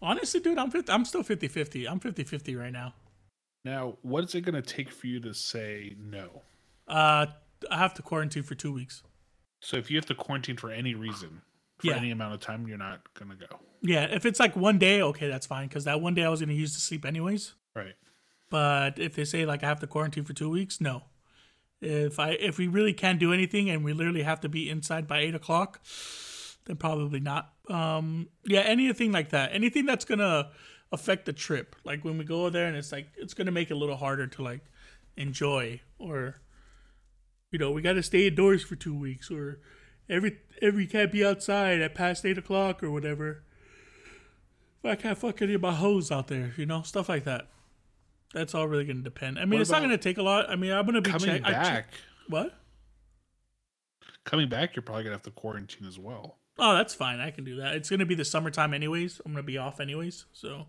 honestly, 0.02 0.39
dude, 0.39 0.58
I'm 0.58 0.72
50, 0.72 0.91
I'm 0.91 1.06
still 1.06 1.24
50-50. 1.24 1.89
I'm 1.89 2.00
50-50 2.00 2.58
right 2.60 2.72
now. 2.74 2.93
Now, 3.66 3.97
what 4.02 4.24
is 4.24 4.36
it 4.36 4.41
gonna 4.41 4.62
take 4.62 4.89
for 4.91 5.08
you 5.08 5.20
to 5.22 5.34
say 5.34 5.95
no? 6.00 6.41
Uh, 6.88 7.28
I 7.70 7.78
have 7.78 7.93
to 7.95 8.02
quarantine 8.02 8.43
for 8.43 8.56
two 8.56 8.72
weeks. 8.72 9.04
So 9.62 9.76
if 9.78 9.91
you 9.91 9.97
have 9.97 10.06
to 10.08 10.16
quarantine 10.16 10.56
for 10.58 10.72
any 10.72 10.95
reason, 10.95 11.41
for 11.80 11.88
Yeah. 11.88 11.97
any 11.97 12.12
amount 12.12 12.34
of 12.34 12.39
time, 12.39 12.68
you're 12.68 12.78
not 12.78 13.14
gonna 13.14 13.36
go. 13.36 13.60
Yeah, 13.82 14.06
if 14.06 14.26
it's 14.26 14.39
like 14.39 14.56
one 14.56 14.78
day, 14.80 15.02
okay, 15.02 15.28
that's 15.28 15.45
fine. 15.45 15.68
Because 15.68 15.84
that 15.84 16.00
one 16.02 16.14
day 16.14 16.24
I 16.24 16.30
was 16.30 16.39
gonna 16.39 16.54
use 16.54 16.74
to 16.74 16.80
sleep 16.80 17.06
anyways. 17.06 17.54
Right. 17.76 17.95
But 18.50 18.97
if 18.97 19.16
they 19.16 19.26
say 19.26 19.45
like 19.45 19.64
I 19.64 19.68
have 19.68 19.80
to 19.82 19.88
quarantine 19.88 20.24
for 20.24 20.34
two 20.34 20.50
weeks, 20.50 20.80
no. 20.82 21.04
If 21.82 22.18
I 22.20 22.32
if 22.32 22.58
we 22.58 22.68
really 22.68 22.93
can't 22.93 23.20
do 23.20 23.32
anything 23.34 23.70
and 23.70 23.84
we 23.84 23.93
literally 23.93 24.24
have 24.24 24.39
to 24.41 24.50
be 24.50 24.70
inside 24.70 25.08
by 25.08 25.20
eight 25.20 25.36
o'clock, 25.36 25.82
then 26.66 26.78
probably 26.78 27.20
not. 27.20 27.54
Um, 27.70 28.28
yeah, 28.45 28.61
anything 28.61 29.11
like 29.11 29.30
that, 29.30 29.51
anything 29.53 29.86
that's 29.86 30.03
gonna 30.05 30.49
affect 30.91 31.26
the 31.28 31.34
trip, 31.34 31.76
like 31.84 32.03
when 32.03 32.17
we 32.17 32.26
go 32.26 32.49
there 32.49 32.65
and 32.67 32.76
it's 32.76 32.91
like 32.91 33.07
it's 33.17 33.34
gonna 33.36 33.51
make 33.51 33.70
it 33.70 33.76
a 33.76 33.78
little 33.78 33.95
harder 33.97 34.26
to 34.28 34.41
like 34.41 34.61
enjoy, 35.17 35.80
or 35.99 36.41
you 37.51 37.59
know 37.59 37.72
we 37.72 37.82
got 37.82 37.93
to 37.93 38.03
stay 38.03 38.28
indoors 38.28 38.63
for 38.63 38.76
two 38.76 38.97
weeks, 38.97 39.30
or 39.30 39.59
every 40.09 40.38
every 40.61 40.88
can't 40.88 41.11
be 41.11 41.24
outside 41.24 41.80
at 41.80 41.93
past 41.93 42.26
eight 42.26 42.38
o'clock 42.39 42.82
or 42.82 42.89
whatever. 42.89 43.43
I 44.84 44.95
can't 44.95 45.17
fuck 45.17 45.41
any 45.41 45.53
of 45.53 45.61
my 45.61 45.74
hoes 45.74 46.09
out 46.09 46.28
there, 46.30 46.53
you 46.57 46.65
know, 46.65 46.82
stuff 46.84 47.07
like 47.09 47.26
that. 47.26 47.49
That's 48.34 48.55
all 48.55 48.67
really 48.67 48.86
gonna 48.86 49.01
depend. 49.01 49.38
I 49.38 49.41
mean, 49.45 49.59
What 49.59 49.61
it's 49.61 49.70
not 49.72 49.82
gonna 49.82 49.97
take 49.97 50.17
a 50.17 50.24
lot. 50.24 50.49
I 50.49 50.55
mean, 50.55 50.72
I'm 50.72 50.86
gonna 50.86 51.01
be 51.01 51.11
Coming 51.11 51.28
check- 51.28 51.41
I 51.45 51.51
check- 51.51 51.63
back, 51.63 51.93
what? 52.30 52.55
coming 54.26 54.49
back, 54.49 54.76
you're 54.76 54.84
probably 54.84 55.03
gonna 55.03 55.15
have 55.15 55.24
to 55.24 55.32
quarantine 55.32 55.88
as 55.88 55.99
well. 55.99 56.39
Oh, 56.60 56.76
that's 56.76 56.93
fine. 56.93 57.20
I 57.20 57.32
can 57.32 57.43
do 57.43 57.55
that. 57.57 57.76
It's 57.76 57.89
gonna 57.89 58.05
be 58.05 58.16
the 58.16 58.26
summertime 58.26 58.74
anyways. 58.74 59.22
I'm 59.26 59.32
gonna 59.32 59.43
be 59.43 59.57
off 59.57 59.80
anyways. 59.80 60.26
So 60.34 60.68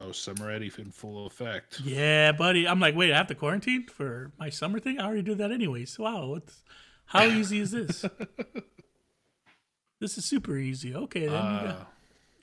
Oh, 0.00 0.12
summer 0.12 0.50
Eddie 0.50 0.70
in 0.78 0.90
full 0.90 1.26
effect. 1.26 1.80
yeah, 1.80 2.30
buddy. 2.32 2.68
I'm 2.68 2.80
like, 2.80 2.94
wait, 2.94 3.12
I 3.12 3.16
have 3.16 3.28
to 3.28 3.34
quarantine 3.34 3.86
for 3.86 4.30
my 4.38 4.50
summer 4.50 4.78
thing. 4.78 4.98
I 5.00 5.06
already 5.06 5.22
do 5.22 5.34
that 5.36 5.50
anyways. 5.50 5.98
Wow, 5.98 6.26
what's 6.26 6.62
how 7.06 7.24
easy 7.24 7.60
is 7.60 7.70
this? 7.70 8.04
this 10.00 10.18
is 10.18 10.24
super 10.24 10.56
easy. 10.56 10.94
Okay, 10.94 11.20
then 11.26 11.30
you 11.32 11.36
Uh, 11.38 11.62
got 11.72 11.92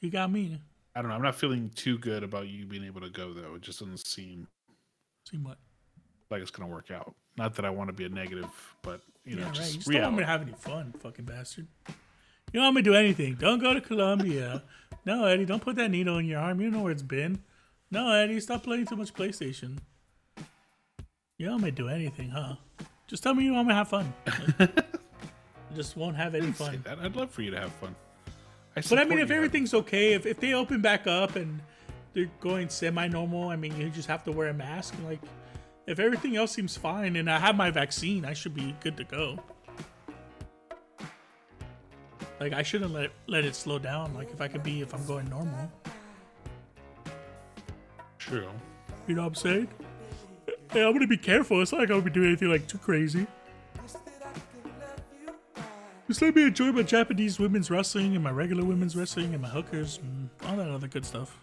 you 0.01 0.09
got 0.09 0.31
me. 0.31 0.59
I 0.95 1.01
don't 1.01 1.09
know. 1.09 1.15
I'm 1.15 1.21
not 1.21 1.35
feeling 1.35 1.69
too 1.75 1.97
good 1.97 2.23
about 2.23 2.47
you 2.47 2.65
being 2.65 2.83
able 2.83 3.01
to 3.01 3.09
go 3.09 3.33
though. 3.33 3.55
It 3.55 3.61
just 3.61 3.79
doesn't 3.79 4.05
seem 4.05 4.47
seem 5.29 5.43
what? 5.43 5.57
like 6.29 6.41
it's 6.41 6.51
gonna 6.51 6.69
work 6.71 6.89
out. 6.91 7.13
Not 7.37 7.55
that 7.55 7.65
I 7.65 7.69
want 7.69 7.89
to 7.89 7.93
be 7.93 8.05
a 8.05 8.09
negative, 8.09 8.49
but 8.81 9.01
you 9.25 9.35
know, 9.35 9.41
Yeah, 9.41 9.47
right. 9.47 9.57
You 9.57 9.63
just 9.63 9.81
still 9.81 10.01
want 10.01 10.15
me 10.15 10.19
to 10.19 10.25
have 10.25 10.41
any 10.41 10.53
fun, 10.53 10.93
fucking 10.99 11.25
bastard. 11.25 11.67
You 11.87 12.59
don't 12.59 12.63
want 12.65 12.75
me 12.75 12.81
to 12.83 12.89
do 12.91 12.95
anything. 12.95 13.35
Don't 13.35 13.59
go 13.59 13.73
to 13.73 13.81
Colombia. 13.81 14.63
no, 15.05 15.25
Eddie, 15.25 15.45
don't 15.45 15.61
put 15.61 15.75
that 15.77 15.89
needle 15.89 16.19
in 16.19 16.25
your 16.25 16.39
arm. 16.39 16.61
You 16.61 16.69
know 16.69 16.81
where 16.81 16.91
it's 16.91 17.01
been. 17.01 17.41
No, 17.89 18.11
Eddie, 18.11 18.39
stop 18.39 18.63
playing 18.63 18.85
too 18.85 18.95
much 18.95 19.13
PlayStation. 19.13 19.79
You 21.37 21.47
don't 21.47 21.53
want 21.53 21.63
me 21.63 21.71
to 21.71 21.75
do 21.75 21.89
anything, 21.89 22.29
huh? 22.29 22.55
Just 23.07 23.23
tell 23.23 23.33
me 23.33 23.43
you 23.43 23.53
want 23.53 23.67
me 23.67 23.71
to 23.71 23.75
have 23.75 23.87
fun. 23.87 24.13
I 24.59 24.69
just 25.75 25.97
won't 25.97 26.15
have 26.15 26.35
any 26.35 26.51
fun. 26.51 26.81
that. 26.85 26.99
I'd 26.99 27.15
love 27.15 27.31
for 27.31 27.41
you 27.41 27.51
to 27.51 27.59
have 27.59 27.71
fun. 27.73 27.95
I 28.75 28.81
But 28.81 28.99
I 28.99 29.03
mean, 29.03 29.19
if 29.19 29.31
everything's 29.31 29.73
okay, 29.73 30.13
if, 30.13 30.25
if 30.25 30.39
they 30.39 30.53
open 30.53 30.81
back 30.81 31.05
up 31.07 31.35
and 31.35 31.59
they're 32.13 32.29
going 32.39 32.69
semi-normal, 32.69 33.49
I 33.49 33.55
mean, 33.55 33.75
you 33.77 33.89
just 33.89 34.07
have 34.07 34.23
to 34.25 34.31
wear 34.31 34.49
a 34.49 34.53
mask. 34.53 34.95
Like, 35.05 35.19
if 35.85 35.99
everything 35.99 36.35
else 36.35 36.51
seems 36.51 36.77
fine 36.77 37.15
and 37.15 37.29
I 37.29 37.39
have 37.39 37.55
my 37.55 37.71
vaccine, 37.71 38.25
I 38.25 38.33
should 38.33 38.53
be 38.53 38.75
good 38.81 38.97
to 38.97 39.03
go. 39.03 39.37
Like, 42.39 42.53
I 42.53 42.63
shouldn't 42.63 42.91
let 42.91 43.11
let 43.27 43.45
it 43.45 43.55
slow 43.55 43.79
down. 43.79 44.13
Like, 44.13 44.31
if 44.31 44.41
I 44.41 44.47
could 44.47 44.63
be, 44.63 44.81
if 44.81 44.93
I'm 44.93 45.05
going 45.05 45.29
normal, 45.29 45.71
True. 48.17 48.49
you 49.07 49.15
know 49.15 49.21
what 49.21 49.27
I'm 49.29 49.35
saying? 49.35 49.67
Hey, 50.71 50.85
I'm 50.85 50.93
gonna 50.93 51.07
be 51.07 51.17
careful. 51.17 51.61
It's 51.61 51.71
not 51.71 51.79
like 51.79 51.89
I'm 51.89 51.99
gonna 51.99 52.05
be 52.05 52.11
doing 52.11 52.27
anything 52.27 52.49
like 52.49 52.67
too 52.67 52.77
crazy. 52.79 53.27
Just 56.07 56.21
let 56.21 56.35
me 56.35 56.43
enjoy 56.43 56.71
my 56.71 56.83
Japanese 56.83 57.39
women's 57.39 57.71
wrestling 57.71 58.15
and 58.15 58.23
my 58.23 58.31
regular 58.31 58.63
women's 58.65 58.95
wrestling 58.95 59.33
and 59.33 59.41
my 59.41 59.47
hookers 59.47 59.99
and 59.99 60.29
all 60.45 60.57
that 60.57 60.69
other 60.69 60.87
good 60.87 61.05
stuff. 61.05 61.39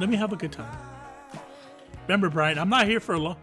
Let 0.00 0.08
me 0.08 0.16
have 0.16 0.32
a 0.32 0.36
good 0.36 0.52
time. 0.52 0.97
Remember, 2.08 2.30
Brian, 2.30 2.58
I'm 2.58 2.70
not 2.70 2.86
here 2.86 3.00
for 3.00 3.14
a 3.14 3.18
long. 3.18 3.36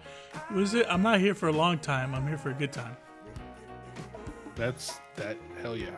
Was 0.52 0.74
it? 0.74 0.88
I'm 0.90 1.04
not 1.04 1.20
here 1.20 1.36
for 1.36 1.48
a 1.50 1.52
long 1.52 1.78
time. 1.78 2.16
I'm 2.16 2.28
here 2.28 2.38
for 2.38 2.50
a 2.50 2.54
good 2.54 2.74
time. 2.74 2.98
That's 4.56 5.00
that. 5.18 5.38
Hell 5.62 5.78
yeah. 5.78 5.92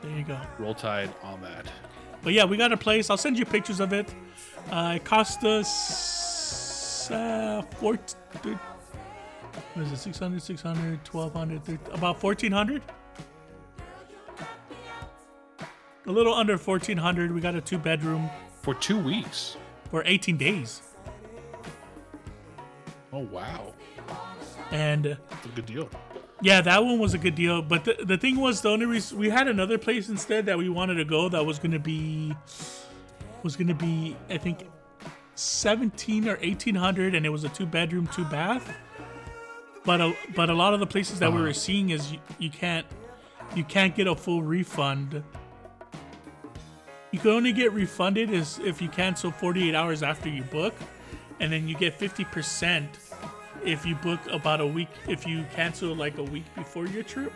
There 0.00 0.16
you 0.16 0.24
go. 0.24 0.40
Roll 0.58 0.74
Tide 0.74 1.12
on 1.22 1.42
that. 1.42 1.66
But 2.22 2.32
yeah, 2.32 2.46
we 2.46 2.56
got 2.56 2.72
a 2.72 2.78
place. 2.78 3.10
I'll 3.10 3.18
send 3.18 3.38
you 3.38 3.44
pictures 3.44 3.78
of 3.78 3.92
it. 3.92 4.12
Uh, 4.70 4.94
it 4.96 5.04
cost 5.04 5.44
us 5.44 7.10
uh, 7.10 7.60
four, 7.76 7.98
what 9.74 9.82
is 9.84 9.92
it, 9.92 9.96
600, 9.98 10.42
600, 10.42 11.06
1200, 11.06 11.64
th- 11.64 11.78
about 11.92 12.22
1400? 12.22 12.82
A 16.06 16.10
little 16.10 16.32
under 16.34 16.56
1400. 16.56 17.32
We 17.32 17.40
got 17.42 17.54
a 17.54 17.60
two 17.60 17.78
bedroom 17.78 18.30
For 18.62 18.74
two 18.74 18.98
weeks. 18.98 19.56
for 19.90 20.02
18 20.06 20.38
days. 20.38 20.82
Oh 23.18 23.26
wow. 23.32 23.74
And 24.70 25.04
That's 25.04 25.46
a 25.46 25.48
good 25.48 25.66
deal. 25.66 25.90
yeah, 26.40 26.60
that 26.60 26.84
one 26.84 27.00
was 27.00 27.14
a 27.14 27.18
good 27.18 27.34
deal. 27.34 27.62
But 27.62 27.84
the, 27.84 27.96
the 28.04 28.16
thing 28.16 28.36
was, 28.36 28.60
the 28.60 28.68
only 28.68 28.86
reason 28.86 29.18
we 29.18 29.28
had 29.28 29.48
another 29.48 29.76
place 29.76 30.08
instead 30.08 30.46
that 30.46 30.56
we 30.56 30.68
wanted 30.68 30.94
to 30.96 31.04
go 31.04 31.28
that 31.30 31.44
was 31.44 31.58
going 31.58 31.72
to 31.72 31.80
be, 31.80 32.32
was 33.42 33.56
to 33.56 33.74
be, 33.74 34.16
I 34.30 34.38
think, 34.38 34.68
17 35.34 36.28
or 36.28 36.36
1800 36.36 37.14
and 37.14 37.24
it 37.24 37.28
was 37.28 37.44
a 37.44 37.48
two 37.48 37.64
bedroom 37.64 38.08
two 38.08 38.24
bath 38.24 38.74
but 39.84 40.00
a, 40.00 40.12
but 40.34 40.50
a 40.50 40.52
lot 40.52 40.74
of 40.74 40.80
the 40.80 40.86
places 40.86 41.20
that 41.20 41.32
we 41.32 41.38
were 41.38 41.44
uh-huh. 41.44 41.52
seeing 41.52 41.90
is 41.90 42.10
you, 42.10 42.18
you 42.40 42.50
can't 42.50 42.84
you 43.54 43.62
can't 43.62 43.94
get 43.94 44.08
a 44.08 44.16
full 44.16 44.42
refund 44.42 45.22
you 47.12 47.20
can 47.20 47.30
only 47.30 47.52
get 47.52 47.72
refunded 47.72 48.30
is 48.30 48.58
if 48.64 48.82
you 48.82 48.88
cancel 48.88 49.30
48 49.30 49.76
hours 49.76 50.02
after 50.02 50.28
you 50.28 50.42
book 50.42 50.74
and 51.40 51.52
then 51.52 51.68
you 51.68 51.76
get 51.76 51.98
50% 51.98 52.86
if 53.64 53.84
you 53.84 53.94
book 53.96 54.20
about 54.30 54.60
a 54.60 54.66
week 54.66 54.88
if 55.06 55.26
you 55.26 55.44
cancel 55.54 55.94
like 55.94 56.18
a 56.18 56.22
week 56.22 56.44
before 56.54 56.86
your 56.86 57.02
trip 57.02 57.32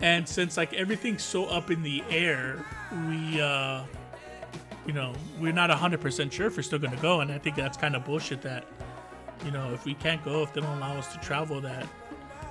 and 0.00 0.28
since 0.28 0.56
like 0.56 0.74
everything's 0.74 1.22
so 1.22 1.46
up 1.46 1.70
in 1.70 1.82
the 1.82 2.02
air 2.10 2.64
we 3.08 3.40
uh 3.40 3.82
you 4.86 4.92
know, 4.92 5.12
we're 5.40 5.52
not 5.52 5.70
100% 5.70 6.32
sure 6.32 6.46
if 6.46 6.56
we're 6.56 6.62
still 6.62 6.78
going 6.78 6.94
to 6.94 7.02
go. 7.02 7.20
And 7.20 7.32
I 7.32 7.38
think 7.38 7.56
that's 7.56 7.76
kind 7.76 7.96
of 7.96 8.04
bullshit 8.04 8.40
that, 8.42 8.64
you 9.44 9.50
know, 9.50 9.72
if 9.72 9.84
we 9.84 9.94
can't 9.94 10.24
go, 10.24 10.42
if 10.42 10.52
they 10.52 10.60
don't 10.60 10.78
allow 10.78 10.96
us 10.96 11.12
to 11.12 11.18
travel, 11.18 11.60
that 11.62 11.86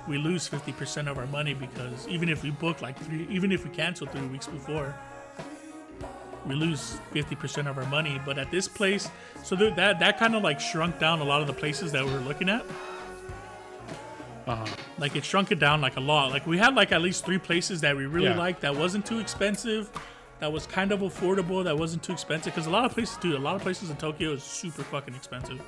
we 0.06 0.18
lose 0.18 0.48
50% 0.48 1.10
of 1.10 1.18
our 1.18 1.26
money 1.26 1.54
because 1.54 2.06
even 2.08 2.28
if 2.28 2.42
we 2.42 2.50
book 2.50 2.82
like 2.82 2.98
three, 2.98 3.26
even 3.30 3.50
if 3.50 3.64
we 3.64 3.70
cancel 3.70 4.06
three 4.06 4.26
weeks 4.26 4.46
before, 4.46 4.94
we 6.46 6.54
lose 6.54 6.98
50% 7.12 7.66
of 7.68 7.76
our 7.78 7.86
money. 7.86 8.20
But 8.24 8.38
at 8.38 8.50
this 8.50 8.68
place, 8.68 9.10
so 9.42 9.56
th- 9.56 9.74
that, 9.76 9.98
that 9.98 10.18
kind 10.18 10.34
of 10.34 10.42
like 10.42 10.60
shrunk 10.60 10.98
down 10.98 11.20
a 11.20 11.24
lot 11.24 11.40
of 11.40 11.46
the 11.46 11.52
places 11.52 11.92
that 11.92 12.04
we 12.04 12.12
were 12.12 12.20
looking 12.20 12.48
at. 12.48 12.64
Uh-huh. 14.46 14.64
Like 14.98 15.16
it 15.16 15.24
shrunk 15.24 15.50
it 15.50 15.58
down 15.58 15.80
like 15.80 15.96
a 15.96 16.00
lot. 16.00 16.30
Like 16.30 16.46
we 16.46 16.56
had 16.56 16.74
like 16.76 16.92
at 16.92 17.02
least 17.02 17.24
three 17.24 17.38
places 17.38 17.80
that 17.80 17.96
we 17.96 18.06
really 18.06 18.28
Yeah. 18.28 18.38
liked 18.38 18.60
that 18.60 18.74
wasn't 18.76 19.04
too 19.04 19.18
expensive, 19.18 19.90
that 20.38 20.52
was 20.52 20.66
kind 20.66 20.92
of 20.92 21.00
affordable, 21.00 21.64
that 21.64 21.76
wasn't 21.76 22.02
too 22.04 22.12
expensive. 22.12 22.54
Because 22.54 22.66
a 22.66 22.70
lot 22.70 22.84
of 22.84 22.92
places, 22.92 23.16
dude, 23.16 23.34
a 23.34 23.38
lot 23.38 23.56
of 23.56 23.62
places 23.62 23.90
in 23.90 23.96
Tokyo 23.96 24.32
is 24.32 24.44
super 24.44 24.84
fucking 24.84 25.14
expensive. 25.14 25.60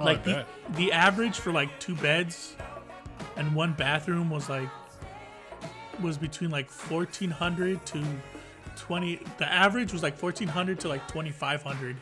Oh, 0.00 0.04
like 0.04 0.22
the, 0.22 0.44
the 0.76 0.92
average 0.92 1.40
for 1.40 1.50
like 1.50 1.80
two 1.80 1.96
beds 1.96 2.54
and 3.36 3.52
one 3.56 3.72
bathroom 3.72 4.30
was 4.30 4.48
like 4.48 4.68
was 6.00 6.16
between 6.16 6.50
like 6.50 6.70
1400 6.70 7.84
to 7.86 8.04
20 8.78 9.20
the 9.38 9.52
average 9.52 9.92
was 9.92 10.02
like 10.02 10.20
1400 10.20 10.80
to 10.80 10.88
like 10.88 11.06
2500 11.08 11.96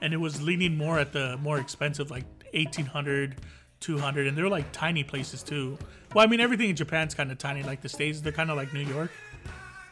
and 0.00 0.12
it 0.12 0.16
was 0.16 0.40
leaning 0.42 0.76
more 0.76 0.98
at 0.98 1.12
the 1.12 1.36
more 1.38 1.58
expensive 1.58 2.10
like 2.10 2.24
1800 2.54 3.36
200 3.80 4.26
and 4.28 4.38
they're 4.38 4.48
like 4.48 4.70
tiny 4.72 5.02
places 5.02 5.42
too. 5.42 5.76
Well 6.14 6.24
i 6.24 6.28
mean 6.28 6.40
everything 6.40 6.70
in 6.70 6.76
japan's 6.76 7.14
kind 7.14 7.30
of 7.30 7.38
tiny. 7.38 7.62
Like 7.62 7.80
the 7.80 7.88
stays 7.88 8.22
they're 8.22 8.32
kind 8.32 8.50
of 8.50 8.56
like 8.56 8.72
new 8.72 8.80
york 8.84 9.10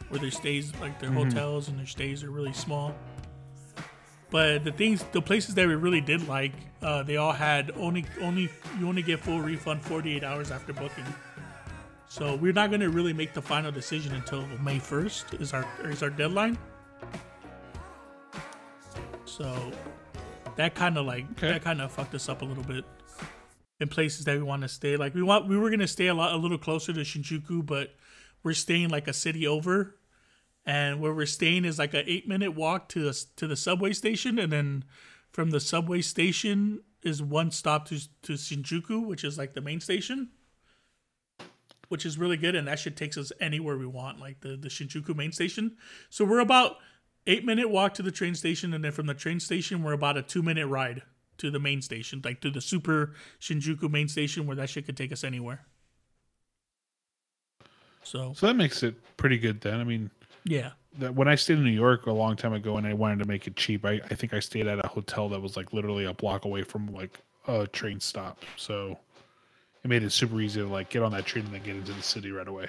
where 0.09 0.19
their 0.19 0.31
stays 0.31 0.73
like 0.81 0.99
their 0.99 1.11
hotels 1.11 1.67
and 1.69 1.79
their 1.79 1.85
stays 1.85 2.23
are 2.23 2.31
really 2.31 2.53
small. 2.53 2.93
But 4.29 4.63
the 4.63 4.71
things 4.71 5.03
the 5.11 5.21
places 5.21 5.55
that 5.55 5.67
we 5.67 5.75
really 5.75 6.01
did 6.01 6.27
like 6.27 6.53
uh, 6.81 7.03
they 7.03 7.17
all 7.17 7.33
had 7.33 7.71
only 7.75 8.05
only 8.21 8.49
you 8.79 8.87
only 8.87 9.01
get 9.01 9.19
full 9.19 9.41
refund 9.41 9.81
48 9.81 10.23
hours 10.23 10.51
after 10.51 10.73
booking 10.73 11.05
so 12.11 12.35
we're 12.35 12.51
not 12.51 12.69
going 12.69 12.81
to 12.81 12.89
really 12.89 13.13
make 13.13 13.31
the 13.31 13.41
final 13.41 13.71
decision 13.71 14.13
until 14.13 14.45
may 14.61 14.79
1st 14.79 15.39
is 15.39 15.53
our 15.53 15.65
is 15.85 16.03
our 16.03 16.09
deadline. 16.09 16.57
So 19.23 19.71
that 20.57 20.75
kind 20.75 20.97
of 20.97 21.05
like 21.05 21.23
Okay. 21.31 21.47
that 21.53 21.61
kind 21.61 21.79
of 21.79 21.89
fucked 21.89 22.13
us 22.13 22.27
up 22.27 22.41
a 22.41 22.45
little 22.45 22.65
bit 22.65 22.83
in 23.79 23.87
places 23.87 24.25
that 24.25 24.35
we 24.35 24.43
want 24.43 24.61
to 24.63 24.67
stay. 24.67 24.97
Like 24.97 25.15
we 25.15 25.23
want 25.23 25.47
we 25.47 25.55
were 25.55 25.69
going 25.69 25.79
to 25.79 25.87
stay 25.87 26.07
a 26.07 26.13
lot 26.13 26.33
a 26.33 26.35
little 26.35 26.57
closer 26.57 26.91
to 26.91 26.99
shinjuku 26.99 27.65
but 27.65 27.95
we're 28.43 28.55
staying 28.55 28.89
like 28.89 29.07
a 29.07 29.13
city 29.13 29.47
over. 29.47 29.95
And 30.65 30.99
where 30.99 31.13
we're 31.13 31.25
staying 31.25 31.63
is 31.63 31.79
like 31.79 31.93
an 31.93 32.03
eight 32.07 32.27
minute 32.27 32.55
walk 32.55 32.89
to 32.89 33.03
the, 33.05 33.25
to 33.37 33.47
the 33.47 33.55
subway 33.55 33.93
station. 33.93 34.37
And 34.37 34.51
then 34.51 34.83
from 35.31 35.51
the 35.51 35.61
subway 35.61 36.01
station 36.01 36.81
is 37.03 37.23
one 37.23 37.51
stop 37.51 37.87
to, 37.87 38.01
to 38.23 38.33
shinjuku 38.33 39.07
which 39.07 39.23
is 39.23 39.37
like 39.37 39.53
the 39.53 39.61
main 39.61 39.79
station 39.79 40.31
which 41.91 42.05
is 42.05 42.17
really 42.17 42.37
good 42.37 42.55
and 42.55 42.67
that 42.67 42.79
shit 42.79 42.95
takes 42.95 43.17
us 43.17 43.31
anywhere 43.39 43.77
we 43.77 43.85
want 43.85 44.19
like 44.19 44.39
the, 44.41 44.55
the 44.55 44.69
shinjuku 44.69 45.15
main 45.15 45.31
station 45.31 45.75
so 46.09 46.25
we're 46.25 46.39
about 46.39 46.77
eight 47.27 47.45
minute 47.45 47.69
walk 47.69 47.93
to 47.93 48.01
the 48.01 48.11
train 48.11 48.33
station 48.33 48.73
and 48.73 48.83
then 48.83 48.91
from 48.91 49.05
the 49.05 49.13
train 49.13 49.39
station 49.39 49.83
we're 49.83 49.93
about 49.93 50.17
a 50.17 50.21
two 50.21 50.41
minute 50.41 50.67
ride 50.67 51.01
to 51.37 51.51
the 51.51 51.59
main 51.59 51.81
station 51.81 52.21
like 52.23 52.41
to 52.41 52.49
the 52.49 52.61
super 52.61 53.13
shinjuku 53.39 53.89
main 53.89 54.07
station 54.07 54.47
where 54.47 54.55
that 54.55 54.69
shit 54.69 54.85
could 54.85 54.97
take 54.97 55.11
us 55.11 55.23
anywhere 55.23 55.65
so 58.03 58.33
So 58.35 58.47
that 58.47 58.55
makes 58.55 58.83
it 58.83 58.95
pretty 59.17 59.37
good 59.37 59.61
then. 59.61 59.79
I 59.79 59.83
mean, 59.83 60.09
yeah 60.43 60.71
that 60.99 61.15
when 61.15 61.27
I 61.27 61.35
stayed 61.35 61.57
in 61.57 61.63
New 61.63 61.71
York 61.71 62.05
a 62.05 62.11
long 62.11 62.35
time 62.35 62.53
ago 62.53 62.77
and 62.77 62.85
I 62.85 62.93
wanted 62.93 63.19
to 63.19 63.25
make 63.25 63.47
it 63.47 63.55
cheap, 63.55 63.85
I, 63.85 64.01
I 64.09 64.15
think 64.15 64.33
I 64.33 64.39
stayed 64.39 64.67
at 64.67 64.83
a 64.83 64.87
hotel 64.87 65.29
that 65.29 65.39
was 65.39 65.55
like 65.55 65.71
literally 65.71 66.05
a 66.05 66.13
block 66.13 66.45
away 66.45 66.63
from 66.63 66.87
like 66.87 67.21
a 67.47 67.65
train 67.67 67.99
stop. 67.99 68.43
So 68.57 68.97
it 69.83 69.87
made 69.87 70.03
it 70.03 70.11
super 70.11 70.39
easy 70.41 70.61
to 70.61 70.67
like 70.67 70.89
get 70.89 71.03
on 71.03 71.11
that 71.11 71.25
train 71.25 71.45
and 71.45 71.53
then 71.53 71.63
get 71.63 71.75
into 71.75 71.93
the 71.93 72.03
city 72.03 72.31
right 72.31 72.47
away. 72.47 72.67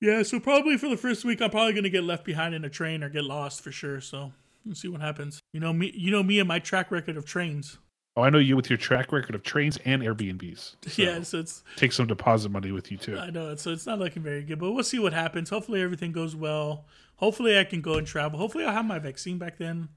Yeah, 0.00 0.22
so 0.24 0.40
probably 0.40 0.76
for 0.76 0.88
the 0.88 0.96
first 0.96 1.24
week, 1.24 1.40
I'm 1.40 1.50
probably 1.50 1.72
gonna 1.72 1.88
get 1.88 2.04
left 2.04 2.24
behind 2.24 2.54
in 2.54 2.64
a 2.64 2.70
train 2.70 3.02
or 3.02 3.08
get 3.08 3.24
lost 3.24 3.62
for 3.62 3.70
sure. 3.70 4.00
So 4.00 4.32
we'll 4.64 4.74
see 4.74 4.88
what 4.88 5.00
happens. 5.00 5.40
You 5.52 5.60
know 5.60 5.72
me, 5.72 5.92
you 5.94 6.10
know 6.10 6.22
me 6.22 6.38
and 6.40 6.48
my 6.48 6.58
track 6.58 6.90
record 6.90 7.16
of 7.16 7.24
trains. 7.24 7.78
Oh, 8.14 8.22
I 8.22 8.28
know 8.28 8.38
you 8.38 8.56
with 8.56 8.68
your 8.68 8.76
track 8.76 9.10
record 9.10 9.34
of 9.34 9.42
trains 9.42 9.78
and 9.86 10.02
Airbnbs. 10.02 10.76
So 10.90 11.02
yeah, 11.02 11.22
so 11.22 11.38
it's 11.38 11.62
Take 11.76 11.92
some 11.92 12.06
deposit 12.06 12.50
money 12.50 12.72
with 12.72 12.90
you 12.90 12.98
too. 12.98 13.16
I 13.18 13.30
know, 13.30 13.54
so 13.56 13.70
it's 13.70 13.86
not 13.86 13.98
looking 13.98 14.22
very 14.22 14.42
good, 14.42 14.58
but 14.58 14.72
we'll 14.72 14.84
see 14.84 14.98
what 14.98 15.14
happens. 15.14 15.48
Hopefully, 15.48 15.80
everything 15.80 16.12
goes 16.12 16.36
well. 16.36 16.84
Hopefully, 17.16 17.58
I 17.58 17.64
can 17.64 17.80
go 17.80 17.94
and 17.94 18.06
travel. 18.06 18.38
Hopefully, 18.38 18.64
I'll 18.64 18.74
have 18.74 18.84
my 18.84 18.98
vaccine 18.98 19.38
back 19.38 19.56
then, 19.56 19.88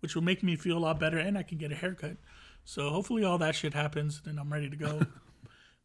which 0.00 0.14
will 0.14 0.22
make 0.22 0.42
me 0.42 0.54
feel 0.54 0.78
a 0.78 0.78
lot 0.78 1.00
better, 1.00 1.18
and 1.18 1.36
I 1.36 1.42
can 1.42 1.58
get 1.58 1.72
a 1.72 1.74
haircut. 1.74 2.18
So 2.64 2.90
hopefully, 2.90 3.24
all 3.24 3.38
that 3.38 3.56
shit 3.56 3.74
happens, 3.74 4.20
then 4.24 4.38
I'm 4.38 4.52
ready 4.52 4.70
to 4.70 4.76
go. 4.76 5.00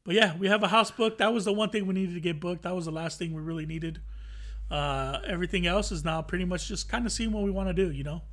but 0.10 0.16
yeah, 0.16 0.36
we 0.38 0.48
have 0.48 0.64
a 0.64 0.68
house 0.68 0.90
booked. 0.90 1.20
That 1.20 1.36
was 1.36 1.46
the 1.46 1.54
one 1.54 1.70
thing 1.70 1.86
we 1.86 1.94
needed 1.94 2.16
to 2.16 2.20
get 2.20 2.40
booked. 2.40 2.64
That 2.64 2.76
was 2.76 2.86
the 2.86 2.92
last 2.92 3.20
thing 3.20 3.32
we 3.32 3.44
really 3.44 3.68
needed. 3.68 4.02
Uh, 4.72 5.20
everything 5.24 5.68
else 5.68 5.92
is 5.92 6.04
now 6.04 6.20
pretty 6.24 6.46
much 6.46 6.68
just 6.68 6.90
kind 6.90 7.06
of 7.06 7.12
seeing 7.12 7.32
what 7.32 7.44
we 7.44 7.52
want 7.52 7.70
to 7.70 7.76
do. 7.76 7.92
You 7.92 8.04
know, 8.04 8.24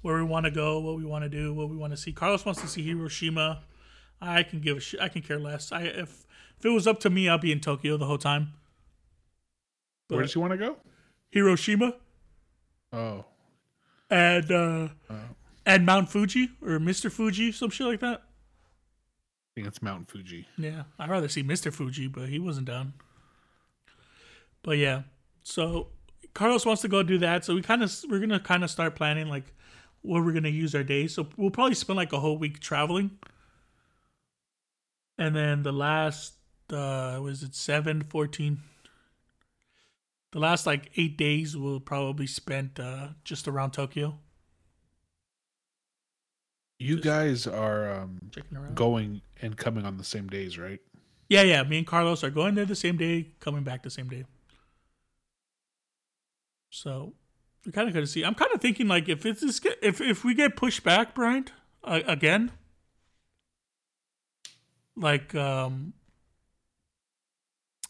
where 0.00 0.16
we 0.16 0.22
want 0.22 0.46
to 0.46 0.50
go, 0.50 0.80
what 0.80 0.96
we 0.96 1.04
want 1.04 1.22
to 1.22 1.28
do, 1.28 1.52
what 1.52 1.68
we 1.68 1.76
want 1.76 1.92
to 1.92 1.98
see. 1.98 2.10
Carlos 2.10 2.46
wants 2.46 2.62
to 2.62 2.68
see 2.68 2.82
Hiroshima. 2.82 3.64
I 4.18 4.44
can 4.44 4.62
give 4.62 4.78
a 4.78 4.80
shit. 4.80 4.98
I 4.98 5.08
can 5.10 5.20
care 5.20 5.38
less. 5.38 5.72
I 5.72 5.82
if 5.82 6.24
if 6.58 6.64
it 6.64 6.70
was 6.70 6.86
up 6.86 7.00
to 7.00 7.10
me, 7.10 7.28
I'd 7.28 7.42
be 7.42 7.52
in 7.52 7.60
Tokyo 7.60 7.98
the 7.98 8.06
whole 8.06 8.16
time. 8.16 8.54
Where 10.08 10.22
does 10.22 10.32
he 10.32 10.38
want 10.38 10.52
to 10.52 10.56
go? 10.56 10.78
Hiroshima 11.32 11.96
Oh, 12.94 13.26
and 14.08 14.50
uh, 14.50 14.88
and 15.66 15.84
Mount 15.84 16.08
Fuji 16.08 16.48
or 16.62 16.78
Mr. 16.78 17.12
Fuji, 17.12 17.52
some 17.52 17.68
shit 17.68 17.86
like 17.86 18.00
that. 18.00 18.22
Think 19.54 19.68
it's 19.68 19.80
Mount 19.82 20.10
Fuji. 20.10 20.48
Yeah, 20.58 20.84
I'd 20.98 21.10
rather 21.10 21.28
see 21.28 21.44
Mr. 21.44 21.72
Fuji, 21.72 22.08
but 22.08 22.28
he 22.28 22.38
wasn't 22.40 22.66
down. 22.66 22.94
But 24.62 24.78
yeah, 24.78 25.02
so 25.44 25.88
Carlos 26.34 26.66
wants 26.66 26.82
to 26.82 26.88
go 26.88 27.02
do 27.02 27.18
that, 27.18 27.44
so 27.44 27.54
we 27.54 27.62
kind 27.62 27.82
of 27.82 27.94
we're 28.10 28.18
gonna 28.18 28.40
kind 28.40 28.64
of 28.64 28.70
start 28.70 28.96
planning 28.96 29.28
like 29.28 29.54
where 30.02 30.22
we're 30.22 30.32
gonna 30.32 30.48
use 30.48 30.74
our 30.74 30.82
days. 30.82 31.14
So 31.14 31.28
we'll 31.36 31.50
probably 31.50 31.74
spend 31.74 31.96
like 31.96 32.12
a 32.12 32.18
whole 32.18 32.36
week 32.36 32.58
traveling, 32.58 33.12
and 35.18 35.36
then 35.36 35.62
the 35.62 35.72
last 35.72 36.34
uh 36.72 37.20
was 37.22 37.42
it 37.44 37.54
seven 37.54 38.02
fourteen. 38.02 38.60
The 40.32 40.40
last 40.40 40.66
like 40.66 40.90
eight 40.96 41.16
days 41.16 41.56
will 41.56 41.78
probably 41.78 42.26
spent 42.26 42.80
uh 42.80 43.08
just 43.22 43.46
around 43.46 43.70
Tokyo, 43.70 44.18
You 46.84 47.00
guys 47.00 47.46
are 47.46 47.90
um, 47.90 48.20
going 48.74 49.22
and 49.40 49.56
coming 49.56 49.86
on 49.86 49.96
the 49.96 50.04
same 50.04 50.26
days, 50.26 50.58
right? 50.58 50.80
Yeah, 51.30 51.40
yeah. 51.40 51.62
Me 51.62 51.78
and 51.78 51.86
Carlos 51.86 52.22
are 52.22 52.28
going 52.28 52.56
there 52.56 52.66
the 52.66 52.76
same 52.76 52.98
day, 52.98 53.28
coming 53.40 53.62
back 53.62 53.82
the 53.82 53.88
same 53.90 54.06
day. 54.06 54.24
So 56.68 57.14
we 57.64 57.72
kind 57.72 57.88
of 57.88 57.94
got 57.94 58.00
to 58.00 58.06
see. 58.06 58.22
I'm 58.22 58.34
kind 58.34 58.52
of 58.52 58.60
thinking 58.60 58.86
like 58.86 59.08
if 59.08 59.24
it's 59.24 59.62
if 59.80 60.02
if 60.02 60.24
we 60.24 60.34
get 60.34 60.56
pushed 60.56 60.84
back, 60.84 61.14
Bryant, 61.14 61.52
uh, 61.84 62.00
again, 62.06 62.52
like 64.94 65.34
um, 65.34 65.94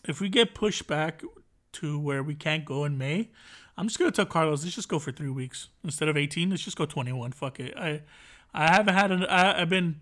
if 0.05 0.21
we 0.21 0.29
get 0.29 0.55
pushed 0.55 0.87
back 0.87 1.23
to 1.73 1.99
where 1.99 2.23
we 2.23 2.37
can't 2.37 2.65
go 2.65 2.85
in 2.85 2.97
May, 2.97 3.31
I'm 3.77 3.89
just 3.89 3.99
gonna 3.99 4.13
tell 4.13 4.27
Carlos 4.27 4.63
let's 4.63 4.77
just 4.77 4.89
go 4.89 5.01
for 5.01 5.11
three 5.11 5.31
weeks 5.31 5.69
instead 5.83 6.09
of 6.09 6.17
18. 6.17 6.51
Let's 6.51 6.63
just 6.63 6.77
go 6.77 6.87
21. 6.87 7.33
Fuck 7.33 7.59
it. 7.59 7.77
I 7.77 8.03
I 8.55 8.73
haven't 8.73 8.95
had 8.95 9.11
an. 9.11 9.25
I, 9.25 9.61
I've 9.61 9.69
been 9.69 10.01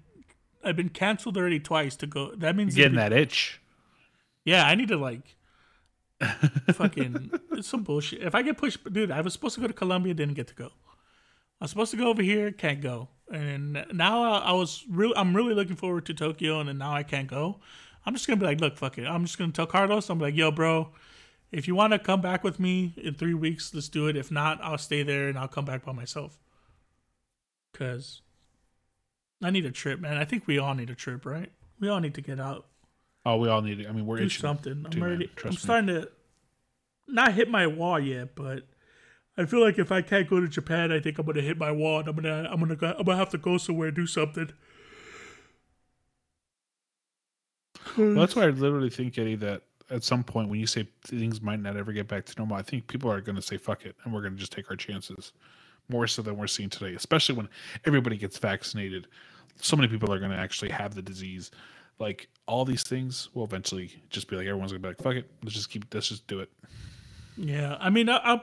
I've 0.62 0.76
been 0.76 0.90
canceled 0.90 1.36
already 1.36 1.58
twice 1.58 1.96
to 1.96 2.06
go. 2.06 2.34
That 2.36 2.54
means 2.54 2.74
Getting 2.74 2.96
that 2.96 3.12
itch. 3.12 3.60
yeah, 4.44 4.66
I 4.66 4.74
need 4.74 4.88
to 4.88 4.96
like 4.96 5.36
fucking 6.72 7.32
it's 7.52 7.68
some 7.68 7.82
bullshit. 7.82 8.22
If 8.22 8.34
I 8.34 8.42
get 8.42 8.56
pushed, 8.58 8.92
dude, 8.92 9.10
I 9.10 9.20
was 9.22 9.32
supposed 9.32 9.54
to 9.56 9.60
go 9.60 9.66
to 9.66 9.72
Colombia, 9.72 10.14
didn't 10.14 10.34
get 10.34 10.48
to 10.48 10.54
go. 10.54 10.66
I 11.60 11.64
was 11.64 11.70
supposed 11.70 11.90
to 11.92 11.96
go 11.96 12.08
over 12.08 12.22
here, 12.22 12.50
can't 12.52 12.80
go. 12.80 13.08
And 13.32 13.84
now 13.92 14.22
I, 14.22 14.38
I 14.38 14.52
was 14.52 14.84
real. 14.90 15.12
I'm 15.16 15.34
really 15.34 15.54
looking 15.54 15.76
forward 15.76 16.06
to 16.06 16.14
Tokyo, 16.14 16.60
and 16.60 16.68
then 16.68 16.78
now 16.78 16.92
I 16.94 17.02
can't 17.02 17.28
go. 17.28 17.60
I'm 18.04 18.14
just 18.14 18.26
gonna 18.26 18.38
be 18.40 18.46
like, 18.46 18.60
look, 18.60 18.76
fuck 18.76 18.98
it. 18.98 19.06
I'm 19.06 19.24
just 19.24 19.38
gonna 19.38 19.52
tell 19.52 19.66
Carlos. 19.66 20.10
I'm 20.10 20.18
like, 20.18 20.36
yo, 20.36 20.50
bro, 20.50 20.90
if 21.50 21.66
you 21.66 21.74
want 21.74 21.92
to 21.92 21.98
come 21.98 22.20
back 22.20 22.44
with 22.44 22.60
me 22.60 22.94
in 22.96 23.14
three 23.14 23.34
weeks, 23.34 23.72
let's 23.74 23.88
do 23.88 24.06
it. 24.08 24.16
If 24.16 24.30
not, 24.30 24.60
I'll 24.62 24.78
stay 24.78 25.02
there 25.02 25.28
and 25.28 25.38
I'll 25.38 25.48
come 25.48 25.64
back 25.64 25.84
by 25.84 25.92
myself. 25.92 26.38
Cause 27.72 28.20
I 29.42 29.50
need 29.50 29.66
a 29.66 29.70
trip, 29.72 30.00
man. 30.00 30.16
I 30.16 30.24
think 30.24 30.46
we 30.46 30.58
all 30.58 30.74
need 30.74 30.90
a 30.90 30.94
trip, 30.94 31.26
right? 31.26 31.50
We 31.80 31.88
all 31.88 32.00
need 32.00 32.14
to 32.14 32.20
get 32.20 32.38
out 32.38 32.66
Oh, 33.24 33.36
we 33.36 33.48
all 33.48 33.62
need 33.62 33.80
it. 33.80 33.88
I 33.88 33.92
mean, 33.92 34.06
we're 34.06 34.18
do 34.18 34.28
something. 34.28 34.84
too, 34.90 34.90
I'm 34.94 35.00
man. 35.00 35.10
ready. 35.10 35.26
Trust 35.36 35.44
I'm 35.44 35.50
me. 35.50 35.56
starting 35.56 35.86
to 35.88 36.08
not 37.08 37.34
hit 37.34 37.48
my 37.48 37.66
wall 37.66 38.00
yet, 38.00 38.34
but 38.34 38.64
I 39.36 39.44
feel 39.44 39.60
like 39.60 39.78
if 39.78 39.92
I 39.92 40.02
can't 40.02 40.28
go 40.28 40.40
to 40.40 40.48
Japan, 40.48 40.90
I 40.90 40.98
think 41.00 41.18
I'm 41.18 41.26
gonna 41.26 41.40
hit 41.40 41.56
my 41.56 41.70
wall. 41.70 42.00
And 42.00 42.08
I'm 42.08 42.16
gonna, 42.16 42.48
I'm 42.50 42.58
gonna, 42.58 42.76
go, 42.76 42.94
I'm 42.98 43.04
gonna 43.04 43.18
have 43.18 43.30
to 43.30 43.38
go 43.38 43.58
somewhere, 43.58 43.90
do 43.90 44.06
something. 44.06 44.50
Well, 47.96 48.14
that's 48.14 48.34
why 48.34 48.44
I 48.44 48.50
literally 48.50 48.90
think, 48.90 49.18
Eddie, 49.18 49.36
that 49.36 49.62
at 49.90 50.02
some 50.04 50.24
point 50.24 50.48
when 50.48 50.58
you 50.58 50.66
say 50.66 50.88
things 51.04 51.42
might 51.42 51.60
not 51.60 51.76
ever 51.76 51.92
get 51.92 52.08
back 52.08 52.24
to 52.26 52.34
normal, 52.38 52.56
I 52.56 52.62
think 52.62 52.86
people 52.86 53.10
are 53.10 53.20
going 53.20 53.36
to 53.36 53.42
say 53.42 53.56
fuck 53.56 53.84
it 53.84 53.94
and 54.04 54.14
we're 54.14 54.22
going 54.22 54.32
to 54.32 54.38
just 54.38 54.52
take 54.52 54.70
our 54.70 54.76
chances 54.76 55.32
more 55.88 56.06
so 56.06 56.22
than 56.22 56.36
we're 56.36 56.46
seeing 56.46 56.70
today, 56.70 56.94
especially 56.94 57.34
when 57.34 57.48
everybody 57.84 58.16
gets 58.16 58.38
vaccinated. 58.38 59.08
So 59.56 59.76
many 59.76 59.88
people 59.88 60.12
are 60.12 60.18
going 60.18 60.30
to 60.30 60.36
actually 60.36 60.70
have 60.70 60.94
the 60.94 61.02
disease. 61.02 61.50
Like 61.98 62.28
all 62.46 62.64
these 62.64 62.82
things 62.82 63.28
will 63.34 63.44
eventually 63.44 64.02
just 64.10 64.28
be 64.28 64.36
like 64.36 64.46
everyone's 64.46 64.72
going 64.72 64.82
to 64.82 64.88
be 64.88 64.90
like 64.90 65.02
fuck 65.02 65.14
it, 65.14 65.30
let's 65.42 65.54
just 65.54 65.70
keep 65.70 65.92
let's 65.94 66.08
just 66.08 66.26
do 66.26 66.40
it. 66.40 66.50
Yeah, 67.36 67.76
I 67.80 67.90
mean, 67.90 68.08
I, 68.08 68.16
I, 68.16 68.40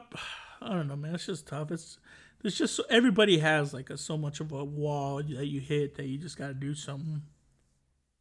I 0.62 0.70
don't 0.70 0.88
know, 0.88 0.96
man. 0.96 1.16
It's 1.16 1.26
just 1.26 1.48
tough. 1.48 1.72
It's 1.72 2.00
there's 2.42 2.58
just 2.58 2.76
so, 2.76 2.84
everybody 2.90 3.40
has 3.40 3.74
like 3.74 3.90
a 3.90 3.98
so 3.98 4.18
much 4.18 4.40
of 4.40 4.52
a 4.52 4.64
wall 4.64 5.18
that 5.18 5.46
you 5.46 5.60
hit 5.60 5.96
that 5.96 6.06
you 6.06 6.18
just 6.18 6.38
got 6.38 6.48
to 6.48 6.54
do 6.54 6.74
something. 6.74 7.22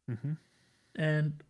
Mm-hmm. 0.09 0.33
And 0.95 1.43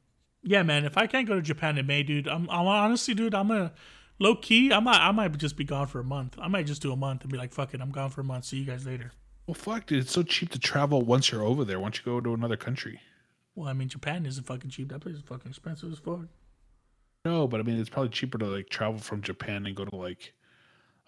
yeah, 0.43 0.63
man, 0.63 0.85
if 0.85 0.97
I 0.97 1.07
can't 1.07 1.27
go 1.27 1.35
to 1.35 1.41
Japan 1.41 1.77
in 1.77 1.87
May, 1.87 2.03
dude, 2.03 2.27
I'm, 2.27 2.49
I'm 2.49 2.67
honestly, 2.67 3.13
dude, 3.13 3.33
I'm 3.33 3.47
gonna 3.47 3.73
low 4.19 4.35
key. 4.35 4.71
I 4.71 4.79
might, 4.79 4.99
I 4.99 5.11
might 5.11 5.35
just 5.37 5.55
be 5.55 5.63
gone 5.63 5.87
for 5.87 5.99
a 5.99 6.03
month. 6.03 6.37
I 6.39 6.47
might 6.47 6.67
just 6.67 6.81
do 6.81 6.91
a 6.91 6.95
month 6.95 7.23
and 7.23 7.31
be 7.31 7.37
like, 7.37 7.53
fuck 7.53 7.73
it, 7.73 7.81
I'm 7.81 7.91
gone 7.91 8.09
for 8.09 8.21
a 8.21 8.25
month. 8.25 8.45
See 8.45 8.57
you 8.57 8.65
guys 8.65 8.85
later. 8.85 9.11
Well, 9.49 9.55
fuck, 9.55 9.87
dude, 9.87 10.01
it's 10.03 10.11
so 10.11 10.21
cheap 10.21 10.51
to 10.51 10.59
travel 10.59 11.01
once 11.01 11.31
you're 11.31 11.41
over 11.41 11.65
there. 11.65 11.79
Once 11.79 11.97
you 11.97 12.03
go 12.05 12.21
to 12.21 12.35
another 12.35 12.55
country. 12.55 13.01
Well, 13.55 13.67
I 13.67 13.73
mean, 13.73 13.89
Japan 13.89 14.27
isn't 14.27 14.43
fucking 14.43 14.69
cheap. 14.69 14.89
That 14.89 14.99
place 14.99 15.15
is 15.15 15.23
fucking 15.23 15.49
expensive 15.49 15.91
as 15.91 15.97
fuck. 15.97 16.27
No, 17.25 17.47
but 17.47 17.59
I 17.59 17.63
mean, 17.63 17.79
it's 17.79 17.89
probably 17.89 18.09
cheaper 18.09 18.37
to 18.37 18.45
like 18.45 18.69
travel 18.69 18.99
from 18.99 19.23
Japan 19.23 19.65
and 19.65 19.75
go 19.75 19.85
to 19.85 19.95
like, 19.95 20.35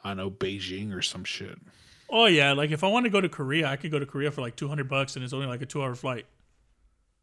I 0.03 0.09
don't 0.09 0.17
know, 0.17 0.31
Beijing 0.31 0.91
or 0.91 1.03
some 1.03 1.23
shit. 1.23 1.55
Oh 2.09 2.25
yeah, 2.25 2.53
like 2.53 2.71
if 2.71 2.83
I 2.83 2.87
want 2.87 3.05
to 3.05 3.11
go 3.11 3.21
to 3.21 3.29
Korea, 3.29 3.67
I 3.67 3.75
could 3.75 3.91
go 3.91 3.99
to 3.99 4.07
Korea 4.07 4.31
for 4.31 4.41
like 4.41 4.55
two 4.55 4.67
hundred 4.67 4.89
bucks, 4.89 5.15
and 5.15 5.23
it's 5.23 5.33
only 5.33 5.45
like 5.45 5.61
a 5.61 5.67
two 5.67 5.83
hour 5.83 5.93
flight. 5.93 6.25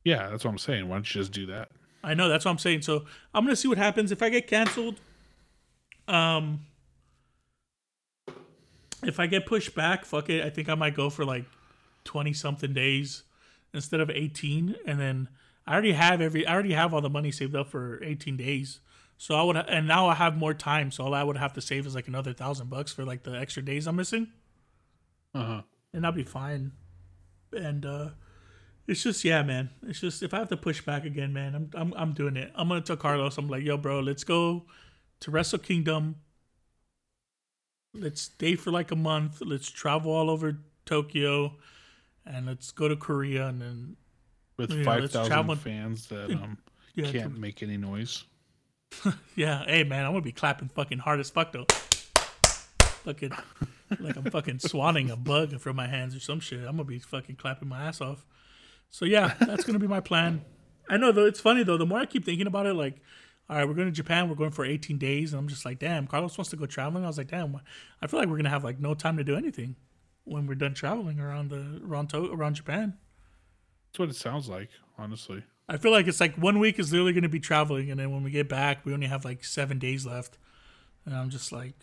Yeah, 0.05 0.31
that's 0.31 0.45
what 0.45 0.53
I'm 0.53 0.59
saying. 0.59 0.89
Why 0.89 0.95
don't 0.95 1.13
you 1.13 1.21
just 1.21 1.33
do 1.33 1.47
that? 1.47 1.71
I 2.05 2.15
know 2.15 2.29
that's 2.29 2.45
what 2.45 2.53
I'm 2.53 2.59
saying. 2.59 2.83
So 2.83 3.07
I'm 3.35 3.43
gonna 3.43 3.57
see 3.57 3.67
what 3.67 3.79
happens 3.79 4.13
if 4.13 4.23
I 4.23 4.29
get 4.29 4.47
canceled. 4.47 5.01
Um, 6.07 6.61
if 9.09 9.19
I 9.19 9.27
get 9.27 9.47
pushed 9.47 9.75
back, 9.75 10.05
fuck 10.05 10.29
it. 10.31 10.45
I 10.45 10.51
think 10.51 10.69
I 10.69 10.75
might 10.75 10.95
go 10.95 11.11
for 11.11 11.25
like 11.25 11.45
twenty 12.05 12.33
something 12.33 12.73
days 12.73 13.25
instead 13.75 14.01
of 14.01 14.11
eighteen, 14.11 14.77
and 14.87 15.01
then 15.01 15.29
I 15.67 15.73
already 15.73 15.93
have 15.93 16.21
every. 16.21 16.47
I 16.47 16.53
already 16.55 16.73
have 16.75 16.95
all 16.95 17.01
the 17.01 17.11
money 17.11 17.31
saved 17.33 17.57
up 17.57 17.69
for 17.69 18.03
eighteen 18.05 18.37
days. 18.37 18.81
So 19.17 19.35
I 19.35 19.43
would, 19.43 19.57
and 19.57 19.89
now 19.89 20.09
I 20.09 20.15
have 20.15 20.37
more 20.37 20.55
time. 20.55 20.93
So 20.93 21.05
all 21.05 21.15
I 21.15 21.25
would 21.25 21.37
have 21.37 21.53
to 21.55 21.61
save 21.61 21.87
is 21.87 21.95
like 21.97 22.07
another 22.07 22.33
thousand 22.33 22.71
bucks 22.71 22.93
for 22.93 23.05
like 23.05 23.25
the 23.25 23.33
extra 23.37 23.63
days 23.65 23.89
I'm 23.89 23.97
missing, 23.97 24.29
Uh 25.35 25.45
huh. 25.45 25.63
and 25.93 26.07
I'll 26.07 26.13
be 26.13 26.23
fine. 26.23 26.73
And 27.53 27.85
uh 27.85 28.11
it's 28.87 29.03
just 29.03 29.25
yeah, 29.25 29.43
man. 29.43 29.71
It's 29.87 30.01
just 30.01 30.23
if 30.23 30.33
I 30.33 30.39
have 30.39 30.49
to 30.51 30.57
push 30.57 30.83
back 30.83 31.05
again, 31.05 31.33
man, 31.33 31.55
I'm 31.55 31.71
I'm 31.75 31.95
I'm 31.97 32.13
doing 32.13 32.37
it. 32.37 32.53
I'm 32.55 32.69
gonna 32.69 32.81
tell 32.81 32.97
Carlos. 32.97 33.37
I'm 33.39 33.49
like, 33.49 33.65
yo, 33.65 33.77
bro, 33.77 34.01
let's 34.01 34.25
go 34.25 34.67
to 35.21 35.31
Wrestle 35.31 35.59
Kingdom. 35.59 36.17
Let's 37.95 38.23
stay 38.23 38.55
for 38.57 38.71
like 38.71 38.91
a 38.91 38.97
month. 38.97 39.41
Let's 39.41 39.71
travel 39.71 40.13
all 40.13 40.31
over 40.31 40.59
Tokyo, 40.85 41.55
and 42.27 42.47
let's 42.47 42.71
go 42.71 42.89
to 42.89 42.97
Korea, 42.97 43.47
and 43.47 43.61
then 43.61 43.97
With 44.57 44.85
five 44.85 45.11
thousand 45.11 45.57
fans 45.57 46.07
that 46.09 46.31
um 46.31 46.59
yeah, 46.95 47.11
can't 47.11 47.39
make 47.39 47.63
any 47.63 47.77
noise. 47.77 48.25
yeah. 49.37 49.65
Hey, 49.65 49.85
man, 49.85 50.05
I'm 50.05 50.13
gonna 50.13 50.23
be 50.23 50.33
clapping 50.33 50.69
fucking 50.69 50.99
hard 50.99 51.21
as 51.21 51.31
fuck 51.31 51.53
though. 51.53 51.67
fucking 53.05 53.33
like 54.01 54.17
I'm 54.17 54.31
fucking 54.31 54.59
swatting 54.59 55.11
a 55.11 55.17
bug 55.17 55.59
from 55.61 55.77
my 55.77 55.87
hands 55.87 56.15
or 56.15 56.21
some 56.21 56.41
shit. 56.41 56.61
I'm 56.61 56.77
gonna 56.77 56.85
be 56.85 56.99
fucking 56.99 57.37
clapping 57.37 57.69
my 57.69 57.85
ass 57.85 58.01
off. 58.01 58.25
So 58.91 59.05
yeah, 59.05 59.35
that's 59.41 59.65
gonna 59.65 59.79
be 59.79 59.87
my 59.87 60.01
plan. 60.01 60.45
I 60.89 60.97
know 60.97 61.13
though. 61.13 61.27
It's 61.27 61.41
funny 61.41 61.63
though. 61.63 61.77
The 61.77 61.87
more 61.87 61.99
I 61.99 62.07
keep 62.07 62.25
thinking 62.25 62.47
about 62.47 62.67
it, 62.67 62.75
like, 62.75 62.97
all 63.49 63.57
right, 63.57 63.67
we're 63.67 63.75
going 63.75 63.89
to 63.89 63.93
Japan. 63.93 64.29
We're 64.29 64.35
going 64.35 64.51
for 64.51 64.65
18 64.65 64.99
days, 64.99 65.33
and 65.33 65.41
I'm 65.41 65.49
just 65.49 65.65
like, 65.65 65.79
damn. 65.79 66.07
Carlos 66.07 66.37
wants 66.37 66.51
to 66.51 66.57
go 66.57 66.67
traveling. 66.67 67.05
I 67.05 67.07
was 67.07 67.19
like, 67.19 67.29
damn. 67.29 67.59
I 68.03 68.07
feel 68.07 68.21
like 68.21 68.29
we're 68.29 68.37
gonna 68.37 68.51
have 68.51 68.65
like 68.65 68.79
no 68.79 68.95
time 68.95 69.17
to 69.17 69.25
do 69.25 69.37
anything 69.37 69.77
when 70.25 70.47
we're 70.47 70.55
done 70.55 70.75
traveling 70.75 71.19
around 71.19 71.51
the 71.51 71.81
around 71.85 72.11
to, 72.11 72.31
around 72.33 72.55
Japan. 72.55 72.99
That's 73.91 73.99
what 73.99 74.11
it 74.11 74.17
sounds 74.17 74.49
like, 74.49 74.69
honestly. 74.99 75.45
I 75.69 75.77
feel 75.79 75.93
like 75.93 76.07
it's 76.07 76.21
like 76.21 76.35
one 76.37 76.59
week 76.59 76.79
is 76.79 76.93
literally 76.93 77.13
going 77.13 77.23
to 77.23 77.29
be 77.29 77.41
traveling, 77.41 77.91
and 77.91 77.99
then 77.99 78.11
when 78.11 78.23
we 78.23 78.31
get 78.31 78.49
back, 78.49 78.85
we 78.85 78.93
only 78.93 79.07
have 79.07 79.25
like 79.25 79.45
seven 79.45 79.79
days 79.79 80.05
left. 80.05 80.39
And 81.07 81.15
I'm 81.15 81.31
just 81.31 81.53
like 81.53 81.75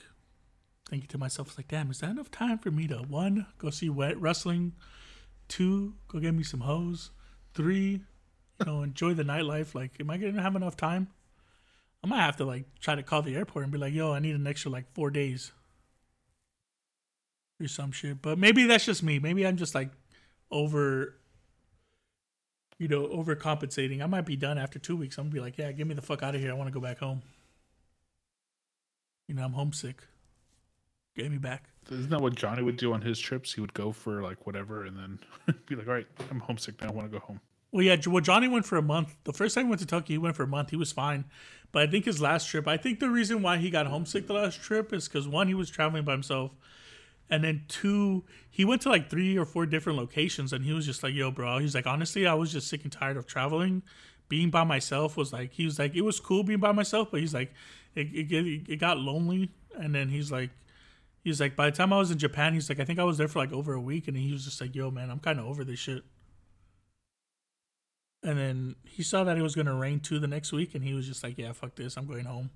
thinking 0.87 1.07
to 1.09 1.17
myself, 1.17 1.57
like, 1.57 1.67
damn, 1.67 1.89
is 1.89 1.99
that 1.99 2.11
enough 2.11 2.29
time 2.29 2.59
for 2.59 2.69
me 2.69 2.87
to 2.87 2.97
one 2.97 3.47
go 3.57 3.71
see 3.71 3.89
wet 3.89 4.19
wrestling, 4.21 4.73
Two, 5.47 5.93
go 6.07 6.19
get 6.19 6.33
me 6.33 6.43
some 6.43 6.61
hoes. 6.61 7.11
Three, 7.53 8.01
you 8.59 8.65
know, 8.65 8.81
enjoy 8.81 9.13
the 9.13 9.23
nightlife. 9.23 9.75
Like, 9.75 9.91
am 9.99 10.09
I 10.09 10.17
gonna 10.17 10.41
have 10.41 10.55
enough 10.55 10.75
time? 10.77 11.07
I 12.05 12.07
might 12.07 12.21
have 12.21 12.37
to 12.37 12.45
like 12.45 12.65
try 12.79 12.93
to 12.93 13.01
call 13.01 13.23
the 13.23 13.35
airport 13.35 13.63
and 13.63 13.71
be 13.71 13.79
like, 13.79 13.91
"Yo, 13.91 14.13
I 14.13 14.19
need 14.19 14.35
an 14.35 14.45
extra 14.45 14.69
like 14.69 14.85
four 14.93 15.09
days." 15.09 15.51
Or 17.59 17.67
some 17.67 17.91
shit. 17.91 18.21
But 18.21 18.37
maybe 18.37 18.65
that's 18.65 18.85
just 18.85 19.01
me. 19.01 19.17
Maybe 19.17 19.47
I'm 19.47 19.57
just 19.57 19.73
like 19.73 19.89
over 20.51 21.15
you 22.77 22.87
know, 22.87 23.07
overcompensating. 23.07 24.03
I 24.03 24.05
might 24.05 24.25
be 24.25 24.35
done 24.35 24.57
after 24.57 24.77
two 24.77 24.95
weeks. 24.95 25.17
I'm 25.17 25.25
gonna 25.25 25.33
be 25.33 25.39
like, 25.39 25.57
yeah, 25.57 25.71
get 25.71 25.87
me 25.87 25.95
the 25.95 26.01
fuck 26.01 26.21
out 26.21 26.35
of 26.35 26.41
here. 26.41 26.51
I 26.51 26.53
want 26.53 26.67
to 26.67 26.73
go 26.73 26.79
back 26.79 26.99
home. 26.99 27.21
You 29.27 29.33
know, 29.33 29.43
I'm 29.43 29.53
homesick. 29.53 30.03
Get 31.15 31.31
me 31.31 31.37
back. 31.37 31.69
Isn't 31.89 32.09
that 32.09 32.21
what 32.21 32.35
Johnny 32.35 32.61
would 32.61 32.77
do 32.77 32.93
on 32.93 33.01
his 33.01 33.17
trips? 33.17 33.53
He 33.53 33.61
would 33.61 33.73
go 33.73 33.91
for 33.93 34.21
like 34.21 34.45
whatever 34.45 34.83
and 34.83 34.97
then 34.97 35.19
be 35.65 35.75
like, 35.75 35.87
all 35.87 35.93
right, 35.93 36.07
I'm 36.29 36.41
homesick 36.41 36.81
now. 36.81 36.89
I 36.89 36.91
want 36.91 37.09
to 37.09 37.19
go 37.19 37.25
home. 37.25 37.39
Well, 37.71 37.83
yeah. 37.83 37.97
Well, 38.07 38.21
Johnny 38.21 38.47
went 38.47 38.65
for 38.65 38.77
a 38.77 38.81
month. 38.81 39.15
The 39.23 39.33
first 39.33 39.55
time 39.55 39.65
he 39.65 39.69
went 39.69 39.81
to 39.81 39.87
Tokyo, 39.87 40.13
he 40.13 40.17
went 40.17 40.35
for 40.35 40.43
a 40.43 40.47
month. 40.47 40.69
He 40.69 40.75
was 40.77 40.91
fine, 40.91 41.25
but 41.71 41.81
I 41.83 41.87
think 41.87 42.05
his 42.05 42.21
last 42.21 42.47
trip. 42.47 42.67
I 42.67 42.77
think 42.77 42.99
the 42.99 43.09
reason 43.09 43.41
why 43.41 43.57
he 43.57 43.69
got 43.69 43.87
homesick 43.87 44.27
the 44.27 44.33
last 44.33 44.61
trip 44.61 44.93
is 44.93 45.07
because 45.07 45.27
one, 45.27 45.47
he 45.47 45.53
was 45.53 45.69
traveling 45.69 46.05
by 46.05 46.13
himself, 46.13 46.51
and 47.29 47.43
then 47.43 47.65
two, 47.67 48.23
he 48.49 48.63
went 48.65 48.81
to 48.83 48.89
like 48.89 49.09
three 49.09 49.37
or 49.37 49.45
four 49.45 49.65
different 49.65 49.97
locations, 49.99 50.53
and 50.53 50.63
he 50.65 50.73
was 50.73 50.85
just 50.85 51.03
like, 51.03 51.13
"Yo, 51.13 51.31
bro," 51.31 51.59
he's 51.59 51.75
like, 51.75 51.87
honestly, 51.87 52.25
I 52.27 52.33
was 52.35 52.51
just 52.53 52.67
sick 52.67 52.83
and 52.83 52.91
tired 52.91 53.17
of 53.17 53.25
traveling. 53.25 53.83
Being 54.29 54.49
by 54.49 54.63
myself 54.63 55.17
was 55.17 55.33
like, 55.33 55.53
he 55.53 55.65
was 55.65 55.77
like, 55.77 55.95
it 55.95 56.01
was 56.01 56.19
cool 56.19 56.43
being 56.43 56.59
by 56.59 56.71
myself, 56.71 57.09
but 57.11 57.19
he's 57.19 57.33
like, 57.33 57.53
it 57.95 58.07
it, 58.31 58.69
it 58.69 58.77
got 58.77 58.99
lonely, 58.99 59.51
and 59.77 59.93
then 59.93 60.09
he's 60.09 60.31
like. 60.31 60.51
He's 61.23 61.41
like, 61.41 61.55
by 61.55 61.69
the 61.69 61.75
time 61.75 61.91
I 61.91 61.97
was 61.97 62.11
in 62.11 62.19
Japan, 62.19 62.53
he's 62.53 62.69
like, 62.69 62.79
I 62.79 62.85
think 62.85 62.99
I 62.99 63.03
was 63.03 63.17
there 63.17 63.27
for 63.27 63.39
like 63.39 63.51
over 63.51 63.73
a 63.73 63.81
week, 63.81 64.07
and 64.07 64.15
he 64.15 64.31
was 64.31 64.45
just 64.45 64.61
like, 64.61 64.75
"Yo, 64.75 64.91
man, 64.91 65.09
I'm 65.09 65.19
kind 65.19 65.39
of 65.39 65.45
over 65.47 65.63
this 65.63 65.79
shit." 65.79 66.03
And 68.25 68.39
then 68.39 68.75
he 68.83 69.03
saw 69.03 69.23
that 69.23 69.37
it 69.37 69.43
was 69.43 69.53
gonna 69.53 69.75
rain 69.75 69.99
too 69.99 70.17
the 70.17 70.27
next 70.27 70.51
week, 70.51 70.73
and 70.73 70.83
he 70.83 70.95
was 70.95 71.05
just 71.05 71.23
like, 71.23 71.37
"Yeah, 71.37 71.51
fuck 71.51 71.75
this, 71.75 71.95
I'm 71.95 72.07
going 72.07 72.25
home." 72.25 72.49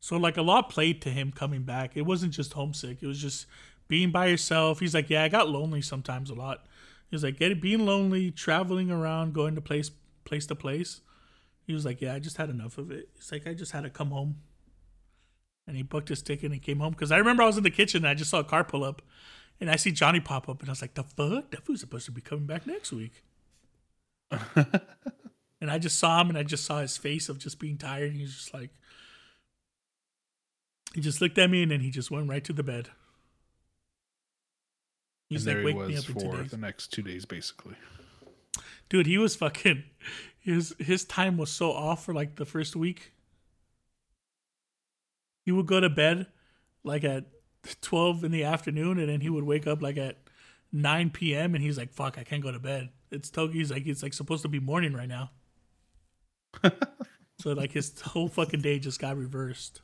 So 0.00 0.16
like 0.16 0.38
a 0.38 0.42
lot 0.42 0.70
played 0.70 1.02
to 1.02 1.10
him 1.10 1.32
coming 1.32 1.64
back. 1.64 1.98
It 1.98 2.06
wasn't 2.06 2.32
just 2.32 2.54
homesick; 2.54 3.02
it 3.02 3.06
was 3.06 3.20
just 3.20 3.46
being 3.88 4.10
by 4.10 4.26
yourself. 4.28 4.80
He's 4.80 4.94
like, 4.94 5.10
"Yeah, 5.10 5.22
I 5.22 5.28
got 5.28 5.50
lonely 5.50 5.82
sometimes 5.82 6.30
a 6.30 6.34
lot." 6.34 6.66
He's 7.10 7.22
like, 7.22 7.38
"Getting 7.38 7.60
being 7.60 7.84
lonely, 7.84 8.30
traveling 8.30 8.90
around, 8.90 9.34
going 9.34 9.54
to 9.54 9.60
place 9.60 9.90
place 10.24 10.46
to 10.46 10.54
place." 10.54 11.02
He 11.66 11.74
was 11.74 11.84
like, 11.84 12.00
"Yeah, 12.00 12.14
I 12.14 12.18
just 12.18 12.38
had 12.38 12.48
enough 12.48 12.78
of 12.78 12.90
it." 12.90 13.10
He's 13.16 13.30
like, 13.30 13.46
"I 13.46 13.52
just 13.52 13.72
had 13.72 13.82
to 13.82 13.90
come 13.90 14.12
home." 14.12 14.36
And 15.66 15.76
he 15.76 15.82
booked 15.82 16.08
his 16.08 16.22
ticket 16.22 16.52
and 16.52 16.62
came 16.62 16.80
home 16.80 16.92
because 16.92 17.12
I 17.12 17.18
remember 17.18 17.42
I 17.42 17.46
was 17.46 17.58
in 17.58 17.64
the 17.64 17.70
kitchen 17.70 17.98
and 17.98 18.08
I 18.08 18.14
just 18.14 18.30
saw 18.30 18.38
a 18.38 18.44
car 18.44 18.64
pull 18.64 18.82
up, 18.82 19.02
and 19.60 19.70
I 19.70 19.76
see 19.76 19.92
Johnny 19.92 20.20
pop 20.20 20.48
up, 20.48 20.60
and 20.60 20.70
I 20.70 20.72
was 20.72 20.80
like, 20.80 20.94
"The 20.94 21.02
fuck? 21.02 21.50
That 21.50 21.66
fool's 21.66 21.80
supposed 21.80 22.06
to 22.06 22.12
be 22.12 22.22
coming 22.22 22.46
back 22.46 22.66
next 22.66 22.92
week." 22.92 23.22
and 25.60 25.70
I 25.70 25.78
just 25.78 25.98
saw 25.98 26.20
him, 26.20 26.28
and 26.28 26.38
I 26.38 26.42
just 26.42 26.64
saw 26.64 26.80
his 26.80 26.96
face 26.96 27.28
of 27.28 27.38
just 27.38 27.58
being 27.58 27.78
tired. 27.78 28.10
And 28.10 28.20
he's 28.20 28.34
just 28.34 28.54
like, 28.54 28.70
he 30.94 31.00
just 31.00 31.20
looked 31.20 31.38
at 31.38 31.50
me, 31.50 31.62
and 31.62 31.70
then 31.70 31.80
he 31.80 31.90
just 31.90 32.10
went 32.10 32.28
right 32.28 32.44
to 32.44 32.52
the 32.52 32.62
bed. 32.62 32.90
And 35.28 35.38
He's 35.38 35.44
there 35.44 35.56
like, 35.56 35.68
he 35.68 35.74
"Wake 35.74 35.88
me 35.88 35.94
was 35.94 36.10
up 36.10 36.22
for 36.22 36.42
the 36.42 36.56
next 36.56 36.92
two 36.92 37.02
days, 37.02 37.24
basically. 37.24 37.74
Dude, 38.88 39.06
he 39.06 39.18
was 39.18 39.34
fucking. 39.36 39.84
His 40.38 40.74
his 40.78 41.04
time 41.04 41.36
was 41.36 41.50
so 41.50 41.72
off 41.72 42.04
for 42.04 42.14
like 42.14 42.36
the 42.36 42.44
first 42.44 42.76
week. 42.76 43.12
He 45.44 45.50
would 45.50 45.66
go 45.66 45.80
to 45.80 45.90
bed 45.90 46.26
like 46.84 47.02
at 47.02 47.24
twelve 47.80 48.22
in 48.22 48.30
the 48.30 48.44
afternoon, 48.44 48.98
and 48.98 49.08
then 49.08 49.20
he 49.20 49.28
would 49.28 49.44
wake 49.44 49.66
up 49.66 49.82
like 49.82 49.96
at 49.96 50.18
nine 50.72 51.10
p.m. 51.10 51.54
and 51.56 51.64
he's 51.64 51.76
like, 51.76 51.92
"Fuck, 51.92 52.16
I 52.16 52.22
can't 52.22 52.42
go 52.42 52.52
to 52.52 52.60
bed." 52.60 52.90
It's 53.16 53.30
Tokyo. 53.30 53.66
Like, 53.68 53.86
it's 53.86 54.02
like 54.02 54.12
supposed 54.12 54.42
to 54.42 54.48
be 54.48 54.60
morning 54.60 54.92
right 54.92 55.08
now. 55.08 55.30
so 57.40 57.52
like 57.52 57.72
his 57.72 58.00
whole 58.00 58.28
fucking 58.28 58.60
day 58.60 58.78
just 58.78 59.00
got 59.00 59.16
reversed. 59.16 59.80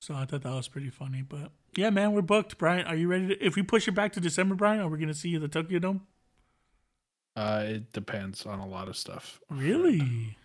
So 0.00 0.14
I 0.14 0.24
thought 0.24 0.42
that 0.42 0.54
was 0.54 0.68
pretty 0.68 0.90
funny, 0.90 1.22
but 1.22 1.52
yeah, 1.76 1.90
man, 1.90 2.12
we're 2.12 2.22
booked. 2.22 2.56
Brian, 2.58 2.86
are 2.86 2.96
you 2.96 3.08
ready? 3.08 3.28
To, 3.28 3.44
if 3.44 3.54
we 3.54 3.62
push 3.62 3.86
it 3.86 3.92
back 3.92 4.12
to 4.14 4.20
December, 4.20 4.54
Brian, 4.54 4.80
are 4.80 4.88
we 4.88 4.98
gonna 4.98 5.14
see 5.14 5.28
you 5.28 5.36
at 5.36 5.42
the 5.42 5.48
Tokyo 5.48 5.78
Dome? 5.78 6.06
Uh, 7.36 7.64
it 7.66 7.92
depends 7.92 8.46
on 8.46 8.58
a 8.58 8.66
lot 8.66 8.88
of 8.88 8.96
stuff. 8.96 9.40
Really? 9.50 10.36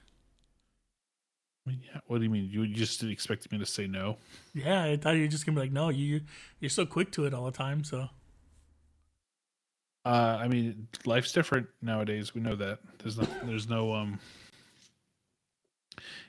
I 1.66 1.70
mean, 1.70 1.82
yeah. 1.84 2.00
What 2.08 2.20
do 2.20 2.26
you 2.26 2.30
mean? 2.30 2.50
You 2.52 2.68
just 2.68 3.02
expected 3.04 3.52
me 3.52 3.58
to 3.58 3.66
say 3.66 3.88
no? 3.88 4.18
Yeah, 4.54 4.84
I 4.84 4.98
thought 4.98 5.16
you 5.16 5.22
were 5.22 5.28
just 5.28 5.46
gonna 5.46 5.56
be 5.56 5.62
like, 5.62 5.72
no, 5.72 5.90
you 5.90 6.22
you're 6.60 6.70
so 6.70 6.86
quick 6.86 7.12
to 7.14 7.26
it 7.26 7.34
all 7.34 7.46
the 7.46 7.52
time. 7.52 7.84
So 7.84 8.10
Uh, 10.06 10.38
I 10.40 10.48
mean, 10.48 10.88
life's 11.06 11.32
different 11.32 11.68
nowadays. 11.82 12.36
We 12.36 12.42
know 12.42 12.56
that. 12.56 12.80
There's 13.00 13.18
no, 13.18 13.28
there's 13.44 13.68
no 13.68 13.94
um, 13.94 14.20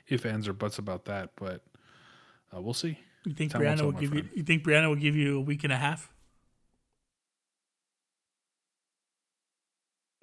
if 0.09 0.25
ands 0.25 0.49
or 0.49 0.55
buts 0.55 0.79
about 0.79 1.05
that. 1.05 1.31
But 1.37 1.63
uh, 2.55 2.61
we'll 2.61 2.75
see. 2.75 2.99
you 3.27 3.35
think 3.35 3.53
Time 3.53 3.63
Brianna 3.63 3.83
will 3.83 3.93
give 3.93 4.15
you? 4.15 4.25
You 4.35 4.43
think 4.43 4.65
Brianna 4.65 4.89
will 4.89 4.97
give 4.97 5.15
you 5.15 5.37
a 5.37 5.41
week 5.41 5.65
and 5.65 5.73
a 5.73 5.77
half? 5.77 6.11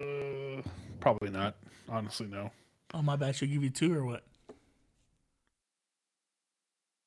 Uh, 0.00 0.62
probably 0.98 1.30
not. 1.30 1.54
Honestly, 1.88 2.26
no. 2.26 2.50
Oh 2.92 3.02
my 3.02 3.14
bad, 3.16 3.36
she'll 3.36 3.48
give 3.48 3.62
you 3.62 3.70
two 3.70 3.94
or 3.94 4.04
what? 4.04 4.24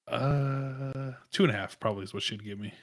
Uh, 0.08 1.12
two 1.32 1.44
and 1.44 1.52
a 1.52 1.56
half 1.56 1.78
probably 1.80 2.04
is 2.04 2.14
what 2.14 2.24
she'd 2.24 2.44
give 2.44 2.60
me. 2.60 2.74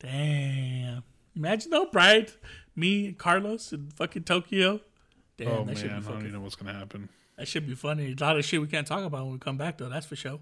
Damn! 0.00 1.02
Imagine 1.38 1.70
though, 1.70 1.86
Brian, 1.90 2.26
me, 2.74 3.06
and 3.06 3.18
Carlos, 3.18 3.72
in 3.72 3.90
fucking 3.94 4.24
Tokyo. 4.24 4.80
Damn, 5.36 5.48
oh 5.48 5.64
that 5.64 5.78
should 5.78 5.90
man, 5.90 5.98
I 5.98 6.00
be 6.00 6.08
don't 6.08 6.20
even 6.22 6.32
know 6.32 6.40
what's 6.40 6.56
gonna 6.56 6.76
happen. 6.76 7.08
That 7.36 7.46
should 7.46 7.64
be 7.64 7.76
funny. 7.76 8.12
A 8.18 8.22
lot 8.22 8.36
of 8.36 8.44
shit 8.44 8.60
we 8.60 8.66
can't 8.66 8.86
talk 8.86 9.04
about 9.04 9.22
when 9.24 9.34
we 9.34 9.38
come 9.38 9.56
back 9.56 9.78
though. 9.78 9.88
That's 9.88 10.04
for 10.04 10.16
sure. 10.16 10.40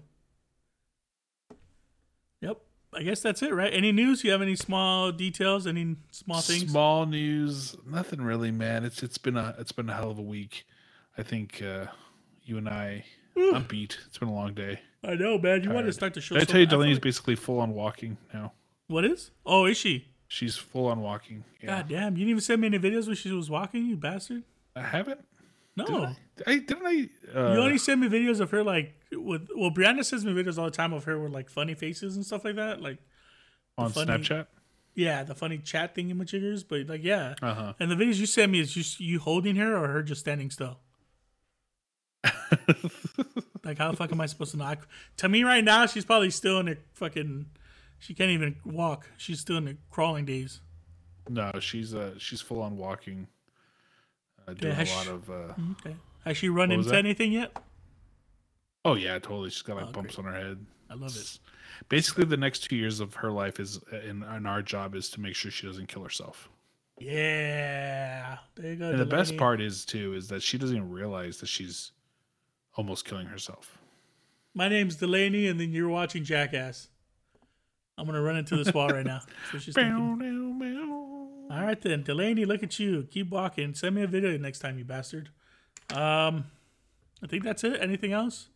Yep. 2.41 2.57
I 2.93 3.03
guess 3.03 3.21
that's 3.21 3.43
it, 3.43 3.53
right? 3.53 3.71
Any 3.71 3.91
news? 3.91 4.23
You 4.23 4.31
have 4.31 4.41
any 4.41 4.55
small 4.55 5.11
details? 5.11 5.67
Any 5.67 5.97
small 6.09 6.41
things? 6.41 6.71
Small 6.71 7.05
news, 7.05 7.75
nothing 7.85 8.21
really, 8.21 8.49
man. 8.49 8.83
It's 8.83 9.03
it's 9.03 9.19
been 9.19 9.37
a 9.37 9.55
it's 9.59 9.71
been 9.71 9.89
a 9.89 9.93
hell 9.93 10.09
of 10.09 10.17
a 10.17 10.23
week. 10.23 10.65
I 11.15 11.21
think 11.21 11.61
uh, 11.61 11.87
you 12.43 12.57
and 12.57 12.67
I, 12.67 13.05
I'm 13.35 13.65
beat. 13.65 13.99
It's 14.07 14.17
been 14.17 14.29
a 14.29 14.33
long 14.33 14.55
day. 14.55 14.79
I 15.03 15.13
know, 15.13 15.37
man. 15.37 15.63
You 15.63 15.69
want 15.69 15.85
to 15.85 15.93
start 15.93 16.15
the 16.15 16.21
show? 16.21 16.35
Did 16.35 16.49
I 16.49 16.51
tell 16.51 16.59
you 16.59 16.65
Delaney's 16.65 16.99
basically 16.99 17.35
full 17.35 17.59
on 17.59 17.75
walking 17.75 18.17
now? 18.33 18.53
What 18.87 19.05
is? 19.05 19.29
Oh, 19.45 19.65
is 19.65 19.77
she? 19.77 20.07
She's 20.27 20.55
full 20.57 20.87
on 20.87 20.99
walking. 21.01 21.43
Yeah. 21.61 21.77
God 21.77 21.89
damn! 21.89 22.13
You 22.13 22.19
didn't 22.25 22.29
even 22.31 22.41
send 22.41 22.61
me 22.61 22.67
any 22.67 22.79
videos 22.79 23.07
when 23.07 23.15
she 23.15 23.31
was 23.31 23.49
walking, 23.49 23.85
you 23.85 23.95
bastard. 23.95 24.43
I 24.75 24.81
haven't. 24.81 25.21
No, 25.75 25.85
Did 25.85 25.95
I? 26.47 26.51
I 26.51 26.57
didn't 26.57 26.85
I. 26.85 27.09
Uh, 27.39 27.53
you 27.53 27.59
only 27.59 27.77
send 27.77 28.01
me 28.01 28.09
videos 28.09 28.39
of 28.39 28.51
her 28.51 28.63
like 28.63 28.93
with. 29.11 29.47
Well, 29.55 29.71
Brianna 29.71 30.03
sends 30.03 30.25
me 30.25 30.33
videos 30.33 30.57
all 30.57 30.65
the 30.65 30.71
time 30.71 30.91
of 30.91 31.03
her 31.05 31.19
with 31.19 31.31
like 31.31 31.49
funny 31.49 31.75
faces 31.75 32.15
and 32.15 32.25
stuff 32.25 32.43
like 32.43 32.55
that. 32.55 32.81
Like, 32.81 32.97
on 33.77 33.91
funny- 33.91 34.11
Snapchat. 34.23 34.47
yeah, 34.95 35.23
the 35.23 35.35
funny 35.35 35.59
chat 35.59 35.95
thing 35.95 36.19
jiggers. 36.25 36.63
But 36.63 36.87
like, 36.87 37.03
yeah. 37.03 37.35
Uh 37.41 37.53
huh. 37.53 37.73
And 37.79 37.89
the 37.91 37.95
videos 37.95 38.15
you 38.15 38.25
send 38.25 38.51
me 38.51 38.59
is 38.59 38.73
just 38.73 38.99
you 38.99 39.19
holding 39.19 39.55
her 39.57 39.77
or 39.77 39.87
her 39.87 40.03
just 40.03 40.21
standing 40.21 40.49
still. 40.51 40.79
Like, 43.63 43.79
how 43.79 43.91
the 43.91 43.97
fuck 43.97 44.13
am 44.13 44.21
I 44.21 44.27
supposed 44.27 44.51
to 44.51 44.57
know? 44.57 44.63
I, 44.63 44.77
to 45.17 45.27
me, 45.27 45.43
right 45.43 45.61
now, 45.63 45.85
she's 45.87 46.05
probably 46.05 46.29
still 46.29 46.59
in 46.59 46.67
the 46.67 46.77
fucking. 46.93 47.47
She 47.99 48.13
can't 48.13 48.31
even 48.31 48.55
walk. 48.65 49.09
She's 49.17 49.39
still 49.39 49.57
in 49.57 49.65
the 49.65 49.77
crawling 49.89 50.25
days. 50.25 50.61
no, 51.29 51.51
she's 51.59 51.93
uh 51.95 52.13
she's 52.17 52.41
full 52.41 52.61
on 52.61 52.77
walking. 52.77 53.27
Uh, 54.47 54.53
doing 54.53 54.75
has 54.75 54.91
a 54.91 54.95
lot 54.95 55.03
she- 55.05 55.09
of. 55.11 55.29
Uh, 55.29 55.53
Okay. 55.71 55.95
Has 56.25 56.37
she 56.37 56.49
run 56.49 56.71
into 56.71 56.93
anything 56.95 57.31
yet? 57.31 57.55
oh 58.85 58.95
yeah, 58.95 59.13
totally. 59.19 59.49
She's 59.49 59.61
got 59.61 59.77
like 59.77 59.87
Oh, 59.87 59.91
bumps 59.91 60.15
great. 60.15 60.27
on 60.27 60.33
her 60.33 60.39
head. 60.39 60.65
I 60.89 60.93
love 60.95 61.15
it. 61.15 61.39
Basically, 61.89 62.23
the 62.25 62.37
next 62.37 62.59
two 62.59 62.75
years 62.75 62.99
of 63.01 63.13
her 63.15 63.29
life 63.31 63.59
is, 63.59 63.77
uh, 63.91 63.97
and, 63.97 64.23
and 64.23 64.47
our 64.47 64.61
job 64.61 64.95
is 64.95 65.09
to 65.11 65.19
make 65.21 65.35
sure 65.35 65.51
she 65.51 65.67
doesn't 65.67 65.87
kill 65.87 66.03
herself. 66.03 66.49
Yeah. 66.99 68.37
There 68.55 68.71
you 68.71 68.75
go. 68.77 68.89
And 68.91 68.99
the 68.99 69.05
best 69.05 69.37
part 69.37 69.59
is 69.61 69.85
too 69.85 70.13
is 70.13 70.27
that 70.29 70.41
she 70.41 70.57
doesn't 70.57 70.75
even 70.75 70.89
realize 70.89 71.37
that 71.39 71.47
she's 71.47 71.91
almost 72.75 73.05
killing 73.05 73.27
herself. 73.27 73.77
My 74.53 74.67
name's 74.69 74.95
Delaney, 74.95 75.47
and 75.47 75.59
then 75.59 75.71
you're 75.71 75.89
watching 75.89 76.23
Jackass. 76.23 76.87
I'm 77.97 78.05
gonna 78.05 78.21
run 78.21 78.37
into 78.37 78.55
this 78.55 78.73
wall 78.73 78.89
right 78.89 79.05
now. 79.05 79.21
That's 79.25 79.53
what 79.53 79.61
she's 79.63 79.73
thinking. 79.75 81.47
All 81.49 81.61
right 81.63 81.79
then, 81.79 82.03
Delaney, 82.03 82.45
look 82.45 82.61
at 82.61 82.77
you. 82.79 83.07
Keep 83.09 83.29
walking. 83.31 83.73
Send 83.73 83.95
me 83.95 84.03
a 84.03 84.07
video 84.07 84.37
next 84.37 84.59
time, 84.59 84.77
you 84.77 84.83
bastard. 84.85 85.29
Um, 85.93 86.45
I 87.23 87.27
think 87.27 87.43
that's 87.43 87.63
it. 87.63 87.81
Anything 87.81 88.11
else? 88.11 88.49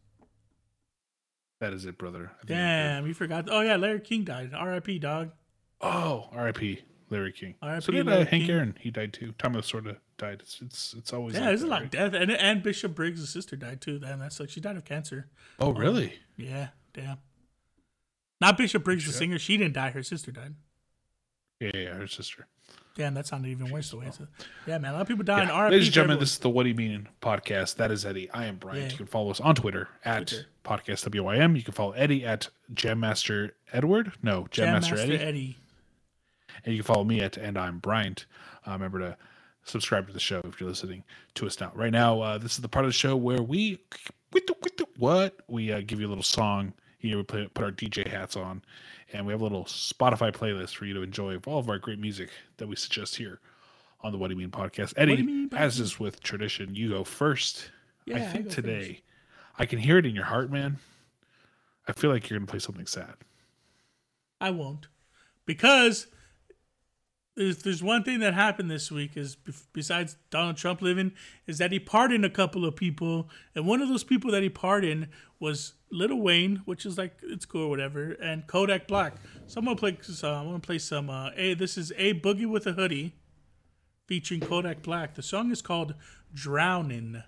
That 1.61 1.73
is 1.73 1.85
it, 1.85 1.97
brother. 1.97 2.31
I 2.43 2.45
think 2.45 2.51
I'm 2.51 2.55
good. 2.55 2.55
Damn, 2.55 3.07
you 3.07 3.13
forgot. 3.13 3.47
Oh 3.49 3.61
yeah, 3.61 3.75
Larry 3.77 3.99
King 4.01 4.23
died. 4.23 4.51
R.I.P. 4.53 4.99
Dog. 4.99 5.31
Oh, 5.79 6.27
R.I.P. 6.33 6.81
Larry 7.09 7.31
King. 7.31 7.55
R.I.P. 7.61 7.81
So 7.85 7.91
did 7.91 8.07
uh, 8.07 8.17
Hank 8.25 8.29
King. 8.29 8.49
Aaron. 8.49 8.77
He 8.79 8.91
died 8.91 9.13
too. 9.13 9.33
Tommy 9.37 9.59
Lasorda 9.59 9.97
died. 10.17 10.41
It's 10.41 10.59
it's 10.61 10.93
it's 10.97 11.13
always 11.13 11.35
Yeah, 11.35 11.41
like 11.41 11.49
there's 11.49 11.61
a 11.61 11.65
that, 11.65 11.69
lot 11.69 11.83
of 11.83 11.89
death, 11.91 12.13
and 12.13 12.31
and 12.31 12.61
Bishop 12.63 12.93
Briggs' 12.95 13.27
sister 13.29 13.55
died 13.55 13.79
too. 13.79 13.99
Damn, 13.99 14.19
that 14.19 14.33
sucks. 14.33 14.51
She 14.51 14.59
died 14.59 14.75
of 14.75 14.85
cancer. 14.85 15.27
Oh 15.59 15.71
really? 15.71 16.19
Yeah, 16.35 16.69
damn. 16.93 17.17
Not 18.41 18.57
Bishop 18.57 18.83
Briggs, 18.83 19.05
the 19.05 19.13
singer. 19.13 19.37
She 19.37 19.55
didn't 19.55 19.75
die. 19.75 19.91
Her 19.91 20.03
sister 20.03 20.31
died. 20.31 20.55
Yeah, 21.59 21.71
yeah, 21.75 21.93
her 21.93 22.07
sister. 22.07 22.47
Damn, 22.95 23.13
that 23.13 23.27
sounded 23.27 23.49
even 23.49 23.71
worse 23.71 23.91
the 23.91 23.97
way 23.97 24.07
it 24.07 24.15
said. 24.15 24.27
Yeah, 24.65 24.79
man, 24.79 24.91
a 24.91 24.93
lot 24.93 25.03
of 25.03 25.07
people 25.07 25.23
dying. 25.23 25.47
RIP 25.47 25.71
Ladies 25.71 25.87
and 25.87 25.93
gentlemen, 25.93 26.19
this 26.19 26.33
is 26.33 26.39
the 26.39 26.49
What 26.49 26.63
Do 26.63 26.69
You 26.69 26.75
Mean 26.75 27.07
podcast. 27.21 27.75
That 27.75 27.91
is 27.91 28.05
Eddie. 28.05 28.29
I 28.31 28.45
am 28.45 28.57
Brian. 28.57 28.81
Yeah. 28.81 28.89
You 28.89 28.97
can 28.97 29.05
follow 29.05 29.29
us 29.29 29.39
on 29.39 29.55
Twitter 29.55 29.87
at 30.03 30.27
Twitter. 30.27 30.47
podcast 30.65 31.07
WYM. 31.09 31.55
You 31.55 31.63
can 31.63 31.73
follow 31.73 31.91
Eddie 31.91 32.25
at 32.25 32.49
Jammaster 32.73 33.51
Edward. 33.71 34.13
No, 34.23 34.47
Jam 34.49 34.73
Master 34.73 34.97
Eddie. 34.97 35.17
Eddie. 35.17 35.57
And 36.65 36.75
you 36.75 36.81
can 36.81 36.93
follow 36.93 37.05
me 37.05 37.21
at 37.21 37.37
and 37.37 37.57
I'm 37.57 37.77
Bryant. 37.79 38.25
Uh, 38.67 38.71
remember 38.71 38.99
to 38.99 39.17
subscribe 39.63 40.07
to 40.07 40.13
the 40.13 40.19
show 40.19 40.41
if 40.43 40.59
you're 40.59 40.69
listening 40.69 41.03
to 41.35 41.45
us 41.45 41.59
now. 41.59 41.71
Right 41.75 41.91
now, 41.91 42.19
uh, 42.21 42.37
this 42.39 42.53
is 42.53 42.61
the 42.61 42.67
part 42.67 42.85
of 42.85 42.89
the 42.89 42.93
show 42.93 43.15
where 43.15 43.41
we 43.41 43.79
what 44.97 45.39
we 45.47 45.71
uh, 45.71 45.81
give 45.85 45.99
you 45.99 46.07
a 46.07 46.09
little 46.09 46.23
song. 46.23 46.73
Here 47.01 47.17
we 47.17 47.23
play, 47.23 47.49
put 47.51 47.65
our 47.65 47.71
DJ 47.71 48.07
hats 48.07 48.35
on, 48.35 48.61
and 49.11 49.25
we 49.25 49.33
have 49.33 49.41
a 49.41 49.43
little 49.43 49.65
Spotify 49.65 50.31
playlist 50.31 50.75
for 50.75 50.85
you 50.85 50.93
to 50.93 51.01
enjoy 51.01 51.35
of 51.35 51.47
all 51.47 51.57
of 51.57 51.67
our 51.67 51.79
great 51.79 51.99
music 51.99 52.29
that 52.57 52.67
we 52.67 52.75
suggest 52.75 53.15
here 53.15 53.39
on 54.01 54.11
the 54.11 54.17
What 54.19 54.27
Do 54.27 54.33
You 54.33 54.39
Mean 54.39 54.51
podcast. 54.51 54.93
Eddie, 54.97 55.15
You 55.15 55.23
Mean 55.23 55.49
as 55.53 55.79
is 55.79 55.99
with 55.99 56.21
tradition, 56.21 56.75
you 56.75 56.89
go 56.89 57.03
first. 57.03 57.71
Yeah, 58.05 58.17
I 58.17 58.19
I 58.19 58.21
think 58.25 58.45
go 58.45 58.51
today, 58.51 59.01
I 59.57 59.65
can 59.65 59.79
hear 59.79 59.97
it 59.97 60.05
in 60.05 60.13
your 60.13 60.25
heart, 60.25 60.51
man. 60.51 60.77
I 61.87 61.93
feel 61.93 62.11
like 62.11 62.29
you're 62.29 62.37
gonna 62.37 62.47
play 62.47 62.59
something 62.59 62.85
sad. 62.85 63.15
I 64.39 64.51
won't, 64.51 64.87
because 65.45 66.07
there's 67.35 67.63
there's 67.63 67.81
one 67.81 68.03
thing 68.03 68.19
that 68.19 68.33
happened 68.35 68.69
this 68.69 68.91
week 68.91 69.17
is 69.17 69.37
besides 69.73 70.17
Donald 70.29 70.57
Trump 70.57 70.81
living 70.81 71.13
is 71.47 71.57
that 71.57 71.71
he 71.71 71.79
pardoned 71.79 72.25
a 72.25 72.29
couple 72.29 72.65
of 72.65 72.75
people, 72.75 73.29
and 73.55 73.65
one 73.65 73.81
of 73.81 73.89
those 73.89 74.03
people 74.03 74.29
that 74.31 74.43
he 74.43 74.49
pardoned 74.49 75.07
was 75.39 75.73
Lil 75.91 76.15
Wayne, 76.15 76.61
which 76.65 76.85
is 76.85 76.97
like 76.97 77.19
it's 77.23 77.45
cool 77.45 77.63
or 77.63 77.69
whatever, 77.69 78.11
and 78.13 78.47
Kodak 78.47 78.87
Black. 78.87 79.15
So 79.47 79.59
I'm 79.59 79.65
gonna 79.65 79.75
play. 79.75 79.97
Uh, 80.23 80.27
I'm 80.27 80.45
gonna 80.45 80.59
play 80.59 80.79
some. 80.79 81.09
Uh, 81.09 81.31
a 81.35 81.53
this 81.53 81.77
is 81.77 81.91
a 81.97 82.13
boogie 82.13 82.49
with 82.49 82.65
a 82.67 82.73
hoodie, 82.73 83.15
featuring 84.07 84.41
Kodak 84.41 84.81
Black. 84.81 85.15
The 85.15 85.23
song 85.23 85.51
is 85.51 85.61
called 85.61 85.95
"Drowning." 86.33 87.23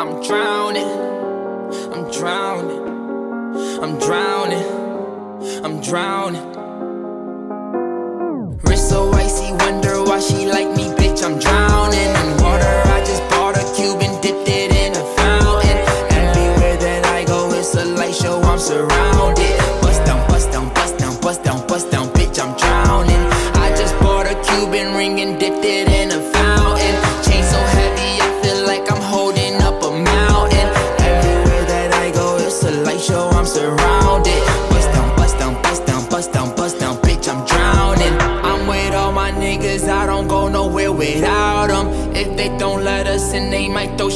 I'm 0.00 0.22
drowning. 0.22 0.88
I'm 1.92 2.10
drowning. 2.10 2.88
I'm 3.82 3.98
drowning. 3.98 4.88
I'm 5.64 5.80
drowning. 5.80 6.42
Wrist 8.64 8.88
so 8.88 9.12
icy, 9.12 9.52
wonder 9.52 10.02
why 10.02 10.20
she 10.20 10.46
like 10.46 10.74
me, 10.76 10.87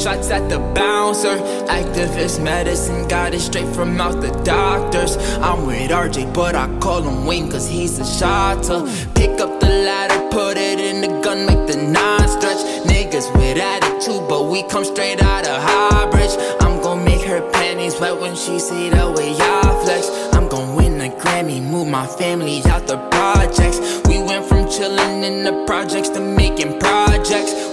shots 0.03 0.31
at 0.31 0.49
the 0.49 0.59
bouncer. 0.75 1.37
Actavis 1.67 2.43
medicine 2.43 3.07
got 3.07 3.33
it 3.33 3.39
straight 3.39 3.73
from 3.73 4.01
out 4.01 4.19
the 4.19 4.31
doctors. 4.43 5.15
I'm 5.37 5.65
with 5.65 5.91
RJ, 5.91 6.33
but 6.33 6.55
I 6.55 6.67
call 6.79 7.01
him 7.01 7.25
Wayne 7.25 7.49
cause 7.49 7.69
he's 7.69 7.99
a 7.99 8.05
shotter. 8.05 8.83
Pick 9.15 9.39
up 9.39 9.61
the 9.61 9.69
ladder, 9.69 10.19
put 10.29 10.57
it 10.57 10.79
in 10.79 10.99
the 10.99 11.21
gun, 11.21 11.45
make 11.45 11.65
the 11.71 11.77
nine 11.77 12.27
stretch. 12.27 12.61
Niggas 12.85 13.33
with 13.37 13.57
attitude, 13.57 14.27
but 14.27 14.49
we 14.49 14.63
come 14.63 14.83
straight 14.83 15.21
out 15.23 15.47
of 15.47 15.61
Highbridge. 15.63 16.35
I'm 16.59 16.81
gon' 16.81 17.05
make 17.05 17.21
her 17.21 17.41
panties 17.51 17.97
wet 18.01 18.19
when 18.19 18.35
she 18.35 18.59
see 18.59 18.89
the 18.89 19.09
way 19.15 19.33
I 19.39 19.61
flex. 19.85 20.09
I'm 20.35 20.49
gon' 20.49 20.75
win 20.75 20.99
a 20.99 21.09
Grammy, 21.15 21.61
move 21.61 21.87
my 21.87 22.07
family 22.07 22.61
out 22.65 22.87
the 22.87 22.97
projects. 23.09 23.79
We 24.09 24.19
went 24.21 24.45
from 24.47 24.65
chillin' 24.65 25.23
in 25.23 25.45
the 25.45 25.63
projects 25.65 26.09
to 26.09 26.19
making 26.19 26.77
projects. 26.79 27.72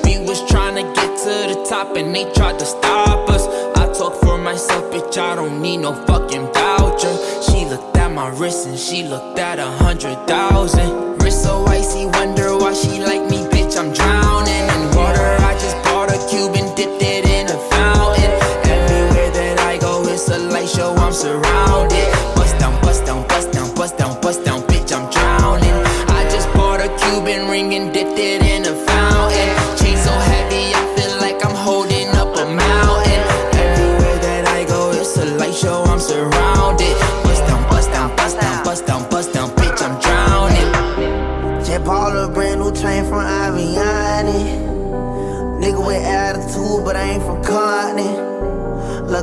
Top 1.70 1.94
and 1.96 2.12
they 2.12 2.24
tried 2.32 2.58
to 2.58 2.66
stop 2.66 3.30
us. 3.30 3.46
I 3.78 3.86
talk 3.96 4.20
for 4.20 4.36
myself, 4.36 4.92
bitch, 4.92 5.16
I 5.16 5.36
don't 5.36 5.62
need 5.62 5.76
no 5.76 5.94
fucking 6.04 6.52
voucher. 6.52 7.16
She 7.46 7.64
looked 7.64 7.96
at 7.96 8.10
my 8.10 8.28
wrist 8.30 8.66
and 8.66 8.76
she 8.76 9.04
looked 9.04 9.38
at 9.38 9.60
a 9.60 9.70
hundred 9.84 10.16
thousand. 10.26 11.22
Wrist 11.22 11.44
so 11.44 11.64
icy, 11.66 12.06
wonder 12.06 12.56
why 12.56 12.74
she 12.74 12.98
like 12.98 13.30
me, 13.30 13.38
bitch, 13.52 13.78
I'm 13.78 13.92
drowning 13.92 14.29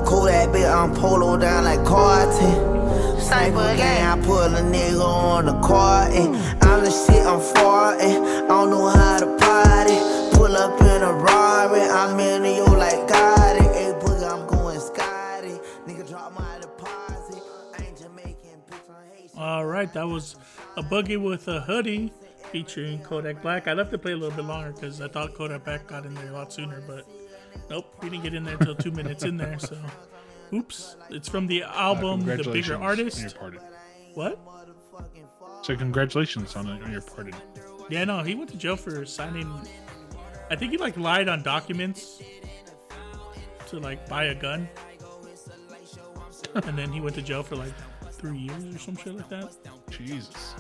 cool 0.08 0.24
that 0.24 0.48
bitch, 0.50 0.74
I'm 0.74 0.96
polo 0.96 1.38
down 1.38 1.66
like 1.66 1.84
Carlton. 1.84 3.20
Sniper 3.20 3.76
gang, 3.76 4.06
I 4.08 4.16
put 4.26 4.54
a 4.54 4.64
nigga 4.64 5.04
on 5.04 5.48
the 5.48 5.60
carton. 5.60 6.36
I'm 6.62 6.80
eh. 6.80 6.84
the 6.86 6.92
shit, 6.92 7.26
I'm 7.28 7.42
farting. 7.42 8.16
Eh. 8.16 8.44
I 8.46 8.48
don't 8.48 8.70
know 8.70 8.88
how 8.88 9.20
to 9.20 9.26
party. 9.38 9.98
Pull 10.38 10.56
up 10.56 10.80
in 10.80 11.02
a 11.04 11.12
Rari, 11.12 11.82
I'm 11.82 12.18
in 12.22 12.46
you 12.56 12.66
like 12.66 13.06
Gotti. 13.10 13.68
Hey, 13.74 13.92
boogie, 14.00 14.32
I'm 14.32 14.48
going 14.48 14.80
Scotty. 14.80 15.60
Nigga, 15.86 16.08
drop 16.08 16.34
my 16.40 16.58
deposit. 16.62 17.44
Ain't 17.82 17.98
Jamaican, 17.98 18.62
bitch, 18.70 18.90
I'm 18.90 19.12
Haitian. 19.14 19.38
All 19.38 19.66
right, 19.66 19.92
that 19.94 20.08
was 20.08 20.38
a 20.78 20.84
boogie 20.84 21.22
with 21.22 21.50
a 21.50 21.60
hoodie 21.60 22.14
featuring 22.54 23.00
Kodak 23.04 23.42
Black. 23.42 23.68
I 23.68 23.74
left 23.74 23.92
it 23.92 23.98
play 23.98 24.14
a 24.14 24.18
little 24.18 24.36
bit 24.36 24.46
longer 24.46 24.72
because 24.72 25.02
I 25.02 25.10
thought 25.10 25.34
Kodak 25.34 25.66
Black 25.66 25.86
got 25.86 26.06
in 26.06 26.14
there 26.14 26.30
a 26.30 26.32
lot 26.32 26.54
sooner, 26.54 26.82
but 26.88 27.06
nope, 27.70 27.96
we 28.02 28.10
didn't 28.10 28.24
get 28.24 28.34
in 28.34 28.44
there 28.44 28.58
until 28.58 28.76
two 28.76 28.92
minutes 28.92 29.24
in 29.24 29.38
there. 29.38 29.60
So, 29.60 29.78
oops. 30.54 30.96
It's 31.10 31.30
from 31.30 31.48
the 31.48 31.64
uh, 31.64 31.72
album 31.74 32.22
The 32.22 32.36
Congratulations 32.38 32.68
Bigger 32.68 32.84
Artist. 32.84 33.38
What? 34.14 34.40
So 35.64 35.76
congratulations 35.76 36.56
on, 36.56 36.68
on 36.68 36.92
your 36.92 37.02
pardon. 37.02 37.36
Yeah, 37.90 38.06
no, 38.06 38.22
he 38.22 38.36
went 38.36 38.50
to 38.52 38.58
jail 38.58 38.76
for 38.76 39.06
signing. 39.06 39.52
I 40.50 40.56
think 40.56 40.72
he 40.72 40.78
like 40.78 40.98
lied 40.98 41.28
on 41.28 41.44
documents 41.44 42.22
to 43.68 43.80
like 43.80 44.08
buy 44.08 44.26
a 44.26 44.36
gun, 44.36 44.70
and 46.56 46.78
then 46.78 46.92
he 46.92 47.02
went 47.02 47.16
to 47.16 47.22
jail 47.22 47.44
for 47.44 47.56
like 47.56 47.74
three 48.12 48.38
years 48.38 48.64
or 48.76 48.80
some 48.80 48.96
shit 48.96 49.16
like 49.16 49.30
that. 49.30 49.56
Jesus. 49.90 50.56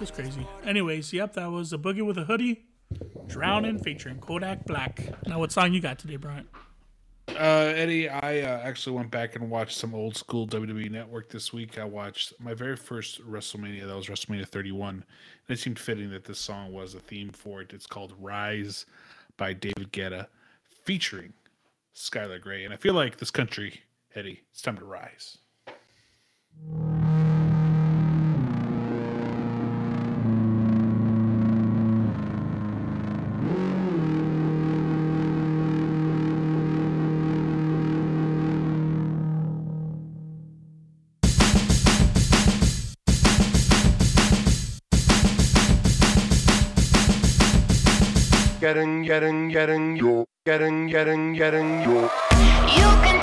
It's 0.00 0.10
crazy. 0.10 0.46
Anyways, 0.64 1.12
yep, 1.12 1.34
that 1.34 1.50
was 1.50 1.72
a 1.72 1.78
boogie 1.78 2.04
with 2.04 2.18
a 2.18 2.24
hoodie, 2.24 2.64
drowning, 3.32 3.78
featuring 3.78 4.18
Kodak 4.18 4.64
Black. 4.66 5.00
Now, 5.26 5.38
what 5.38 5.50
song 5.50 5.72
you 5.72 5.80
got 5.80 5.98
today, 5.98 6.16
Brian? 6.16 6.46
Uh, 7.28 7.72
Eddie, 7.74 8.08
I 8.10 8.40
uh, 8.40 8.60
actually 8.62 8.94
went 8.96 9.10
back 9.10 9.36
and 9.36 9.50
watched 9.50 9.78
some 9.78 9.94
old 9.94 10.16
school 10.16 10.46
WWE 10.46 10.90
Network 10.90 11.30
this 11.30 11.52
week. 11.52 11.78
I 11.78 11.84
watched 11.84 12.34
my 12.38 12.52
very 12.52 12.76
first 12.76 13.26
WrestleMania. 13.26 13.86
That 13.86 13.96
was 13.96 14.08
WrestleMania 14.08 14.46
31. 14.46 14.94
And 14.96 15.04
it 15.48 15.58
seemed 15.58 15.78
fitting 15.78 16.10
that 16.10 16.24
this 16.24 16.38
song 16.38 16.72
was 16.72 16.94
a 16.94 17.00
theme 17.00 17.30
for 17.30 17.62
it. 17.62 17.72
It's 17.72 17.86
called 17.86 18.12
Rise 18.20 18.84
by 19.38 19.54
David 19.54 19.92
Guetta, 19.92 20.26
featuring 20.84 21.32
Skylar 21.94 22.40
Grey. 22.40 22.64
And 22.64 22.74
I 22.74 22.76
feel 22.76 22.94
like 22.94 23.16
this 23.16 23.30
country, 23.30 23.80
Eddie, 24.14 24.42
it's 24.50 24.60
time 24.60 24.76
to 24.76 24.84
rise. 24.84 25.38
Getting, 49.12 49.50
getting, 49.50 49.94
getting, 49.94 49.96
yo. 49.96 50.24
Getting, 50.46 50.86
getting, 50.86 51.34
getting, 51.34 51.82
yo. 51.82 52.00
You 52.00 52.88
can 53.04 53.21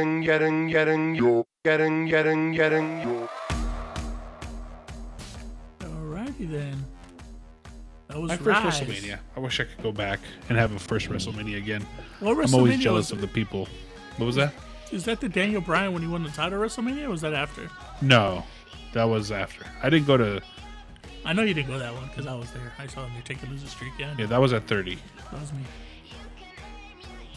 Getting, 0.00 0.20
getting, 0.22 0.66
getting, 0.68 1.14
yo. 1.14 1.46
Getting, 1.62 2.06
getting, 2.06 2.52
getting, 2.52 3.02
yo. 3.02 3.28
Alrighty 5.80 6.50
then. 6.50 6.86
That 8.08 8.18
was 8.18 8.30
My 8.30 8.36
first 8.38 8.46
Rise. 8.64 8.80
WrestleMania. 8.80 9.18
I 9.36 9.40
wish 9.40 9.60
I 9.60 9.64
could 9.64 9.82
go 9.82 9.92
back 9.92 10.20
and 10.48 10.56
have 10.56 10.72
a 10.74 10.78
first 10.78 11.10
WrestleMania 11.10 11.58
again. 11.58 11.86
What 12.20 12.38
I'm 12.42 12.54
always 12.54 12.78
jealous 12.78 13.12
of 13.12 13.20
the 13.20 13.28
people. 13.28 13.68
What 14.16 14.24
was 14.24 14.36
that? 14.36 14.54
Is 14.90 15.04
that 15.04 15.20
the 15.20 15.28
Daniel 15.28 15.60
Bryan 15.60 15.92
when 15.92 16.00
he 16.00 16.08
won 16.08 16.22
the 16.22 16.30
title 16.30 16.58
WrestleMania? 16.58 17.04
Or 17.04 17.10
was 17.10 17.20
that 17.20 17.34
after? 17.34 17.68
No, 18.00 18.42
that 18.94 19.04
was 19.04 19.30
after. 19.30 19.66
I 19.82 19.90
didn't 19.90 20.06
go 20.06 20.16
to. 20.16 20.40
I 21.26 21.34
know 21.34 21.42
you 21.42 21.52
didn't 21.52 21.68
go 21.68 21.78
that 21.78 21.92
one 21.92 22.08
because 22.08 22.26
I 22.26 22.34
was 22.34 22.50
there. 22.52 22.72
I 22.78 22.86
saw 22.86 23.06
him 23.06 23.22
take 23.22 23.42
a 23.42 23.46
loser 23.50 23.66
streak. 23.66 23.92
Yeah, 23.98 24.14
Yeah, 24.18 24.24
that 24.26 24.40
was 24.40 24.54
at 24.54 24.66
30. 24.66 24.96
that 25.30 25.40
was 25.42 25.52
me. 25.52 25.60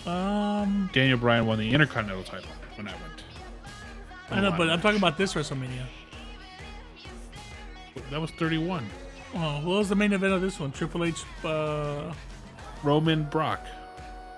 Um, 0.05 0.89
Daniel 0.93 1.17
Bryan 1.17 1.45
won 1.45 1.59
the 1.59 1.71
Intercontinental 1.71 2.23
title 2.23 2.49
when 2.75 2.87
I 2.87 2.91
went. 2.91 3.23
I 4.29 4.41
know, 4.41 4.51
but 4.51 4.69
I'm 4.69 4.81
talking 4.81 4.97
about 4.97 5.17
this 5.17 5.33
WrestleMania. 5.33 5.85
That 8.09 8.19
was 8.19 8.31
31. 8.31 8.85
Oh, 9.35 9.39
what 9.61 9.77
was 9.77 9.89
the 9.89 9.95
main 9.95 10.13
event 10.13 10.33
of 10.33 10.41
this 10.41 10.59
one? 10.59 10.71
Triple 10.71 11.03
H. 11.03 11.23
Uh, 11.43 12.13
Roman 12.83 13.23
Brock. 13.23 13.65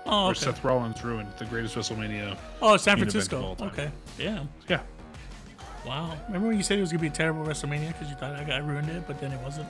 oh, 0.06 0.26
Or. 0.26 0.34
Seth 0.34 0.62
Rollins 0.64 1.02
ruined 1.04 1.28
the 1.38 1.44
greatest 1.46 1.74
WrestleMania. 1.74 2.36
Oh, 2.62 2.76
San 2.76 2.98
main 2.98 3.08
event 3.08 3.16
of 3.16 3.28
Francisco. 3.28 3.66
Okay. 3.66 3.90
Damn. 4.18 4.48
Yeah. 4.68 4.80
Wow. 5.86 6.16
Remember 6.26 6.48
when 6.48 6.56
you 6.56 6.62
said 6.62 6.78
it 6.78 6.80
was 6.80 6.90
gonna 6.90 7.00
be 7.02 7.08
a 7.08 7.10
terrible 7.10 7.44
WrestleMania 7.44 7.88
because 7.88 8.08
you 8.08 8.16
thought 8.16 8.34
I 8.34 8.44
got 8.44 8.66
ruined 8.66 8.88
it, 8.88 9.04
but 9.06 9.20
then 9.20 9.32
it 9.32 9.40
wasn't. 9.40 9.68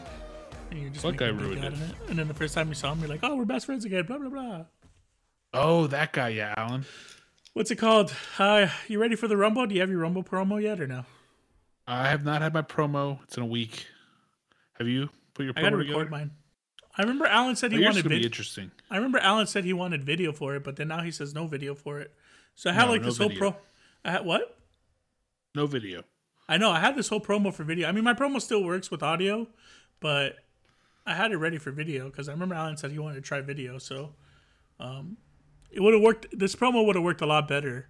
And 0.70 0.80
you're 0.80 0.90
just 0.90 1.04
making 1.04 1.18
guy 1.18 1.26
ruined 1.26 1.64
it? 1.64 1.72
it. 1.74 1.80
And 2.08 2.18
then 2.18 2.26
the 2.28 2.34
first 2.34 2.54
time 2.54 2.68
you 2.68 2.74
saw 2.74 2.92
him, 2.92 3.00
you're 3.00 3.08
like, 3.08 3.20
"Oh, 3.22 3.36
we're 3.36 3.44
best 3.44 3.66
friends 3.66 3.84
again." 3.84 4.04
Blah 4.06 4.18
blah 4.18 4.30
blah. 4.30 4.64
Oh, 5.52 5.86
that 5.86 6.12
guy, 6.12 6.30
yeah, 6.30 6.54
Alan. 6.56 6.84
What's 7.54 7.70
it 7.70 7.76
called? 7.76 8.14
Uh, 8.38 8.68
you 8.88 9.00
ready 9.00 9.16
for 9.16 9.28
the 9.28 9.36
Rumble? 9.36 9.66
Do 9.66 9.74
you 9.74 9.80
have 9.80 9.90
your 9.90 10.00
Rumble 10.00 10.22
promo 10.22 10.60
yet 10.62 10.80
or 10.80 10.86
no? 10.86 11.04
I 11.86 12.08
have 12.08 12.24
not 12.24 12.42
had 12.42 12.52
my 12.52 12.62
promo. 12.62 13.22
It's 13.22 13.36
in 13.36 13.42
a 13.42 13.46
week. 13.46 13.86
Have 14.78 14.88
you 14.88 15.08
put 15.34 15.44
your 15.44 15.54
promo 15.54 15.58
I 15.58 15.62
gotta 15.62 15.76
together? 15.78 15.98
record 15.98 16.10
mine. 16.10 16.30
I 16.98 17.02
remember 17.02 17.26
Alan 17.26 17.56
said 17.56 17.72
Oh, 17.72 17.76
he 17.76 17.82
yours 17.82 17.94
wanted 17.94 18.08
video. 18.08 18.26
interesting. 18.26 18.70
I 18.90 18.96
remember 18.96 19.18
Alan 19.18 19.46
said 19.46 19.64
he 19.64 19.72
wanted 19.72 20.04
video 20.04 20.32
for 20.32 20.54
it, 20.56 20.64
but 20.64 20.76
then 20.76 20.88
now 20.88 21.00
he 21.02 21.10
says 21.10 21.34
no 21.34 21.46
video 21.46 21.74
for 21.74 22.00
it. 22.00 22.12
So 22.54 22.70
I 22.70 22.72
had 22.72 22.86
No, 22.86 22.92
like 22.92 23.00
no 23.02 23.06
this 23.08 23.18
whole 23.18 23.30
pro. 23.30 23.56
I 24.04 24.12
had 24.12 24.24
what? 24.26 24.56
No 25.54 25.66
video. 25.66 26.02
I 26.48 26.56
know 26.58 26.70
I 26.70 26.80
had 26.80 26.96
this 26.96 27.08
whole 27.08 27.20
promo 27.20 27.52
for 27.52 27.64
video. 27.64 27.88
I 27.88 27.92
mean, 27.92 28.04
my 28.04 28.14
promo 28.14 28.40
still 28.40 28.62
works 28.64 28.90
with 28.90 29.02
audio, 29.02 29.46
but 30.00 30.36
I 31.06 31.14
had 31.14 31.32
it 31.32 31.36
ready 31.36 31.58
for 31.58 31.70
video 31.70 32.06
because 32.06 32.28
I 32.28 32.32
remember 32.32 32.54
Alan 32.54 32.76
said 32.76 32.90
he 32.92 32.98
wanted 32.98 33.16
to 33.16 33.20
try 33.22 33.40
video. 33.40 33.78
So 33.78 34.14
um, 34.80 35.16
it 35.76 35.82
would 35.82 35.94
have 35.94 36.02
worked. 36.02 36.26
This 36.36 36.56
promo 36.56 36.84
would 36.84 36.96
have 36.96 37.04
worked 37.04 37.20
a 37.20 37.26
lot 37.26 37.46
better, 37.46 37.88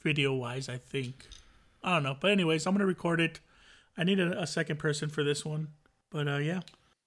video 0.00 0.34
wise. 0.34 0.68
I 0.68 0.78
think. 0.78 1.26
I 1.82 1.94
don't 1.94 2.02
know, 2.02 2.16
but 2.18 2.30
anyways, 2.30 2.66
I'm 2.66 2.74
gonna 2.74 2.86
record 2.86 3.20
it. 3.20 3.40
I 3.96 4.04
need 4.04 4.18
a, 4.20 4.42
a 4.42 4.46
second 4.46 4.78
person 4.78 5.08
for 5.08 5.22
this 5.22 5.44
one, 5.44 5.68
but 6.10 6.26
uh, 6.28 6.36
yeah, 6.36 6.60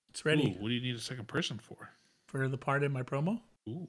it's 0.10 0.26
ready 0.26 0.56
Ooh, 0.58 0.62
what 0.62 0.70
do 0.70 0.74
you 0.74 0.82
need 0.82 0.96
a 0.96 1.02
second 1.02 1.28
person 1.28 1.58
for? 1.58 1.90
for 2.34 2.48
the 2.48 2.58
part 2.58 2.84
in 2.84 2.92
my 2.92 3.04
promo. 3.04 3.40
Ooh. 3.70 3.88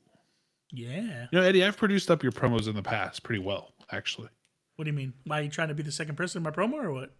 Yeah. 0.70 1.26
You 1.30 1.38
know, 1.40 1.42
Eddie, 1.42 1.64
I've 1.64 1.78
produced 1.78 2.10
up 2.10 2.22
your 2.22 2.32
promos 2.32 2.68
in 2.68 2.74
the 2.74 2.82
past 2.82 3.22
pretty 3.22 3.42
well, 3.42 3.72
actually. 3.90 4.28
What 4.76 4.84
do 4.84 4.90
you 4.90 4.96
mean? 4.96 5.14
Why 5.24 5.40
are 5.40 5.42
you 5.42 5.48
trying 5.48 5.68
to 5.68 5.74
be 5.74 5.82
the 5.82 5.92
second 5.92 6.16
person 6.16 6.40
in 6.40 6.42
my 6.42 6.50
promo 6.50 6.74
or 6.74 6.92
what? 6.92 7.12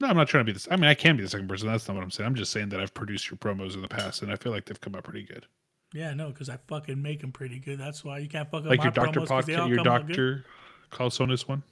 No, 0.00 0.08
I'm 0.08 0.16
not 0.16 0.28
trying 0.28 0.42
to 0.42 0.46
be 0.46 0.52
this. 0.52 0.66
I 0.70 0.76
mean, 0.76 0.88
I 0.88 0.94
can 0.94 1.16
be 1.16 1.22
the 1.22 1.28
second 1.28 1.48
person. 1.48 1.68
That's 1.68 1.86
not 1.86 1.94
what 1.94 2.02
I'm 2.02 2.10
saying. 2.10 2.26
I'm 2.26 2.34
just 2.34 2.52
saying 2.52 2.70
that 2.70 2.80
I've 2.80 2.94
produced 2.94 3.30
your 3.30 3.36
promos 3.36 3.74
in 3.74 3.82
the 3.82 3.88
past, 3.88 4.22
and 4.22 4.32
I 4.32 4.36
feel 4.36 4.50
like 4.50 4.64
they've 4.64 4.80
come 4.80 4.94
out 4.94 5.04
pretty 5.04 5.24
good. 5.24 5.46
Yeah, 5.94 6.14
no, 6.14 6.28
because 6.28 6.48
I 6.48 6.56
fucking 6.68 7.00
make 7.00 7.20
them 7.20 7.32
pretty 7.32 7.58
good. 7.58 7.78
That's 7.78 8.02
why 8.04 8.18
you 8.18 8.28
can't 8.28 8.50
fuck 8.50 8.60
up 8.64 8.70
Like 8.70 8.78
my 8.78 8.84
your 8.84 8.92
doctor 8.92 9.20
promos 9.20 9.28
'cause 9.28 9.46
they 9.46 9.54
all 9.54 9.66
podcast, 9.66 9.68
your 9.68 9.76
come 9.78 9.86
out 9.88 10.06
good. 10.06 10.12
doctor 10.12 10.44
Carlsonis 10.90 11.46
one. 11.48 11.62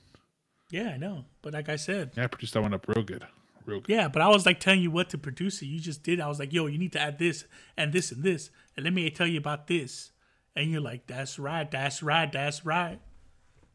Yeah, 0.71 0.91
I 0.91 0.97
know. 0.99 1.25
But 1.43 1.53
like 1.55 1.69
I 1.69 1.77
said, 1.77 2.13
Yeah, 2.17 2.25
I 2.25 2.27
produced 2.27 2.55
that 2.55 2.63
one 2.63 2.75
up 2.75 2.87
real 2.87 3.03
good, 3.03 3.27
real 3.65 3.81
good. 3.81 3.93
yeah, 3.95 4.09
but 4.09 4.23
I 4.23 4.29
was 4.29 4.45
like 4.47 4.61
telling 4.61 4.83
you 4.83 4.91
what 4.91 5.09
to 5.11 5.19
produce 5.19 5.63
it. 5.63 5.67
You 5.67 5.81
just 5.81 6.03
did. 6.03 6.21
I 6.21 6.29
was 6.29 6.39
like, 6.39 6.53
yo, 6.53 6.67
you 6.67 6.79
need 6.79 6.93
to 6.93 7.01
add 7.01 7.19
this 7.19 7.45
and 7.77 7.93
this 7.93 8.13
and 8.13 8.23
this, 8.23 8.51
and 8.77 8.85
let 8.85 8.93
me 8.93 9.09
tell 9.11 9.27
you 9.27 9.39
about 9.39 9.67
this. 9.67 10.13
And 10.55 10.71
you're 10.71 10.81
like, 10.81 11.07
that's 11.07 11.39
right, 11.39 11.71
that's 11.71 12.03
right, 12.03 12.31
that's 12.31 12.65
right. 12.67 12.99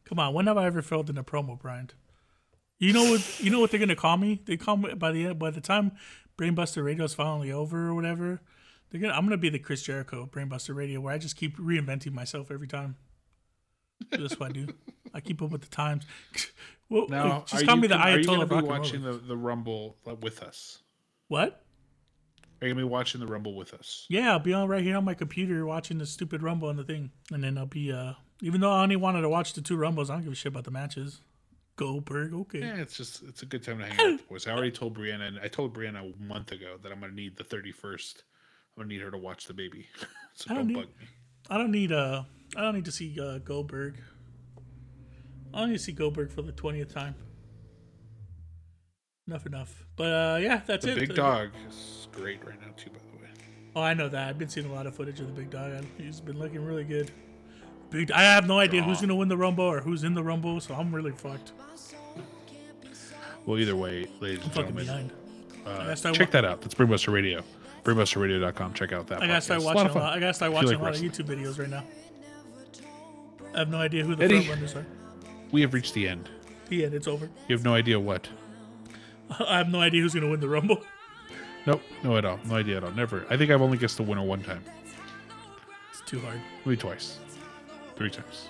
Come 0.04 0.18
on, 0.20 0.32
when 0.34 0.46
have 0.46 0.56
I 0.58 0.66
ever 0.66 0.82
failed 0.82 1.10
in 1.10 1.18
a 1.18 1.24
promo, 1.24 1.58
Brian? 1.58 1.90
You 2.78 2.92
know 2.92 3.10
what? 3.10 3.40
You 3.40 3.50
know 3.50 3.58
what 3.58 3.70
they're 3.70 3.80
gonna 3.80 3.96
call 3.96 4.16
me? 4.18 4.42
They 4.44 4.56
call 4.56 4.76
me 4.76 4.94
by 4.94 5.10
the 5.10 5.32
by 5.34 5.50
the 5.50 5.60
time 5.62 5.92
Brainbuster 6.38 6.84
Radio 6.84 7.04
is 7.04 7.14
finally 7.14 7.50
over 7.50 7.88
or 7.88 7.94
whatever. 7.94 8.40
They're 8.90 9.00
gonna. 9.00 9.14
I'm 9.14 9.24
gonna 9.24 9.36
be 9.36 9.48
the 9.48 9.58
Chris 9.58 9.82
Jericho 9.82 10.22
of 10.22 10.30
Brainbuster 10.30 10.74
Radio, 10.74 11.00
where 11.00 11.12
I 11.12 11.18
just 11.18 11.36
keep 11.36 11.56
reinventing 11.58 12.12
myself 12.12 12.50
every 12.50 12.68
time. 12.68 12.96
That's 14.10 14.38
what 14.38 14.50
I 14.50 14.52
do. 14.52 14.66
I 15.14 15.20
keep 15.20 15.40
up 15.42 15.50
with 15.50 15.62
the 15.62 15.68
times. 15.68 16.04
Well, 16.88 17.08
Now, 17.08 17.44
just 17.48 17.66
call 17.66 17.74
you, 17.74 17.82
me 17.82 17.88
the 17.88 17.96
are 17.96 18.16
you 18.18 18.24
Ayatollah 18.24 18.48
gonna 18.48 18.62
be 18.62 18.68
watching 18.68 19.02
the, 19.02 19.14
the 19.14 19.36
Rumble 19.36 19.96
uh, 20.06 20.14
with 20.14 20.40
us? 20.40 20.78
What? 21.26 21.64
Are 22.62 22.68
you 22.68 22.74
gonna 22.74 22.86
be 22.86 22.88
watching 22.88 23.20
the 23.20 23.26
Rumble 23.26 23.56
with 23.56 23.74
us? 23.74 24.06
Yeah, 24.08 24.30
I'll 24.30 24.38
be 24.38 24.52
on 24.52 24.68
right 24.68 24.84
here 24.84 24.96
on 24.96 25.04
my 25.04 25.14
computer 25.14 25.66
watching 25.66 25.98
the 25.98 26.06
stupid 26.06 26.44
Rumble 26.44 26.70
and 26.70 26.78
the 26.78 26.84
thing, 26.84 27.10
and 27.32 27.42
then 27.42 27.58
I'll 27.58 27.66
be. 27.66 27.90
uh 27.90 28.12
Even 28.40 28.60
though 28.60 28.70
I 28.70 28.84
only 28.84 28.94
wanted 28.94 29.22
to 29.22 29.28
watch 29.28 29.54
the 29.54 29.62
two 29.62 29.76
Rumbles, 29.76 30.10
I 30.10 30.14
don't 30.14 30.22
give 30.22 30.32
a 30.32 30.36
shit 30.36 30.52
about 30.52 30.62
the 30.62 30.70
matches. 30.70 31.22
Goldberg, 31.74 32.32
okay. 32.32 32.60
Yeah, 32.60 32.76
it's 32.76 32.96
just 32.96 33.24
it's 33.24 33.42
a 33.42 33.46
good 33.46 33.64
time 33.64 33.80
to 33.80 33.86
hang 33.86 33.98
out 33.98 34.12
with 34.12 34.20
the 34.20 34.26
boys. 34.28 34.46
I 34.46 34.52
already 34.52 34.70
told 34.70 34.96
Brianna, 34.96 35.26
and 35.26 35.40
I 35.40 35.48
told 35.48 35.74
Brianna 35.74 36.14
a 36.14 36.22
month 36.22 36.52
ago 36.52 36.76
that 36.84 36.92
I'm 36.92 37.00
gonna 37.00 37.12
need 37.12 37.36
the 37.36 37.42
31st. 37.42 38.22
I'm 38.76 38.82
gonna 38.82 38.88
need 38.88 39.00
her 39.02 39.10
to 39.10 39.18
watch 39.18 39.46
the 39.46 39.54
baby. 39.54 39.86
so 40.34 40.46
I 40.50 40.54
don't 40.54 40.58
don't 40.58 40.66
need- 40.68 40.74
bug 40.76 40.86
me. 41.00 41.06
I 41.48 41.58
don't 41.58 41.70
need 41.70 41.92
uh 41.92 42.22
I 42.56 42.60
don't 42.62 42.74
need 42.74 42.84
to 42.86 42.92
see 42.92 43.16
uh, 43.20 43.38
Goldberg. 43.38 43.96
I 45.54 45.60
don't 45.60 45.70
need 45.70 45.78
to 45.78 45.82
see 45.82 45.92
Goldberg 45.92 46.30
for 46.30 46.42
the 46.42 46.52
twentieth 46.52 46.92
time. 46.92 47.14
Enough, 49.28 49.46
enough. 49.46 49.84
But 49.96 50.12
uh 50.12 50.38
yeah, 50.40 50.60
that's 50.66 50.84
The 50.84 50.92
it. 50.92 50.98
big 51.00 51.14
dog 51.14 51.50
is 51.68 52.08
great 52.12 52.44
right 52.46 52.60
now 52.60 52.68
too. 52.76 52.90
By 52.90 52.98
the 53.12 53.22
way, 53.22 53.30
Oh, 53.74 53.82
I 53.82 53.94
know 53.94 54.08
that. 54.08 54.28
I've 54.28 54.38
been 54.38 54.48
seeing 54.48 54.66
a 54.66 54.72
lot 54.72 54.86
of 54.86 54.94
footage 54.94 55.20
of 55.20 55.26
the 55.26 55.32
big 55.32 55.50
dog. 55.50 55.84
He's 55.98 56.20
been 56.20 56.38
looking 56.38 56.64
really 56.64 56.84
good. 56.84 57.10
Big. 57.90 58.10
I 58.10 58.22
have 58.22 58.46
no 58.46 58.58
idea 58.58 58.82
who's 58.82 59.00
gonna 59.00 59.14
win 59.16 59.28
the 59.28 59.36
Rumble 59.36 59.64
or 59.64 59.80
who's 59.80 60.04
in 60.04 60.14
the 60.14 60.22
Rumble, 60.22 60.60
so 60.60 60.74
I'm 60.74 60.94
really 60.94 61.12
fucked. 61.12 61.52
well, 63.46 63.58
either 63.58 63.76
way, 63.76 64.06
ladies 64.20 64.38
and 64.38 64.44
I'm 64.46 64.50
fucking 64.50 64.76
gentlemen, 64.76 65.10
behind. 65.64 65.90
I 65.90 65.94
check 65.94 66.18
wa- 66.28 66.32
that 66.32 66.44
out. 66.44 66.60
That's 66.60 66.74
Brainbuster 66.74 67.12
Radio. 67.12 67.42
BrainbusterRadio.com. 67.86 68.74
Check 68.74 68.92
out 68.92 69.06
that. 69.08 69.22
I 69.22 69.26
gotta 69.26 69.40
start 69.40 69.60
podcast. 69.60 69.62
It's 69.62 69.64
a 69.64 69.66
lot 69.66 69.74
watching. 69.76 69.86
of 69.86 69.90
A 69.90 69.94
fun. 69.94 70.02
lot, 70.02 70.16
I 70.16 70.20
gotta 70.20 70.34
start 70.34 70.52
watching 70.52 70.68
like 70.70 70.78
a 70.78 70.82
lot 70.82 70.94
of. 70.96 71.00
YouTube 71.00 71.26
videos 71.26 71.58
right 71.58 71.70
now. 71.70 71.84
I 73.54 73.58
have 73.60 73.68
no 73.68 73.78
idea 73.78 74.04
who 74.04 74.14
the 74.14 74.24
Eddie. 74.24 74.36
front 74.44 74.50
runners 74.60 74.74
are. 74.76 74.86
We 75.52 75.60
have 75.62 75.72
reached 75.72 75.94
the 75.94 76.08
end. 76.08 76.28
Yeah, 76.68 76.88
it's 76.88 77.06
over. 77.06 77.30
You 77.48 77.54
have 77.56 77.64
no 77.64 77.74
idea 77.74 77.98
what. 77.98 78.28
I 79.40 79.58
have 79.58 79.68
no 79.68 79.80
idea 79.80 80.02
who's 80.02 80.14
gonna 80.14 80.28
win 80.28 80.40
the 80.40 80.48
Rumble. 80.48 80.82
Nope, 81.64 81.82
no 82.02 82.16
at 82.16 82.24
all. 82.24 82.38
No 82.46 82.56
idea 82.56 82.76
at 82.78 82.84
all. 82.84 82.90
Never. 82.92 83.24
I 83.30 83.36
think 83.36 83.50
I've 83.50 83.62
only 83.62 83.78
guessed 83.78 83.96
the 83.96 84.02
winner 84.02 84.22
one 84.22 84.42
time. 84.42 84.62
It's 85.90 86.00
too 86.02 86.20
hard. 86.20 86.40
Maybe 86.64 86.76
twice. 86.76 87.18
Three 87.96 88.10
times. 88.10 88.48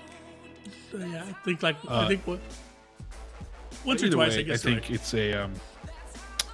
Uh, 0.94 0.98
yeah, 0.98 1.24
I 1.28 1.32
think 1.44 1.62
like 1.62 1.76
I 1.88 2.04
Uh, 2.04 2.08
think 2.08 2.26
what 2.26 2.40
once 3.84 4.02
or 4.02 4.08
twice. 4.10 4.32
way, 4.34 4.40
I 4.40 4.42
guess. 4.42 4.62
think 4.62 4.82
right. 4.82 4.90
it's 4.90 5.14
a 5.14 5.32
um, 5.34 5.52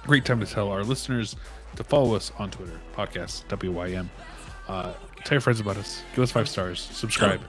great 0.05 0.25
time 0.25 0.39
to 0.41 0.45
tell 0.45 0.69
our 0.69 0.83
listeners 0.83 1.35
to 1.75 1.83
follow 1.83 2.15
us 2.15 2.31
on 2.37 2.51
Twitter, 2.51 2.79
podcast 2.95 3.45
WYM. 3.47 4.07
Uh, 4.67 4.93
tell 5.23 5.35
your 5.35 5.41
friends 5.41 5.59
about 5.59 5.77
us. 5.77 6.01
Give 6.15 6.23
us 6.23 6.31
five 6.31 6.47
stars. 6.49 6.79
Subscribe. 6.79 7.41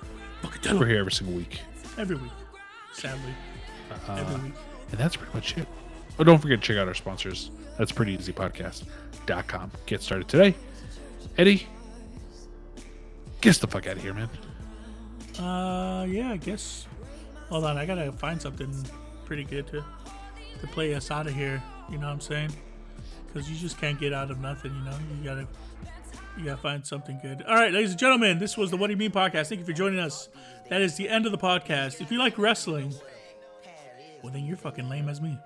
We're 0.73 0.87
here 0.87 0.99
every 0.99 1.13
single 1.13 1.35
week. 1.37 1.61
every 1.99 2.17
week. 2.17 2.31
Sadly, 2.93 3.35
Uh, 4.09 4.15
every 4.19 4.45
week. 4.45 4.53
And 4.91 5.01
that's 5.01 5.17
pretty 5.17 5.33
much 5.35 5.57
it. 5.57 5.67
Oh, 6.19 6.25
don't 6.25 6.39
forget 6.39 6.61
to 6.61 6.67
check 6.67 6.77
out 6.77 6.87
our 6.89 6.95
sponsors. 6.95 7.51
That's 7.79 7.91
pretty 7.93 8.13
easy 8.15 8.33
podcast.com. 8.33 9.71
Get 9.87 10.01
started 10.03 10.29
today. 10.29 10.55
Eddie, 11.39 11.67
get 13.41 13.57
the 13.57 13.67
fuck 13.67 13.87
out 13.87 13.97
of 13.97 14.03
here, 14.03 14.15
man. 14.15 14.29
Uh, 15.39 16.05
yeah, 16.05 16.31
I 16.31 16.37
guess. 16.37 16.87
Hold 17.49 17.65
on, 17.65 17.77
I 17.77 17.85
gotta 17.87 18.13
find 18.13 18.41
something 18.41 18.73
pretty 19.25 19.45
good 19.45 19.67
to 19.69 19.85
to 20.61 20.67
play 20.69 20.95
us 20.95 21.11
out 21.11 21.27
of 21.27 21.35
here. 21.35 21.61
You 21.91 21.99
know 21.99 22.07
what 22.07 22.13
I'm 22.13 22.21
saying? 22.21 22.51
Because 23.35 23.51
you 23.51 23.57
just 23.57 23.81
can't 23.81 23.99
get 23.99 24.13
out 24.13 24.31
of 24.31 24.39
nothing. 24.39 24.73
You 24.73 24.85
know, 24.85 24.97
you 25.19 25.25
gotta 25.25 25.47
you 26.39 26.45
gotta 26.45 26.61
find 26.61 26.87
something 26.87 27.19
good. 27.21 27.43
All 27.43 27.57
right, 27.57 27.73
ladies 27.73 27.91
and 27.91 27.99
gentlemen, 27.99 28.39
this 28.39 28.57
was 28.57 28.71
the 28.71 28.77
What 28.77 28.87
Do 28.87 28.93
You 28.93 28.97
Mean 28.97 29.11
podcast. 29.11 29.49
Thank 29.49 29.59
you 29.59 29.65
for 29.67 29.73
joining 29.73 29.99
us. 29.99 30.29
That 30.71 30.81
is 30.81 30.97
the 30.97 31.09
end 31.09 31.27
of 31.27 31.33
the 31.33 31.39
podcast. 31.39 32.01
If 32.01 32.13
you 32.13 32.19
like 32.19 32.39
wrestling, 32.39 32.95
well 34.23 34.33
then 34.33 34.45
you're 34.45 34.57
fucking 34.57 34.89
lame 34.89 35.09
as 35.09 35.21
me. 35.21 35.37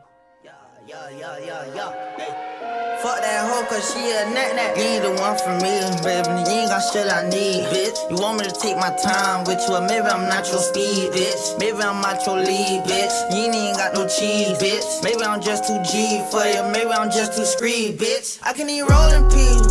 Yeah, 0.44 0.52
yeah, 0.86 1.38
yeah, 1.38 1.74
yeah. 1.74 2.87
Fuck 3.02 3.22
that 3.22 3.46
hoe, 3.46 3.62
cause 3.70 3.94
she 3.94 4.10
a 4.10 4.26
nut 4.34 4.58
nut. 4.58 4.74
You 4.74 4.98
ain't 4.98 5.04
the 5.06 5.14
one 5.22 5.38
for 5.38 5.54
me, 5.62 5.70
baby. 6.02 6.34
You 6.50 6.66
ain't 6.66 6.70
got 6.74 6.82
shit 6.82 7.06
I 7.06 7.30
need, 7.30 7.62
bitch. 7.70 7.94
You 8.10 8.18
want 8.18 8.42
me 8.42 8.44
to 8.50 8.54
take 8.58 8.74
my 8.74 8.90
time 8.90 9.46
with 9.46 9.62
you, 9.70 9.78
maybe 9.86 10.10
I'm 10.10 10.26
not 10.26 10.50
your 10.50 10.58
speed, 10.58 11.14
bitch. 11.14 11.58
Maybe 11.62 11.78
I'm 11.78 12.02
not 12.02 12.26
your 12.26 12.42
lead, 12.42 12.82
bitch. 12.90 13.14
You 13.30 13.46
ain't 13.46 13.54
even 13.54 13.76
got 13.78 13.94
no 13.94 14.02
cheese, 14.10 14.58
bitch. 14.58 14.82
Maybe 15.04 15.22
I'm 15.22 15.40
just 15.40 15.70
too 15.70 15.78
G 15.86 16.26
for 16.34 16.42
you, 16.42 16.66
maybe 16.74 16.90
I'm 16.90 17.10
just 17.10 17.38
too 17.38 17.46
screed, 17.46 17.98
bitch. 17.98 18.40
I 18.42 18.52
can 18.52 18.68
eat 18.68 18.82
rolling 18.82 19.30
peas, 19.30 19.62